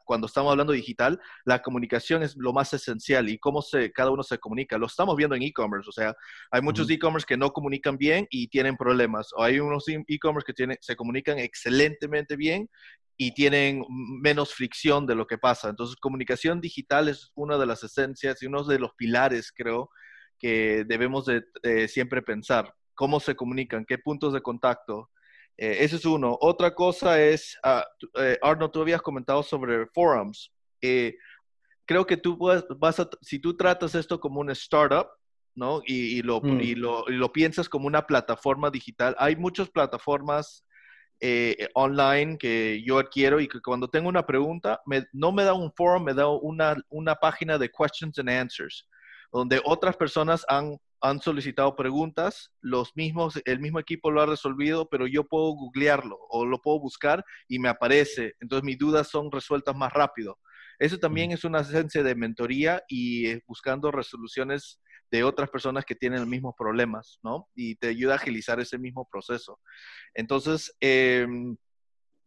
cuando 0.06 0.28
estamos 0.28 0.52
hablando 0.52 0.74
digital, 0.74 1.20
la 1.46 1.62
comunicación 1.62 2.24
es 2.24 2.36
lo 2.36 2.54
más 2.54 2.74
esencial 2.74 3.30
y 3.30 3.40
cómo 3.40 3.62
se, 3.62 3.92
cada 3.92 4.12
uno 4.12 4.24
se 4.24 4.38
comunica. 4.38 4.78
Lo 4.78 4.88
estamos 4.88 5.16
viendo 5.16 5.36
en 5.36 5.44
e-commerce, 5.44 5.90
o 5.90 5.94
sea, 5.94 6.14
hay 6.52 6.62
muchos 6.62 6.90
e-commerce 6.90 7.26
que 7.26 7.38
no 7.38 7.52
comunican 7.52 7.98
bien 7.98 8.28
y 8.30 8.48
tienen 8.48 8.76
problemas, 8.76 9.30
o 9.36 9.44
hay 9.44 9.60
unos 9.60 9.86
e-commerce 9.88 10.46
que 10.46 10.54
tienen, 10.54 10.78
se 10.82 10.96
comunican 10.96 11.40
excelentemente 11.40 12.36
bien 12.36 12.70
y 13.18 13.34
tienen 13.34 13.84
menos 13.90 14.54
fricción 14.54 15.08
de 15.08 15.16
lo 15.16 15.26
que 15.26 15.40
pasa. 15.40 15.70
Entonces, 15.70 15.96
comunicación 15.96 16.62
digital 16.62 17.10
es 17.10 17.32
una 17.36 17.58
de 17.58 17.66
las 17.66 17.84
esencias 17.84 18.42
y 18.42 18.46
uno 18.46 18.64
de 18.64 18.78
los 18.78 18.94
pilares, 18.94 19.52
creo, 19.52 19.90
que 20.38 20.86
debemos 20.88 21.26
de, 21.26 21.88
siempre 21.88 22.22
pensar. 22.22 22.74
¿Cómo 22.94 23.20
se 23.20 23.36
comunican? 23.36 23.86
¿Qué 23.86 23.98
puntos 23.98 24.34
de 24.34 24.42
contacto? 24.42 25.10
Eh, 25.58 25.78
ese 25.80 25.96
es 25.96 26.06
uno. 26.06 26.38
Otra 26.40 26.76
cosa 26.76 27.20
es, 27.20 27.58
uh, 27.64 28.20
Arno, 28.44 28.70
tú 28.70 28.82
habías 28.82 29.02
comentado 29.02 29.42
sobre 29.42 29.88
forums. 29.88 30.52
Eh, 30.82 31.18
creo 31.86 32.06
que 32.06 32.18
tú 32.18 32.38
vas 32.38 33.00
a, 33.00 33.10
si 33.22 33.40
tú 33.40 33.58
tratas 33.58 33.96
esto 33.96 34.20
como 34.20 34.42
un 34.42 34.52
startup, 34.52 35.08
¿no? 35.56 35.82
Y, 35.88 36.22
lo, 36.22 36.40
mm. 36.40 36.62
y, 36.62 36.76
lo, 36.76 37.06
y, 37.08 37.14
lo, 37.14 37.32
piensas 37.32 37.68
como 37.68 37.88
una 37.88 38.06
plataforma 38.06 38.70
digital. 38.70 39.16
Hay 39.18 39.36
muchas 39.36 39.70
plataformas 39.70 40.67
eh, 41.20 41.68
online 41.74 42.38
que 42.38 42.84
yo 42.86 43.00
adquiero 43.00 43.40
y 43.40 43.48
que 43.48 43.60
cuando 43.62 43.90
tengo 43.90 44.10
una 44.10 44.26
pregunta, 44.26 44.82
no 45.14 45.32
me 45.32 45.44
da 45.44 45.54
un 45.54 45.72
forum, 45.74 46.04
me 46.04 46.14
da 46.14 46.28
una, 46.28 46.76
una 46.90 47.16
página 47.16 47.58
de 47.58 47.70
questions 47.70 48.20
and 48.20 48.30
answers, 48.30 48.88
donde 49.32 49.62
otras 49.66 49.96
personas 49.98 50.46
han, 50.48 50.78
han 51.02 51.20
solicitado 51.20 51.76
preguntas, 51.76 52.52
los 52.62 52.96
mismos, 52.96 53.42
el 53.46 53.60
mismo 53.60 53.80
equipo 53.80 54.12
lo 54.12 54.22
ha 54.22 54.26
resolvido, 54.26 54.88
pero 54.90 55.08
yo 55.08 55.24
puedo 55.24 55.52
googlearlo 55.54 56.18
o 56.30 56.46
lo 56.46 56.60
puedo 56.62 56.80
buscar 56.80 57.24
y 57.48 57.60
me 57.60 57.70
aparece. 57.70 58.36
Entonces 58.40 58.64
mis 58.64 58.78
dudas 58.78 59.08
son 59.08 59.32
resueltas 59.32 59.76
más 59.76 59.92
rápido. 59.94 60.38
Eso 60.80 61.00
también 61.00 61.32
es 61.32 61.44
una 61.44 61.62
esencia 61.62 62.04
de 62.04 62.16
mentoría 62.16 62.84
y 62.88 63.28
eh, 63.28 63.44
buscando 63.48 63.92
resoluciones 63.92 64.80
de 65.12 65.24
otras 65.24 65.50
personas 65.50 65.86
que 65.86 65.96
tienen 65.96 66.20
los 66.20 66.28
mismos 66.28 66.56
problemas, 66.58 67.20
¿no? 67.24 67.48
Y 67.56 67.76
te 67.76 67.90
ayuda 67.90 68.14
a 68.14 68.18
agilizar 68.18 68.60
ese 68.60 68.78
mismo 68.78 69.08
proceso. 69.10 69.60
Entonces, 70.14 70.76
em, 70.80 71.56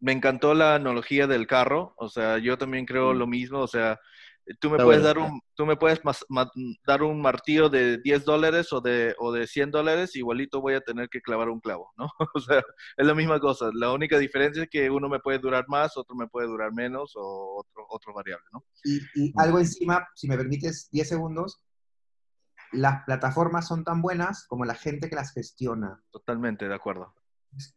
me 0.01 0.13
encantó 0.13 0.55
la 0.55 0.77
analogía 0.77 1.27
del 1.27 1.47
carro, 1.47 1.95
o 1.99 2.09
sea, 2.09 2.39
yo 2.39 2.57
también 2.57 2.87
creo 2.87 3.13
lo 3.13 3.27
mismo, 3.27 3.59
o 3.61 3.69
sea, 3.69 4.01
tú 4.59 4.71
me 4.71 4.79
puedes 4.79 5.03
dar 5.03 5.19
un, 5.19 5.41
tú 5.55 5.67
me 5.67 5.77
puedes 5.77 6.01
dar 6.87 7.03
un 7.03 7.21
martillo 7.21 7.69
de 7.69 7.99
10 7.99 8.25
dólares 8.25 8.73
o 8.73 8.81
de, 8.81 9.15
o 9.19 9.31
de 9.31 9.47
100 9.47 9.71
dólares, 9.71 10.17
igualito 10.17 10.61
voy 10.61 10.75
a 10.75 10.81
tener 10.81 11.09
que 11.09 11.21
clavar 11.21 11.49
un 11.49 11.61
clavo, 11.61 11.93
¿no? 11.97 12.09
O 12.35 12.41
sea, 12.41 12.63
es 12.97 13.07
la 13.07 13.15
misma 13.15 13.39
cosa. 13.39 13.71
La 13.75 13.93
única 13.93 14.19
diferencia 14.19 14.63
es 14.63 14.71
que 14.71 14.91
uno 14.91 15.09
me 15.09 15.21
puede 15.21 15.39
durar 15.39 15.67
más, 15.69 15.97
otro 15.97 16.17
me 16.17 16.27
puede 16.27 16.49
durar 16.49 16.73
menos 16.73 17.13
o 17.17 17.59
otro, 17.59 17.87
otro 17.91 18.15
variable, 18.15 18.47
¿no? 18.53 18.65
Y, 18.85 19.01
y 19.15 19.33
algo 19.37 19.59
encima, 19.59 20.07
si 20.15 20.29
me 20.29 20.37
permites 20.37 20.89
10 20.91 21.09
segundos, 21.09 21.61
las 22.73 23.05
plataformas 23.05 23.67
son 23.67 23.85
tan 23.85 24.03
buenas 24.03 24.47
como 24.47 24.65
la 24.65 24.75
gente 24.75 25.09
que 25.09 25.17
las 25.17 25.33
gestiona. 25.33 26.03
Totalmente, 26.11 26.69
de 26.69 26.75
acuerdo. 26.75 27.15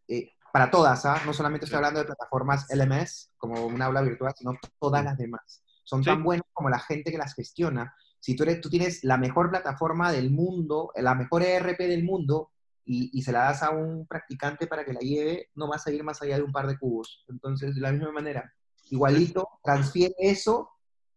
Eh, 0.08 0.32
para 0.52 0.70
todas, 0.70 1.06
¿ah? 1.06 1.20
no 1.26 1.34
solamente 1.34 1.66
estoy 1.66 1.78
hablando 1.78 2.00
de 2.00 2.06
plataformas 2.06 2.68
LMS, 2.70 3.32
como 3.38 3.66
un 3.66 3.82
aula 3.82 4.02
virtual, 4.02 4.34
sino 4.38 4.58
todas 4.80 5.04
las 5.04 5.18
demás. 5.18 5.64
Son 5.84 6.04
tan 6.04 6.24
buenas 6.24 6.46
como 6.54 6.70
la 6.70 6.80
gente 6.80 7.12
que 7.12 7.18
las 7.18 7.34
gestiona. 7.34 7.94
Si 8.20 8.36
tú, 8.36 8.44
eres, 8.44 8.62
tú 8.62 8.70
tienes 8.70 9.04
la 9.04 9.18
mejor 9.18 9.50
plataforma 9.50 10.12
del 10.12 10.32
mundo, 10.32 10.92
la 10.96 11.16
mejor 11.16 11.44
ERP 11.44 11.80
del 11.80 12.04
mundo, 12.04 12.52
y, 12.86 13.22
se 13.22 13.32
la 13.32 13.46
das 13.46 13.64
a 13.64 13.72
un 13.72 14.06
practicante 14.06 14.68
para 14.68 14.84
que 14.84 14.94
la 14.94 15.00
lleve, 15.00 15.50
no 15.56 15.68
vas 15.68 15.88
a 15.88 15.92
ir 15.92 16.04
más 16.04 16.22
allá 16.22 16.36
de 16.36 16.44
un 16.44 16.52
par 16.52 16.68
de 16.68 16.78
cubos. 16.78 17.26
Entonces, 17.30 17.76
de 17.76 17.82
la 17.82 17.92
misma 17.92 18.12
manera, 18.12 18.54
igualito, 18.90 19.48
transfiere 19.64 20.14
eso 20.20 20.70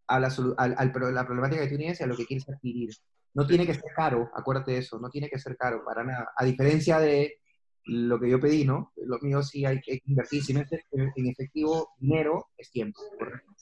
a 0.06 0.20
la, 0.20 0.28
la 0.28 1.26
problemática 1.26 1.62
que 1.62 1.68
tú 1.68 1.76
tienes 1.76 2.00
y 2.00 2.04
a 2.04 2.06
lo 2.06 2.16
que 2.16 2.24
quieres 2.24 2.48
adquirir. 2.48 2.94
No 3.36 3.46
tiene 3.46 3.66
que 3.66 3.74
ser 3.74 3.92
caro, 3.94 4.30
acuérdate 4.34 4.72
de 4.72 4.78
eso, 4.78 4.98
no 4.98 5.10
tiene 5.10 5.28
que 5.28 5.38
ser 5.38 5.58
caro 5.58 5.84
para 5.84 6.02
nada. 6.02 6.32
A 6.34 6.42
diferencia 6.42 6.98
de 6.98 7.40
lo 7.84 8.18
que 8.18 8.30
yo 8.30 8.40
pedí, 8.40 8.64
¿no? 8.64 8.94
Lo 8.96 9.18
mío 9.20 9.42
sí 9.42 9.66
hay 9.66 9.78
que 9.82 10.00
invertir, 10.06 10.42
si 10.42 10.54
no 10.54 10.60
es 10.60 10.68
en 10.90 11.26
efectivo, 11.26 11.90
dinero 12.00 12.46
es 12.56 12.70
tiempo, 12.70 12.98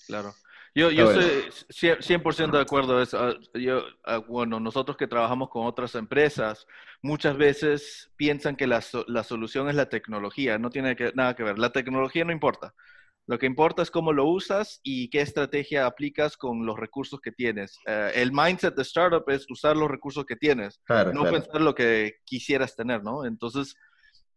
Claro. 0.07 0.33
Yo, 0.77 0.93
yo 0.93 1.11
estoy 1.11 1.97
100% 2.01 2.53
de 2.53 2.61
acuerdo. 2.61 3.03
Ah, 3.15 3.35
yo, 3.55 3.83
bueno, 4.29 4.61
nosotros 4.61 4.97
que 4.97 5.09
trabajamos 5.09 5.49
con 5.49 5.67
otras 5.67 5.97
empresas, 5.97 6.67
muchas 7.03 7.37
veces 7.37 8.13
piensan 8.17 8.55
que 8.55 8.69
la, 8.69 8.81
la 9.09 9.25
solución 9.25 9.69
es 9.69 9.75
la 9.75 9.89
tecnología. 9.89 10.57
No 10.59 10.71
tiene 10.71 10.95
que, 10.95 11.13
nada 11.15 11.35
que 11.35 11.43
ver. 11.43 11.59
La 11.59 11.71
tecnología 11.71 12.25
no 12.25 12.33
importa. 12.33 12.75
Lo 13.27 13.39
que 13.39 13.47
importa 13.47 13.83
es 13.83 13.91
cómo 13.91 14.13
lo 14.13 14.27
usas 14.27 14.81
y 14.83 15.09
qué 15.09 15.23
estrategia 15.23 15.87
aplicas 15.87 16.37
con 16.37 16.67
los 16.67 16.79
recursos 16.79 17.21
que 17.21 17.33
tienes. 17.33 17.79
Eh, 17.87 18.13
el 18.17 18.33
mindset 18.33 18.75
de 18.75 18.83
startup 18.83 19.25
es 19.29 19.51
usar 19.51 19.77
los 19.77 19.91
recursos 19.91 20.27
que 20.27 20.37
tienes, 20.37 20.83
no 21.13 21.25
pensar 21.25 21.63
lo 21.63 21.75
que 21.75 22.17
quisieras 22.25 22.77
tener, 22.77 23.03
¿no? 23.03 23.25
Entonces, 23.25 23.77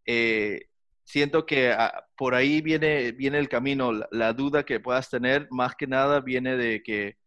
eh, 0.06 0.68
siento 1.04 1.46
que 1.46 1.72
ah, 1.72 2.06
por 2.16 2.34
ahí 2.34 2.62
viene, 2.62 3.12
viene 3.12 3.40
el 3.40 3.50
camino. 3.50 3.92
La, 4.12 4.32
duda 4.32 4.64
que 4.64 4.80
puedas 4.80 5.10
tener, 5.10 5.48
más 5.52 5.76
que 5.76 5.88
nada, 5.88 6.22
viene 6.22 6.56
de 6.56 6.82
que 6.82 7.18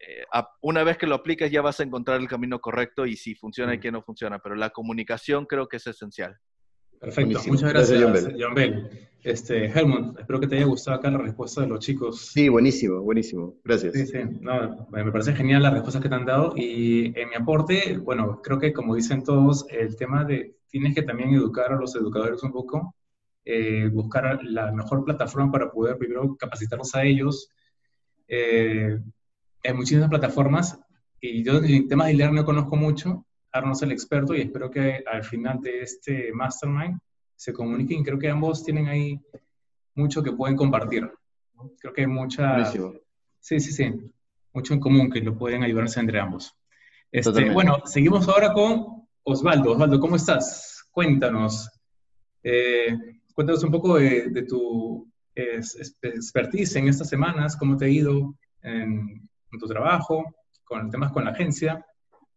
eh, 0.00 0.24
una 0.60 0.82
vez 0.82 0.98
que 0.98 1.06
lo 1.06 1.14
aplicas 1.14 1.52
ya 1.52 1.62
vas 1.62 1.78
a 1.78 1.84
encontrar 1.84 2.20
el 2.20 2.26
camino 2.26 2.60
correcto 2.60 3.06
y 3.06 3.16
si 3.16 3.36
funciona 3.36 3.74
y 3.74 3.78
qué 3.78 3.92
no 3.92 4.02
funciona, 4.02 4.40
pero 4.40 4.56
la 4.56 4.70
comunicación 4.70 5.46
creo 5.46 5.68
que 5.68 5.76
es 5.76 5.86
esencial. 5.86 6.36
Perfecto, 6.98 7.40
muchas 7.46 7.72
gracias, 7.72 8.02
John 8.02 8.54
Bell. 8.54 9.09
Este, 9.22 9.66
Helmut, 9.66 10.18
espero 10.18 10.40
que 10.40 10.46
te 10.46 10.56
haya 10.56 10.64
gustado 10.64 10.96
acá 10.96 11.10
la 11.10 11.18
respuesta 11.18 11.60
de 11.60 11.66
los 11.66 11.80
chicos. 11.80 12.30
Sí, 12.32 12.48
buenísimo, 12.48 13.02
buenísimo. 13.02 13.54
Gracias. 13.62 13.92
Sí, 13.92 14.06
sí, 14.06 14.18
me 14.90 15.12
parece 15.12 15.34
genial 15.34 15.62
las 15.62 15.74
respuestas 15.74 16.02
que 16.02 16.08
te 16.08 16.14
han 16.14 16.24
dado 16.24 16.54
y 16.56 17.06
en 17.18 17.28
mi 17.28 17.34
aporte, 17.34 17.98
bueno, 17.98 18.40
creo 18.42 18.58
que 18.58 18.72
como 18.72 18.94
dicen 18.94 19.22
todos, 19.22 19.66
el 19.68 19.94
tema 19.96 20.24
de 20.24 20.56
tienes 20.68 20.94
que 20.94 21.02
también 21.02 21.34
educar 21.34 21.72
a 21.72 21.76
los 21.76 21.94
educadores 21.96 22.42
un 22.42 22.52
poco, 22.52 22.94
eh, 23.44 23.88
buscar 23.92 24.42
la 24.42 24.72
mejor 24.72 25.04
plataforma 25.04 25.52
para 25.52 25.70
poder 25.70 25.98
primero 25.98 26.36
capacitarlos 26.36 26.94
a 26.94 27.04
ellos. 27.04 27.50
Eh, 28.26 28.98
hay 29.64 29.74
muchísimas 29.74 30.08
plataformas 30.08 30.80
y 31.20 31.42
yo 31.42 31.58
en 31.58 31.64
el 31.64 31.88
tema 31.88 32.06
de 32.06 32.14
leer 32.14 32.32
no 32.32 32.44
conozco 32.44 32.76
mucho, 32.76 33.26
Arnold 33.52 33.82
el 33.82 33.92
experto 33.92 34.34
y 34.34 34.40
espero 34.40 34.70
que 34.70 35.02
al 35.10 35.24
final 35.24 35.60
de 35.60 35.82
este 35.82 36.32
mastermind 36.32 36.98
se 37.40 37.54
comuniquen. 37.54 38.04
Creo 38.04 38.18
que 38.18 38.28
ambos 38.28 38.62
tienen 38.62 38.86
ahí 38.86 39.18
mucho 39.94 40.22
que 40.22 40.30
pueden 40.30 40.58
compartir. 40.58 41.10
Creo 41.78 41.94
que 41.94 42.02
hay 42.02 42.06
mucha... 42.06 42.66
Sí, 42.66 43.58
sí, 43.58 43.72
sí. 43.72 44.12
Mucho 44.52 44.74
en 44.74 44.80
común 44.80 45.10
que 45.10 45.22
lo 45.22 45.38
pueden 45.38 45.62
ayudarse 45.62 46.00
entre 46.00 46.20
ambos. 46.20 46.54
Este, 47.10 47.48
bueno, 47.50 47.78
seguimos 47.86 48.28
ahora 48.28 48.52
con 48.52 49.06
Osvaldo. 49.22 49.72
Osvaldo, 49.72 49.98
¿cómo 49.98 50.16
estás? 50.16 50.86
Cuéntanos. 50.90 51.70
Eh, 52.42 52.94
cuéntanos 53.34 53.64
un 53.64 53.70
poco 53.70 53.96
de, 53.96 54.44
tu 54.46 55.10
expertise 55.34 56.76
en 56.76 56.88
estas 56.88 57.08
semanas, 57.08 57.56
cómo 57.56 57.78
te 57.78 57.86
ha 57.86 57.88
ido 57.88 58.34
en, 58.60 59.26
tu 59.58 59.66
trabajo, 59.66 60.26
con 60.62 60.90
temas 60.90 61.10
con 61.10 61.24
la 61.24 61.30
agencia, 61.30 61.86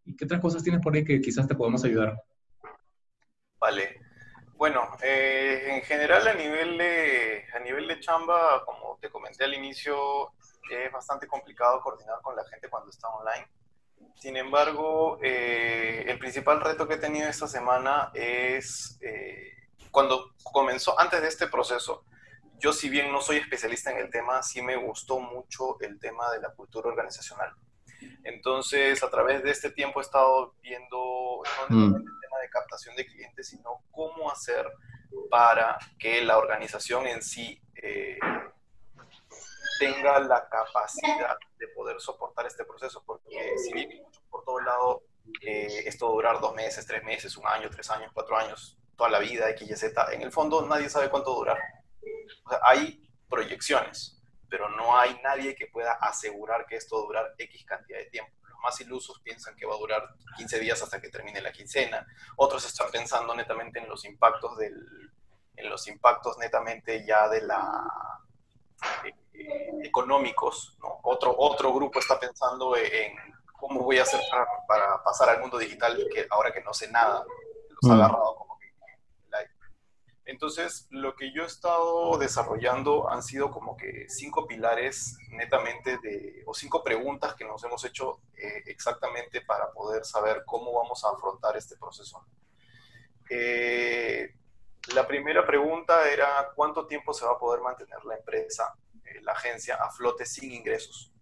y 0.05 0.15
qué 0.15 0.23
otras 0.23 0.39
cosas 0.39 0.63
tienes 0.63 0.81
por 0.81 0.95
ahí 0.95 1.03
que 1.03 1.19
quizás 1.19 1.45
te 1.45 1.55
podamos 1.55 1.83
ayudar. 1.83 2.17
Vale. 3.59 4.02
Bueno, 4.63 4.87
eh, 5.01 5.75
en 5.75 5.81
general 5.81 6.25
a 6.25 6.33
nivel, 6.35 6.77
de, 6.77 7.45
a 7.53 7.59
nivel 7.59 7.85
de 7.85 7.99
chamba, 7.99 8.63
como 8.63 8.97
te 9.01 9.09
comenté 9.09 9.43
al 9.43 9.53
inicio, 9.53 10.31
es 10.71 10.89
bastante 10.89 11.27
complicado 11.27 11.81
coordinar 11.81 12.21
con 12.21 12.33
la 12.33 12.45
gente 12.45 12.69
cuando 12.69 12.89
está 12.89 13.09
online 13.09 13.45
sin 14.15 14.37
embargo, 14.37 15.19
eh, 15.21 16.05
el 16.07 16.17
principal 16.17 16.61
reto 16.61 16.87
que 16.87 16.93
he 16.93 16.97
tenido 16.97 17.27
esta 17.27 17.45
semana 17.45 18.09
es 18.13 18.97
eh, 19.01 19.51
cuando 19.91 20.31
comenzó, 20.43 20.97
antes 20.97 21.21
de 21.21 21.27
este 21.27 21.47
proceso, 21.47 22.05
yo 22.57 22.71
si 22.71 22.87
bien 22.87 23.11
no 23.11 23.19
soy 23.19 23.39
especialista 23.39 23.91
en 23.91 23.97
el 23.97 24.09
tema, 24.09 24.41
sí 24.43 24.61
me 24.61 24.77
gustó 24.77 25.19
mucho 25.19 25.77
el 25.81 25.99
tema 25.99 26.31
de 26.31 26.39
la 26.39 26.53
cultura 26.53 26.87
organizacional. 26.87 27.53
Entonces, 28.23 29.03
a 29.03 29.09
través 29.09 29.43
de 29.43 29.51
este 29.51 29.71
tiempo 29.71 29.99
he 29.99 30.03
estado 30.03 30.55
viendo 30.61 31.43
no 31.69 31.75
mm. 31.75 32.05
Captación 32.53 32.95
de 32.95 33.05
clientes, 33.05 33.47
sino 33.49 33.83
cómo 33.91 34.31
hacer 34.31 34.71
para 35.29 35.77
que 35.97 36.21
la 36.21 36.37
organización 36.37 37.07
en 37.07 37.21
sí 37.21 37.61
eh, 37.75 38.19
tenga 39.79 40.19
la 40.19 40.47
capacidad 40.47 41.37
de 41.57 41.67
poder 41.69 41.99
soportar 41.99 42.45
este 42.45 42.63
proceso, 42.63 43.03
porque 43.05 43.57
si 43.57 43.73
bien 43.73 44.03
por 44.29 44.43
todo 44.43 44.59
lado 44.61 45.03
eh, 45.41 45.83
esto 45.85 46.07
durar 46.07 46.39
dos 46.39 46.53
meses, 46.53 46.85
tres 46.85 47.03
meses, 47.03 47.35
un 47.37 47.47
año, 47.47 47.69
tres 47.69 47.89
años, 47.89 48.11
cuatro 48.13 48.37
años, 48.37 48.77
toda 48.95 49.09
la 49.09 49.19
vida, 49.19 49.49
X, 49.49 49.69
Y, 49.69 49.75
Z, 49.75 50.13
en 50.13 50.21
el 50.21 50.31
fondo 50.31 50.65
nadie 50.67 50.89
sabe 50.89 51.09
cuánto 51.09 51.33
durar. 51.33 51.57
hay 52.63 53.03
proyecciones, 53.29 54.21
pero 54.49 54.69
no 54.69 54.97
hay 54.97 55.19
nadie 55.23 55.55
que 55.55 55.67
pueda 55.67 55.93
asegurar 55.93 56.65
que 56.65 56.75
esto 56.75 57.01
durar 57.01 57.33
X 57.37 57.65
cantidad 57.65 57.97
de 57.99 58.05
tiempo. 58.05 58.31
Más 58.63 58.79
ilusos 58.81 59.19
piensan 59.19 59.55
que 59.55 59.65
va 59.65 59.75
a 59.75 59.77
durar 59.77 60.15
15 60.37 60.59
días 60.59 60.81
hasta 60.81 60.99
que 60.99 61.09
termine 61.09 61.41
la 61.41 61.51
quincena, 61.51 62.07
otros 62.37 62.65
están 62.65 62.89
pensando 62.91 63.35
netamente 63.35 63.79
en 63.79 63.89
los 63.89 64.05
impactos 64.05 64.57
del 64.57 65.11
en 65.55 65.69
los 65.69 65.87
impactos 65.87 66.37
netamente 66.37 67.05
ya 67.05 67.29
de 67.29 67.41
la 67.41 67.87
eh, 69.03 69.13
económicos, 69.83 70.77
Otro, 71.03 71.35
otro 71.37 71.73
grupo 71.73 71.99
está 71.99 72.19
pensando 72.19 72.75
en 72.75 73.15
cómo 73.53 73.81
voy 73.81 73.97
a 73.97 74.03
hacer 74.03 74.19
para, 74.67 75.01
pasar 75.03 75.29
al 75.29 75.41
mundo 75.41 75.57
digital 75.57 75.97
que 76.13 76.27
ahora 76.29 76.51
que 76.51 76.61
no 76.61 76.73
sé 76.73 76.91
nada, 76.91 77.23
los 77.69 77.91
ha 77.91 77.95
mm. 77.95 78.01
agarrado 78.01 78.35
como 78.35 78.52
entonces, 80.43 80.87
lo 80.89 81.15
que 81.15 81.31
yo 81.31 81.43
he 81.43 81.45
estado 81.45 82.17
desarrollando 82.17 83.09
han 83.09 83.23
sido 83.23 83.49
como 83.49 83.77
que 83.77 84.09
cinco 84.09 84.45
pilares 84.45 85.17
netamente 85.29 85.97
de, 85.99 86.43
o 86.45 86.53
cinco 86.53 86.83
preguntas 86.83 87.33
que 87.35 87.45
nos 87.45 87.63
hemos 87.63 87.85
hecho 87.85 88.19
eh, 88.35 88.61
exactamente 88.65 89.39
para 89.39 89.71
poder 89.71 90.03
saber 90.03 90.43
cómo 90.45 90.73
vamos 90.73 91.01
a 91.05 91.11
afrontar 91.11 91.55
este 91.55 91.77
proceso. 91.77 92.25
Eh, 93.29 94.35
la 94.93 95.07
primera 95.07 95.47
pregunta 95.47 96.11
era 96.11 96.51
cuánto 96.53 96.87
tiempo 96.87 97.13
se 97.13 97.23
va 97.23 97.31
a 97.31 97.39
poder 97.39 97.61
mantener 97.61 98.03
la 98.03 98.17
empresa 98.17 98.75
la 99.21 99.31
agencia 99.31 99.75
a 99.75 99.91
flote 99.91 100.25
sin 100.25 100.51
ingresos, 100.51 101.13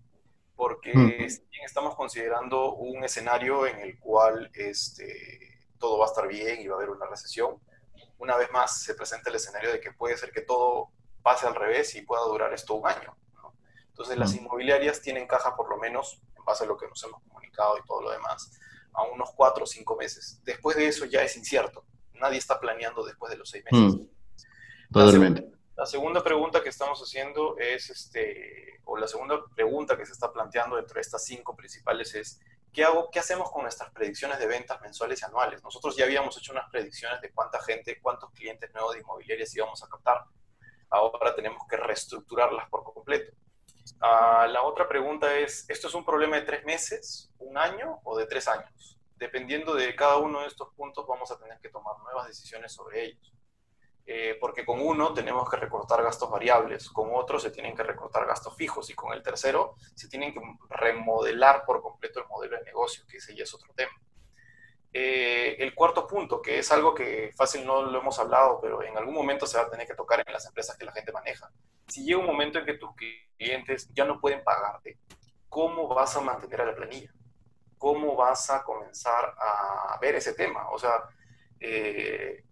porque 0.56 0.94
mm. 0.96 1.64
estamos 1.64 1.94
considerando 1.94 2.74
un 2.74 3.04
escenario 3.04 3.68
en 3.68 3.82
el 3.82 4.00
cual 4.00 4.50
este, 4.56 5.60
todo 5.78 6.00
va 6.00 6.06
a 6.06 6.10
estar 6.10 6.28
bien 6.28 6.60
y 6.60 6.68
va 6.68 6.76
a 6.76 6.78
haber 6.78 6.90
una 6.90 7.06
recesión. 7.06 7.62
Una 8.22 8.38
vez 8.38 8.52
más 8.52 8.84
se 8.84 8.94
presenta 8.94 9.32
el 9.32 9.38
escenario 9.38 9.72
de 9.72 9.80
que 9.82 9.94
puede 9.94 10.16
ser 10.16 10.32
que 10.32 10.42
todo 10.42 10.92
pase 11.24 11.48
al 11.48 11.56
revés 11.56 11.96
y 11.96 12.04
pueda 12.04 12.22
durar 12.22 12.54
esto 12.54 12.76
un 12.76 12.88
año. 12.88 13.18
Entonces 13.88 14.16
las 14.16 14.36
inmobiliarias 14.36 15.02
tienen 15.02 15.26
caja 15.26 15.56
por 15.56 15.68
lo 15.68 15.78
menos, 15.78 16.22
en 16.38 16.46
base 16.46 16.64
a 16.64 16.68
lo 16.68 16.78
que 16.78 16.88
nos 16.88 17.04
hemos 17.04 17.20
comunicado 17.24 17.80
y 17.80 17.84
todo 17.84 18.04
lo 18.04 18.12
demás, 18.12 18.60
a 18.94 19.02
unos 19.06 19.32
cuatro 19.32 19.64
o 19.64 19.68
cinco 19.68 19.96
meses. 19.96 20.40
Después 20.44 20.78
de 20.78 20.86
eso 20.86 21.06
ya 21.06 21.24
es 21.24 21.36
incierto. 21.36 21.84
Nadie 22.14 22.38
está 22.38 22.60
planeando 22.60 23.04
después 23.04 23.32
de 23.32 23.40
los 23.40 23.50
seis 23.50 23.64
meses. 23.72 23.96
Mm. 23.96 24.94
Totalmente. 24.94 25.52
La 25.76 25.88
segunda 25.88 26.24
pregunta 26.24 26.62
que 26.62 26.70
estamos 26.70 27.02
haciendo 27.02 27.58
es, 27.58 27.90
este, 27.90 28.82
o 28.86 28.98
la 28.98 29.08
segunda 29.08 29.44
pregunta 29.56 29.98
que 29.98 30.06
se 30.06 30.12
está 30.12 30.32
planteando 30.32 30.76
dentro 30.76 30.94
de 30.94 31.02
estas 31.02 31.26
cinco 31.26 31.56
principales 31.56 32.14
es, 32.14 32.40
¿qué, 32.74 32.84
hago, 32.84 33.10
¿qué 33.12 33.20
hacemos 33.20 33.52
con 33.52 33.64
nuestras 33.64 33.92
predicciones 33.92 34.40
de 34.40 34.48
ventas 34.48 34.82
mensuales 34.82 35.22
y 35.22 35.26
anuales? 35.26 35.64
Nosotros 35.64 35.96
ya 35.96 36.06
habíamos 36.06 36.38
hecho 36.38 36.52
unas 36.52 36.70
predicciones 36.70 37.22
de 37.22 37.32
cuánta 37.32 37.62
gente, 37.62 38.00
cuántos 38.02 38.32
clientes 38.32 38.74
nuevos 38.74 38.94
de 38.94 39.02
inmobiliarias 39.02 39.56
íbamos 39.56 39.84
a 39.84 39.88
captar. 39.88 40.24
Ahora 40.90 41.36
tenemos 41.36 41.64
que 41.70 41.78
reestructurarlas 41.78 42.70
por 42.70 42.84
completo. 42.84 43.34
Ah, 44.00 44.48
la 44.50 44.64
otra 44.64 44.88
pregunta 44.88 45.34
es, 45.38 45.70
¿esto 45.70 45.88
es 45.88 45.94
un 45.94 46.06
problema 46.06 46.38
de 46.38 46.44
tres 46.44 46.66
meses, 46.66 47.32
un 47.40 47.58
año 47.58 48.00
o 48.04 48.18
de 48.18 48.26
tres 48.26 48.48
años? 48.48 48.98
Dependiendo 49.16 49.76
de 49.76 49.96
cada 49.96 50.18
uno 50.18 50.42
de 50.42 50.48
estos 50.48 50.74
puntos, 50.74 51.06
vamos 51.08 51.32
a 51.32 51.38
tener 51.38 51.60
que 51.60 51.70
tomar 51.70 51.98
nuevas 52.00 52.28
decisiones 52.28 52.74
sobre 52.74 53.06
ellos. 53.06 53.34
Eh, 54.06 54.38
porque 54.40 54.66
con 54.66 54.82
uno 54.82 55.14
tenemos 55.14 55.50
que 55.50 55.58
recortar 55.58 56.04
gastos 56.04 56.30
variables, 56.30 56.90
con 56.90 57.10
otro 57.14 57.40
se 57.40 57.52
tienen 57.52 57.76
que 57.76 57.84
recortar 57.84 58.26
gastos 58.26 58.56
fijos 58.56 58.90
y 58.90 58.94
con 58.94 59.14
el 59.14 59.22
tercero 59.22 59.76
se 59.96 60.10
tienen 60.10 60.34
que 60.34 60.42
remodelar 60.70 61.64
por 61.66 61.82
completo 61.82 62.20
el 62.20 62.28
modelo 62.28 62.58
de 62.58 62.64
negocio, 62.64 63.06
que 63.08 63.18
ese 63.18 63.36
ya 63.36 63.44
es 63.44 63.54
otro 63.54 63.72
tema. 63.74 63.92
Eh, 64.94 65.56
el 65.60 65.74
cuarto 65.74 66.06
punto, 66.06 66.42
que 66.42 66.60
es 66.60 66.72
algo 66.72 66.94
que 66.94 67.32
fácil 67.38 67.66
no 67.66 67.84
lo 67.84 68.00
hemos 68.00 68.20
hablado, 68.20 68.60
pero 68.60 68.84
en 68.84 68.98
algún 68.98 69.14
momento 69.14 69.46
se 69.46 69.58
va 69.58 69.64
a 69.64 69.70
tener 69.70 69.88
que 69.88 69.96
tocar 69.96 70.22
en 70.26 70.34
las 70.34 70.46
empresas 70.46 70.76
que 70.78 70.86
la 70.86 70.92
gente 70.92 71.14
maneja. 71.14 71.50
Si 71.88 72.04
llega 72.04 72.20
un 72.20 72.26
momento 72.26 72.60
en 72.60 72.66
que 72.66 72.74
tus 72.74 72.92
clientes 73.38 73.90
ya 73.94 74.04
no 74.04 74.20
pueden 74.20 74.44
pagarte, 74.44 74.98
¿cómo 75.48 75.88
vas 75.88 76.18
a 76.18 76.22
mantener 76.22 76.62
a 76.62 76.66
la 76.66 76.76
planilla? 76.76 77.14
¿Cómo 77.78 78.16
vas 78.16 78.50
a 78.50 78.64
comenzar 78.64 79.34
a 79.38 79.98
ver 80.02 80.16
ese 80.16 80.34
tema? 80.34 80.70
O 80.72 80.78
sea, 80.78 81.04
eh, 81.62 82.44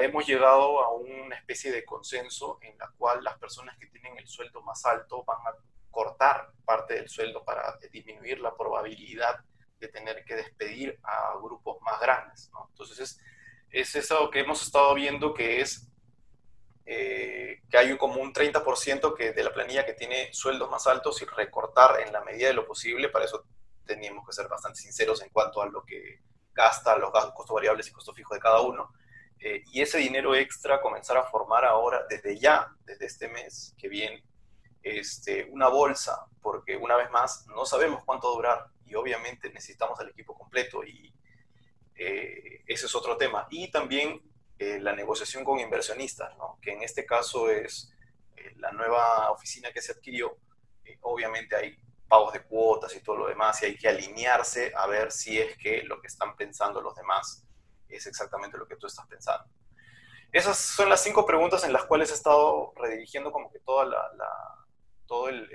hemos 0.00 0.26
llegado 0.26 0.80
a 0.82 0.92
una 0.92 1.36
especie 1.36 1.70
de 1.70 1.84
consenso 1.84 2.58
en 2.62 2.76
la 2.78 2.90
cual 2.96 3.22
las 3.22 3.38
personas 3.38 3.76
que 3.78 3.86
tienen 3.86 4.16
el 4.18 4.26
sueldo 4.26 4.62
más 4.62 4.84
alto 4.86 5.24
van 5.24 5.38
a 5.46 5.54
cortar 5.90 6.50
parte 6.64 6.94
del 6.94 7.08
sueldo 7.08 7.44
para 7.44 7.78
disminuir 7.92 8.40
la 8.40 8.56
probabilidad 8.56 9.40
de 9.78 9.88
tener 9.88 10.24
que 10.24 10.34
despedir 10.34 10.98
a 11.02 11.34
grupos 11.42 11.80
más 11.82 12.00
grandes. 12.00 12.50
Entonces 12.70 12.98
es, 12.98 13.20
es, 13.70 13.94
eso 13.94 14.30
que 14.30 14.40
hemos 14.40 14.62
estado 14.62 14.94
viendo 14.94 15.34
que 15.34 15.60
es 15.60 15.88
eh, 16.86 17.62
que 17.70 17.78
hay 17.78 17.96
como 17.96 18.20
un 18.20 18.32
30% 18.32 19.14
que, 19.14 19.32
de 19.32 19.44
la 19.44 19.52
planilla 19.52 19.86
que 19.86 19.94
tiene 19.94 20.32
sueldos 20.32 20.70
más 20.70 20.86
altos 20.86 21.22
y 21.22 21.24
recortar 21.26 22.00
en 22.00 22.12
la 22.12 22.22
medida 22.24 22.48
de 22.48 22.54
lo 22.54 22.66
posible. 22.66 23.08
Para 23.08 23.26
eso 23.26 23.44
teníamos 23.84 24.26
que 24.26 24.32
ser 24.32 24.48
bastante 24.48 24.80
sinceros 24.80 25.22
en 25.22 25.28
cuanto 25.28 25.62
a 25.62 25.66
lo 25.66 25.84
que 25.84 26.20
gasta, 26.52 26.96
los 26.96 27.12
gastos, 27.12 27.34
costos 27.34 27.54
variables 27.54 27.88
y 27.88 27.92
costos 27.92 28.16
fijos 28.16 28.36
de 28.36 28.40
cada 28.40 28.60
uno 28.60 28.92
eh, 29.46 29.62
y 29.66 29.82
ese 29.82 29.98
dinero 29.98 30.34
extra 30.34 30.80
comenzar 30.80 31.18
a 31.18 31.24
formar 31.24 31.66
ahora, 31.66 32.06
desde 32.08 32.38
ya, 32.38 32.74
desde 32.86 33.04
este 33.04 33.28
mes 33.28 33.74
que 33.76 33.88
viene, 33.88 34.24
este, 34.82 35.44
una 35.50 35.68
bolsa, 35.68 36.26
porque 36.40 36.78
una 36.78 36.96
vez 36.96 37.10
más 37.10 37.46
no 37.48 37.66
sabemos 37.66 38.02
cuánto 38.06 38.34
durar 38.34 38.68
y 38.86 38.94
obviamente 38.94 39.52
necesitamos 39.52 40.00
el 40.00 40.08
equipo 40.08 40.32
completo 40.34 40.82
y 40.82 41.14
eh, 41.94 42.64
ese 42.66 42.86
es 42.86 42.94
otro 42.94 43.18
tema. 43.18 43.46
Y 43.50 43.70
también 43.70 44.22
eh, 44.58 44.78
la 44.80 44.94
negociación 44.94 45.44
con 45.44 45.60
inversionistas, 45.60 46.32
que 46.62 46.72
en 46.72 46.82
este 46.82 47.04
caso 47.04 47.50
es 47.50 47.92
la 48.56 48.72
nueva 48.72 49.30
oficina 49.30 49.72
que 49.72 49.82
se 49.82 49.92
adquirió, 49.92 50.38
obviamente 51.02 51.54
hay 51.54 51.76
pagos 52.08 52.32
de 52.32 52.42
cuotas 52.44 52.96
y 52.96 53.00
todo 53.00 53.16
lo 53.16 53.26
demás 53.26 53.62
y 53.62 53.66
hay 53.66 53.76
que 53.76 53.88
alinearse 53.88 54.72
a 54.74 54.86
ver 54.86 55.12
si 55.12 55.38
es 55.38 55.58
que 55.58 55.82
lo 55.82 56.00
que 56.00 56.06
están 56.06 56.34
pensando 56.34 56.80
los 56.80 56.94
demás 56.94 57.44
es 57.88 58.06
exactamente 58.06 58.58
lo 58.58 58.66
que 58.66 58.76
tú 58.76 58.86
estás 58.86 59.06
pensando. 59.06 59.48
Esas 60.32 60.58
son 60.58 60.88
las 60.88 61.02
cinco 61.02 61.24
preguntas 61.24 61.62
en 61.64 61.72
las 61.72 61.84
cuales 61.84 62.10
he 62.10 62.14
estado 62.14 62.72
redirigiendo 62.76 63.30
como 63.30 63.52
que 63.52 63.60
toda 63.60 63.84
la, 63.84 64.10
todo 65.06 65.28
el, 65.28 65.48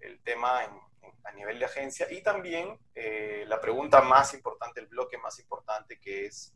el, 0.00 0.20
tema 0.24 0.60
a 1.24 1.32
nivel 1.32 1.58
de 1.58 1.66
agencia 1.66 2.10
y 2.10 2.22
también 2.22 2.78
eh, 2.94 3.44
la 3.46 3.60
pregunta 3.60 4.00
más 4.00 4.34
importante, 4.34 4.80
el 4.80 4.86
bloque 4.86 5.18
más 5.18 5.38
importante 5.38 6.00
que 6.00 6.26
es, 6.26 6.52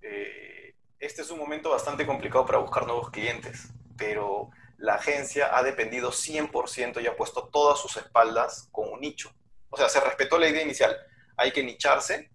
eh, 0.00 0.74
este 0.98 1.22
es 1.22 1.30
un 1.30 1.38
momento 1.38 1.70
bastante 1.70 2.06
complicado 2.06 2.46
para 2.46 2.58
buscar 2.58 2.86
nuevos 2.86 3.10
clientes, 3.10 3.68
pero 3.98 4.50
la 4.78 4.94
agencia 4.94 5.56
ha 5.56 5.62
dependido 5.62 6.10
100% 6.10 7.02
y 7.02 7.06
ha 7.06 7.16
puesto 7.16 7.48
todas 7.48 7.78
sus 7.78 7.96
espaldas 7.98 8.68
con 8.72 8.88
un 8.88 9.00
nicho. 9.00 9.32
O 9.68 9.76
sea, 9.76 9.88
se 9.88 10.00
respetó 10.00 10.38
la 10.38 10.48
idea 10.48 10.62
inicial. 10.62 10.96
Hay 11.36 11.52
que 11.52 11.62
nicharse 11.62 12.30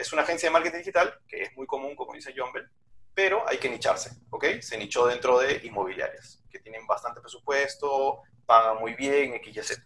es 0.00 0.12
una 0.12 0.22
agencia 0.22 0.48
de 0.48 0.52
marketing 0.52 0.78
digital, 0.78 1.20
que 1.28 1.42
es 1.42 1.56
muy 1.56 1.66
común, 1.66 1.94
como 1.94 2.14
dice 2.14 2.32
John 2.36 2.52
Bell, 2.52 2.68
pero 3.14 3.46
hay 3.48 3.58
que 3.58 3.68
nicharse, 3.68 4.10
¿ok? 4.30 4.44
Se 4.60 4.78
nichó 4.78 5.06
dentro 5.06 5.38
de 5.38 5.60
inmobiliarias, 5.64 6.42
que 6.50 6.60
tienen 6.60 6.86
bastante 6.86 7.20
presupuesto, 7.20 8.22
pagan 8.46 8.78
muy 8.78 8.94
bien, 8.94 9.34
X 9.34 9.56
y 9.56 9.62
Z. 9.62 9.82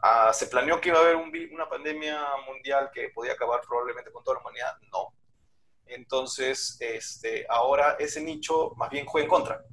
Ah, 0.00 0.32
¿Se 0.32 0.46
planeó 0.46 0.80
que 0.80 0.90
iba 0.90 0.98
a 0.98 1.02
haber 1.02 1.16
una 1.16 1.68
pandemia 1.68 2.20
mundial 2.46 2.90
que 2.92 3.08
podía 3.08 3.32
acabar 3.32 3.60
probablemente 3.62 4.12
con 4.12 4.22
toda 4.22 4.36
la 4.36 4.42
humanidad? 4.42 4.78
No. 4.92 5.14
Entonces, 5.86 6.76
este, 6.80 7.46
ahora 7.48 7.96
ese 7.98 8.20
nicho 8.20 8.72
más 8.76 8.90
bien 8.90 9.06
juega 9.06 9.24
en 9.24 9.30
contra. 9.30 9.64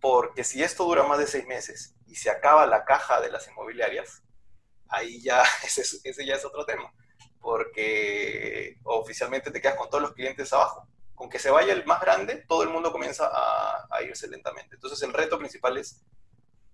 Porque 0.00 0.44
si 0.44 0.62
esto 0.62 0.84
dura 0.84 1.02
más 1.02 1.18
de 1.18 1.26
seis 1.26 1.46
meses 1.46 1.94
y 2.06 2.14
se 2.14 2.30
acaba 2.30 2.66
la 2.66 2.84
caja 2.84 3.20
de 3.20 3.30
las 3.30 3.46
inmobiliarias, 3.48 4.22
ahí 4.88 5.20
ya, 5.22 5.42
ese, 5.64 5.98
ese 6.02 6.26
ya 6.26 6.36
es 6.36 6.44
otro 6.44 6.64
tema. 6.64 6.92
Porque 7.40 8.78
oficialmente 8.84 9.50
te 9.50 9.60
quedas 9.60 9.76
con 9.76 9.88
todos 9.88 10.02
los 10.02 10.12
clientes 10.12 10.52
abajo. 10.52 10.86
Con 11.14 11.28
que 11.28 11.38
se 11.38 11.50
vaya 11.50 11.72
el 11.72 11.84
más 11.84 12.00
grande, 12.00 12.44
todo 12.48 12.62
el 12.62 12.70
mundo 12.70 12.92
comienza 12.92 13.26
a, 13.26 13.86
a 13.90 14.02
irse 14.02 14.28
lentamente. 14.28 14.76
Entonces, 14.76 15.02
el 15.02 15.12
reto 15.12 15.38
principal 15.38 15.76
es 15.76 16.02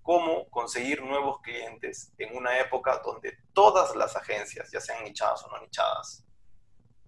cómo 0.03 0.49
conseguir 0.51 1.03
nuevos 1.03 1.41
clientes 1.41 2.12
en 2.19 2.37
una 2.37 2.61
época 2.61 3.03
donde 3.05 3.37
todas 3.53 3.97
las 3.97 4.14
agencias, 4.14 4.71
ya 4.71 4.81
sean 4.81 5.03
nichadas 5.03 5.43
o 5.45 5.49
no 5.49 5.61
nichadas, 5.61 6.25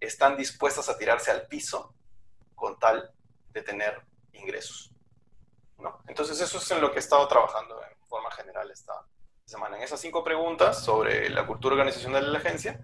están 0.01 0.37
dispuestas 0.37 0.89
a 0.89 0.99
tirarse 0.99 1.31
al 1.31 1.47
piso 1.47 1.95
con 2.57 2.77
tal 2.79 3.13
de 3.51 3.63
tener 3.63 4.03
ingresos. 4.33 4.93
¿no? 5.79 6.03
Entonces 6.09 6.41
eso 6.41 6.59
es 6.59 6.71
en 6.73 6.81
lo 6.81 6.91
que 6.91 6.97
he 6.97 6.99
estado 6.99 7.27
trabajando 7.29 7.81
en 7.85 8.07
forma 8.09 8.33
general 8.33 8.69
esta 8.71 9.07
semana, 9.45 9.77
en 9.77 9.83
esas 9.83 10.01
cinco 10.01 10.25
preguntas 10.25 10.85
sobre 10.85 11.31
la 11.31 11.47
cultura 11.47 11.75
organizacional 11.77 12.25
de 12.25 12.31
la 12.33 12.39
agencia 12.39 12.81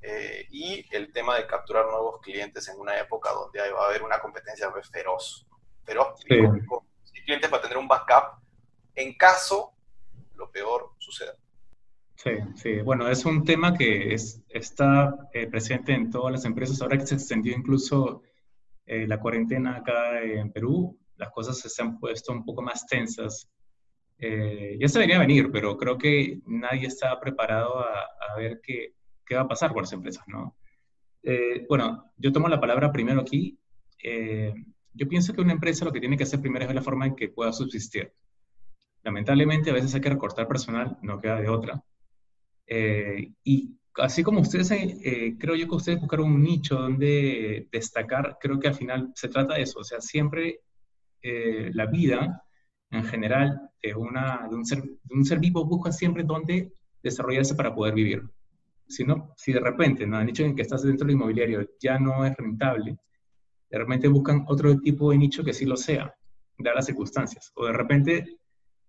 eh, 0.00 0.46
y 0.50 0.84
el 0.94 1.12
tema 1.12 1.36
de 1.36 1.46
capturar 1.46 1.86
nuevos 1.86 2.20
clientes 2.20 2.68
en 2.68 2.78
una 2.78 2.98
época 2.98 3.32
donde 3.32 3.72
va 3.72 3.84
a 3.84 3.88
haber 3.88 4.02
una 4.02 4.20
competencia 4.20 4.70
feroz, 4.92 5.46
feroz, 5.84 6.20
sí. 6.20 6.38
con, 6.66 6.86
clientes 7.24 7.50
para 7.50 7.62
tener 7.62 7.76
un 7.78 7.88
backup 7.88 8.40
en 8.94 9.14
caso 9.14 9.74
lo 10.36 10.50
peor 10.50 10.92
suceda. 10.98 11.34
Sí, 12.14 12.30
sí. 12.56 12.80
Bueno, 12.80 13.08
es 13.08 13.24
un 13.24 13.44
tema 13.44 13.76
que 13.76 14.14
es, 14.14 14.42
está 14.48 15.14
eh, 15.32 15.46
presente 15.46 15.92
en 15.92 16.10
todas 16.10 16.32
las 16.32 16.44
empresas. 16.44 16.80
Ahora 16.80 16.98
que 16.98 17.06
se 17.06 17.14
extendió 17.14 17.54
incluso 17.54 18.22
eh, 18.86 19.06
la 19.06 19.20
cuarentena 19.20 19.76
acá 19.76 20.20
en 20.22 20.50
Perú, 20.50 20.98
las 21.16 21.30
cosas 21.30 21.58
se 21.58 21.82
han 21.82 21.98
puesto 21.98 22.32
un 22.32 22.44
poco 22.44 22.62
más 22.62 22.86
tensas. 22.86 23.48
Eh, 24.18 24.76
ya 24.80 24.88
se 24.88 24.98
venía 24.98 25.16
a 25.16 25.20
venir, 25.20 25.50
pero 25.52 25.76
creo 25.76 25.96
que 25.96 26.40
nadie 26.46 26.88
estaba 26.88 27.20
preparado 27.20 27.78
a, 27.78 28.08
a 28.30 28.36
ver 28.36 28.60
qué, 28.62 28.94
qué, 29.28 29.34
va 29.34 29.42
a 29.42 29.48
pasar 29.48 29.72
con 29.72 29.82
las 29.82 29.92
empresas, 29.92 30.24
¿no? 30.28 30.56
bueno, 31.68 32.10
yo 32.16 32.32
tomo 32.32 32.48
la 32.48 32.60
palabra 32.60 32.90
primero 32.90 33.20
aquí. 33.20 33.58
yo 34.94 35.08
pienso 35.08 35.34
que 35.34 35.42
una 35.42 35.52
empresa 35.52 35.84
lo 35.84 35.92
que 35.92 36.00
tiene 36.00 36.16
que 36.16 36.22
hacer 36.22 36.40
primero 36.40 36.64
es 36.64 36.68
ver 36.68 36.76
la 36.76 36.82
forma 36.82 37.06
en 37.06 37.14
que 37.14 37.28
pueda 37.28 37.52
subsistir. 37.52 38.12
Lamentablemente 39.02 39.70
a 39.70 39.74
veces 39.74 39.94
hay 39.94 40.00
que 40.00 40.10
recortar 40.10 40.48
personal, 40.48 40.96
no 41.02 41.20
queda 41.20 41.40
de 41.40 41.48
otra. 41.48 41.82
Eh, 42.66 43.32
y 43.44 43.78
así 43.94 44.22
como 44.22 44.40
ustedes, 44.40 44.70
eh, 44.70 45.36
creo 45.38 45.54
yo 45.54 45.68
que 45.68 45.74
ustedes 45.74 46.00
buscaron 46.00 46.32
un 46.32 46.42
nicho 46.42 46.76
donde 46.76 47.68
destacar, 47.72 48.36
creo 48.40 48.58
que 48.58 48.68
al 48.68 48.74
final 48.74 49.10
se 49.14 49.28
trata 49.28 49.54
de 49.54 49.62
eso, 49.62 49.80
o 49.80 49.84
sea, 49.84 50.00
siempre 50.00 50.60
eh, 51.22 51.70
la 51.72 51.86
vida 51.86 52.44
en 52.90 53.04
general 53.04 53.70
de, 53.82 53.94
una, 53.94 54.46
de, 54.48 54.56
un 54.56 54.64
ser, 54.64 54.82
de 54.82 55.14
un 55.14 55.24
ser 55.24 55.38
vivo 55.38 55.64
busca 55.64 55.92
siempre 55.92 56.22
donde 56.24 56.72
desarrollarse 57.02 57.54
para 57.54 57.74
poder 57.74 57.94
vivir. 57.94 58.22
Si, 58.88 59.04
no, 59.04 59.34
si 59.36 59.52
de 59.52 59.60
repente, 59.60 60.06
¿no? 60.06 60.18
el 60.18 60.26
nicho 60.26 60.44
en 60.44 60.56
que 60.56 60.62
estás 60.62 60.82
dentro 60.82 61.06
del 61.06 61.16
inmobiliario 61.16 61.68
ya 61.78 61.98
no 61.98 62.24
es 62.24 62.34
rentable, 62.36 62.98
de 63.70 63.78
repente 63.78 64.08
buscan 64.08 64.44
otro 64.48 64.78
tipo 64.80 65.10
de 65.10 65.18
nicho 65.18 65.44
que 65.44 65.52
sí 65.52 65.66
lo 65.66 65.76
sea, 65.76 66.14
dadas 66.58 66.76
las 66.76 66.86
circunstancias. 66.86 67.52
O 67.54 67.66
de 67.66 67.72
repente 67.72 68.38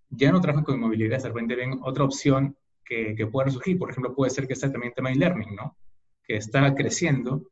ya 0.10 0.32
no 0.32 0.40
trabajan 0.40 0.64
con 0.64 0.76
inmobiliarias, 0.76 1.24
de 1.24 1.30
repente 1.30 1.56
ven 1.56 1.80
otra 1.84 2.06
opción 2.06 2.56
que, 2.86 3.14
que 3.16 3.28
pueda 3.28 3.50
surgir. 3.50 3.78
Por 3.78 3.92
ejemplo, 3.92 4.16
puede 4.16 4.32
ser 4.32 4.48
que 4.48 4.54
esté 4.54 4.70
también 4.70 4.92
el 4.92 4.96
tema 4.96 5.10
de 5.10 5.16
e-learning, 5.16 5.56
¿no? 5.56 5.78
Que 6.24 6.38
está 6.38 6.74
creciendo. 6.74 7.52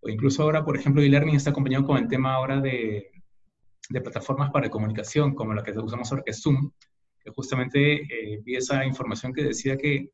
O 0.00 0.08
incluso 0.08 0.44
ahora, 0.44 0.64
por 0.64 0.76
ejemplo, 0.76 1.02
e-learning 1.02 1.34
está 1.34 1.50
acompañado 1.50 1.84
con 1.84 1.98
el 1.98 2.06
tema 2.06 2.34
ahora 2.34 2.60
de, 2.60 3.10
de 3.88 4.00
plataformas 4.00 4.50
para 4.50 4.70
comunicación, 4.70 5.34
como 5.34 5.54
la 5.54 5.62
que 5.62 5.72
usamos 5.72 6.10
ahora, 6.10 6.22
que 6.24 6.30
es 6.30 6.42
Zoom, 6.42 6.70
que 7.20 7.30
justamente 7.30 8.02
eh, 8.02 8.40
vi 8.42 8.56
esa 8.56 8.84
información 8.84 9.32
que 9.32 9.44
decía 9.44 9.76
que 9.76 10.10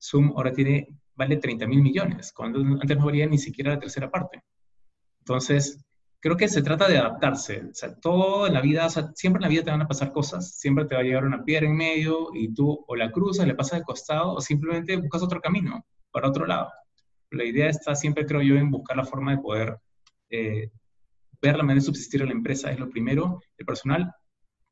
Zoom 0.00 0.32
ahora 0.36 0.52
tiene, 0.52 0.88
vale 1.18 1.36
30 1.36 1.66
mil 1.66 1.82
millones, 1.82 2.32
cuando 2.32 2.60
antes 2.60 2.96
no 2.96 3.06
valía 3.06 3.26
ni 3.26 3.38
siquiera 3.38 3.72
la 3.72 3.80
tercera 3.80 4.10
parte. 4.10 4.44
Entonces, 5.18 5.84
creo 6.20 6.36
que 6.36 6.48
se 6.48 6.62
trata 6.62 6.88
de 6.88 6.98
adaptarse. 6.98 7.64
O 7.64 7.74
sea, 7.74 7.94
todo 7.96 8.46
en 8.46 8.54
la 8.54 8.60
vida, 8.60 8.86
o 8.86 8.90
sea, 8.90 9.10
siempre 9.14 9.38
en 9.38 9.42
la 9.42 9.48
vida 9.48 9.64
te 9.64 9.70
van 9.72 9.82
a 9.82 9.88
pasar 9.88 10.12
cosas, 10.12 10.58
siempre 10.58 10.84
te 10.84 10.94
va 10.94 11.00
a 11.00 11.04
llegar 11.04 11.24
una 11.24 11.44
piedra 11.44 11.66
en 11.66 11.76
medio 11.76 12.28
y 12.32 12.54
tú 12.54 12.84
o 12.86 12.96
la 12.96 13.10
cruzas, 13.10 13.46
le 13.46 13.56
pasas 13.56 13.80
de 13.80 13.84
costado 13.84 14.34
o 14.34 14.40
simplemente 14.40 14.96
buscas 14.96 15.22
otro 15.22 15.40
camino 15.40 15.84
para 16.12 16.28
otro 16.28 16.46
lado. 16.46 16.70
La 17.30 17.44
idea 17.44 17.68
está 17.68 17.94
siempre, 17.96 18.24
creo 18.24 18.40
yo, 18.40 18.54
en 18.54 18.70
buscar 18.70 18.96
la 18.96 19.04
forma 19.04 19.32
de 19.32 19.38
poder 19.38 19.76
eh, 20.30 20.70
ver 21.42 21.56
la 21.56 21.64
manera 21.64 21.80
de 21.80 21.86
subsistir 21.86 22.22
a 22.22 22.26
la 22.26 22.32
empresa, 22.32 22.70
es 22.70 22.78
lo 22.78 22.88
primero. 22.88 23.40
El 23.56 23.66
personal, 23.66 24.12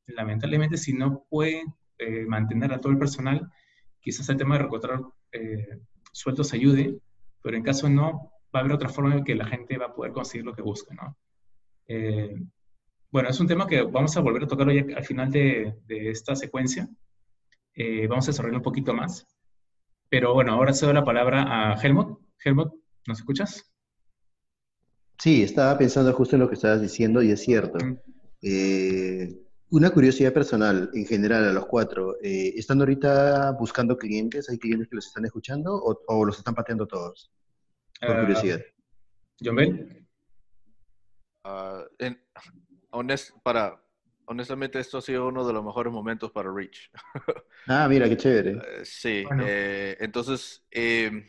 lamentablemente, 0.06 0.76
si 0.76 0.92
no 0.92 1.24
puede 1.28 1.64
eh, 1.98 2.24
mantener 2.26 2.72
a 2.72 2.80
todo 2.80 2.92
el 2.92 2.98
personal, 2.98 3.50
quizás 4.00 4.28
el 4.28 4.36
tema 4.36 4.56
de 4.56 4.62
recortar 4.62 5.00
eh, 5.32 5.80
sueldos 6.16 6.54
ayude, 6.54 6.98
pero 7.42 7.56
en 7.56 7.62
caso 7.62 7.88
no, 7.88 8.32
va 8.54 8.58
a 8.58 8.58
haber 8.60 8.72
otra 8.72 8.88
forma 8.88 9.14
en 9.14 9.24
que 9.24 9.34
la 9.34 9.46
gente 9.46 9.76
va 9.76 9.86
a 9.86 9.94
poder 9.94 10.12
conseguir 10.12 10.46
lo 10.46 10.54
que 10.54 10.62
busca, 10.62 10.94
¿no? 10.94 11.16
Eh, 11.88 12.34
bueno, 13.10 13.28
es 13.28 13.38
un 13.38 13.46
tema 13.46 13.66
que 13.66 13.82
vamos 13.82 14.16
a 14.16 14.20
volver 14.20 14.44
a 14.44 14.48
tocar 14.48 14.68
hoy 14.68 14.78
al 14.78 15.04
final 15.04 15.30
de, 15.30 15.74
esta 15.88 16.34
secuencia. 16.34 16.88
Eh, 17.74 18.06
vamos 18.06 18.26
a 18.26 18.30
desarrollar 18.30 18.56
un 18.56 18.62
poquito 18.62 18.94
más. 18.94 19.26
Pero 20.08 20.32
bueno, 20.32 20.52
ahora 20.52 20.72
cedo 20.72 20.92
la 20.92 21.04
palabra 21.04 21.72
a 21.72 21.80
Helmut. 21.80 22.18
Helmut, 22.42 22.72
¿nos 23.06 23.18
escuchas? 23.18 23.70
Sí, 25.18 25.42
estaba 25.42 25.76
pensando 25.76 26.12
justo 26.14 26.36
en 26.36 26.40
lo 26.40 26.48
que 26.48 26.54
estabas 26.54 26.80
diciendo 26.80 27.22
y 27.22 27.30
es 27.30 27.42
cierto. 27.42 27.78
Eh, 28.42 29.45
una 29.70 29.90
curiosidad 29.90 30.32
personal 30.32 30.90
en 30.94 31.06
general 31.06 31.44
a 31.44 31.52
los 31.52 31.66
cuatro. 31.66 32.16
¿Están 32.22 32.80
ahorita 32.80 33.52
buscando 33.52 33.96
clientes? 33.96 34.48
¿Hay 34.48 34.58
clientes 34.58 34.88
que 34.88 34.96
los 34.96 35.06
están 35.06 35.24
escuchando 35.24 35.74
o, 35.74 36.24
los 36.24 36.38
están 36.38 36.54
pateando 36.54 36.86
todos? 36.86 37.30
Por 38.00 38.20
curiosidad. 38.20 38.60
John 39.40 39.56
Bell. 39.56 40.06
Ah, 41.44 41.84
en, 41.98 42.20
honest, 42.90 43.30
para, 43.42 43.80
honestamente, 44.26 44.80
esto 44.80 44.98
ha 44.98 45.02
sido 45.02 45.28
uno 45.28 45.46
de 45.46 45.52
los 45.52 45.64
mejores 45.64 45.92
momentos 45.92 46.30
para 46.32 46.52
Rich. 46.52 46.90
ah, 47.68 47.86
mira, 47.88 48.08
qué 48.08 48.16
chévere. 48.16 48.52
Eh, 48.52 48.84
sí, 48.84 49.24
eh, 49.40 49.96
entonces, 50.00 50.64
em, 50.70 51.24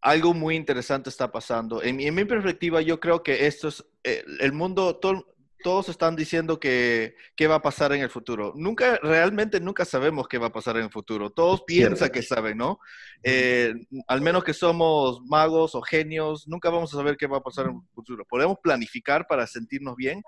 algo 0.00 0.34
muy 0.34 0.56
interesante 0.56 1.10
está 1.10 1.30
pasando. 1.32 1.82
En, 1.82 2.00
en, 2.00 2.14
mi 2.14 2.24
perspectiva, 2.24 2.80
yo 2.80 3.00
creo 3.00 3.22
que 3.22 3.46
esto 3.46 3.68
es, 3.68 3.84
eh, 4.04 4.24
el 4.40 4.52
mundo, 4.52 4.96
todo, 4.96 5.34
todos 5.62 5.88
están 5.88 6.16
diciendo 6.16 6.60
que 6.60 7.14
qué 7.36 7.46
va 7.46 7.56
a 7.56 7.62
pasar 7.62 7.92
en 7.92 8.02
el 8.02 8.10
futuro. 8.10 8.52
Nunca, 8.56 8.98
realmente 9.02 9.60
nunca 9.60 9.84
sabemos 9.84 10.28
qué 10.28 10.38
va 10.38 10.48
a 10.48 10.52
pasar 10.52 10.76
en 10.76 10.84
el 10.84 10.90
futuro. 10.90 11.30
Todos 11.30 11.62
piensan 11.62 12.10
que 12.10 12.22
saben, 12.22 12.58
¿no? 12.58 12.78
Eh, 13.22 13.72
al 14.08 14.20
menos 14.20 14.44
que 14.44 14.52
somos 14.52 15.22
magos 15.24 15.74
o 15.74 15.82
genios, 15.82 16.46
nunca 16.48 16.70
vamos 16.70 16.92
a 16.92 16.96
saber 16.98 17.16
qué 17.16 17.26
va 17.26 17.38
a 17.38 17.42
pasar 17.42 17.66
en 17.66 17.76
el 17.76 17.94
futuro. 17.94 18.24
Podemos 18.24 18.58
planificar 18.62 19.26
para 19.26 19.46
sentirnos 19.46 19.96
bien, 19.96 20.22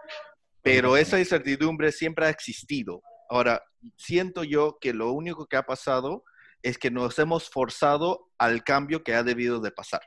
pero 0.62 0.96
esa 0.96 1.18
incertidumbre 1.18 1.92
siempre 1.92 2.26
ha 2.26 2.30
existido. 2.30 3.02
Ahora, 3.28 3.62
siento 3.96 4.44
yo 4.44 4.78
que 4.80 4.94
lo 4.94 5.12
único 5.12 5.46
que 5.46 5.56
ha 5.56 5.64
pasado 5.64 6.24
es 6.62 6.78
que 6.78 6.90
nos 6.90 7.18
hemos 7.18 7.50
forzado 7.50 8.30
al 8.38 8.64
cambio 8.64 9.02
que 9.02 9.14
ha 9.14 9.22
debido 9.22 9.60
de 9.60 9.70
pasar. 9.70 10.00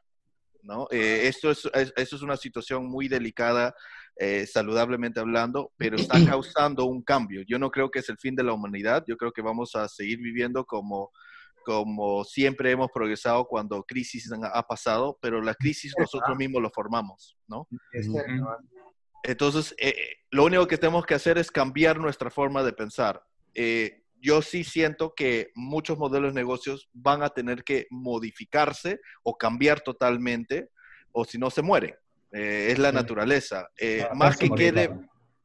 ¿no? 0.64 0.88
Eh, 0.92 1.28
esto, 1.28 1.52
es, 1.52 1.70
esto 1.74 2.16
es 2.16 2.22
una 2.22 2.36
situación 2.36 2.86
muy 2.86 3.08
delicada 3.08 3.76
eh, 4.20 4.48
saludablemente 4.48 5.20
hablando, 5.20 5.72
pero 5.78 5.98
está 6.22 6.24
causando 6.26 6.86
un 6.86 7.04
cambio. 7.04 7.44
Yo 7.48 7.60
no 7.60 7.70
creo 7.70 7.90
que 7.92 8.00
es 8.00 8.10
el 8.10 8.18
fin 8.18 8.36
de 8.36 8.44
la 8.44 8.54
humanidad, 8.54 9.04
yo 9.08 9.18
creo 9.18 9.32
que 9.32 9.42
vamos 9.42 9.76
a 9.76 9.88
seguir 9.88 10.20
viviendo 10.20 10.66
como, 10.66 11.12
como 11.66 12.24
siempre 12.24 12.72
hemos 12.72 12.90
progresado 12.92 13.46
cuando 13.46 13.84
crisis 13.84 14.30
ha 14.32 14.64
pasado, 14.64 15.18
pero 15.22 15.42
la 15.42 15.54
crisis 15.54 15.94
nosotros 15.98 16.38
mismos 16.38 16.62
lo 16.62 16.70
formamos, 16.72 17.38
¿no? 17.48 17.68
Entonces, 19.24 19.76
eh, 19.78 19.94
lo 20.32 20.46
único 20.46 20.68
que 20.68 20.78
tenemos 20.78 21.06
que 21.06 21.16
hacer 21.16 21.38
es 21.38 21.52
cambiar 21.52 22.00
nuestra 22.00 22.30
forma 22.30 22.64
de 22.64 22.74
pensar. 22.74 23.22
Eh, 23.54 24.04
yo 24.22 24.42
sí 24.42 24.64
siento 24.64 25.14
que 25.16 25.52
muchos 25.54 25.98
modelos 25.98 26.34
de 26.34 26.40
negocios 26.40 26.90
van 26.94 27.22
a 27.24 27.30
tener 27.30 27.64
que 27.64 27.88
modificarse 27.90 29.00
o 29.24 29.38
cambiar 29.38 29.82
totalmente, 29.82 30.70
o 31.12 31.26
si 31.26 31.38
no 31.38 31.50
se 31.50 31.62
mueren. 31.62 31.96
Eh, 32.32 32.70
es 32.72 32.80
la 32.80 32.92
naturaleza. 32.92 33.68
Eh, 33.80 34.08
más 34.16 34.38
que 34.38 34.50
quede, 34.50 34.90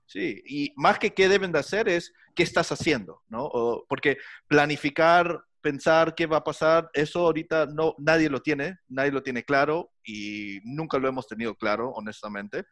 sí, 0.06 0.42
y 0.46 0.72
más 0.76 0.98
que 0.98 1.14
qué 1.14 1.28
deben 1.28 1.52
de 1.52 1.60
hacer 1.60 1.88
es 1.88 2.12
qué 2.34 2.42
estás 2.42 2.72
haciendo, 2.72 3.22
¿no? 3.28 3.50
porque 3.88 4.16
planificar 4.48 5.42
pensar 5.62 6.14
qué 6.14 6.26
va 6.26 6.38
a 6.38 6.44
pasar, 6.44 6.90
eso 6.92 7.20
ahorita 7.20 7.66
no, 7.66 7.94
nadie 7.98 8.28
lo 8.28 8.40
tiene, 8.40 8.78
nadie 8.88 9.12
lo 9.12 9.22
tiene 9.22 9.44
claro 9.44 9.90
y 10.04 10.60
nunca 10.64 10.98
lo 10.98 11.08
hemos 11.08 11.26
tenido 11.26 11.54
claro, 11.54 11.90
honestamente. 11.90 12.64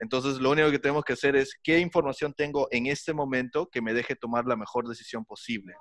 Entonces, 0.00 0.38
lo 0.38 0.50
único 0.50 0.70
que 0.70 0.78
tenemos 0.78 1.04
que 1.04 1.12
hacer 1.12 1.36
es 1.36 1.54
qué 1.62 1.78
información 1.78 2.32
tengo 2.32 2.66
en 2.72 2.86
este 2.86 3.12
momento 3.12 3.68
que 3.70 3.82
me 3.82 3.94
deje 3.94 4.16
tomar 4.16 4.46
la 4.46 4.56
mejor 4.56 4.88
decisión 4.88 5.24
posible 5.24 5.74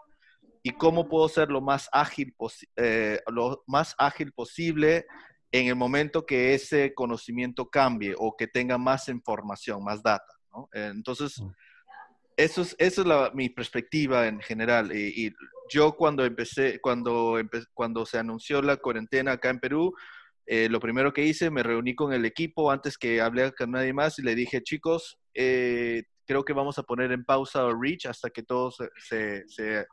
y 0.62 0.72
cómo 0.72 1.08
puedo 1.08 1.30
ser 1.30 1.50
lo 1.50 1.62
más 1.62 1.88
ágil, 1.92 2.36
eh, 2.76 3.22
lo 3.32 3.64
más 3.66 3.96
ágil 3.98 4.34
posible 4.34 5.06
en 5.58 5.68
el 5.68 5.76
momento 5.76 6.26
que 6.26 6.54
ese 6.54 6.94
conocimiento 6.94 7.70
cambie 7.70 8.16
o 8.18 8.36
que 8.36 8.48
tenga 8.48 8.78
más 8.78 9.08
información, 9.10 9.84
más 9.84 10.02
data. 10.04 10.34
¿no? 10.52 10.70
Entonces, 10.74 11.40
mm. 11.42 11.50
eso 12.38 12.62
es, 12.62 12.76
esa 12.80 13.02
es 13.02 13.34
mi 13.34 13.50
perspectiva 13.50 14.28
en 14.28 14.40
general. 14.42 14.96
Y, 14.96 15.34
yo 15.70 15.98
cuando 15.98 16.24
empecé, 16.24 16.80
cuando, 16.80 17.38
cuando 17.74 18.06
se 18.06 18.18
anunció 18.18 18.62
la 18.62 18.78
cuarentena 18.78 19.34
acá 19.34 19.50
en 19.50 19.60
Perú, 19.60 19.94
eh, 20.46 20.70
lo 20.70 20.80
primero 20.80 21.12
que 21.12 21.26
hice, 21.26 21.50
me 21.52 21.62
reuní 21.62 21.94
con 21.94 22.14
el 22.14 22.24
equipo 22.24 22.72
antes 22.72 22.98
que 22.98 23.20
hablé 23.20 23.52
con 23.52 23.72
nadie 23.72 23.92
más 23.92 24.18
y 24.18 24.22
le 24.22 24.34
dije, 24.34 24.64
chicos, 24.64 25.18
eh, 25.34 26.04
creo 26.26 26.46
que 26.46 26.54
vamos 26.54 26.78
a 26.78 26.84
poner 26.84 27.12
en 27.12 27.26
pausa 27.26 27.68
Reach 27.78 28.06
hasta 28.06 28.30
que 28.30 28.44
todo 28.44 28.72
se, 28.72 29.44
se, 29.48 29.86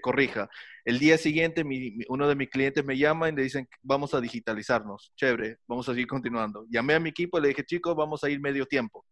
corrija. 0.00 0.48
El 0.84 0.98
día 0.98 1.18
siguiente, 1.18 1.64
uno 2.08 2.28
de 2.28 2.36
mis 2.36 2.48
clientes 2.48 2.84
me 2.84 2.96
llama 2.96 3.28
y 3.28 3.32
le 3.32 3.42
dicen, 3.42 3.68
vamos 3.82 4.14
a 4.14 4.20
digitalizarnos. 4.20 5.12
Chévere, 5.16 5.58
vamos 5.66 5.88
a 5.88 5.92
seguir 5.92 6.06
continuando. 6.06 6.64
Llamé 6.70 6.94
a 6.94 7.00
mi 7.00 7.10
equipo 7.10 7.38
y 7.38 7.42
le 7.42 7.48
dije, 7.48 7.64
chicos, 7.64 7.96
vamos 7.96 8.22
a 8.22 8.30
ir 8.30 8.40
medio 8.40 8.66
tiempo. 8.66 9.04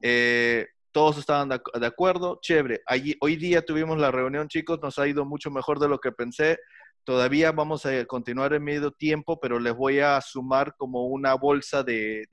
Eh, 0.00 0.66
todos 0.92 1.18
estaban 1.18 1.48
de, 1.48 1.86
acuerdo, 1.86 2.38
chévere. 2.40 2.80
Allí, 2.86 3.16
hoy 3.20 3.36
día 3.36 3.64
tuvimos 3.64 3.98
la 3.98 4.10
reunión, 4.10 4.48
chicos, 4.48 4.78
nos 4.82 4.98
ha 4.98 5.06
ido 5.06 5.24
mucho 5.24 5.50
mejor 5.50 5.78
de 5.78 5.88
lo 5.88 5.98
que 5.98 6.12
pensé. 6.12 6.58
Todavía 7.04 7.52
vamos 7.52 7.86
a 7.86 8.04
continuar 8.04 8.52
en 8.52 8.64
medio 8.64 8.90
tiempo, 8.90 9.38
pero 9.40 9.58
les 9.58 9.74
voy 9.74 10.00
a 10.00 10.20
sumar 10.20 10.74
como 10.76 11.06
una 11.06 11.34
bolsa 11.34 11.82
de, 11.82 12.26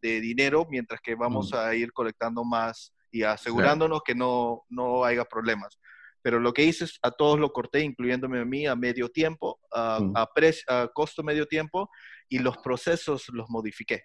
dinero 0.00 0.66
mientras 0.70 1.00
que 1.00 1.14
vamos 1.14 1.52
mm. 1.52 1.56
a 1.56 1.74
ir 1.74 1.92
colectando 1.92 2.44
más 2.44 2.94
y 3.10 3.22
asegurándonos 3.22 4.02
que 4.04 4.14
no, 4.14 4.64
no 4.68 5.04
haya 5.04 5.24
problemas. 5.24 5.78
Pero 6.22 6.38
lo 6.38 6.52
que 6.52 6.64
hice 6.64 6.84
es 6.84 6.98
a 7.02 7.10
todos 7.10 7.38
lo 7.38 7.52
corté, 7.52 7.80
incluyéndome 7.80 8.40
a 8.40 8.44
mí, 8.44 8.66
a 8.66 8.76
medio 8.76 9.08
tiempo, 9.08 9.58
a, 9.72 10.00
mm. 10.00 10.14
a, 10.16 10.88
costo 10.92 11.22
medio 11.22 11.46
tiempo, 11.46 11.88
y 12.28 12.38
los 12.38 12.58
procesos 12.58 13.26
los 13.32 13.48
modifiqué. 13.48 14.02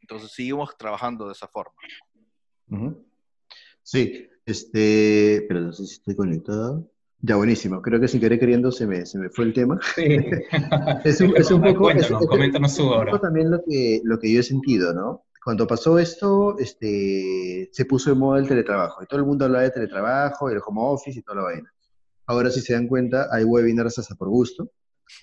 Entonces 0.00 0.32
seguimos 0.32 0.76
trabajando 0.78 1.26
de 1.26 1.32
esa 1.32 1.48
forma. 1.48 1.72
Sí, 3.82 4.28
este, 4.44 5.44
pero 5.48 5.60
no 5.60 5.72
sé 5.72 5.86
si 5.86 5.94
estoy 5.94 6.16
conectado. 6.16 6.90
Ya, 7.20 7.36
buenísimo. 7.36 7.82
Creo 7.82 8.00
que 8.00 8.06
sin 8.06 8.20
querer 8.20 8.38
queriendo 8.38 8.70
se 8.70 8.86
me, 8.86 9.04
se 9.04 9.18
me 9.18 9.28
fue 9.28 9.46
el 9.46 9.52
tema. 9.52 9.80
Sí. 9.94 10.04
es, 11.04 11.20
un, 11.20 11.36
es 11.36 11.50
un 11.50 11.62
poco... 11.62 11.84
Cuéntanos, 11.84 12.26
coméntanos 12.26 12.74
su 12.74 12.86
obra. 12.86 13.18
también 13.18 13.50
lo 13.50 13.60
que, 13.64 14.00
lo 14.04 14.18
que 14.18 14.32
yo 14.32 14.40
he 14.40 14.44
sentido, 14.44 14.94
¿no? 14.94 15.24
Cuando 15.48 15.66
pasó 15.66 15.98
esto, 15.98 16.58
este, 16.58 17.70
se 17.72 17.86
puso 17.86 18.10
de 18.10 18.16
moda 18.16 18.38
el 18.38 18.46
teletrabajo. 18.46 19.02
Y 19.02 19.06
todo 19.06 19.20
el 19.20 19.24
mundo 19.24 19.46
hablaba 19.46 19.64
de 19.64 19.70
teletrabajo, 19.70 20.50
el 20.50 20.60
home 20.62 20.80
office 20.82 21.18
y 21.18 21.22
toda 21.22 21.36
la 21.36 21.44
vaina. 21.44 21.74
Ahora, 22.26 22.50
si 22.50 22.60
se 22.60 22.74
dan 22.74 22.86
cuenta, 22.86 23.28
hay 23.32 23.44
webinars 23.44 23.98
hasta 23.98 24.14
por 24.14 24.28
gusto. 24.28 24.72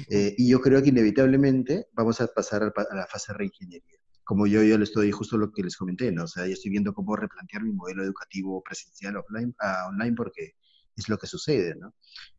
Eh, 0.09 0.34
y 0.36 0.49
yo 0.49 0.61
creo 0.61 0.82
que 0.82 0.89
inevitablemente 0.89 1.89
vamos 1.93 2.21
a 2.21 2.26
pasar 2.26 2.63
a 2.63 2.95
la 2.95 3.05
fase 3.05 3.34
de 3.34 3.38
reingeniería. 3.38 3.99
Como 4.23 4.47
yo 4.47 4.63
ya 4.63 4.80
le 4.80 4.86
estoy 4.86 5.11
justo 5.11 5.38
lo 5.38 5.51
que 5.51 5.61
les 5.61 5.78
comenté, 5.78 6.11
¿no? 6.11 6.23
O 6.23 6.28
sea, 6.28 6.47
yo 6.47 6.53
estoy 6.53 6.71
viendo 6.71 6.95
cómo 6.95 7.15
replantear 7.15 7.61
mi 7.61 7.73
modelo 7.73 8.03
educativo 8.03 8.63
presencial 8.63 9.17
offline, 9.17 9.53
a 9.59 9.89
online 9.89 10.15
porque 10.15 10.53
es 10.95 11.07
lo 11.07 11.19
que 11.19 11.28
sucede, 11.28 11.76
¿no? 11.76 11.93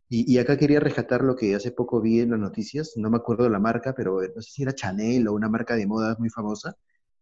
Y, 0.09 0.39
acá 0.39 0.57
quería 0.57 0.81
rescatar 0.81 1.23
lo 1.23 1.37
que 1.37 1.55
hace 1.55 1.71
poco 1.71 2.01
vi 2.01 2.19
en 2.19 2.33
las 2.33 2.41
noticias, 2.41 2.95
no 2.97 3.11
me 3.11 3.19
acuerdo 3.19 3.49
la 3.49 3.61
marca, 3.61 3.95
pero 3.95 4.21
no 4.23 4.43
sé 4.43 4.51
si 4.51 4.63
era 4.63 4.75
Chanel 4.75 5.29
o 5.29 5.35
una 5.35 5.49
marca 5.49 5.77
de 5.77 5.87
moda 5.87 6.17
muy 6.19 6.31
famosa, 6.31 6.77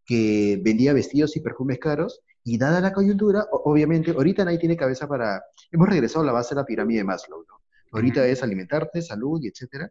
que 0.04 0.60
vendía 0.62 0.92
vestidos 0.92 1.36
y 1.36 1.40
perfumes 1.40 1.78
caros, 1.78 2.20
y 2.44 2.58
dada 2.58 2.80
la 2.80 2.92
coyuntura, 2.92 3.46
obviamente, 3.50 4.10
ahorita 4.10 4.44
nadie 4.44 4.58
tiene 4.58 4.76
cabeza 4.76 5.08
para... 5.08 5.42
Hemos 5.72 5.88
regresado 5.88 6.22
a 6.22 6.26
la 6.26 6.32
base 6.32 6.54
de 6.54 6.60
la 6.60 6.66
pirámide 6.66 6.98
de 6.98 7.04
Maslow, 7.04 7.44
¿no? 7.48 7.60
Ahorita 7.92 8.26
es 8.26 8.42
alimentarte, 8.42 9.00
salud 9.00 9.40
y 9.42 9.48
etcétera. 9.48 9.90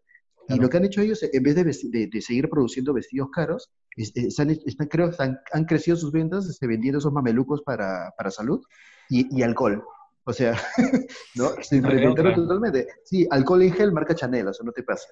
Y 0.49 0.59
lo 0.59 0.69
que 0.69 0.77
han 0.77 0.85
hecho 0.85 1.01
ellos, 1.01 1.23
en 1.23 1.41
vez 1.41 1.55
de, 1.55 2.07
de, 2.07 2.21
seguir 2.21 2.49
produciendo 2.49 2.93
vestidos 2.93 3.29
caros, 3.31 3.71
están, 3.95 4.49
están, 4.49 4.87
creo 4.87 5.09
que 5.09 5.17
han, 5.19 5.65
crecido 5.65 5.95
sus 5.95 6.11
ventas 6.11 6.47
este, 6.47 6.67
vendiendo 6.67 6.99
esos 6.99 7.13
mamelucos 7.13 7.61
para, 7.61 8.13
para 8.17 8.29
salud 8.29 8.61
y, 9.09 9.35
y 9.35 9.41
alcohol. 9.41 9.83
O 10.25 10.33
sea, 10.33 10.57
¿no? 11.35 11.49
Se 11.61 11.77
implementaron 11.77 12.35
totalmente. 12.35 12.87
Sí, 13.05 13.25
alcohol 13.31 13.63
en 13.63 13.73
gel 13.73 13.93
marca 13.93 14.15
Chanel, 14.15 14.49
eso 14.49 14.63
no 14.63 14.73
te 14.73 14.83
pasa. 14.83 15.07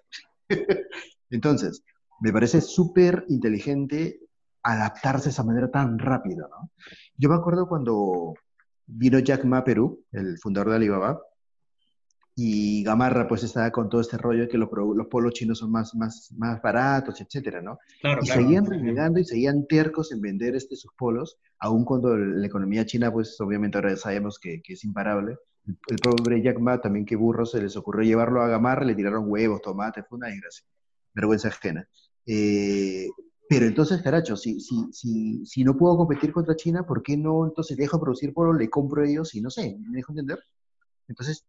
Entonces, 1.29 1.83
me 2.19 2.31
parece 2.33 2.61
súper 2.61 3.25
inteligente 3.29 4.19
adaptarse 4.63 5.25
de 5.25 5.29
esa 5.31 5.43
manera 5.43 5.69
tan 5.69 5.97
rápida, 5.99 6.47
¿no? 6.49 6.71
Yo 7.17 7.29
me 7.29 7.35
acuerdo 7.35 7.67
cuando 7.67 8.33
vino 8.85 9.19
Jack 9.19 9.45
Ma 9.45 9.63
Perú, 9.63 10.03
el 10.11 10.37
fundador 10.37 10.69
de 10.69 10.75
Alibaba, 10.75 11.21
y 12.35 12.83
Gamarra 12.83 13.27
pues 13.27 13.43
estaba 13.43 13.71
con 13.71 13.89
todo 13.89 14.01
este 14.01 14.17
rollo 14.17 14.41
de 14.41 14.47
que 14.47 14.57
los, 14.57 14.69
los 14.95 15.07
polos 15.07 15.33
chinos 15.33 15.59
son 15.59 15.71
más, 15.71 15.93
más, 15.95 16.33
más 16.37 16.61
baratos, 16.61 17.19
etcétera, 17.19 17.61
¿no? 17.61 17.77
y 18.21 18.25
seguían 18.25 18.65
renegando 18.65 19.19
y 19.19 19.25
seguían 19.25 19.67
tercos 19.67 20.11
en 20.11 20.21
vender 20.21 20.55
este, 20.55 20.75
sus 20.75 20.91
polos, 20.97 21.37
aun 21.59 21.83
cuando 21.83 22.15
la 22.15 22.45
economía 22.45 22.85
china 22.85 23.11
pues 23.11 23.39
obviamente 23.41 23.77
ahora 23.77 23.95
sabemos 23.97 24.39
que, 24.39 24.61
que 24.61 24.73
es 24.73 24.83
imparable. 24.83 25.37
El, 25.87 25.97
pobre 25.97 26.41
Jack 26.41 26.59
Ma 26.59 26.81
también 26.81 27.05
qué 27.05 27.15
burro 27.15 27.45
se 27.45 27.61
les 27.61 27.75
ocurrió 27.75 28.03
llevarlo 28.03 28.41
a 28.41 28.47
Gamarra, 28.47 28.85
le 28.85 28.95
tiraron 28.95 29.25
huevos, 29.27 29.61
tomates, 29.61 30.05
fue 30.07 30.17
una 30.17 30.27
desgracia, 30.27 30.65
vergüenza 31.13 31.49
ajena. 31.49 31.87
Eh, 32.25 33.09
pero 33.51 33.65
entonces, 33.65 34.01
caracho, 34.01 34.37
si, 34.37 34.61
si, 34.61 34.93
si, 34.93 35.45
si 35.45 35.63
no 35.65 35.75
puedo 35.75 35.97
competir 35.97 36.31
contra 36.31 36.55
China, 36.55 36.87
¿por 36.87 37.03
qué 37.03 37.17
no 37.17 37.45
entonces 37.45 37.75
dejo 37.75 37.99
producir 37.99 38.33
polos, 38.33 38.55
le 38.55 38.69
compro 38.69 39.03
a 39.03 39.05
ellos 39.05 39.35
y 39.35 39.41
no 39.41 39.49
sé, 39.49 39.77
¿me 39.77 39.97
dejo 39.97 40.13
entender? 40.13 40.39
Entonces, 41.09 41.45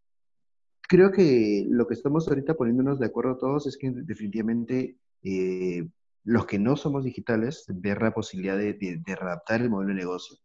creo 0.81 1.13
que 1.13 1.65
lo 1.69 1.87
que 1.87 1.93
estamos 1.93 2.27
ahorita 2.27 2.55
poniéndonos 2.55 2.99
de 2.99 3.05
acuerdo 3.05 3.37
todos 3.37 3.67
es 3.67 3.77
que 3.77 3.89
definitivamente 3.89 4.97
eh, 5.21 5.87
los 6.25 6.45
que 6.45 6.59
no 6.59 6.75
somos 6.75 7.05
digitales, 7.05 7.63
ver 7.69 8.01
la 8.01 8.13
posibilidad 8.13 8.57
de, 8.57 8.73
de, 8.73 9.15
readaptar 9.15 9.61
el 9.61 9.69
modelo 9.69 9.93
de 9.93 10.01
negocio. 10.01 10.37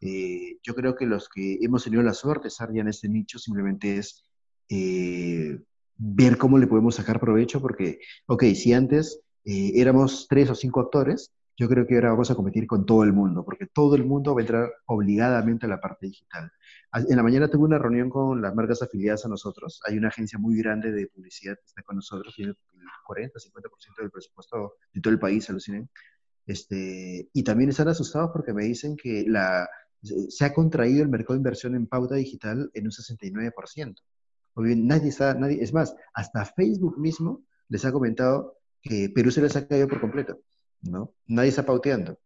Eh, 0.00 0.60
yo 0.62 0.74
creo 0.74 0.96
que 0.96 1.04
los 1.04 1.28
que 1.28 1.58
hemos 1.60 1.84
tenido 1.84 2.02
la 2.02 2.14
suerte 2.14 2.44
de 2.44 2.48
estar 2.48 2.72
ya 2.72 2.80
en 2.80 2.88
este 2.88 3.10
nicho 3.10 3.38
simplemente 3.38 3.98
es 3.98 4.24
eh, 4.70 5.60
ver 5.98 6.38
cómo 6.38 6.56
le 6.56 6.68
podemos 6.68 6.94
sacar 6.94 7.20
provecho, 7.20 7.60
porque, 7.60 7.98
ok, 8.24 8.44
si 8.54 8.72
antes 8.72 9.21
éramos 9.44 10.26
tres 10.28 10.50
o 10.50 10.54
cinco 10.54 10.80
actores, 10.80 11.32
yo 11.56 11.68
creo 11.68 11.86
que 11.86 11.94
ahora 11.96 12.10
vamos 12.10 12.30
a 12.30 12.34
competir 12.34 12.66
con 12.66 12.86
todo 12.86 13.04
el 13.04 13.12
mundo, 13.12 13.44
porque 13.44 13.66
todo 13.66 13.94
el 13.94 14.04
mundo 14.04 14.34
va 14.34 14.40
a 14.40 14.42
entrar 14.42 14.72
obligadamente 14.86 15.66
a 15.66 15.68
la 15.68 15.80
parte 15.80 16.06
digital. 16.06 16.50
En 16.94 17.16
la 17.16 17.22
mañana 17.22 17.48
tuve 17.48 17.64
una 17.64 17.78
reunión 17.78 18.08
con 18.10 18.40
las 18.40 18.54
marcas 18.54 18.82
afiliadas 18.82 19.24
a 19.26 19.28
nosotros. 19.28 19.80
Hay 19.86 19.98
una 19.98 20.08
agencia 20.08 20.38
muy 20.38 20.56
grande 20.56 20.92
de 20.92 21.06
publicidad 21.08 21.54
que 21.56 21.66
está 21.66 21.82
con 21.82 21.96
nosotros, 21.96 22.34
tiene 22.34 22.52
el 22.52 22.56
40, 23.06 23.38
50% 23.38 24.00
del 24.00 24.10
presupuesto 24.10 24.74
de 24.92 25.00
todo 25.00 25.12
el 25.12 25.20
país, 25.20 25.48
alucinen. 25.50 25.88
Este, 26.46 27.28
y 27.32 27.42
también 27.42 27.70
están 27.70 27.88
asustados 27.88 28.30
porque 28.32 28.52
me 28.52 28.64
dicen 28.64 28.96
que 28.96 29.24
la, 29.28 29.68
se 30.02 30.44
ha 30.44 30.52
contraído 30.52 31.02
el 31.02 31.08
mercado 31.08 31.34
de 31.34 31.38
inversión 31.38 31.74
en 31.74 31.86
pauta 31.86 32.14
digital 32.14 32.70
en 32.74 32.86
un 32.86 32.90
69%. 32.90 33.94
O 34.54 34.62
bien, 34.62 34.86
nadie 34.86 35.08
está, 35.08 35.34
nadie, 35.34 35.62
es 35.62 35.72
más, 35.72 35.94
hasta 36.12 36.44
Facebook 36.44 36.98
mismo 36.98 37.44
les 37.68 37.84
ha 37.84 37.92
comentado 37.92 38.58
que 38.82 39.10
Perú 39.14 39.30
se 39.30 39.42
les 39.42 39.56
ha 39.56 39.66
caído 39.66 39.88
por 39.88 40.00
completo, 40.00 40.40
¿no? 40.82 41.14
Nadie 41.26 41.50
está 41.50 41.64
pauteando. 41.64 42.18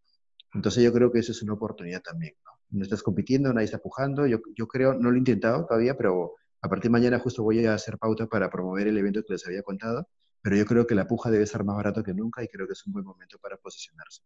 Entonces 0.55 0.83
yo 0.83 0.93
creo 0.93 1.13
que 1.13 1.19
eso 1.21 1.33
es 1.33 1.43
una 1.43 1.55
oportunidad 1.55 2.03
también, 2.03 2.35
¿no? 2.45 2.53
no 2.71 2.83
estás 2.83 3.03
compitiendo, 3.03 3.53
nadie 3.53 3.67
está 3.67 3.79
pujando. 3.79 4.27
Yo, 4.27 4.39
yo 4.57 4.67
creo, 4.67 4.95
no 4.95 5.11
lo 5.11 5.17
he 5.17 5.19
intentado 5.19 5.67
todavía, 5.67 5.97
pero 5.97 6.35
a 6.63 6.69
partir 6.69 6.91
de 6.91 6.99
mañana 6.99 7.19
justo 7.19 7.43
voy 7.43 7.65
a 7.67 7.75
hacer 7.75 7.99
pauta 7.99 8.27
para 8.27 8.51
promover 8.51 8.89
el 8.89 8.99
evento 8.99 9.23
que 9.23 9.35
les 9.35 9.47
había 9.47 9.63
contado. 9.63 10.09
Pero 10.43 10.57
yo 10.57 10.65
creo 10.65 10.87
que 10.87 10.95
la 10.95 11.07
puja 11.07 11.31
debe 11.31 11.47
ser 11.47 11.65
más 11.65 11.77
barato 11.77 12.03
que 12.03 12.15
nunca 12.15 12.43
y 12.43 12.49
creo 12.49 12.67
que 12.67 12.73
es 12.73 12.87
un 12.87 12.93
buen 12.93 13.05
momento 13.05 13.39
para 13.39 13.57
posicionarse. 13.57 14.23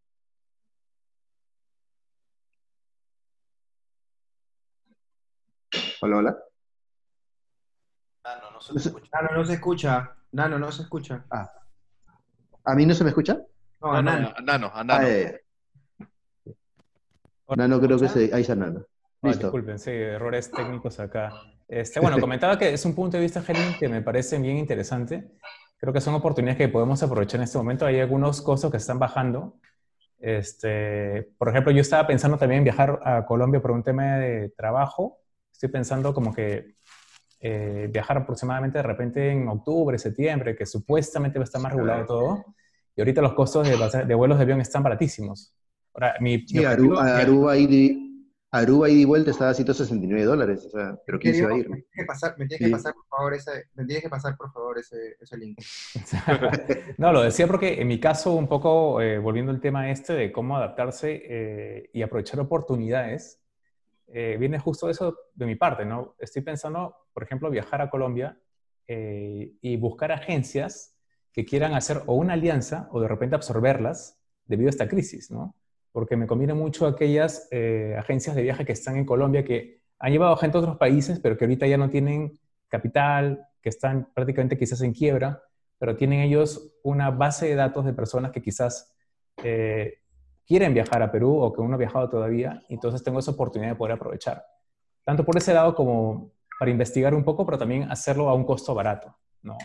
Hola, 6.03 6.17
hola. 6.17 6.39
Nano, 8.25 8.51
no 8.53 8.61
se 8.61 8.79
escucha. 8.79 9.09
Nano, 9.13 9.37
no 9.37 9.45
se 9.45 9.55
escucha. 9.55 10.17
Nano, 10.33 10.59
no 10.59 10.73
se 10.73 10.83
escucha. 10.83 11.25
Ah. 11.31 11.60
¿A 12.71 12.75
mí 12.75 12.87
no 12.87 12.95
se 12.95 13.03
me 13.03 13.11
escucha? 13.11 13.41
No, 13.81 13.93
a 13.93 14.01
Nano. 14.01 14.33
A 14.37 14.41
Nano, 14.41 14.71
a 14.73 14.85
Nano. 14.85 15.09
Ah, 17.49 17.57
no 17.57 17.81
creo 17.81 17.99
que 17.99 18.09
se... 18.09 18.33
Ahí 18.33 18.43
está 18.43 18.55
Nano. 18.55 18.87
Listo. 19.23 19.47
disculpen, 19.47 19.79
sí, 19.79 19.91
errores 19.91 20.51
técnicos 20.51 21.01
acá. 21.01 21.33
Este, 21.67 22.01
bueno, 22.01 22.19
comentaba 22.21 22.59
que 22.59 22.73
es 22.73 22.85
un 22.85 22.95
punto 22.95 23.17
de 23.17 23.23
vista, 23.23 23.43
Helen, 23.47 23.77
que 23.79 23.89
me 23.89 24.03
parece 24.03 24.39
bien 24.39 24.57
interesante. 24.57 25.33
Creo 25.79 25.93
que 25.93 26.01
son 26.01 26.15
oportunidades 26.15 26.59
que 26.59 26.69
podemos 26.69 27.03
aprovechar 27.03 27.41
en 27.41 27.45
este 27.45 27.59
momento. 27.59 27.87
Hay 27.87 27.99
algunos 27.99 28.41
costos 28.41 28.71
que 28.71 28.77
están 28.77 28.99
bajando. 28.99 29.57
Este, 30.21 31.29
por 31.39 31.49
ejemplo, 31.49 31.73
yo 31.73 31.81
estaba 31.81 32.07
pensando 32.07 32.39
también 32.39 32.59
en 32.59 32.65
viajar 32.65 33.01
a 33.05 33.27
Colombia 33.27 33.61
por 33.61 33.73
un 33.73 33.83
tema 33.83 34.17
de 34.19 34.51
trabajo. 34.51 35.19
Estoy 35.53 35.71
pensando 35.71 36.15
como 36.15 36.33
que 36.33 36.77
eh, 37.41 37.89
viajar 37.91 38.19
aproximadamente 38.19 38.79
de 38.79 38.83
repente 38.83 39.31
en 39.31 39.49
octubre, 39.49 39.99
septiembre, 39.99 40.55
que 40.55 40.67
supuestamente 40.67 41.39
va 41.39 41.43
a 41.43 41.45
estar 41.45 41.61
más 41.61 41.73
regulado 41.73 42.07
todo. 42.07 42.45
Y 43.01 43.03
ahorita 43.03 43.23
los 43.23 43.33
costos 43.33 43.67
de, 43.67 44.05
de 44.05 44.15
vuelos 44.15 44.37
de 44.37 44.43
avión 44.43 44.61
están 44.61 44.83
baratísimos. 44.83 45.55
Ahora, 45.95 46.17
mi, 46.21 46.47
sí, 46.47 46.63
Aruba, 46.63 47.57
y 47.57 47.67
de, 47.67 47.99
Aruba 48.51 48.91
y 48.91 48.99
de 48.99 49.07
vuelta 49.07 49.31
estaba 49.31 49.53
a 49.53 49.55
169 49.55 50.23
dólares, 50.23 50.67
o 50.67 50.69
sea, 50.69 51.01
pero 51.07 51.19
¿quién 51.19 51.35
se 51.35 51.47
va 51.47 51.55
a 51.55 51.57
ir? 51.57 51.71
Me 51.71 51.77
tienes 51.77 51.91
que 51.95 52.05
pasar, 52.05 52.35
me 52.37 52.47
tienes 52.47 52.69
que 52.69 52.73
pasar 52.73 52.93
por 52.93 53.07
favor, 53.07 53.33
ese, 53.33 53.65
me 53.73 53.87
tienes 53.87 54.03
que 54.03 54.11
pasar, 54.11 54.37
por 54.37 54.53
favor, 54.53 54.79
ese, 54.79 55.17
ese 55.19 55.39
link. 55.39 55.59
no, 56.99 57.11
lo 57.11 57.23
decía 57.23 57.47
porque 57.47 57.81
en 57.81 57.89
mi 57.89 57.99
caso, 57.99 58.35
un 58.35 58.49
poco, 58.49 59.01
eh, 59.01 59.19
volviendo 59.19 59.51
al 59.51 59.63
tema 59.63 59.91
este 59.91 60.13
de 60.13 60.31
cómo 60.31 60.59
adaptarse 60.59 61.23
eh, 61.25 61.91
y 61.95 62.03
aprovechar 62.03 62.39
oportunidades, 62.39 63.41
eh, 64.09 64.37
viene 64.39 64.59
justo 64.59 64.91
eso 64.91 65.17
de 65.35 65.47
mi 65.47 65.55
parte, 65.55 65.87
¿no? 65.87 66.17
Estoy 66.19 66.43
pensando, 66.43 66.95
por 67.15 67.23
ejemplo, 67.23 67.49
viajar 67.49 67.81
a 67.81 67.89
Colombia 67.89 68.39
y 68.93 69.77
buscar 69.77 70.11
agencias 70.11 70.90
que 71.33 71.45
quieran 71.45 71.75
hacer 71.75 72.03
o 72.07 72.15
una 72.15 72.35
alianza 72.35 72.89
o 72.93 73.01
de 73.01 73.09
repente 73.09 73.35
absorberlas 73.35 74.19
debido 74.47 74.69
a 74.69 74.71
esta 74.71 74.89
crisis, 74.89 75.31
¿no? 75.31 75.55
porque 75.93 76.17
me 76.17 76.27
conviene 76.27 76.55
mucho 76.55 76.87
aquellas 76.87 77.49
eh, 77.51 77.97
agencias 77.99 78.37
de 78.37 78.43
viaje 78.43 78.65
que 78.65 78.73
están 78.73 78.97
en 78.97 79.05
Colombia 79.05 79.45
que 79.45 79.81
han 79.99 80.13
llevado 80.13 80.37
gente 80.37 80.57
a 80.57 80.61
otros 80.61 80.77
países, 80.77 81.21
pero 81.21 81.37
que 81.37 81.45
ahorita 81.45 81.67
ya 81.67 81.77
no 81.77 81.91
tienen 81.91 82.39
capital, 82.69 83.47
que 83.61 83.69
están 83.69 84.09
prácticamente 84.15 84.57
quizás 84.57 84.81
en 84.83 84.93
quiebra, 84.93 85.43
pero 85.79 85.97
tienen 85.97 86.21
ellos 86.21 86.73
una 86.83 87.11
base 87.11 87.49
de 87.49 87.55
datos 87.55 87.85
de 87.85 87.93
personas 87.93 88.31
que 88.31 88.41
quizás 88.41 88.95
eh, 89.43 89.99
quieren 90.47 90.73
viajar 90.73 91.03
a 91.03 91.11
Perú 91.11 91.37
o 91.39 91.53
que 91.53 91.61
uno 91.61 91.75
ha 91.75 91.79
viajado 91.79 92.09
todavía, 92.09 92.63
entonces 92.69 93.03
tengo 93.03 93.19
esa 93.19 93.33
oportunidad 93.33 93.73
de 93.73 93.77
poder 93.77 93.95
aprovechar. 93.95 94.45
Tanto 95.05 95.25
por 95.25 95.37
ese 95.37 95.53
lado 95.53 95.75
como 95.75 96.33
para 96.59 96.71
investigar 96.71 97.15
un 97.15 97.25
poco, 97.25 97.45
pero 97.45 97.59
también 97.59 97.91
hacerlo 97.91 98.29
a 98.29 98.35
un 98.35 98.45
costo 98.45 98.75
barato, 98.75 99.17
¿no? 99.43 99.57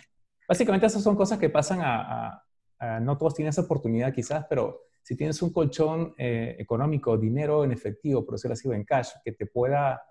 Básicamente 0.48 0.88
esas 0.88 1.04
son 1.04 1.16
cosas 1.16 1.40
que 1.40 1.50
pasan 1.50 1.82
a, 1.82 2.44
a 2.80 3.00
no 3.00 3.18
todos 3.18 3.36
tienen 3.36 3.50
esa 3.50 3.62
oportunidad 3.62 4.14
quizás, 4.14 4.46
pero 4.50 4.82
si 5.06 5.16
tienes 5.16 5.40
un 5.44 5.54
colchón 5.54 6.16
eh, 6.18 6.56
económico, 6.58 7.16
dinero 7.16 7.64
en 7.64 7.72
efectivo, 7.72 8.26
por 8.26 8.36
decirlo 8.36 8.54
así, 8.54 8.68
en 8.72 8.84
cash, 8.84 9.10
que 9.24 9.34
te 9.34 9.46
pueda 9.46 10.02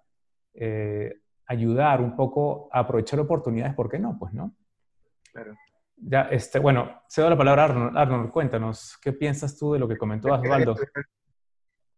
eh, 0.54 1.20
ayudar 1.46 2.00
un 2.00 2.14
poco 2.14 2.68
a 2.72 2.78
aprovechar 2.78 3.18
oportunidades, 3.18 3.74
¿por 3.74 3.90
qué 3.90 3.98
no? 3.98 4.16
Pues, 4.16 4.32
¿no? 4.32 4.54
Claro. 5.32 5.56
Ya, 5.96 6.22
este, 6.30 6.60
bueno, 6.60 7.02
cedo 7.08 7.28
la 7.28 7.36
palabra 7.36 7.62
a 7.62 7.64
Arnold. 7.66 7.96
Arnold, 7.96 8.30
cuéntanos, 8.30 8.96
¿qué 9.02 9.12
piensas 9.12 9.58
tú 9.58 9.72
de 9.72 9.80
lo 9.80 9.88
que 9.88 9.96
comentó 9.96 10.32
Osvaldo? 10.32 10.76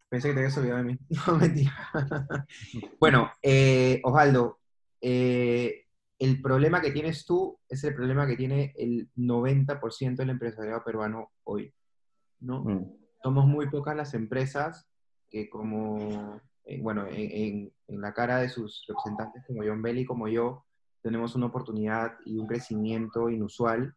Pensé 0.09 0.28
que 0.28 0.34
te 0.34 0.41
habías 0.41 0.57
olvidado 0.57 0.78
de 0.78 0.84
mí. 0.84 0.99
No, 1.26 1.37
mentira. 1.37 1.72
bueno, 2.99 3.30
eh, 3.43 4.01
Osvaldo, 4.05 4.61
el 6.19 6.41
problema 6.41 6.81
que 6.81 6.93
tienes 6.93 7.27
tú 7.27 7.59
es 7.69 7.85
el 7.85 7.95
problema 7.95 8.27
que 8.27 8.37
tiene 8.37 8.73
el 8.77 9.11
90% 9.17 10.17
del 10.17 10.31
empresariado 10.31 10.83
peruano 10.83 11.31
hoy. 11.45 11.73
¿no? 12.41 12.64
Mm. 12.64 12.93
Somos 13.23 13.47
muy 13.47 13.69
pocas 13.69 13.97
las 13.97 14.14
empresas 14.14 14.87
que 15.29 15.51
como, 15.51 16.41
eh, 16.64 16.81
bueno, 16.81 17.07
en, 17.11 17.73
la 17.89 18.14
cara 18.14 18.39
de 18.39 18.49
sus 18.49 18.85
representantes 18.89 19.45
como 19.47 19.62
John 19.62 19.83
Belli 19.83 20.05
como 20.05 20.29
yo, 20.29 20.64
tenemos 21.03 21.35
una 21.35 21.47
oportunidad 21.47 22.14
y 22.25 22.39
un 22.39 22.47
crecimiento 22.47 23.29
inusual. 23.29 23.95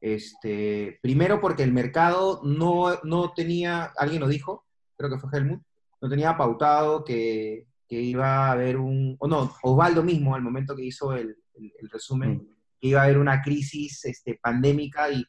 Este, 0.00 0.98
primero 1.02 1.40
porque 1.40 1.62
el 1.62 1.72
mercado 1.72 2.40
no, 2.44 2.98
no 3.02 3.32
tenía, 3.32 3.92
alguien 3.96 4.20
lo 4.20 4.28
dijo, 4.28 4.64
creo 4.96 5.10
que 5.10 5.18
fue 5.18 5.30
Helmut, 5.32 5.62
no 6.00 6.08
tenía 6.08 6.36
pautado 6.36 7.02
que, 7.02 7.66
que 7.88 8.00
iba 8.00 8.46
a 8.46 8.52
haber 8.52 8.76
un, 8.76 9.16
o 9.18 9.26
no, 9.26 9.50
Osvaldo 9.62 10.02
mismo 10.02 10.34
al 10.34 10.42
momento 10.42 10.76
que 10.76 10.84
hizo 10.84 11.14
el, 11.14 11.36
el, 11.56 11.90
resumen, 11.90 12.34
mm. 12.34 12.56
que 12.80 12.88
iba 12.88 13.00
a 13.00 13.04
haber 13.04 13.18
una 13.18 13.42
crisis 13.42 14.04
este, 14.04 14.38
pandémica 14.42 15.10
y 15.10 15.24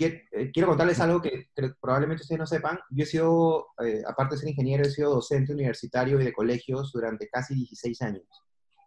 eh, 0.00 0.50
quiero 0.52 0.68
contarles 0.68 1.00
algo 1.00 1.20
que, 1.20 1.50
probablemente 1.80 2.22
ustedes 2.22 2.38
no 2.38 2.46
sepan. 2.46 2.78
Yo 2.90 3.04
he 3.04 3.06
sido, 3.06 3.68
eh, 3.84 4.02
aparte 4.06 4.34
de 4.34 4.40
ser 4.40 4.48
ingeniero, 4.50 4.84
he 4.84 4.90
sido 4.90 5.14
docente 5.14 5.52
universitario 5.52 6.20
y 6.20 6.24
de 6.24 6.32
colegios 6.32 6.92
durante 6.92 7.28
casi 7.28 7.54
16 7.54 8.02
años. 8.02 8.24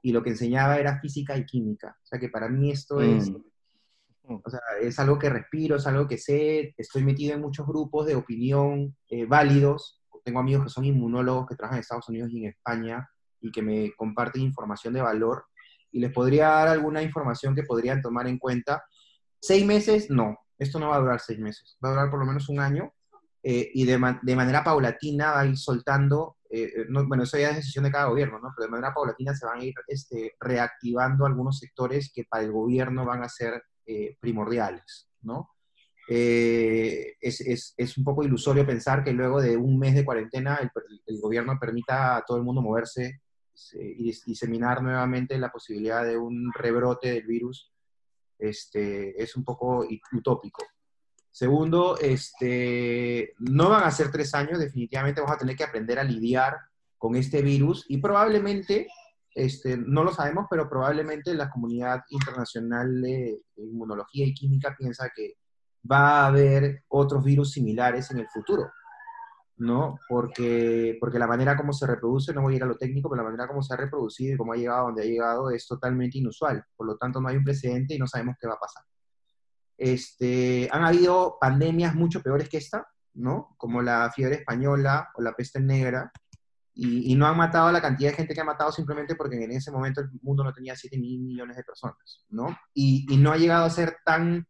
Y 0.02 0.12
lo 0.12 0.24
que 0.24 0.32
enseñaba 0.32 0.78
era 0.78 1.00
física 1.00 1.38
y 1.38 1.46
química. 1.46 1.98
O 2.02 2.06
sea 2.06 2.20
que 2.20 2.30
para 2.30 2.50
mí 2.50 2.72
esto 2.72 3.00
es, 3.02 3.30
mm. 3.30 4.36
o 4.44 4.50
sea, 4.50 4.60
es 4.82 4.98
algo 5.00 5.20
que 5.20 5.30
respiro, 5.30 5.76
es 5.76 5.88
algo 5.88 6.08
que 6.08 6.18
sé. 6.18 6.74
Estoy 6.78 7.04
metido 7.04 7.36
en 7.36 7.42
muchos 7.42 7.68
grupos 7.68 8.08
de 8.08 8.16
opinión 8.16 8.96
eh, 9.10 9.26
válidos. 9.26 10.02
Tengo 10.24 10.40
amigos 10.40 10.66
que 10.66 10.70
son 10.70 10.86
inmunólogos 10.86 11.48
que 11.48 11.56
trabajan 11.56 11.78
en 11.78 11.82
Estados 11.82 12.10
Unidos 12.10 12.32
y 12.32 12.44
en 12.44 12.50
España 12.50 13.08
y 13.40 13.52
que 13.52 13.62
me 13.62 13.92
comparten 13.96 14.42
información 14.42 14.94
de 14.94 15.02
valor. 15.02 15.46
Y 15.94 16.02
les 16.02 16.12
podría 16.12 16.50
dar 16.50 16.68
alguna 16.68 17.02
información 17.02 17.56
que 17.56 17.64
podrían 17.64 18.02
tomar 18.02 18.28
en 18.28 18.38
cuenta. 18.38 18.84
Seis 19.40 19.66
meses, 19.66 20.10
no 20.10 20.38
esto 20.64 20.80
no 20.80 20.90
va 20.90 20.98
a 20.98 21.00
durar 21.00 21.20
seis 21.20 21.40
meses, 21.40 21.78
va 21.84 21.90
a 21.90 21.92
durar 21.92 22.10
por 22.10 22.20
lo 22.20 22.26
menos 22.26 22.50
un 22.50 22.60
año 22.60 22.94
eh, 23.44 23.70
y 23.74 23.86
de, 23.86 23.98
manera 23.98 24.64
paulatina 24.64 25.32
va 25.32 25.42
a 25.42 25.46
ir 25.46 25.58
soltando, 25.58 26.38
eh, 26.50 26.72
eh, 26.76 26.86
bueno, 26.90 27.24
eso 27.24 27.38
ya 27.38 27.50
es 27.50 27.58
decisión 27.58 27.84
de 27.84 27.92
cada 27.92 28.06
gobierno, 28.06 28.40
¿no? 28.40 28.54
Pero 28.56 28.68
de 28.68 28.72
manera 28.72 28.94
paulatina 28.94 29.36
se 29.36 29.46
van 29.46 29.60
a 29.60 29.64
ir 29.66 29.74
este, 29.88 30.36
reactivando 30.40 31.26
algunos 31.26 31.60
sectores 31.60 32.12
que 32.14 32.24
para 32.24 32.44
el 32.44 32.52
gobierno 32.52 33.06
van 33.06 33.24
a 33.24 33.30
ser 33.30 33.62
primordiales, 34.22 35.10
¿no? 35.24 35.50
Es, 36.08 37.42
es, 37.78 37.98
un 37.98 38.04
poco 38.06 38.24
ilusorio 38.24 38.66
pensar 38.66 39.04
que 39.04 39.12
luego 39.12 39.42
de 39.42 39.58
un 39.58 39.78
mes 39.78 39.94
de 39.94 40.06
cuarentena 40.06 40.58
el 41.06 41.20
gobierno 41.20 41.58
permita 41.60 42.16
a 42.16 42.22
todo 42.24 42.38
el 42.38 42.44
mundo 42.44 42.62
moverse 42.62 43.23
y 43.74 44.12
diseminar 44.26 44.82
nuevamente 44.82 45.38
la 45.38 45.52
posibilidad 45.52 46.04
de 46.04 46.18
un 46.18 46.52
rebrote 46.54 47.12
del 47.12 47.26
virus 47.26 47.72
este, 48.40 49.22
es 49.22 49.36
un 49.36 49.44
poco 49.44 49.86
utópico. 50.12 50.64
Segundo, 51.32 51.98
este, 52.00 53.34
no 53.40 53.70
van 53.70 53.84
a 53.84 53.92
ser 53.92 54.12
tres 54.12 54.36
años, 54.36 54.60
definitivamente 54.60 55.22
vamos 55.22 55.36
a 55.36 55.40
tener 55.40 55.56
que 55.56 55.64
aprender 55.64 55.98
a 55.98 56.04
lidiar 56.04 56.58
con 56.98 57.16
este 57.16 57.42
virus 57.42 57.86
y 57.90 57.98
probablemente, 57.98 58.88
este, 59.34 59.78
no 59.78 60.04
lo 60.04 60.14
sabemos, 60.14 60.46
pero 60.50 60.70
probablemente 60.70 61.34
la 61.34 61.50
comunidad 61.50 62.04
internacional 62.10 63.02
de 63.02 63.42
inmunología 63.58 64.26
y 64.26 64.34
química 64.34 64.76
piensa 64.78 65.10
que 65.16 65.34
va 65.90 66.22
a 66.22 66.28
haber 66.28 66.84
otros 66.88 67.24
virus 67.24 67.52
similares 67.52 68.12
en 68.12 68.20
el 68.20 68.28
futuro. 68.30 68.72
¿No? 69.64 69.98
Porque, 70.08 70.98
porque 71.00 71.18
la 71.18 71.28
manera 71.28 71.56
como 71.56 71.74
se 71.74 71.88
reproduce, 71.88 72.34
no 72.34 72.42
voy 72.42 72.54
a 72.54 72.58
ir 72.58 72.64
a 72.64 72.68
lo 72.68 72.76
técnico, 72.76 73.10
pero 73.10 73.24
la 73.24 73.30
manera 73.30 73.48
como 73.48 73.64
se 73.64 73.74
ha 73.74 73.78
reproducido 73.78 74.34
y 74.34 74.38
cómo 74.38 74.54
ha 74.54 74.58
llegado 74.58 74.82
a 74.82 74.84
donde 74.86 75.04
ha 75.04 75.06
llegado 75.06 75.50
es 75.50 75.66
totalmente 75.66 76.18
inusual. 76.18 76.64
Por 76.76 76.88
lo 76.88 76.98
tanto, 76.98 77.22
no 77.22 77.30
hay 77.30 77.38
un 77.38 77.44
precedente 77.44 77.96
y 77.96 78.00
no 78.00 78.08
sabemos 78.08 78.36
qué 78.40 78.48
va 78.48 78.56
a 78.56 78.60
pasar. 78.60 78.84
Este, 79.78 80.70
han 80.72 80.84
habido 80.84 81.38
pandemias 81.40 81.96
mucho 81.96 82.22
peores 82.22 82.50
que 82.50 82.58
esta, 82.58 82.86
¿no? 83.14 83.56
Como 83.58 83.82
la 83.82 84.12
fiebre 84.14 84.36
española 84.36 85.10
o 85.16 85.22
la 85.22 85.34
peste 85.34 85.60
negra, 85.60 86.12
y, 86.76 87.14
no 87.16 87.28
han 87.28 87.38
matado 87.38 87.68
a 87.68 87.72
la 87.72 87.82
cantidad 87.82 88.10
de 88.10 88.16
gente 88.16 88.34
que 88.34 88.42
ha 88.42 88.46
matado 88.46 88.72
simplemente 88.72 89.14
porque 89.14 89.36
en 89.36 89.52
ese 89.52 89.72
momento 89.72 90.02
el 90.02 90.10
mundo 90.24 90.44
no 90.44 90.52
tenía 90.52 90.76
7 90.76 90.98
mil 90.98 91.22
millones 91.22 91.56
de 91.56 91.64
personas, 91.64 92.26
¿no? 92.30 92.48
Y, 92.74 93.06
y 93.14 93.18
no 93.18 93.32
ha 93.32 93.38
llegado 93.38 93.66
a 93.66 93.70
ser 93.70 93.98
tan 94.04 94.48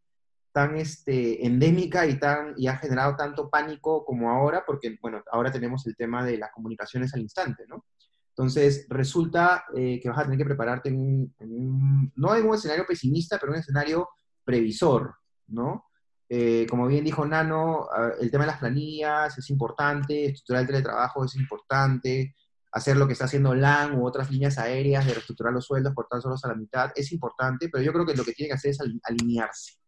tan 0.54 0.78
este, 0.78 1.46
endémica 1.46 2.06
y, 2.06 2.20
tan, 2.20 2.54
y 2.56 2.68
ha 2.68 2.78
generado 2.78 3.16
tanto 3.16 3.50
pánico 3.50 4.06
como 4.06 4.30
ahora, 4.30 4.64
porque, 4.66 4.98
bueno, 5.02 5.22
ahora 5.32 5.52
tenemos 5.52 5.86
el 5.88 5.96
tema 5.96 6.24
de 6.24 6.38
las 6.38 6.52
comunicaciones 6.52 7.14
al 7.14 7.22
instante, 7.22 7.66
¿no? 7.68 7.86
Entonces, 8.30 8.86
resulta 8.88 9.66
eh, 9.76 10.00
que 10.02 10.10
vas 10.10 10.20
a 10.20 10.24
tener 10.24 10.38
que 10.38 10.46
prepararte 10.46 10.92
no 10.92 12.36
en 12.36 12.48
un 12.48 12.56
escenario 12.56 12.86
pesimista, 12.86 13.38
pero 13.38 13.52
en 13.52 13.56
un 13.56 13.62
escenario 13.62 14.10
previsor, 14.44 15.16
¿no? 15.48 15.86
Eh, 16.30 16.66
como 16.70 16.88
bien 16.88 17.04
dijo 17.04 17.26
Nano, 17.26 17.88
el 18.20 18.32
tema 18.32 18.46
de 18.46 18.52
las 18.52 18.60
planillas 18.60 19.38
es 19.38 19.50
importante, 19.50 20.26
estructurar 20.26 20.62
el 20.62 20.68
teletrabajo 20.68 21.26
es 21.26 21.36
importante, 21.36 22.36
hacer 22.72 22.98
lo 22.98 23.06
que 23.06 23.14
está 23.14 23.26
haciendo 23.26 23.54
LAN 23.54 24.00
u 24.00 24.06
otras 24.06 24.32
líneas 24.32 24.58
aéreas 24.58 25.06
de 25.06 25.14
reestructurar 25.14 25.54
los 25.54 25.66
sueldos, 25.66 25.94
cortárselos 25.94 26.44
a 26.46 26.48
la 26.48 26.56
mitad, 26.56 26.92
es 26.96 27.12
importante, 27.12 27.70
pero 27.70 27.84
yo 27.84 27.94
creo 27.94 28.06
que 28.06 28.16
lo 28.16 28.24
que 28.24 28.34
tiene 28.34 28.50
que 28.50 28.56
hacer 28.56 28.72
es 28.72 28.80
alinearse. 29.04 29.83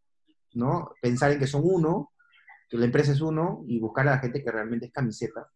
¿No? 0.56 0.91
Pensar 1.02 1.32
en 1.32 1.40
que 1.40 1.48
son 1.48 1.61
uno, 1.64 2.11
que 2.68 2.77
la 2.77 2.86
empresa 2.86 3.11
es 3.11 3.22
uno 3.22 3.64
y 3.68 3.80
buscar 3.80 4.07
a 4.07 4.11
la 4.11 4.19
gente 4.19 4.44
que 4.44 4.52
realmente 4.52 4.88
es 4.88 4.91
camiseta. 4.91 5.52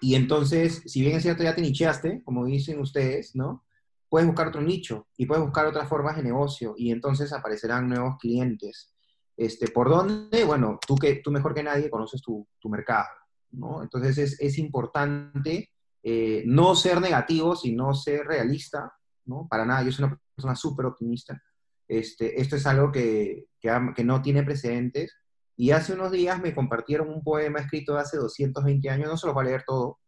Y 0.00 0.14
entonces, 0.14 0.82
si 0.86 1.00
bien 1.00 1.16
es 1.16 1.22
cierto, 1.22 1.42
ya 1.42 1.54
te 1.54 1.62
nicheaste, 1.62 2.22
como 2.22 2.44
dicen 2.44 2.78
ustedes, 2.78 3.34
¿no? 3.34 3.64
Puedes 4.08 4.26
buscar 4.26 4.48
otro 4.48 4.62
nicho 4.62 5.08
y 5.16 5.26
puedes 5.26 5.44
buscar 5.44 5.66
otras 5.66 5.88
formas 5.88 6.16
de 6.16 6.22
negocio 6.22 6.74
y 6.76 6.92
entonces 6.92 7.32
aparecerán 7.32 7.88
nuevos 7.88 8.16
clientes. 8.18 8.94
Este, 9.36 9.68
¿Por 9.68 9.88
dónde? 9.88 10.44
Bueno, 10.44 10.78
tú, 10.86 10.94
que, 10.96 11.16
tú 11.16 11.30
mejor 11.30 11.54
que 11.54 11.62
nadie 11.62 11.90
conoces 11.90 12.22
tu, 12.22 12.46
mercado, 12.64 13.08
¿no? 13.50 13.82
Entonces 13.82 14.18
es, 14.18 14.40
es 14.40 14.58
importante 14.58 15.70
eh, 16.02 16.42
no 16.46 16.74
ser 16.74 17.00
negativo, 17.00 17.56
sino 17.56 17.92
ser 17.92 18.26
realista, 18.26 18.92
¿no? 19.26 19.46
Para 19.48 19.64
nada, 19.64 19.82
yo 19.82 19.92
soy 19.92 20.04
una 20.04 20.20
persona 20.34 20.54
súper 20.54 20.86
optimista 20.86 21.40
este, 21.88 22.38
esto 22.40 22.56
es 22.56 22.66
algo 22.66 22.92
que, 22.92 23.47
que, 23.60 24.04
no 24.04 24.22
tiene 24.22 24.42
precedentes. 24.42 25.16
Y 25.56 25.72
hace 25.72 25.92
unos 25.92 26.12
días 26.12 26.40
me 26.40 26.54
compartieron 26.54 27.08
un 27.08 27.22
poema 27.22 27.60
escrito 27.60 27.96
hace 27.96 28.16
220 28.16 28.90
años, 28.90 29.08
no 29.08 29.16
se 29.16 29.26
lo 29.26 29.34
voy 29.34 29.46
a 29.46 29.48
leer 29.48 29.64
todo, 29.66 29.98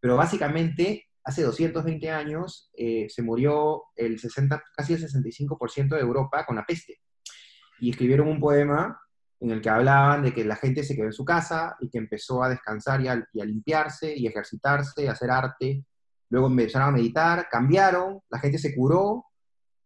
pero 0.00 0.16
básicamente 0.16 1.06
hace 1.24 1.42
220 1.42 2.10
años 2.10 2.70
eh, 2.76 3.06
se 3.08 3.22
murió 3.22 3.84
el 3.96 4.18
60, 4.18 4.62
casi 4.74 4.94
el 4.94 5.02
65% 5.02 5.94
de 5.94 6.00
Europa 6.00 6.44
con 6.46 6.56
la 6.56 6.64
peste. 6.64 7.00
Y 7.80 7.90
escribieron 7.90 8.28
un 8.28 8.40
poema 8.40 8.98
en 9.40 9.50
el 9.50 9.60
que 9.60 9.68
hablaban 9.68 10.22
de 10.22 10.32
que 10.32 10.44
la 10.44 10.56
gente 10.56 10.82
se 10.84 10.94
quedó 10.94 11.06
en 11.06 11.12
su 11.12 11.24
casa 11.24 11.76
y 11.80 11.90
que 11.90 11.98
empezó 11.98 12.42
a 12.42 12.48
descansar 12.48 13.02
y 13.02 13.08
a, 13.08 13.26
limpiarse 13.44 14.16
y 14.16 14.26
ejercitarse, 14.26 15.08
hacer 15.08 15.30
arte. 15.30 15.84
Luego 16.30 16.46
empezaron 16.46 16.88
a 16.88 16.92
meditar, 16.92 17.48
cambiaron, 17.50 18.20
la 18.30 18.38
gente 18.38 18.58
se 18.58 18.74
curó, 18.74 19.26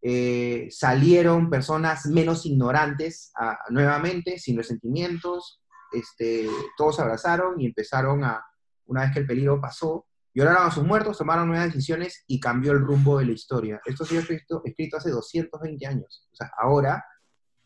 eh, 0.01 0.69
salieron 0.70 1.51
personas 1.51 2.07
menos 2.07 2.47
ignorantes 2.47 3.33
nuevamente, 3.70 4.39
sin 4.39 4.57
resentimientos, 4.57 5.61
este, 5.93 6.49
todos 6.77 7.01
abrazaron 7.01 7.61
y 7.61 7.66
empezaron 7.66 8.25
a, 8.25 8.45
una 8.87 9.03
vez 9.03 9.12
que 9.12 9.20
el 9.20 9.27
peligro 9.27 9.61
pasó, 9.61 10.07
lloraron 10.35 10.66
a 10.66 10.70
sus 10.70 10.85
muertos, 10.85 11.19
tomaron 11.19 11.49
nuevas 11.49 11.66
decisiones 11.66 12.25
y 12.27 12.39
cambió 12.41 12.73
el 12.73 12.81
rumbo 12.81 13.19
de 13.19 13.27
la 13.27 13.33
historia. 13.33 13.81
Esto 13.85 14.05
ha 14.05 14.07
sido 14.07 14.20
escrito, 14.20 14.62
escrito 14.65 14.97
hace 14.99 15.11
220 15.11 15.87
años. 15.87 16.29
Ahora, 16.59 17.05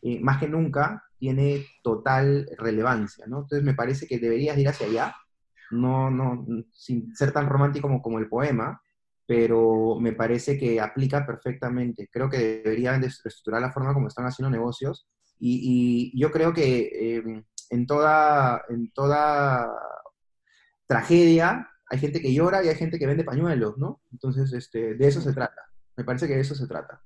eh, 0.01 0.19
más 0.21 0.39
que 0.39 0.47
nunca, 0.47 1.03
tiene 1.17 1.65
total 1.83 2.49
relevancia, 2.57 3.25
¿no? 3.27 3.41
Entonces 3.41 3.63
me 3.63 3.73
parece 3.73 4.07
que 4.07 4.19
deberías 4.19 4.57
ir 4.57 4.67
hacia 4.67 4.87
allá, 4.87 5.15
no, 5.71 6.09
no, 6.09 6.45
sin 6.73 7.15
ser 7.15 7.31
tan 7.31 7.47
romántico 7.47 7.87
como, 7.87 8.01
como 8.01 8.19
el 8.19 8.27
poema, 8.27 8.81
pero 9.25 9.97
me 9.99 10.13
parece 10.13 10.57
que 10.57 10.79
aplica 10.79 11.25
perfectamente. 11.25 12.09
Creo 12.11 12.29
que 12.29 12.61
deberían 12.63 13.01
de 13.01 13.07
estructurar 13.07 13.61
la 13.61 13.71
forma 13.71 13.93
como 13.93 14.07
están 14.07 14.25
haciendo 14.25 14.49
negocios 14.49 15.07
y, 15.39 16.11
y 16.13 16.19
yo 16.19 16.31
creo 16.31 16.53
que 16.53 17.17
eh, 17.17 17.43
en, 17.69 17.87
toda, 17.87 18.63
en 18.69 18.91
toda 18.91 19.69
tragedia 20.87 21.69
hay 21.89 21.99
gente 21.99 22.21
que 22.21 22.33
llora 22.33 22.63
y 22.63 22.69
hay 22.69 22.75
gente 22.75 22.97
que 22.97 23.07
vende 23.07 23.23
pañuelos, 23.23 23.77
¿no? 23.77 24.01
Entonces, 24.11 24.51
este, 24.53 24.95
de 24.95 25.07
eso 25.07 25.21
se 25.21 25.33
trata. 25.33 25.61
Me 25.95 26.03
parece 26.03 26.27
que 26.27 26.35
de 26.35 26.41
eso 26.41 26.55
se 26.55 26.67
trata. 26.67 27.01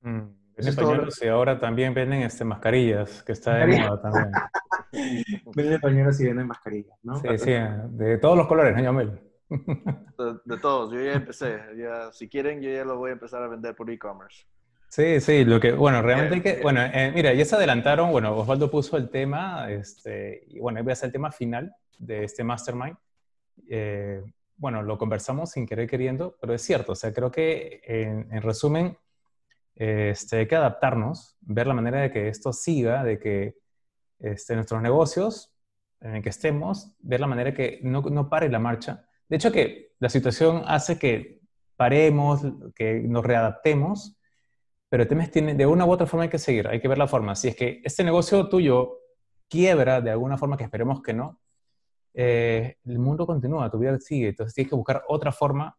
Mm, 0.00 0.22
venden 0.56 0.74
pañuelos 0.74 1.22
y 1.22 1.28
ahora 1.28 1.60
también 1.60 1.94
venden 1.94 2.22
este, 2.22 2.44
mascarillas, 2.44 3.22
que 3.22 3.32
está 3.32 3.56
de 3.56 3.78
moda 3.78 4.02
también. 4.02 4.32
venden 5.54 5.80
pañuelos 5.80 6.20
y 6.20 6.24
venden 6.26 6.46
mascarillas, 6.48 6.98
¿no? 7.02 7.16
Sí, 7.16 7.28
sí, 7.38 7.52
de 7.90 8.18
todos 8.18 8.36
los 8.36 8.46
colores, 8.46 8.74
¿no, 8.74 8.82
Yamel? 8.82 9.20
De, 10.44 10.56
todos, 10.58 10.92
yo 10.92 11.00
ya 11.00 11.12
empecé. 11.12 11.58
Ya, 11.76 12.12
si 12.12 12.28
quieren, 12.28 12.60
yo 12.60 12.70
ya 12.70 12.84
lo 12.84 12.96
voy 12.96 13.10
a 13.10 13.14
empezar 13.14 13.42
a 13.42 13.48
vender 13.48 13.74
por 13.74 13.90
e-commerce. 13.90 14.46
Sí, 14.88 15.20
sí, 15.20 15.44
lo 15.44 15.58
que, 15.58 15.72
bueno, 15.72 16.02
realmente 16.02 16.34
hay 16.36 16.40
que, 16.40 16.62
bueno, 16.62 16.80
eh, 16.80 17.10
mira, 17.12 17.34
ya 17.34 17.44
se 17.44 17.56
adelantaron, 17.56 18.12
bueno, 18.12 18.36
Osvaldo 18.36 18.70
puso 18.70 18.96
el 18.96 19.10
tema, 19.10 19.68
este, 19.70 20.44
y 20.46 20.60
bueno, 20.60 20.80
voy 20.84 20.90
a 20.90 20.92
hacer 20.92 21.08
el 21.08 21.12
tema 21.12 21.32
final 21.32 21.74
de 21.98 22.22
este 22.22 22.44
mastermind. 22.44 22.96
Eh, 23.68 24.22
bueno, 24.56 24.82
lo 24.82 24.96
conversamos 24.96 25.50
sin 25.50 25.66
querer 25.66 25.88
queriendo, 25.88 26.36
pero 26.40 26.54
es 26.54 26.62
cierto, 26.62 26.92
o 26.92 26.94
sea, 26.94 27.12
creo 27.12 27.30
que 27.32 27.80
en, 27.84 28.40
resumen, 28.40 28.96
este, 29.74 30.38
hay 30.38 30.46
que 30.46 30.54
adaptarnos, 30.54 31.36
ver 31.40 31.66
la 31.66 31.74
manera 31.74 32.00
de 32.00 32.12
que 32.12 32.28
esto 32.28 32.52
siga, 32.52 33.02
de 33.02 33.18
que 33.18 33.56
este, 34.20 34.54
nuestros 34.54 34.80
negocios 34.80 35.56
en 36.00 36.16
el 36.16 36.22
que 36.22 36.28
estemos, 36.28 36.94
ver 37.00 37.18
la 37.18 37.26
manera 37.26 37.50
de 37.50 37.56
que 37.56 37.80
no, 37.82 38.00
no 38.02 38.28
pare 38.28 38.48
la 38.48 38.60
marcha, 38.60 39.08
de 39.28 39.36
hecho, 39.36 39.52
que 39.52 39.92
la 39.98 40.08
situación 40.08 40.62
hace 40.66 40.98
que 40.98 41.40
paremos, 41.76 42.42
que 42.74 43.00
nos 43.00 43.24
readaptemos, 43.24 44.16
pero 44.88 45.02
el 45.02 45.08
tema 45.08 45.26
de 45.26 45.66
una 45.66 45.84
u 45.86 45.90
otra 45.90 46.06
forma 46.06 46.24
hay 46.24 46.28
que 46.28 46.38
seguir, 46.38 46.68
hay 46.68 46.80
que 46.80 46.88
ver 46.88 46.98
la 46.98 47.08
forma. 47.08 47.34
Si 47.34 47.48
es 47.48 47.56
que 47.56 47.80
este 47.84 48.04
negocio 48.04 48.48
tuyo 48.48 49.00
quiebra 49.48 50.00
de 50.00 50.10
alguna 50.10 50.38
forma, 50.38 50.56
que 50.56 50.64
esperemos 50.64 51.02
que 51.02 51.12
no, 51.12 51.40
eh, 52.12 52.76
el 52.84 52.98
mundo 52.98 53.26
continúa, 53.26 53.70
tu 53.70 53.78
vida 53.78 53.98
sigue, 53.98 54.28
entonces 54.28 54.54
tienes 54.54 54.70
que 54.70 54.76
buscar 54.76 55.02
otra 55.08 55.32
forma, 55.32 55.76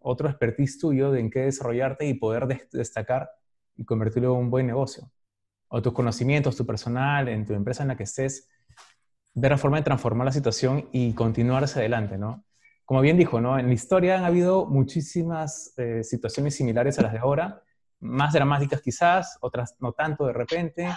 otro 0.00 0.28
expertise 0.28 0.78
tuyo 0.78 1.12
de 1.12 1.20
en 1.20 1.30
qué 1.30 1.40
desarrollarte 1.40 2.06
y 2.06 2.14
poder 2.14 2.48
destacar 2.72 3.30
y 3.76 3.84
convertirlo 3.84 4.34
en 4.34 4.40
un 4.40 4.50
buen 4.50 4.66
negocio. 4.66 5.10
O 5.68 5.80
tus 5.80 5.92
conocimientos, 5.92 6.56
tu 6.56 6.66
personal, 6.66 7.28
en 7.28 7.46
tu 7.46 7.52
empresa 7.52 7.82
en 7.84 7.88
la 7.88 7.96
que 7.96 8.02
estés, 8.02 8.48
ver 9.34 9.52
la 9.52 9.58
forma 9.58 9.76
de 9.76 9.84
transformar 9.84 10.24
la 10.24 10.32
situación 10.32 10.88
y 10.90 11.14
continuar 11.14 11.62
hacia 11.62 11.80
adelante, 11.80 12.18
¿no? 12.18 12.44
Como 12.90 13.02
bien 13.02 13.16
dijo, 13.16 13.40
¿no? 13.40 13.56
En 13.56 13.68
la 13.68 13.72
historia 13.72 14.18
han 14.18 14.24
habido 14.24 14.66
muchísimas 14.66 15.72
eh, 15.76 16.02
situaciones 16.02 16.56
similares 16.56 16.98
a 16.98 17.02
las 17.02 17.12
de 17.12 17.18
ahora, 17.18 17.62
más 18.00 18.32
dramáticas 18.32 18.82
quizás, 18.82 19.38
otras 19.42 19.76
no 19.78 19.92
tanto 19.92 20.26
de 20.26 20.32
repente, 20.32 20.88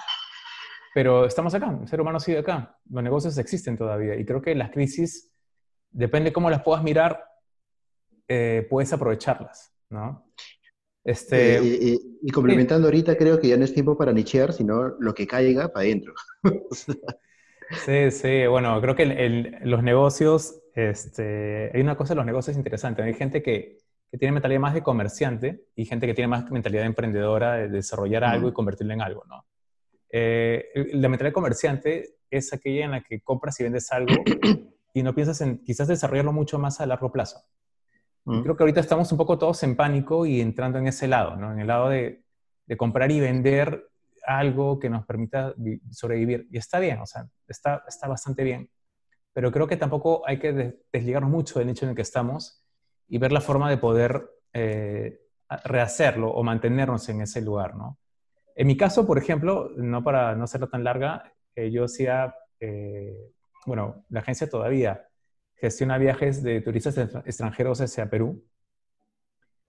pero 0.95 1.27
estamos 1.27 1.53
acá, 1.53 1.77
el 1.79 1.87
ser 1.87 2.01
humano 2.01 2.19
sigue 2.19 2.39
acá, 2.39 2.79
los 2.89 3.03
negocios 3.03 3.37
existen 3.37 3.77
todavía 3.77 4.15
y 4.15 4.25
creo 4.25 4.41
que 4.41 4.55
las 4.55 4.71
crisis, 4.71 5.31
depende 5.91 6.33
cómo 6.33 6.49
las 6.49 6.63
puedas 6.63 6.81
mirar, 6.81 7.25
eh, 8.27 8.65
puedes 8.71 8.91
aprovecharlas, 8.91 9.71
¿no? 9.91 10.33
Este, 11.03 11.57
eh, 11.57 11.99
y, 12.23 12.31
complementando 12.31 12.87
ahorita, 12.87 13.15
creo 13.15 13.39
que 13.39 13.49
ya 13.49 13.57
no 13.57 13.65
es 13.65 13.73
tiempo 13.75 13.95
para 13.95 14.11
nichear, 14.13 14.51
sino 14.51 14.95
lo 14.99 15.13
que 15.13 15.27
caiga 15.27 15.71
para 15.71 15.85
adentro. 15.85 16.15
sí, 17.85 18.09
sí, 18.09 18.47
bueno, 18.47 18.81
creo 18.81 18.95
que 18.95 19.59
los 19.61 19.83
negocios 19.83 20.62
este, 20.73 21.71
hay 21.73 21.81
una 21.81 21.95
cosa 21.95 22.13
en 22.13 22.17
los 22.17 22.25
negocios 22.25 22.57
interesante. 22.57 23.03
Hay 23.03 23.13
gente 23.13 23.41
que, 23.43 23.77
que, 24.09 24.17
tiene 24.17 24.31
mentalidad 24.31 24.59
más 24.59 24.73
de 24.73 24.81
comerciante 24.81 25.65
y 25.75 25.85
gente 25.85 26.07
que 26.07 26.13
tiene 26.13 26.27
más 26.27 26.49
mentalidad 26.51 26.81
de 26.81 26.87
emprendedora, 26.87 27.53
de 27.53 27.69
desarrollar 27.69 28.23
algo 28.23 28.49
y 28.49 28.53
convertirlo 28.53 28.93
en 28.93 29.01
algo, 29.01 29.23
¿no? 29.27 29.45
Eh, 30.09 30.69
la 30.93 31.09
mentalidad 31.09 31.29
de 31.29 31.33
comerciante 31.33 32.15
es 32.29 32.53
aquella 32.53 32.85
en 32.85 32.91
la 32.91 33.01
que 33.01 33.21
compras 33.21 33.59
y 33.59 33.63
vendes 33.63 33.91
algo 33.91 34.13
y 34.93 35.03
no 35.03 35.15
piensas 35.15 35.41
en 35.41 35.63
quizás 35.63 35.87
desarrollarlo 35.87 36.33
mucho 36.33 36.59
más 36.59 36.81
a 36.81 36.85
largo 36.85 37.11
plazo. 37.11 37.41
Creo 38.25 38.55
que 38.55 38.63
ahorita 38.63 38.79
estamos 38.79 39.11
un 39.11 39.17
poco 39.17 39.37
todos 39.37 39.63
en 39.63 39.75
pánico 39.75 40.25
y 40.25 40.39
entrando 40.39 40.79
en 40.79 40.87
ese 40.87 41.09
lado, 41.09 41.35
¿no? 41.35 41.51
En 41.51 41.59
el 41.59 41.67
lado 41.67 41.89
de, 41.89 42.23
de 42.65 42.77
comprar 42.77 43.11
y 43.11 43.19
vender 43.19 43.89
algo 44.25 44.79
que 44.79 44.89
nos 44.89 45.05
permita 45.05 45.53
sobrevivir. 45.91 46.47
Y 46.49 46.57
está 46.57 46.79
bien, 46.79 46.99
o 46.99 47.05
sea, 47.05 47.27
está, 47.49 47.83
está 47.85 48.07
bastante 48.07 48.45
bien 48.45 48.69
pero 49.33 49.51
creo 49.51 49.67
que 49.67 49.77
tampoco 49.77 50.21
hay 50.27 50.39
que 50.39 50.79
desligarnos 50.91 51.31
mucho 51.31 51.59
del 51.59 51.67
nicho 51.67 51.85
en 51.85 51.89
el 51.89 51.95
que 51.95 52.03
estamos 52.03 52.63
y 53.07 53.17
ver 53.17 53.31
la 53.31 53.41
forma 53.41 53.69
de 53.69 53.77
poder 53.77 54.29
eh, 54.53 55.19
rehacerlo 55.65 56.31
o 56.31 56.43
mantenernos 56.43 57.09
en 57.09 57.21
ese 57.21 57.41
lugar, 57.41 57.75
¿no? 57.75 57.97
En 58.55 58.67
mi 58.67 58.77
caso, 58.77 59.07
por 59.07 59.17
ejemplo, 59.17 59.71
no 59.75 60.03
para 60.03 60.35
no 60.35 60.43
hacerlo 60.43 60.69
tan 60.69 60.83
larga, 60.83 61.33
eh, 61.55 61.71
yo 61.71 61.85
hacía, 61.85 62.35
eh, 62.59 63.17
bueno, 63.65 64.05
la 64.09 64.19
agencia 64.19 64.47
todavía 64.47 65.07
gestiona 65.55 65.97
viajes 65.97 66.43
de 66.43 66.61
turistas 66.61 66.97
extranjeros 67.25 67.81
hacia 67.81 68.09
Perú. 68.09 68.45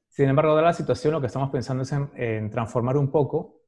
Sin 0.08 0.28
embargo, 0.28 0.54
dada 0.54 0.68
la 0.68 0.74
situación, 0.74 1.14
lo 1.14 1.20
que 1.20 1.28
estamos 1.28 1.50
pensando 1.50 1.82
es 1.82 1.92
en, 1.92 2.10
en 2.14 2.50
transformar 2.50 2.98
un 2.98 3.10
poco 3.10 3.62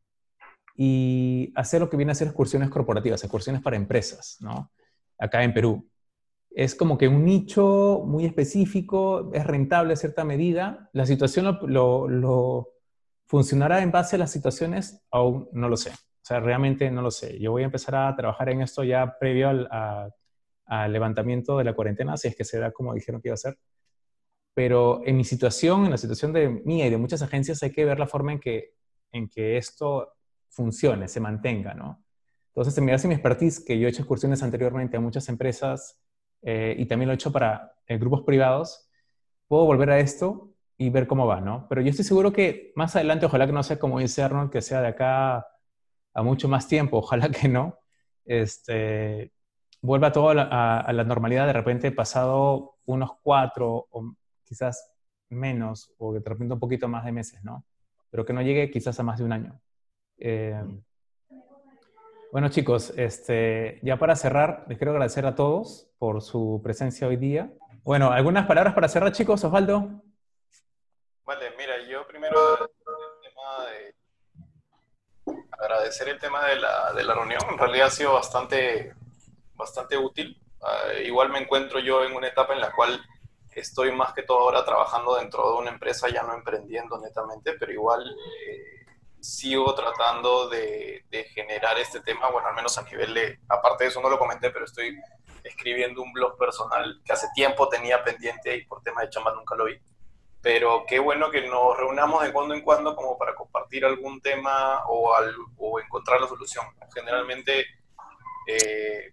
y 0.77 1.53
hacer 1.57 1.81
lo 1.81 1.89
que 1.89 1.97
viene 1.97 2.13
a 2.13 2.15
ser 2.15 2.29
excursiones 2.29 2.69
corporativas, 2.69 3.25
excursiones 3.25 3.63
para 3.63 3.77
empresas, 3.77 4.37
¿no? 4.41 4.71
Acá 5.19 5.43
en 5.45 5.55
Perú. 5.55 5.89
Es 6.51 6.75
como 6.75 6.97
que 6.97 7.09
un 7.09 7.25
nicho 7.25 8.03
muy 8.07 8.25
específico, 8.25 9.31
es 9.35 9.47
rentable 9.47 9.93
a 9.93 9.97
cierta 9.97 10.25
medida. 10.25 10.89
La 10.93 11.07
situación 11.07 11.59
lo, 11.63 12.73
funcionará 13.27 13.83
en 13.83 13.91
base 13.91 14.17
a 14.17 14.19
las 14.19 14.31
situaciones, 14.31 15.05
aún 15.11 15.49
no 15.53 15.69
lo 15.69 15.77
sé. 15.77 15.91
O 15.91 16.27
sea, 16.29 16.41
realmente 16.41 16.91
no 16.91 17.03
lo 17.03 17.11
sé. 17.11 17.39
Yo 17.39 17.53
voy 17.53 17.63
a 17.63 17.67
empezar 17.67 17.95
a 17.95 18.17
trabajar 18.17 18.49
en 18.49 18.63
esto 18.63 18.85
ya 18.85 19.17
previo 19.19 19.49
al, 19.49 19.69
al 20.67 20.93
levantamiento 20.93 21.59
de 21.59 21.65
la 21.65 21.75
cuarentena, 21.75 22.17
si 22.17 22.29
es 22.29 22.37
que 22.37 22.45
se 22.45 22.59
da 22.59 22.73
como 22.73 22.95
dijeron 22.95 23.21
que 23.21 23.29
iba 23.29 23.35
a 23.35 23.39
ser. 23.39 23.59
Pero 24.55 25.03
en 25.05 25.17
mi 25.17 25.25
situación, 25.25 25.85
en 25.85 25.91
la 25.91 25.99
situación 25.99 26.33
de 26.33 26.49
mía 26.49 26.87
y 26.87 26.91
de 26.91 26.97
muchas 26.97 27.21
agencias, 27.23 27.63
hay 27.63 27.73
que 27.73 27.85
ver 27.85 27.99
la 27.99 28.07
forma 28.07 28.33
en 28.33 28.41
que, 28.41 28.75
en 29.13 29.29
que 29.29 29.59
esto 29.59 30.15
funcione, 30.49 31.09
se 31.09 31.21
mantenga, 31.21 31.75
¿no? 31.75 32.06
Entonces, 32.57 32.79
en 32.79 32.87
mi 32.87 32.93
base 32.93 33.07
mi 33.07 33.13
expertise, 33.13 33.61
que 33.61 33.79
yo 33.79 33.87
he 33.87 33.91
hecho 33.91 34.01
excursiones 34.01 34.43
anteriormente 34.43 34.97
a 34.97 35.01
muchas 35.01 35.29
empresas 35.29 36.01
eh, 36.41 36.75
y 36.79 36.87
también 36.87 37.09
lo 37.09 37.13
he 37.13 37.17
hecho 37.17 37.31
para 37.31 37.75
eh, 37.87 37.99
grupos 37.99 38.23
privados, 38.23 38.89
puedo 39.47 39.67
volver 39.67 39.91
a 39.91 39.99
esto 40.01 40.55
y 40.79 40.89
ver 40.89 41.07
cómo 41.07 41.27
va, 41.27 41.43
¿no? 41.43 41.67
Pero 41.69 41.83
yo 41.83 41.91
estoy 41.91 42.07
seguro 42.07 42.33
que 42.33 42.73
más 42.75 42.97
adelante, 42.97 43.27
ojalá 43.27 43.47
que 43.47 43.53
no 43.53 43.63
sea 43.63 43.79
como 43.79 43.99
dice 43.99 44.23
Arnold, 44.23 44.51
que 44.51 44.63
sea 44.63 44.81
de 44.81 44.89
acá 44.89 45.47
a 46.15 46.23
mucho 46.23 46.49
más 46.49 46.67
tiempo, 46.67 46.97
ojalá 47.01 47.29
que 47.29 47.47
no, 47.47 47.79
este, 48.25 49.33
vuelva 49.83 50.11
todo 50.11 50.31
a 50.31 50.35
la, 50.93 51.05
normalidad 51.05 51.47
de 51.47 51.53
repente 51.53 51.93
pasado 51.93 52.77
unos 52.87 53.11
cuatro 53.23 53.87
o 53.91 54.15
quizás 54.45 54.95
menos, 55.29 55.93
o 55.99 56.15
de 56.15 56.23
repente 56.25 56.55
un 56.55 56.61
poquito 56.61 56.89
más 56.89 57.05
de 57.05 57.13
meses, 57.13 57.45
¿no? 57.45 57.67
Pero 58.11 58.25
que 58.25 58.33
no 58.33 58.41
llegue 58.41 58.71
quizás 58.71 58.99
a 58.99 59.03
más 59.03 59.19
de 59.19 59.25
un 59.25 59.33
año. 59.33 59.61
Eh, 60.17 60.63
bueno, 62.37 62.51
chicos, 62.51 62.93
este, 62.99 63.81
ya 63.83 63.97
para 63.97 64.15
cerrar, 64.15 64.67
les 64.69 64.77
quiero 64.77 64.91
agradecer 64.91 65.25
a 65.25 65.35
todos 65.35 65.89
por 65.99 66.21
su 66.21 66.61
presencia 66.63 67.09
hoy 67.09 67.17
día. 67.17 67.51
Bueno, 67.83 68.13
¿algunas 68.13 68.47
palabras 68.47 68.75
para 68.75 68.89
cerrar, 68.89 69.11
chicos? 69.13 69.43
Osvaldo. 69.43 70.03
Vale, 71.25 71.53
mira, 71.57 71.81
yo 71.89 72.07
primero 72.07 72.37
el 72.61 72.69
tema 73.23 73.65
de 73.71 75.35
agradecer 75.51 76.11
el 76.11 76.19
tema 76.19 76.47
de 76.47 76.57
la, 76.57 76.93
de 76.93 77.05
la 77.05 77.15
reunión. 77.15 77.41
En 77.49 77.57
realidad 77.57 77.87
ha 77.87 77.91
sido 77.91 78.13
bastante, 78.13 78.93
bastante 79.55 79.97
útil. 79.97 80.39
Uh, 80.61 81.07
igual 81.07 81.31
me 81.31 81.39
encuentro 81.39 81.79
yo 81.79 82.05
en 82.05 82.15
una 82.15 82.29
etapa 82.29 82.53
en 82.53 82.61
la 82.61 82.71
cual 82.73 83.01
estoy 83.55 83.93
más 83.93 84.13
que 84.13 84.25
todo 84.25 84.41
ahora 84.41 84.63
trabajando 84.63 85.17
dentro 85.17 85.53
de 85.53 85.59
una 85.61 85.71
empresa, 85.71 86.11
ya 86.11 86.23
no 86.23 86.35
emprendiendo 86.35 86.99
netamente, 87.01 87.55
pero 87.55 87.73
igual 87.73 88.15
eh, 88.47 88.86
sigo 89.27 89.75
tratando 89.75 90.49
de, 90.49 91.05
generar 91.35 91.79
este 91.79 92.01
tema, 92.01 92.31
bueno, 92.31 92.49
al 92.49 92.55
menos 92.55 92.77
a 92.79 92.83
nivel 92.83 93.15
de, 93.15 93.41
aparte 93.49 93.85
de 93.85 93.91
eso 93.91 94.01
no 94.01 94.09
lo 94.09 94.19
comenté, 94.19 94.51
pero 94.51 94.65
estoy 94.65 94.97
escribiendo 95.43 96.03
un 96.03 96.13
blog 96.13 96.37
personal 96.37 97.01
que 97.05 97.13
hace 97.13 97.27
tiempo 97.35 97.69
tenía 97.69 98.03
pendiente 98.05 98.57
y 98.57 98.65
por 98.67 98.83
tema 98.83 99.03
de 99.03 99.11
chamba 99.11 99.35
nunca 99.35 99.55
lo 99.55 99.65
vi. 99.65 99.79
Pero 100.43 100.85
qué 100.87 100.99
bueno 100.99 101.31
que 101.31 101.49
nos 101.49 101.77
reunamos 101.77 102.23
de 102.23 102.33
cuando 102.33 102.55
en 102.55 102.63
cuando 102.63 102.95
como 102.95 103.19
para 103.19 103.35
compartir 103.35 103.85
algún 103.85 104.21
tema 104.21 104.85
o, 104.89 105.13
o 105.57 105.81
encontrar 105.81 106.21
la 106.21 106.29
solución. 106.29 106.65
Generalmente, 106.95 107.67
eh, 108.47 109.13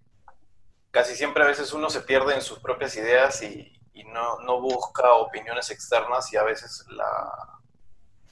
casi 0.91 1.15
siempre 1.15 1.43
a 1.43 1.47
veces 1.47 1.73
uno 1.73 1.89
se 1.89 2.01
pierde 2.01 2.35
en 2.35 2.41
sus 2.41 2.59
propias 2.59 2.95
ideas 2.95 3.41
y, 3.41 3.79
y 3.93 4.03
no, 4.03 4.39
no, 4.41 4.61
busca 4.61 5.13
opiniones 5.13 5.71
externas 5.71 6.31
y 6.33 6.37
a 6.37 6.43
veces 6.43 6.85
la, 6.89 7.62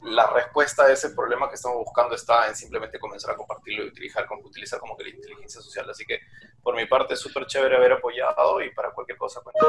la 0.02 0.28
respuesta 0.32 0.84
a 0.84 0.91
ese 0.91 1.11
problema 1.11 1.48
que 1.48 1.56
estamos 1.56 1.78
buscando 1.78 2.15
está 2.15 2.48
en 2.48 2.56
simplemente 2.56 2.99
comenzar 2.99 3.34
a 3.34 3.38
compartirlo 3.38 3.86
y 3.86 3.88
utilizar 3.90 4.26
como, 4.26 4.41
utilizar 4.41 4.80
como 4.80 4.98
que 4.98 5.03
la 5.03 5.10
inteligencia 5.11 5.61
social. 5.61 5.90
Así 5.90 6.06
que 6.06 6.19
por 6.61 6.76
mi 6.76 6.86
parte 6.86 7.14
es 7.14 7.19
súper 7.19 7.45
chévere 7.45 7.76
haber 7.76 7.94
apoyado 7.94 8.61
y 8.61 8.73
para 8.73 8.91
cualquier 8.91 9.18
cosa 9.18 9.41
cuenta. 9.41 9.65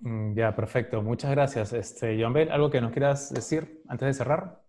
Mm, 0.00 0.34
ya, 0.34 0.54
perfecto. 0.54 1.02
Muchas 1.02 1.30
gracias. 1.30 1.72
Este, 1.72 2.20
John 2.20 2.32
Bell, 2.32 2.50
¿algo 2.50 2.70
que 2.70 2.80
nos 2.80 2.92
quieras 2.92 3.32
decir 3.32 3.82
antes 3.88 4.06
de 4.06 4.14
cerrar? 4.14 4.62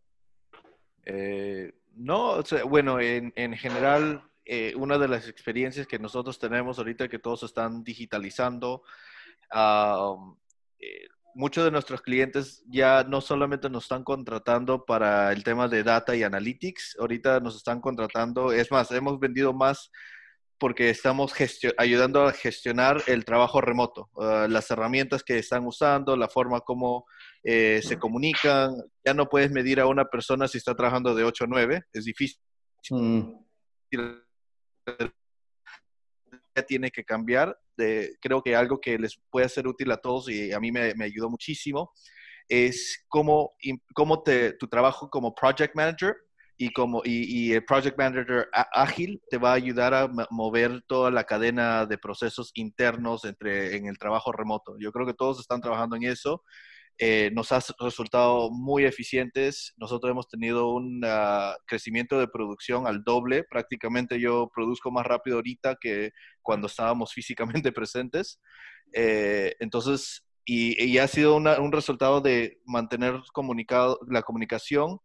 Eh, 1.05 1.73
no, 1.95 2.41
bueno, 2.65 2.99
en, 2.99 3.33
en 3.35 3.55
general, 3.57 4.23
eh, 4.45 4.73
una 4.75 4.97
de 4.97 5.07
las 5.07 5.27
experiencias 5.27 5.85
que 5.85 5.99
nosotros 5.99 6.39
tenemos 6.39 6.77
ahorita 6.77 7.07
que 7.07 7.19
todos 7.19 7.43
están 7.43 7.83
digitalizando, 7.83 8.83
uh, 9.53 10.35
eh, 10.79 11.07
muchos 11.39 11.63
de 11.63 11.71
nuestros 11.71 12.01
clientes 12.01 12.61
ya 12.67 13.05
no 13.05 13.21
solamente 13.21 13.69
nos 13.69 13.85
están 13.85 14.03
contratando 14.03 14.83
para 14.83 15.31
el 15.31 15.41
tema 15.41 15.69
de 15.69 15.83
data 15.83 16.13
y 16.13 16.23
analytics, 16.23 16.97
ahorita 16.99 17.39
nos 17.39 17.55
están 17.55 17.79
contratando, 17.79 18.51
es 18.51 18.69
más, 18.71 18.91
hemos 18.91 19.17
vendido 19.21 19.53
más 19.53 19.89
porque 20.59 20.89
estamos 20.89 21.33
ayudando 21.77 22.27
a 22.27 22.33
gestionar 22.33 23.01
el 23.07 23.23
trabajo 23.23 23.61
remoto, 23.61 24.09
ah, 24.19 24.47
las 24.49 24.69
herramientas 24.69 25.23
que 25.23 25.37
están 25.37 25.65
usando, 25.65 26.17
la 26.17 26.27
forma 26.27 26.59
como 26.59 27.05
eh, 27.43 27.79
se 27.81 27.97
comunican. 27.97 28.75
Ya 29.05 29.13
no 29.13 29.29
puedes 29.29 29.49
medir 29.49 29.79
a 29.79 29.87
una 29.87 30.03
persona 30.03 30.49
si 30.49 30.57
está 30.57 30.75
trabajando 30.75 31.15
de 31.15 31.23
8 31.23 31.45
a 31.45 31.47
9, 31.47 31.83
es 31.93 32.03
difícil. 32.03 32.41
Mm. 32.89 33.31
Tiene 36.63 36.91
que 36.91 37.03
cambiar 37.03 37.57
creo 38.19 38.41
que 38.41 38.55
algo 38.55 38.79
que 38.79 38.97
les 38.97 39.19
puede 39.29 39.49
ser 39.49 39.67
útil 39.67 39.91
a 39.91 39.97
todos 39.97 40.29
y 40.29 40.51
a 40.51 40.59
mí 40.59 40.71
me, 40.71 40.93
ayudó 41.03 41.29
muchísimo 41.29 41.91
es 42.47 43.05
cómo, 43.07 43.51
cómo 43.93 44.23
te, 44.23 44.53
tu 44.53 44.67
trabajo 44.67 45.09
como 45.09 45.35
project 45.35 45.75
manager 45.75 46.15
y 46.57 46.71
como 46.73 47.01
y, 47.05 47.53
el 47.53 47.63
project 47.63 47.97
manager 47.97 48.49
ágil 48.73 49.21
te 49.29 49.37
va 49.37 49.51
a 49.51 49.55
ayudar 49.55 49.93
a 49.93 50.09
mover 50.29 50.81
toda 50.87 51.11
la 51.11 51.23
cadena 51.23 51.85
de 51.85 51.97
procesos 51.97 52.51
internos 52.55 53.23
entre 53.23 53.77
en 53.77 53.85
el 53.85 53.97
trabajo 53.97 54.31
remoto. 54.31 54.75
Yo 54.79 54.91
creo 54.91 55.05
que 55.05 55.13
todos 55.13 55.39
están 55.39 55.61
trabajando 55.61 55.95
en 55.95 56.03
eso 56.03 56.43
eh, 57.01 57.31
nos 57.33 57.53
ha 57.53 57.61
resultado 57.79 58.51
muy 58.51 58.83
eficientes. 58.83 59.73
Nosotros 59.77 60.11
hemos 60.11 60.27
tenido 60.27 60.73
un 60.73 61.01
ah, 61.05 61.55
crecimiento 61.65 62.19
de 62.19 62.27
producción 62.27 62.87
al 62.87 63.05
doble. 63.05 63.45
Prácticamente 63.49 64.19
yo 64.19 64.51
produzco 64.53 64.91
más 64.91 65.05
rápido 65.07 65.37
ahorita 65.37 65.77
que 65.79 66.11
cuando 66.41 66.67
estábamos 66.67 67.13
físicamente 67.13 67.71
presentes. 67.71 68.41
Eh, 68.91 69.55
entonces, 69.59 70.25
y, 70.43 70.97
ha 70.97 71.07
sido 71.07 71.37
un 71.37 71.71
resultado 71.71 72.21
de 72.21 72.59
mantener 72.65 73.21
comunicado, 73.33 73.99
la 74.09 74.23
comunicación 74.23 74.99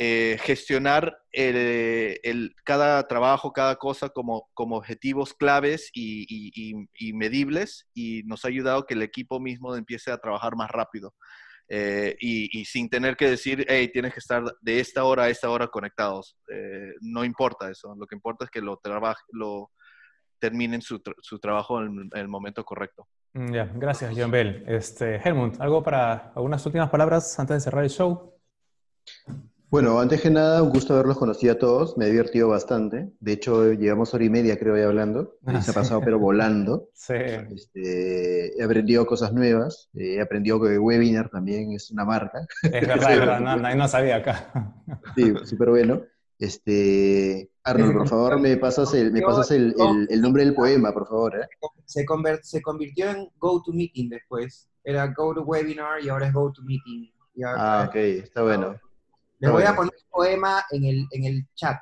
eh, 0.00 0.38
gestionar 0.40 1.18
el, 1.32 2.54
cada 2.64 3.08
trabajo, 3.08 3.52
cada 3.52 3.74
cosa 3.74 4.08
como, 4.10 4.48
objetivos 4.54 5.34
claves 5.34 5.90
y, 5.92 7.12
medibles 7.14 7.88
y 7.94 8.22
nos 8.22 8.44
ha 8.44 8.48
ayudado 8.48 8.86
que 8.86 8.94
el 8.94 9.02
equipo 9.02 9.40
mismo 9.40 9.74
empiece 9.74 10.12
a 10.12 10.18
trabajar 10.18 10.54
más 10.54 10.70
rápido. 10.70 11.14
Eh, 11.68 12.16
y, 12.20 12.64
sin 12.64 12.88
tener 12.88 13.16
que 13.16 13.28
decir, 13.28 13.66
hey, 13.68 13.90
tienes 13.92 14.14
que 14.14 14.20
estar 14.20 14.44
de 14.60 14.78
esta 14.78 15.02
hora 15.02 15.24
a 15.24 15.30
esta 15.30 15.50
hora 15.50 15.66
conectados. 15.66 16.38
Eh, 16.48 16.92
no 17.00 17.24
importa 17.24 17.68
eso, 17.68 17.92
lo 17.98 18.06
que 18.06 18.14
importa 18.14 18.44
es 18.44 18.52
que 18.52 18.60
lo, 18.60 19.70
terminen 20.38 20.80
su, 20.80 21.00
trabajo 21.40 21.82
en, 21.82 22.08
el 22.14 22.28
momento 22.28 22.64
correcto. 22.64 23.08
Mm, 23.32 23.80
gracias, 23.80 24.14
John 24.16 24.30
Bell. 24.30 24.62
Este, 24.68 25.16
Helmut, 25.16 25.60
¿algo 25.60 25.82
para 25.82 26.30
algunas 26.36 26.64
últimas 26.64 26.88
palabras 26.88 27.36
antes 27.40 27.56
de 27.56 27.60
cerrar 27.62 27.82
el 27.82 27.90
show? 27.90 28.38
Bueno, 29.70 30.00
antes 30.00 30.22
que 30.22 30.30
nada, 30.30 30.62
un 30.62 30.70
gusto 30.70 30.94
haberlos 30.94 31.18
conocido 31.18 31.52
a 31.52 31.58
todos. 31.58 31.98
Me 31.98 32.06
he 32.06 32.10
divertido 32.10 32.48
bastante. 32.48 33.12
De 33.20 33.32
hecho, 33.32 33.74
llevamos 33.74 34.14
hora 34.14 34.24
y 34.24 34.30
media, 34.30 34.58
creo, 34.58 34.78
ya 34.78 34.86
hablando. 34.86 35.36
Ah, 35.44 35.60
se 35.60 35.72
ha 35.72 35.74
pasado, 35.74 36.00
pero 36.00 36.18
volando. 36.18 36.88
Sí. 36.98 37.14
Este, 37.14 38.60
he 38.60 38.62
aprendido 38.62 39.06
cosas 39.06 39.32
nuevas. 39.32 39.88
Eh, 39.94 40.16
he 40.16 40.20
aprendido 40.20 40.60
que 40.60 40.78
Webinar 40.78 41.30
también 41.30 41.72
es 41.72 41.90
una 41.90 42.04
marca. 42.04 42.46
Es 42.62 42.70
verdad, 42.86 43.12
es 43.12 43.18
verdad. 43.18 43.40
No, 43.40 43.74
no, 43.74 43.88
sabía 43.88 44.16
acá. 44.16 44.74
Sí, 45.16 45.32
súper 45.44 45.70
bueno. 45.70 46.02
Este, 46.38 47.50
Arnold, 47.64 47.98
por 47.98 48.08
favor, 48.08 48.40
me 48.40 48.56
pasas 48.58 48.92
el, 48.94 49.12
me 49.12 49.22
pasas 49.22 49.50
el, 49.50 49.74
el, 50.08 50.20
nombre 50.20 50.44
del 50.44 50.54
poema, 50.54 50.92
por 50.92 51.08
favor. 51.08 51.36
¿eh? 51.36 51.48
Se, 51.84 52.04
se 52.42 52.62
convirtió 52.62 53.10
en 53.10 53.28
GoToMeeting 53.38 54.10
después. 54.10 54.68
Era 54.84 55.12
GoToWebinar 55.16 56.02
y 56.02 56.08
ahora 56.08 56.28
es 56.28 56.32
GoToMeeting. 56.32 57.12
Ah, 57.44 57.86
ok, 57.88 57.96
está 57.96 58.42
bueno. 58.42 58.76
Les 59.38 59.50
voy 59.50 59.62
a 59.62 59.74
poner 59.74 59.92
un 59.92 60.10
poema 60.10 60.64
en 60.70 60.84
el, 60.84 61.06
en 61.12 61.24
el 61.24 61.46
chat, 61.54 61.78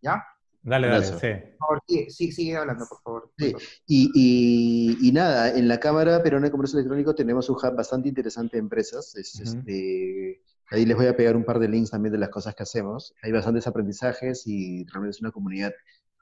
¿ya? 0.00 0.22
Dale, 0.62 0.88
dale, 0.88 1.06
sí. 1.06 1.12
Por 1.12 1.58
favor, 1.58 1.82
sí, 1.86 2.32
sigue 2.32 2.56
hablando, 2.56 2.84
por 2.86 3.00
favor. 3.02 3.32
Sí. 3.38 3.54
Y, 3.86 4.10
y, 4.14 5.08
y, 5.08 5.12
nada, 5.12 5.56
en 5.56 5.68
la 5.68 5.80
Cámara 5.80 6.22
Peruana 6.22 6.46
de 6.46 6.50
Comercio 6.50 6.78
Electrónico 6.78 7.14
tenemos 7.14 7.48
un 7.48 7.56
hub 7.56 7.74
bastante 7.74 8.08
interesante 8.08 8.56
de 8.56 8.60
empresas. 8.60 9.14
este, 9.16 10.42
ahí 10.70 10.84
les 10.84 10.96
voy 10.96 11.06
a 11.06 11.16
pegar 11.16 11.34
un 11.36 11.44
par 11.44 11.58
de 11.58 11.68
links 11.68 11.90
también 11.90 12.12
de 12.12 12.18
las 12.18 12.28
cosas 12.28 12.54
que 12.54 12.62
hacemos. 12.62 13.14
Hay 13.22 13.32
bastantes 13.32 13.66
aprendizajes 13.66 14.46
y 14.46 14.84
realmente 14.86 15.16
es 15.16 15.20
una 15.22 15.30
comunidad 15.30 15.72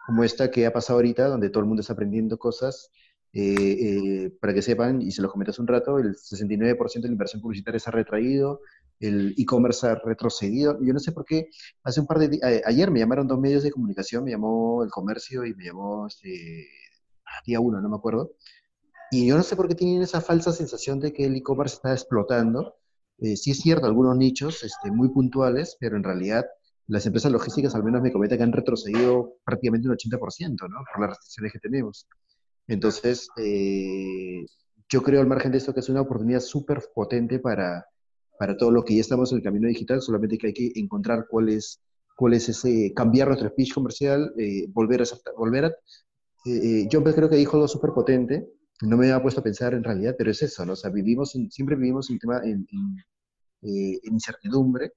como 0.06 0.22
esta 0.22 0.50
que 0.50 0.66
ha 0.66 0.72
pasado 0.72 0.98
ahorita, 0.98 1.26
donde 1.26 1.50
todo 1.50 1.60
el 1.60 1.66
mundo 1.66 1.80
está 1.80 1.94
aprendiendo 1.94 2.38
cosas. 2.38 2.90
Eh, 3.34 3.54
eh, 3.54 4.30
para 4.40 4.54
que 4.54 4.62
sepan, 4.62 5.02
y 5.02 5.10
se 5.10 5.20
los 5.20 5.30
comenté 5.30 5.50
hace 5.50 5.60
un 5.60 5.68
rato, 5.68 5.98
el 5.98 6.16
69% 6.16 7.02
de 7.02 7.08
la 7.08 7.12
inversión 7.12 7.42
publicitaria 7.42 7.78
se 7.78 7.90
ha 7.90 7.92
retraído, 7.92 8.62
el 9.00 9.34
e-commerce 9.38 9.86
ha 9.86 9.94
retrocedido. 9.96 10.78
Yo 10.82 10.92
no 10.92 10.98
sé 10.98 11.12
por 11.12 11.24
qué, 11.24 11.48
hace 11.84 12.00
un 12.00 12.06
par 12.06 12.18
de 12.18 12.28
días, 12.28 12.62
ayer 12.64 12.90
me 12.90 13.00
llamaron 13.00 13.28
dos 13.28 13.38
medios 13.38 13.62
de 13.62 13.70
comunicación, 13.70 14.24
me 14.24 14.32
llamó 14.32 14.82
El 14.82 14.90
Comercio 14.90 15.44
y 15.44 15.54
me 15.54 15.64
llamó 15.64 16.06
este, 16.06 16.66
día 17.46 17.60
uno, 17.60 17.80
no 17.80 17.88
me 17.88 17.96
acuerdo. 17.96 18.32
Y 19.10 19.26
yo 19.26 19.36
no 19.36 19.42
sé 19.42 19.56
por 19.56 19.68
qué 19.68 19.74
tienen 19.74 20.02
esa 20.02 20.20
falsa 20.20 20.52
sensación 20.52 21.00
de 21.00 21.12
que 21.12 21.24
el 21.24 21.36
e-commerce 21.36 21.76
está 21.76 21.92
explotando. 21.92 22.76
Eh, 23.18 23.36
sí 23.36 23.52
es 23.52 23.58
cierto, 23.58 23.86
algunos 23.86 24.16
nichos 24.16 24.62
este, 24.62 24.90
muy 24.90 25.08
puntuales, 25.08 25.76
pero 25.80 25.96
en 25.96 26.04
realidad 26.04 26.44
las 26.86 27.04
empresas 27.06 27.32
logísticas 27.32 27.74
al 27.74 27.84
menos 27.84 28.02
me 28.02 28.12
comentan 28.12 28.38
que 28.38 28.44
han 28.44 28.52
retrocedido 28.52 29.36
prácticamente 29.44 29.88
un 29.88 29.94
80%, 29.94 30.68
¿no? 30.68 30.78
Por 30.92 31.00
las 31.00 31.10
restricciones 31.10 31.52
que 31.52 31.58
tenemos. 31.58 32.06
Entonces, 32.66 33.28
eh, 33.38 34.44
yo 34.88 35.02
creo 35.02 35.20
al 35.20 35.26
margen 35.26 35.52
de 35.52 35.58
esto 35.58 35.74
que 35.74 35.80
es 35.80 35.88
una 35.88 36.02
oportunidad 36.02 36.40
súper 36.40 36.82
potente 36.94 37.38
para, 37.38 37.86
para 38.38 38.56
todo 38.56 38.70
lo 38.70 38.84
que 38.84 38.94
ya 38.94 39.00
estamos 39.00 39.32
en 39.32 39.38
el 39.38 39.44
camino 39.44 39.68
digital, 39.68 40.00
solamente 40.00 40.38
que 40.38 40.48
hay 40.48 40.52
que 40.52 40.72
encontrar 40.76 41.26
cuál 41.28 41.48
es, 41.48 41.80
cuál 42.16 42.34
es 42.34 42.48
ese, 42.48 42.92
cambiar 42.94 43.28
nuestro 43.28 43.48
speech 43.48 43.74
comercial, 43.74 44.32
eh, 44.38 44.66
volver 44.68 45.02
a, 45.02 45.04
volver 45.36 45.64
a, 45.66 45.68
eh, 45.68 45.72
eh, 46.44 46.88
yo 46.88 47.02
creo 47.02 47.28
que 47.28 47.36
dijo 47.36 47.56
algo 47.56 47.68
súper 47.68 47.90
potente, 47.90 48.48
no 48.82 48.96
me 48.96 49.06
había 49.06 49.22
puesto 49.22 49.40
a 49.40 49.44
pensar 49.44 49.74
en 49.74 49.82
realidad, 49.82 50.14
pero 50.16 50.30
es 50.30 50.40
eso, 50.42 50.64
¿no? 50.64 50.74
O 50.74 50.76
sea, 50.76 50.90
vivimos 50.90 51.36
siempre 51.50 51.74
vivimos 51.74 52.10
en, 52.10 52.18
tema, 52.20 52.40
en, 52.44 52.66
en, 52.70 53.98
incertidumbre 54.04 54.92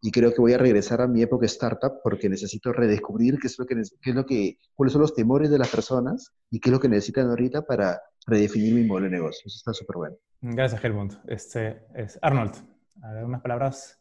y 0.00 0.10
creo 0.10 0.32
que 0.32 0.40
voy 0.40 0.54
a 0.54 0.58
regresar 0.58 1.02
a 1.02 1.06
mi 1.06 1.20
época 1.22 1.44
startup 1.46 2.00
porque 2.02 2.30
necesito 2.30 2.72
redescubrir 2.72 3.38
qué 3.38 3.48
es 3.48 3.58
lo 3.58 3.66
que, 3.66 3.74
qué 4.00 4.10
es 4.10 4.16
lo 4.16 4.24
que, 4.24 4.58
cuáles 4.74 4.92
son 4.92 5.02
los 5.02 5.14
temores 5.14 5.50
de 5.50 5.58
las 5.58 5.68
personas 5.68 6.32
y 6.50 6.60
qué 6.60 6.70
es 6.70 6.72
lo 6.72 6.80
que 6.80 6.88
necesitan 6.88 7.28
ahorita 7.28 7.66
para 7.66 8.00
redefinir 8.26 8.74
mi 8.74 8.84
modelo 8.84 9.06
de 9.06 9.16
negocio. 9.16 9.42
Eso 9.46 9.56
está 9.56 9.72
súper 9.74 9.96
bueno. 9.96 10.16
Gracias, 10.40 10.82
Helmut. 10.82 11.14
Este, 11.28 11.82
es 11.94 12.18
Arnold. 12.22 12.75
A 13.02 13.12
ver, 13.12 13.24
unas 13.24 13.42
palabras. 13.42 14.00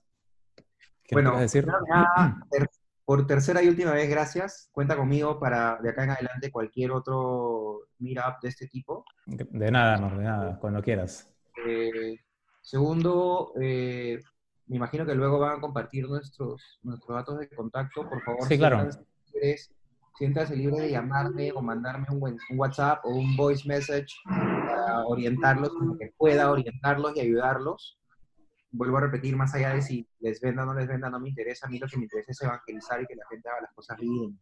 bueno, 1.12 1.40
decir? 1.40 1.68
por 3.06 3.28
tercera 3.28 3.62
y 3.62 3.68
última 3.68 3.92
vez, 3.92 4.10
gracias. 4.10 4.70
Cuenta 4.72 4.98
conmigo 4.98 5.40
para 5.40 5.78
de 5.82 5.90
acá 5.90 6.04
en 6.04 6.10
adelante 6.12 6.52
cualquier 6.52 6.92
otro 6.92 7.82
meetup 8.00 8.42
de 8.42 8.50
este 8.50 8.68
tipo. 8.68 9.06
De 9.26 9.72
nada, 9.72 9.98
no, 9.98 10.18
de 10.18 10.24
nada, 10.24 10.58
cuando 10.60 10.82
quieras. 10.82 11.32
Eh, 11.66 12.20
segundo, 12.62 13.54
eh, 13.62 14.20
me 14.68 14.78
imagino 14.78 15.06
que 15.06 15.14
luego 15.14 15.40
van 15.40 15.58
a 15.58 15.62
compartir 15.62 16.10
nuestros, 16.10 16.80
nuestros 16.82 17.16
datos 17.16 17.40
de 17.40 17.50
contacto. 17.50 18.10
Por 18.10 18.22
favor, 18.24 18.48
sí, 18.48 18.58
claro. 18.58 18.90
siéntase 20.18 20.56
libre 20.56 20.82
de 20.82 20.92
llamarme 20.92 21.52
o 21.52 21.62
mandarme 21.62 22.08
un, 22.10 22.24
un 22.24 22.60
WhatsApp 22.60 23.06
o 23.06 23.10
un 23.10 23.38
voice 23.38 23.68
message 23.68 24.08
para 24.26 25.06
orientarlos, 25.06 25.70
como 25.70 25.96
que 25.96 26.12
pueda 26.18 26.50
orientarlos 26.50 27.16
y 27.16 27.20
ayudarlos. 27.20 28.00
Vuelvo 28.76 28.98
a 28.98 29.02
repetir, 29.02 29.36
más 29.36 29.54
allá 29.56 29.74
de 29.74 29.82
si 29.82 30.08
les 30.20 30.42
venda 30.42 30.64
o 30.64 30.66
no 30.66 30.74
les 30.74 30.88
venda, 30.88 31.10
no 31.10 31.20
me 31.20 31.30
interesa. 31.30 31.68
A 31.68 31.70
mí 31.70 31.80
lo 31.80 31.88
que 31.88 31.98
me 31.98 32.04
interesa 32.04 32.32
es 32.32 32.42
evangelizar 32.42 33.02
y 33.02 33.06
que 33.06 33.16
la 33.16 33.26
gente 33.30 33.50
haga 33.50 33.62
las 33.62 33.74
cosas 33.74 33.98
bien. 33.98 34.40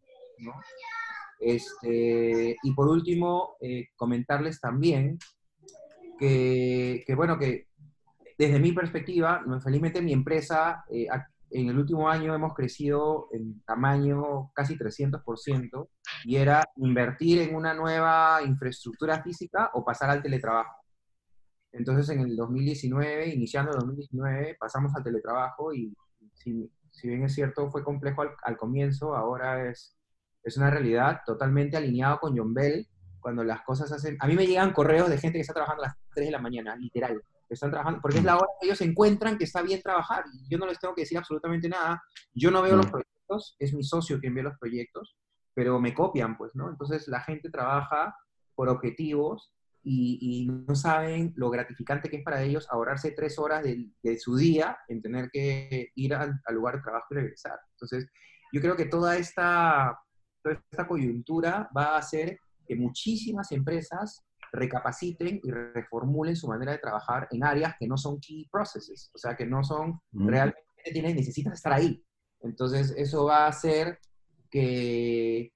Este, 1.38 2.56
y 2.62 2.74
por 2.74 2.88
último, 2.88 3.56
eh, 3.60 3.88
comentarles 3.96 4.60
también 4.60 5.18
que, 6.18 7.04
que, 7.06 7.14
bueno, 7.14 7.38
que 7.38 7.68
desde 8.36 8.58
mi 8.58 8.72
perspectiva, 8.72 9.44
felizmente 9.62 10.02
mi 10.02 10.12
empresa, 10.12 10.84
eh, 10.90 11.06
en 11.50 11.68
el 11.68 11.78
último 11.78 12.08
año 12.08 12.34
hemos 12.34 12.52
crecido 12.52 13.28
en 13.32 13.62
tamaño 13.62 14.50
casi 14.54 14.76
300% 14.76 15.88
y 16.24 16.36
era 16.36 16.64
invertir 16.76 17.42
en 17.42 17.54
una 17.54 17.74
nueva 17.74 18.40
infraestructura 18.44 19.22
física 19.22 19.70
o 19.74 19.84
pasar 19.84 20.10
al 20.10 20.22
teletrabajo. 20.22 20.83
Entonces 21.74 22.08
en 22.10 22.20
el 22.20 22.36
2019, 22.36 23.28
iniciando 23.28 23.72
el 23.72 23.78
2019, 23.78 24.56
pasamos 24.58 24.94
al 24.94 25.04
teletrabajo 25.04 25.74
y 25.74 25.94
si, 26.34 26.70
si 26.90 27.08
bien 27.08 27.24
es 27.24 27.34
cierto 27.34 27.70
fue 27.70 27.84
complejo 27.84 28.22
al, 28.22 28.30
al, 28.42 28.56
comienzo, 28.56 29.14
ahora 29.14 29.68
es, 29.70 29.96
es 30.42 30.56
una 30.56 30.70
realidad 30.70 31.20
totalmente 31.26 31.76
alineado 31.76 32.18
con 32.20 32.36
John 32.36 32.54
Bell, 32.54 32.88
cuando 33.20 33.42
las 33.42 33.62
cosas 33.62 33.90
hacen... 33.90 34.16
A 34.20 34.26
mí 34.26 34.34
me 34.34 34.46
llegan 34.46 34.72
correos 34.72 35.08
de 35.08 35.18
gente 35.18 35.38
que 35.38 35.42
está 35.42 35.54
trabajando 35.54 35.82
a 35.84 35.86
las 35.88 35.96
3 36.14 36.26
de 36.26 36.32
la 36.32 36.38
mañana, 36.38 36.76
literal 36.76 37.22
están 37.54 37.70
trabajando, 37.70 38.00
porque 38.00 38.18
es 38.18 38.24
la 38.24 38.36
hora 38.36 38.48
que 38.60 38.66
ellos 38.66 38.80
encuentran 38.80 39.38
que 39.38 39.44
está 39.44 39.62
bien 39.62 39.80
trabajar. 39.80 40.24
Y 40.32 40.48
yo 40.48 40.58
no 40.58 40.66
les 40.66 40.78
tengo 40.78 40.94
que 40.94 41.02
decir 41.02 41.18
absolutamente 41.18 41.68
nada. 41.68 42.02
Yo 42.34 42.50
no 42.50 42.62
veo 42.62 42.76
los 42.76 42.86
proyectos, 42.86 43.56
es 43.58 43.72
mi 43.72 43.82
socio 43.82 44.20
quien 44.20 44.34
ve 44.34 44.42
los 44.42 44.58
proyectos, 44.58 45.16
pero 45.54 45.80
me 45.80 45.94
copian, 45.94 46.36
pues, 46.36 46.54
¿no? 46.54 46.68
Entonces 46.68 47.08
la 47.08 47.20
gente 47.20 47.50
trabaja 47.50 48.14
por 48.54 48.68
objetivos 48.68 49.53
y, 49.84 50.48
no 50.66 50.74
saben 50.74 51.32
lo 51.36 51.50
gratificante 51.50 52.08
que 52.08 52.16
es 52.16 52.24
para 52.24 52.42
ellos 52.42 52.66
ahorrarse 52.70 53.12
tres 53.12 53.38
horas 53.38 53.62
de, 53.62 54.18
su 54.18 54.36
día 54.36 54.76
en 54.88 55.02
tener 55.02 55.30
que 55.30 55.90
ir 55.94 56.14
al, 56.14 56.40
al, 56.46 56.54
lugar 56.54 56.76
de 56.76 56.82
trabajo 56.82 57.06
y 57.10 57.14
regresar. 57.14 57.58
Entonces, 57.72 58.08
yo 58.52 58.60
creo 58.60 58.76
que 58.76 58.86
toda 58.86 59.16
esta, 59.16 59.98
toda 60.42 60.62
esta 60.70 60.86
coyuntura 60.86 61.68
va 61.76 61.94
a 61.94 61.98
hacer 61.98 62.38
que 62.66 62.76
muchísimas 62.76 63.52
empresas 63.52 64.24
recapaciten 64.52 65.40
y 65.42 65.50
reformulen 65.50 66.36
su 66.36 66.48
manera 66.48 66.72
de 66.72 66.78
trabajar 66.78 67.28
en 67.30 67.44
áreas 67.44 67.74
que 67.78 67.86
no 67.86 67.96
son 67.96 68.20
key 68.20 68.48
processes, 68.50 69.10
o 69.14 69.18
sea, 69.18 69.36
que 69.36 69.46
no 69.46 69.62
son 69.64 70.00
realmente 70.12 70.62
tienes, 70.92 71.14
necesitas 71.14 71.54
estar 71.54 71.72
ahí. 71.72 72.02
Entonces, 72.40 72.94
eso 72.96 73.24
va 73.24 73.44
a 73.44 73.48
hacer 73.48 73.98
que 74.50 75.52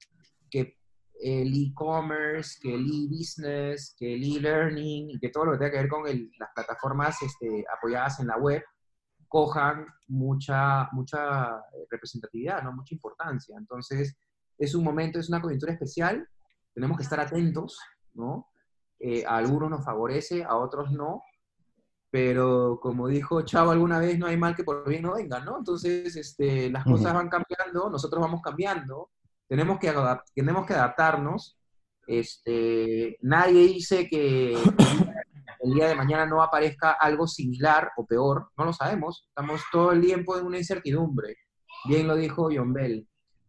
el 1.20 1.53
e-commerce, 1.53 2.59
que 2.61 2.74
el 2.74 2.86
e-business, 2.86 3.95
que 3.99 4.15
el 4.15 4.23
e-learning 4.24 5.11
y 5.11 5.19
que 5.19 5.31
todo 5.31 5.47
lo 5.47 5.53
que 5.53 5.59
tenga 5.59 5.70
que 5.73 5.78
ver 5.78 5.89
con 5.89 6.05
las 6.05 6.51
plataformas 6.55 7.20
este, 7.23 7.65
apoyadas 7.77 8.20
en 8.20 8.28
la 8.28 8.36
web 8.36 8.62
cojan 9.27 9.86
mucha, 10.09 10.89
mucha 10.93 11.62
representatividad, 11.90 12.62
¿no? 12.62 12.73
mucha 12.73 12.95
importancia. 12.95 13.57
Entonces, 13.59 14.16
es 14.57 14.74
un 14.74 14.85
momento, 14.85 15.19
es 15.19 15.28
una 15.28 15.40
coyuntura 15.40 15.73
especial, 15.73 16.27
tenemos 16.74 16.97
que 16.97 17.03
estar 17.03 17.20
atentos, 17.20 17.78
¿no? 18.15 18.49
Eh, 19.01 19.24
a 19.24 19.36
algunos 19.36 19.70
nos 19.70 19.85
favorece, 19.85 20.43
a 20.45 20.57
otros 20.57 20.90
no, 20.90 21.23
pero 22.11 22.81
como 22.81 23.07
dijo 23.07 23.43
Chavo 23.43 23.70
alguna 23.70 23.99
vez, 23.99 24.19
no 24.19 24.27
hay 24.27 24.36
mal 24.36 24.57
que 24.57 24.65
por 24.65 24.89
bien 24.89 25.03
no 25.03 25.15
venga, 25.15 25.40
¿no? 25.40 25.59
Entonces, 25.59 26.16
este, 26.16 26.70
las 26.70 26.85
cosas 26.85 27.12
van 27.15 27.28
cambiando, 27.28 27.90
nosotros 27.90 28.20
vamos 28.20 28.40
cambiando, 28.43 29.11
tenemos 29.49 29.79
que, 29.79 29.93
tenemos 30.35 30.66
que 30.66 30.75
adaptarnos. 30.75 31.59
Este, 32.07 33.19
nadie 33.23 33.66
dice 33.66 34.09
que 34.09 34.55
el 35.61 35.75
día 35.75 35.89
de 35.89 35.95
mañana 35.95 36.27
no 36.27 36.43
aparezca 36.43 36.93
algo 36.93 37.27
similar 37.27 37.91
o 37.97 38.07
peor, 38.07 38.51
no 38.57 38.65
lo 38.66 38.73
sabemos, 38.73 39.27
estamos 39.29 39.62
todo 39.73 39.93
el 39.93 40.01
tiempo 40.01 40.39
en 40.39 40.47
una 40.47 40.59
incertidumbre. 40.59 41.37
Bien 41.87 42.07
lo 42.07 42.16
dijo 42.16 42.49
John 42.53 42.73
Bell. 42.73 43.07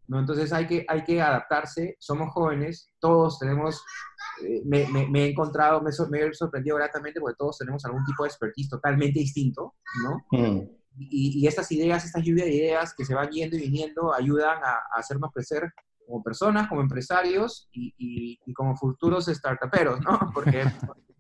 ¿no? 0.07 0.19
Entonces 0.19 0.51
hay 0.51 0.65
que, 0.65 0.85
hay 0.87 1.03
que 1.03 1.21
adaptarse, 1.21 1.95
somos 1.99 2.31
jóvenes, 2.33 2.91
todos 2.99 3.37
tenemos 3.37 3.83
eh, 4.43 4.61
me, 4.65 4.87
me, 4.87 5.23
he 5.23 5.29
encontrado, 5.29 5.81
me, 5.81 5.91
me, 6.09 6.25
he 6.25 6.33
sorprendido 6.33 6.77
gratamente 6.77 7.19
porque 7.19 7.35
todos 7.37 7.59
tenemos 7.59 7.85
algún 7.85 8.03
tipo 8.05 8.23
de 8.23 8.29
expertise 8.29 8.69
totalmente 8.69 9.19
distinto, 9.19 9.75
¿no? 10.03 10.25
Mm. 10.31 10.67
Y, 10.97 11.43
y, 11.43 11.47
estas 11.47 11.71
ideas, 11.71 12.03
estas 12.03 12.23
lluvias 12.23 12.47
de 12.47 12.55
ideas 12.55 12.93
que 12.95 13.05
se 13.05 13.13
van 13.13 13.29
yendo 13.29 13.55
y 13.55 13.61
viniendo 13.61 14.13
ayudan 14.13 14.57
a, 14.63 14.71
a 14.71 14.99
hacernos 14.99 15.31
crecer 15.31 15.71
como 16.09 16.23
personas, 16.23 16.67
como 16.67 16.81
empresarios 16.81 17.69
y, 17.71 17.93
y, 17.97 18.39
y 18.45 18.53
como 18.53 18.75
futuros 18.75 19.25
startuperos, 19.27 20.01
¿no? 20.01 20.19
Porque 20.33 20.63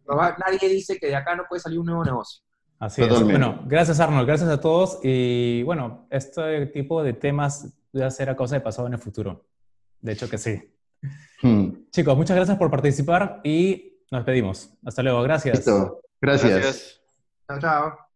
nadie 0.07 0.69
dice 0.69 0.97
que 0.97 1.07
de 1.07 1.15
acá 1.15 1.35
no 1.35 1.43
puede 1.47 1.61
salir 1.61 1.79
un 1.79 1.85
nuevo 1.85 2.03
negocio. 2.03 2.43
Así 2.79 3.03
es. 3.03 3.23
Bueno, 3.23 3.61
gracias 3.65 3.99
Arnold, 3.99 4.25
gracias 4.25 4.49
a 4.49 4.59
todos. 4.59 4.99
Y 5.03 5.63
bueno, 5.63 6.07
este 6.09 6.65
tipo 6.67 7.03
de 7.03 7.13
temas 7.13 7.77
debe 7.91 8.09
ser 8.09 8.29
a 8.29 8.35
causa 8.35 8.55
de 8.55 8.61
pasado 8.61 8.87
en 8.87 8.93
el 8.93 8.99
futuro. 8.99 9.45
De 10.01 10.13
hecho 10.13 10.29
que 10.29 10.37
sí. 10.37 10.73
Hmm. 11.41 11.89
Chicos, 11.91 12.17
muchas 12.17 12.35
gracias 12.35 12.57
por 12.57 12.71
participar 12.71 13.41
y 13.43 14.01
nos 14.11 14.21
despedimos. 14.21 14.73
Hasta 14.85 15.03
luego. 15.03 15.21
Gracias. 15.23 15.57
Listo. 15.57 16.01
Gracias. 16.21 16.51
Gracias. 16.51 17.01
Chao, 17.47 17.59
chao. 17.59 18.08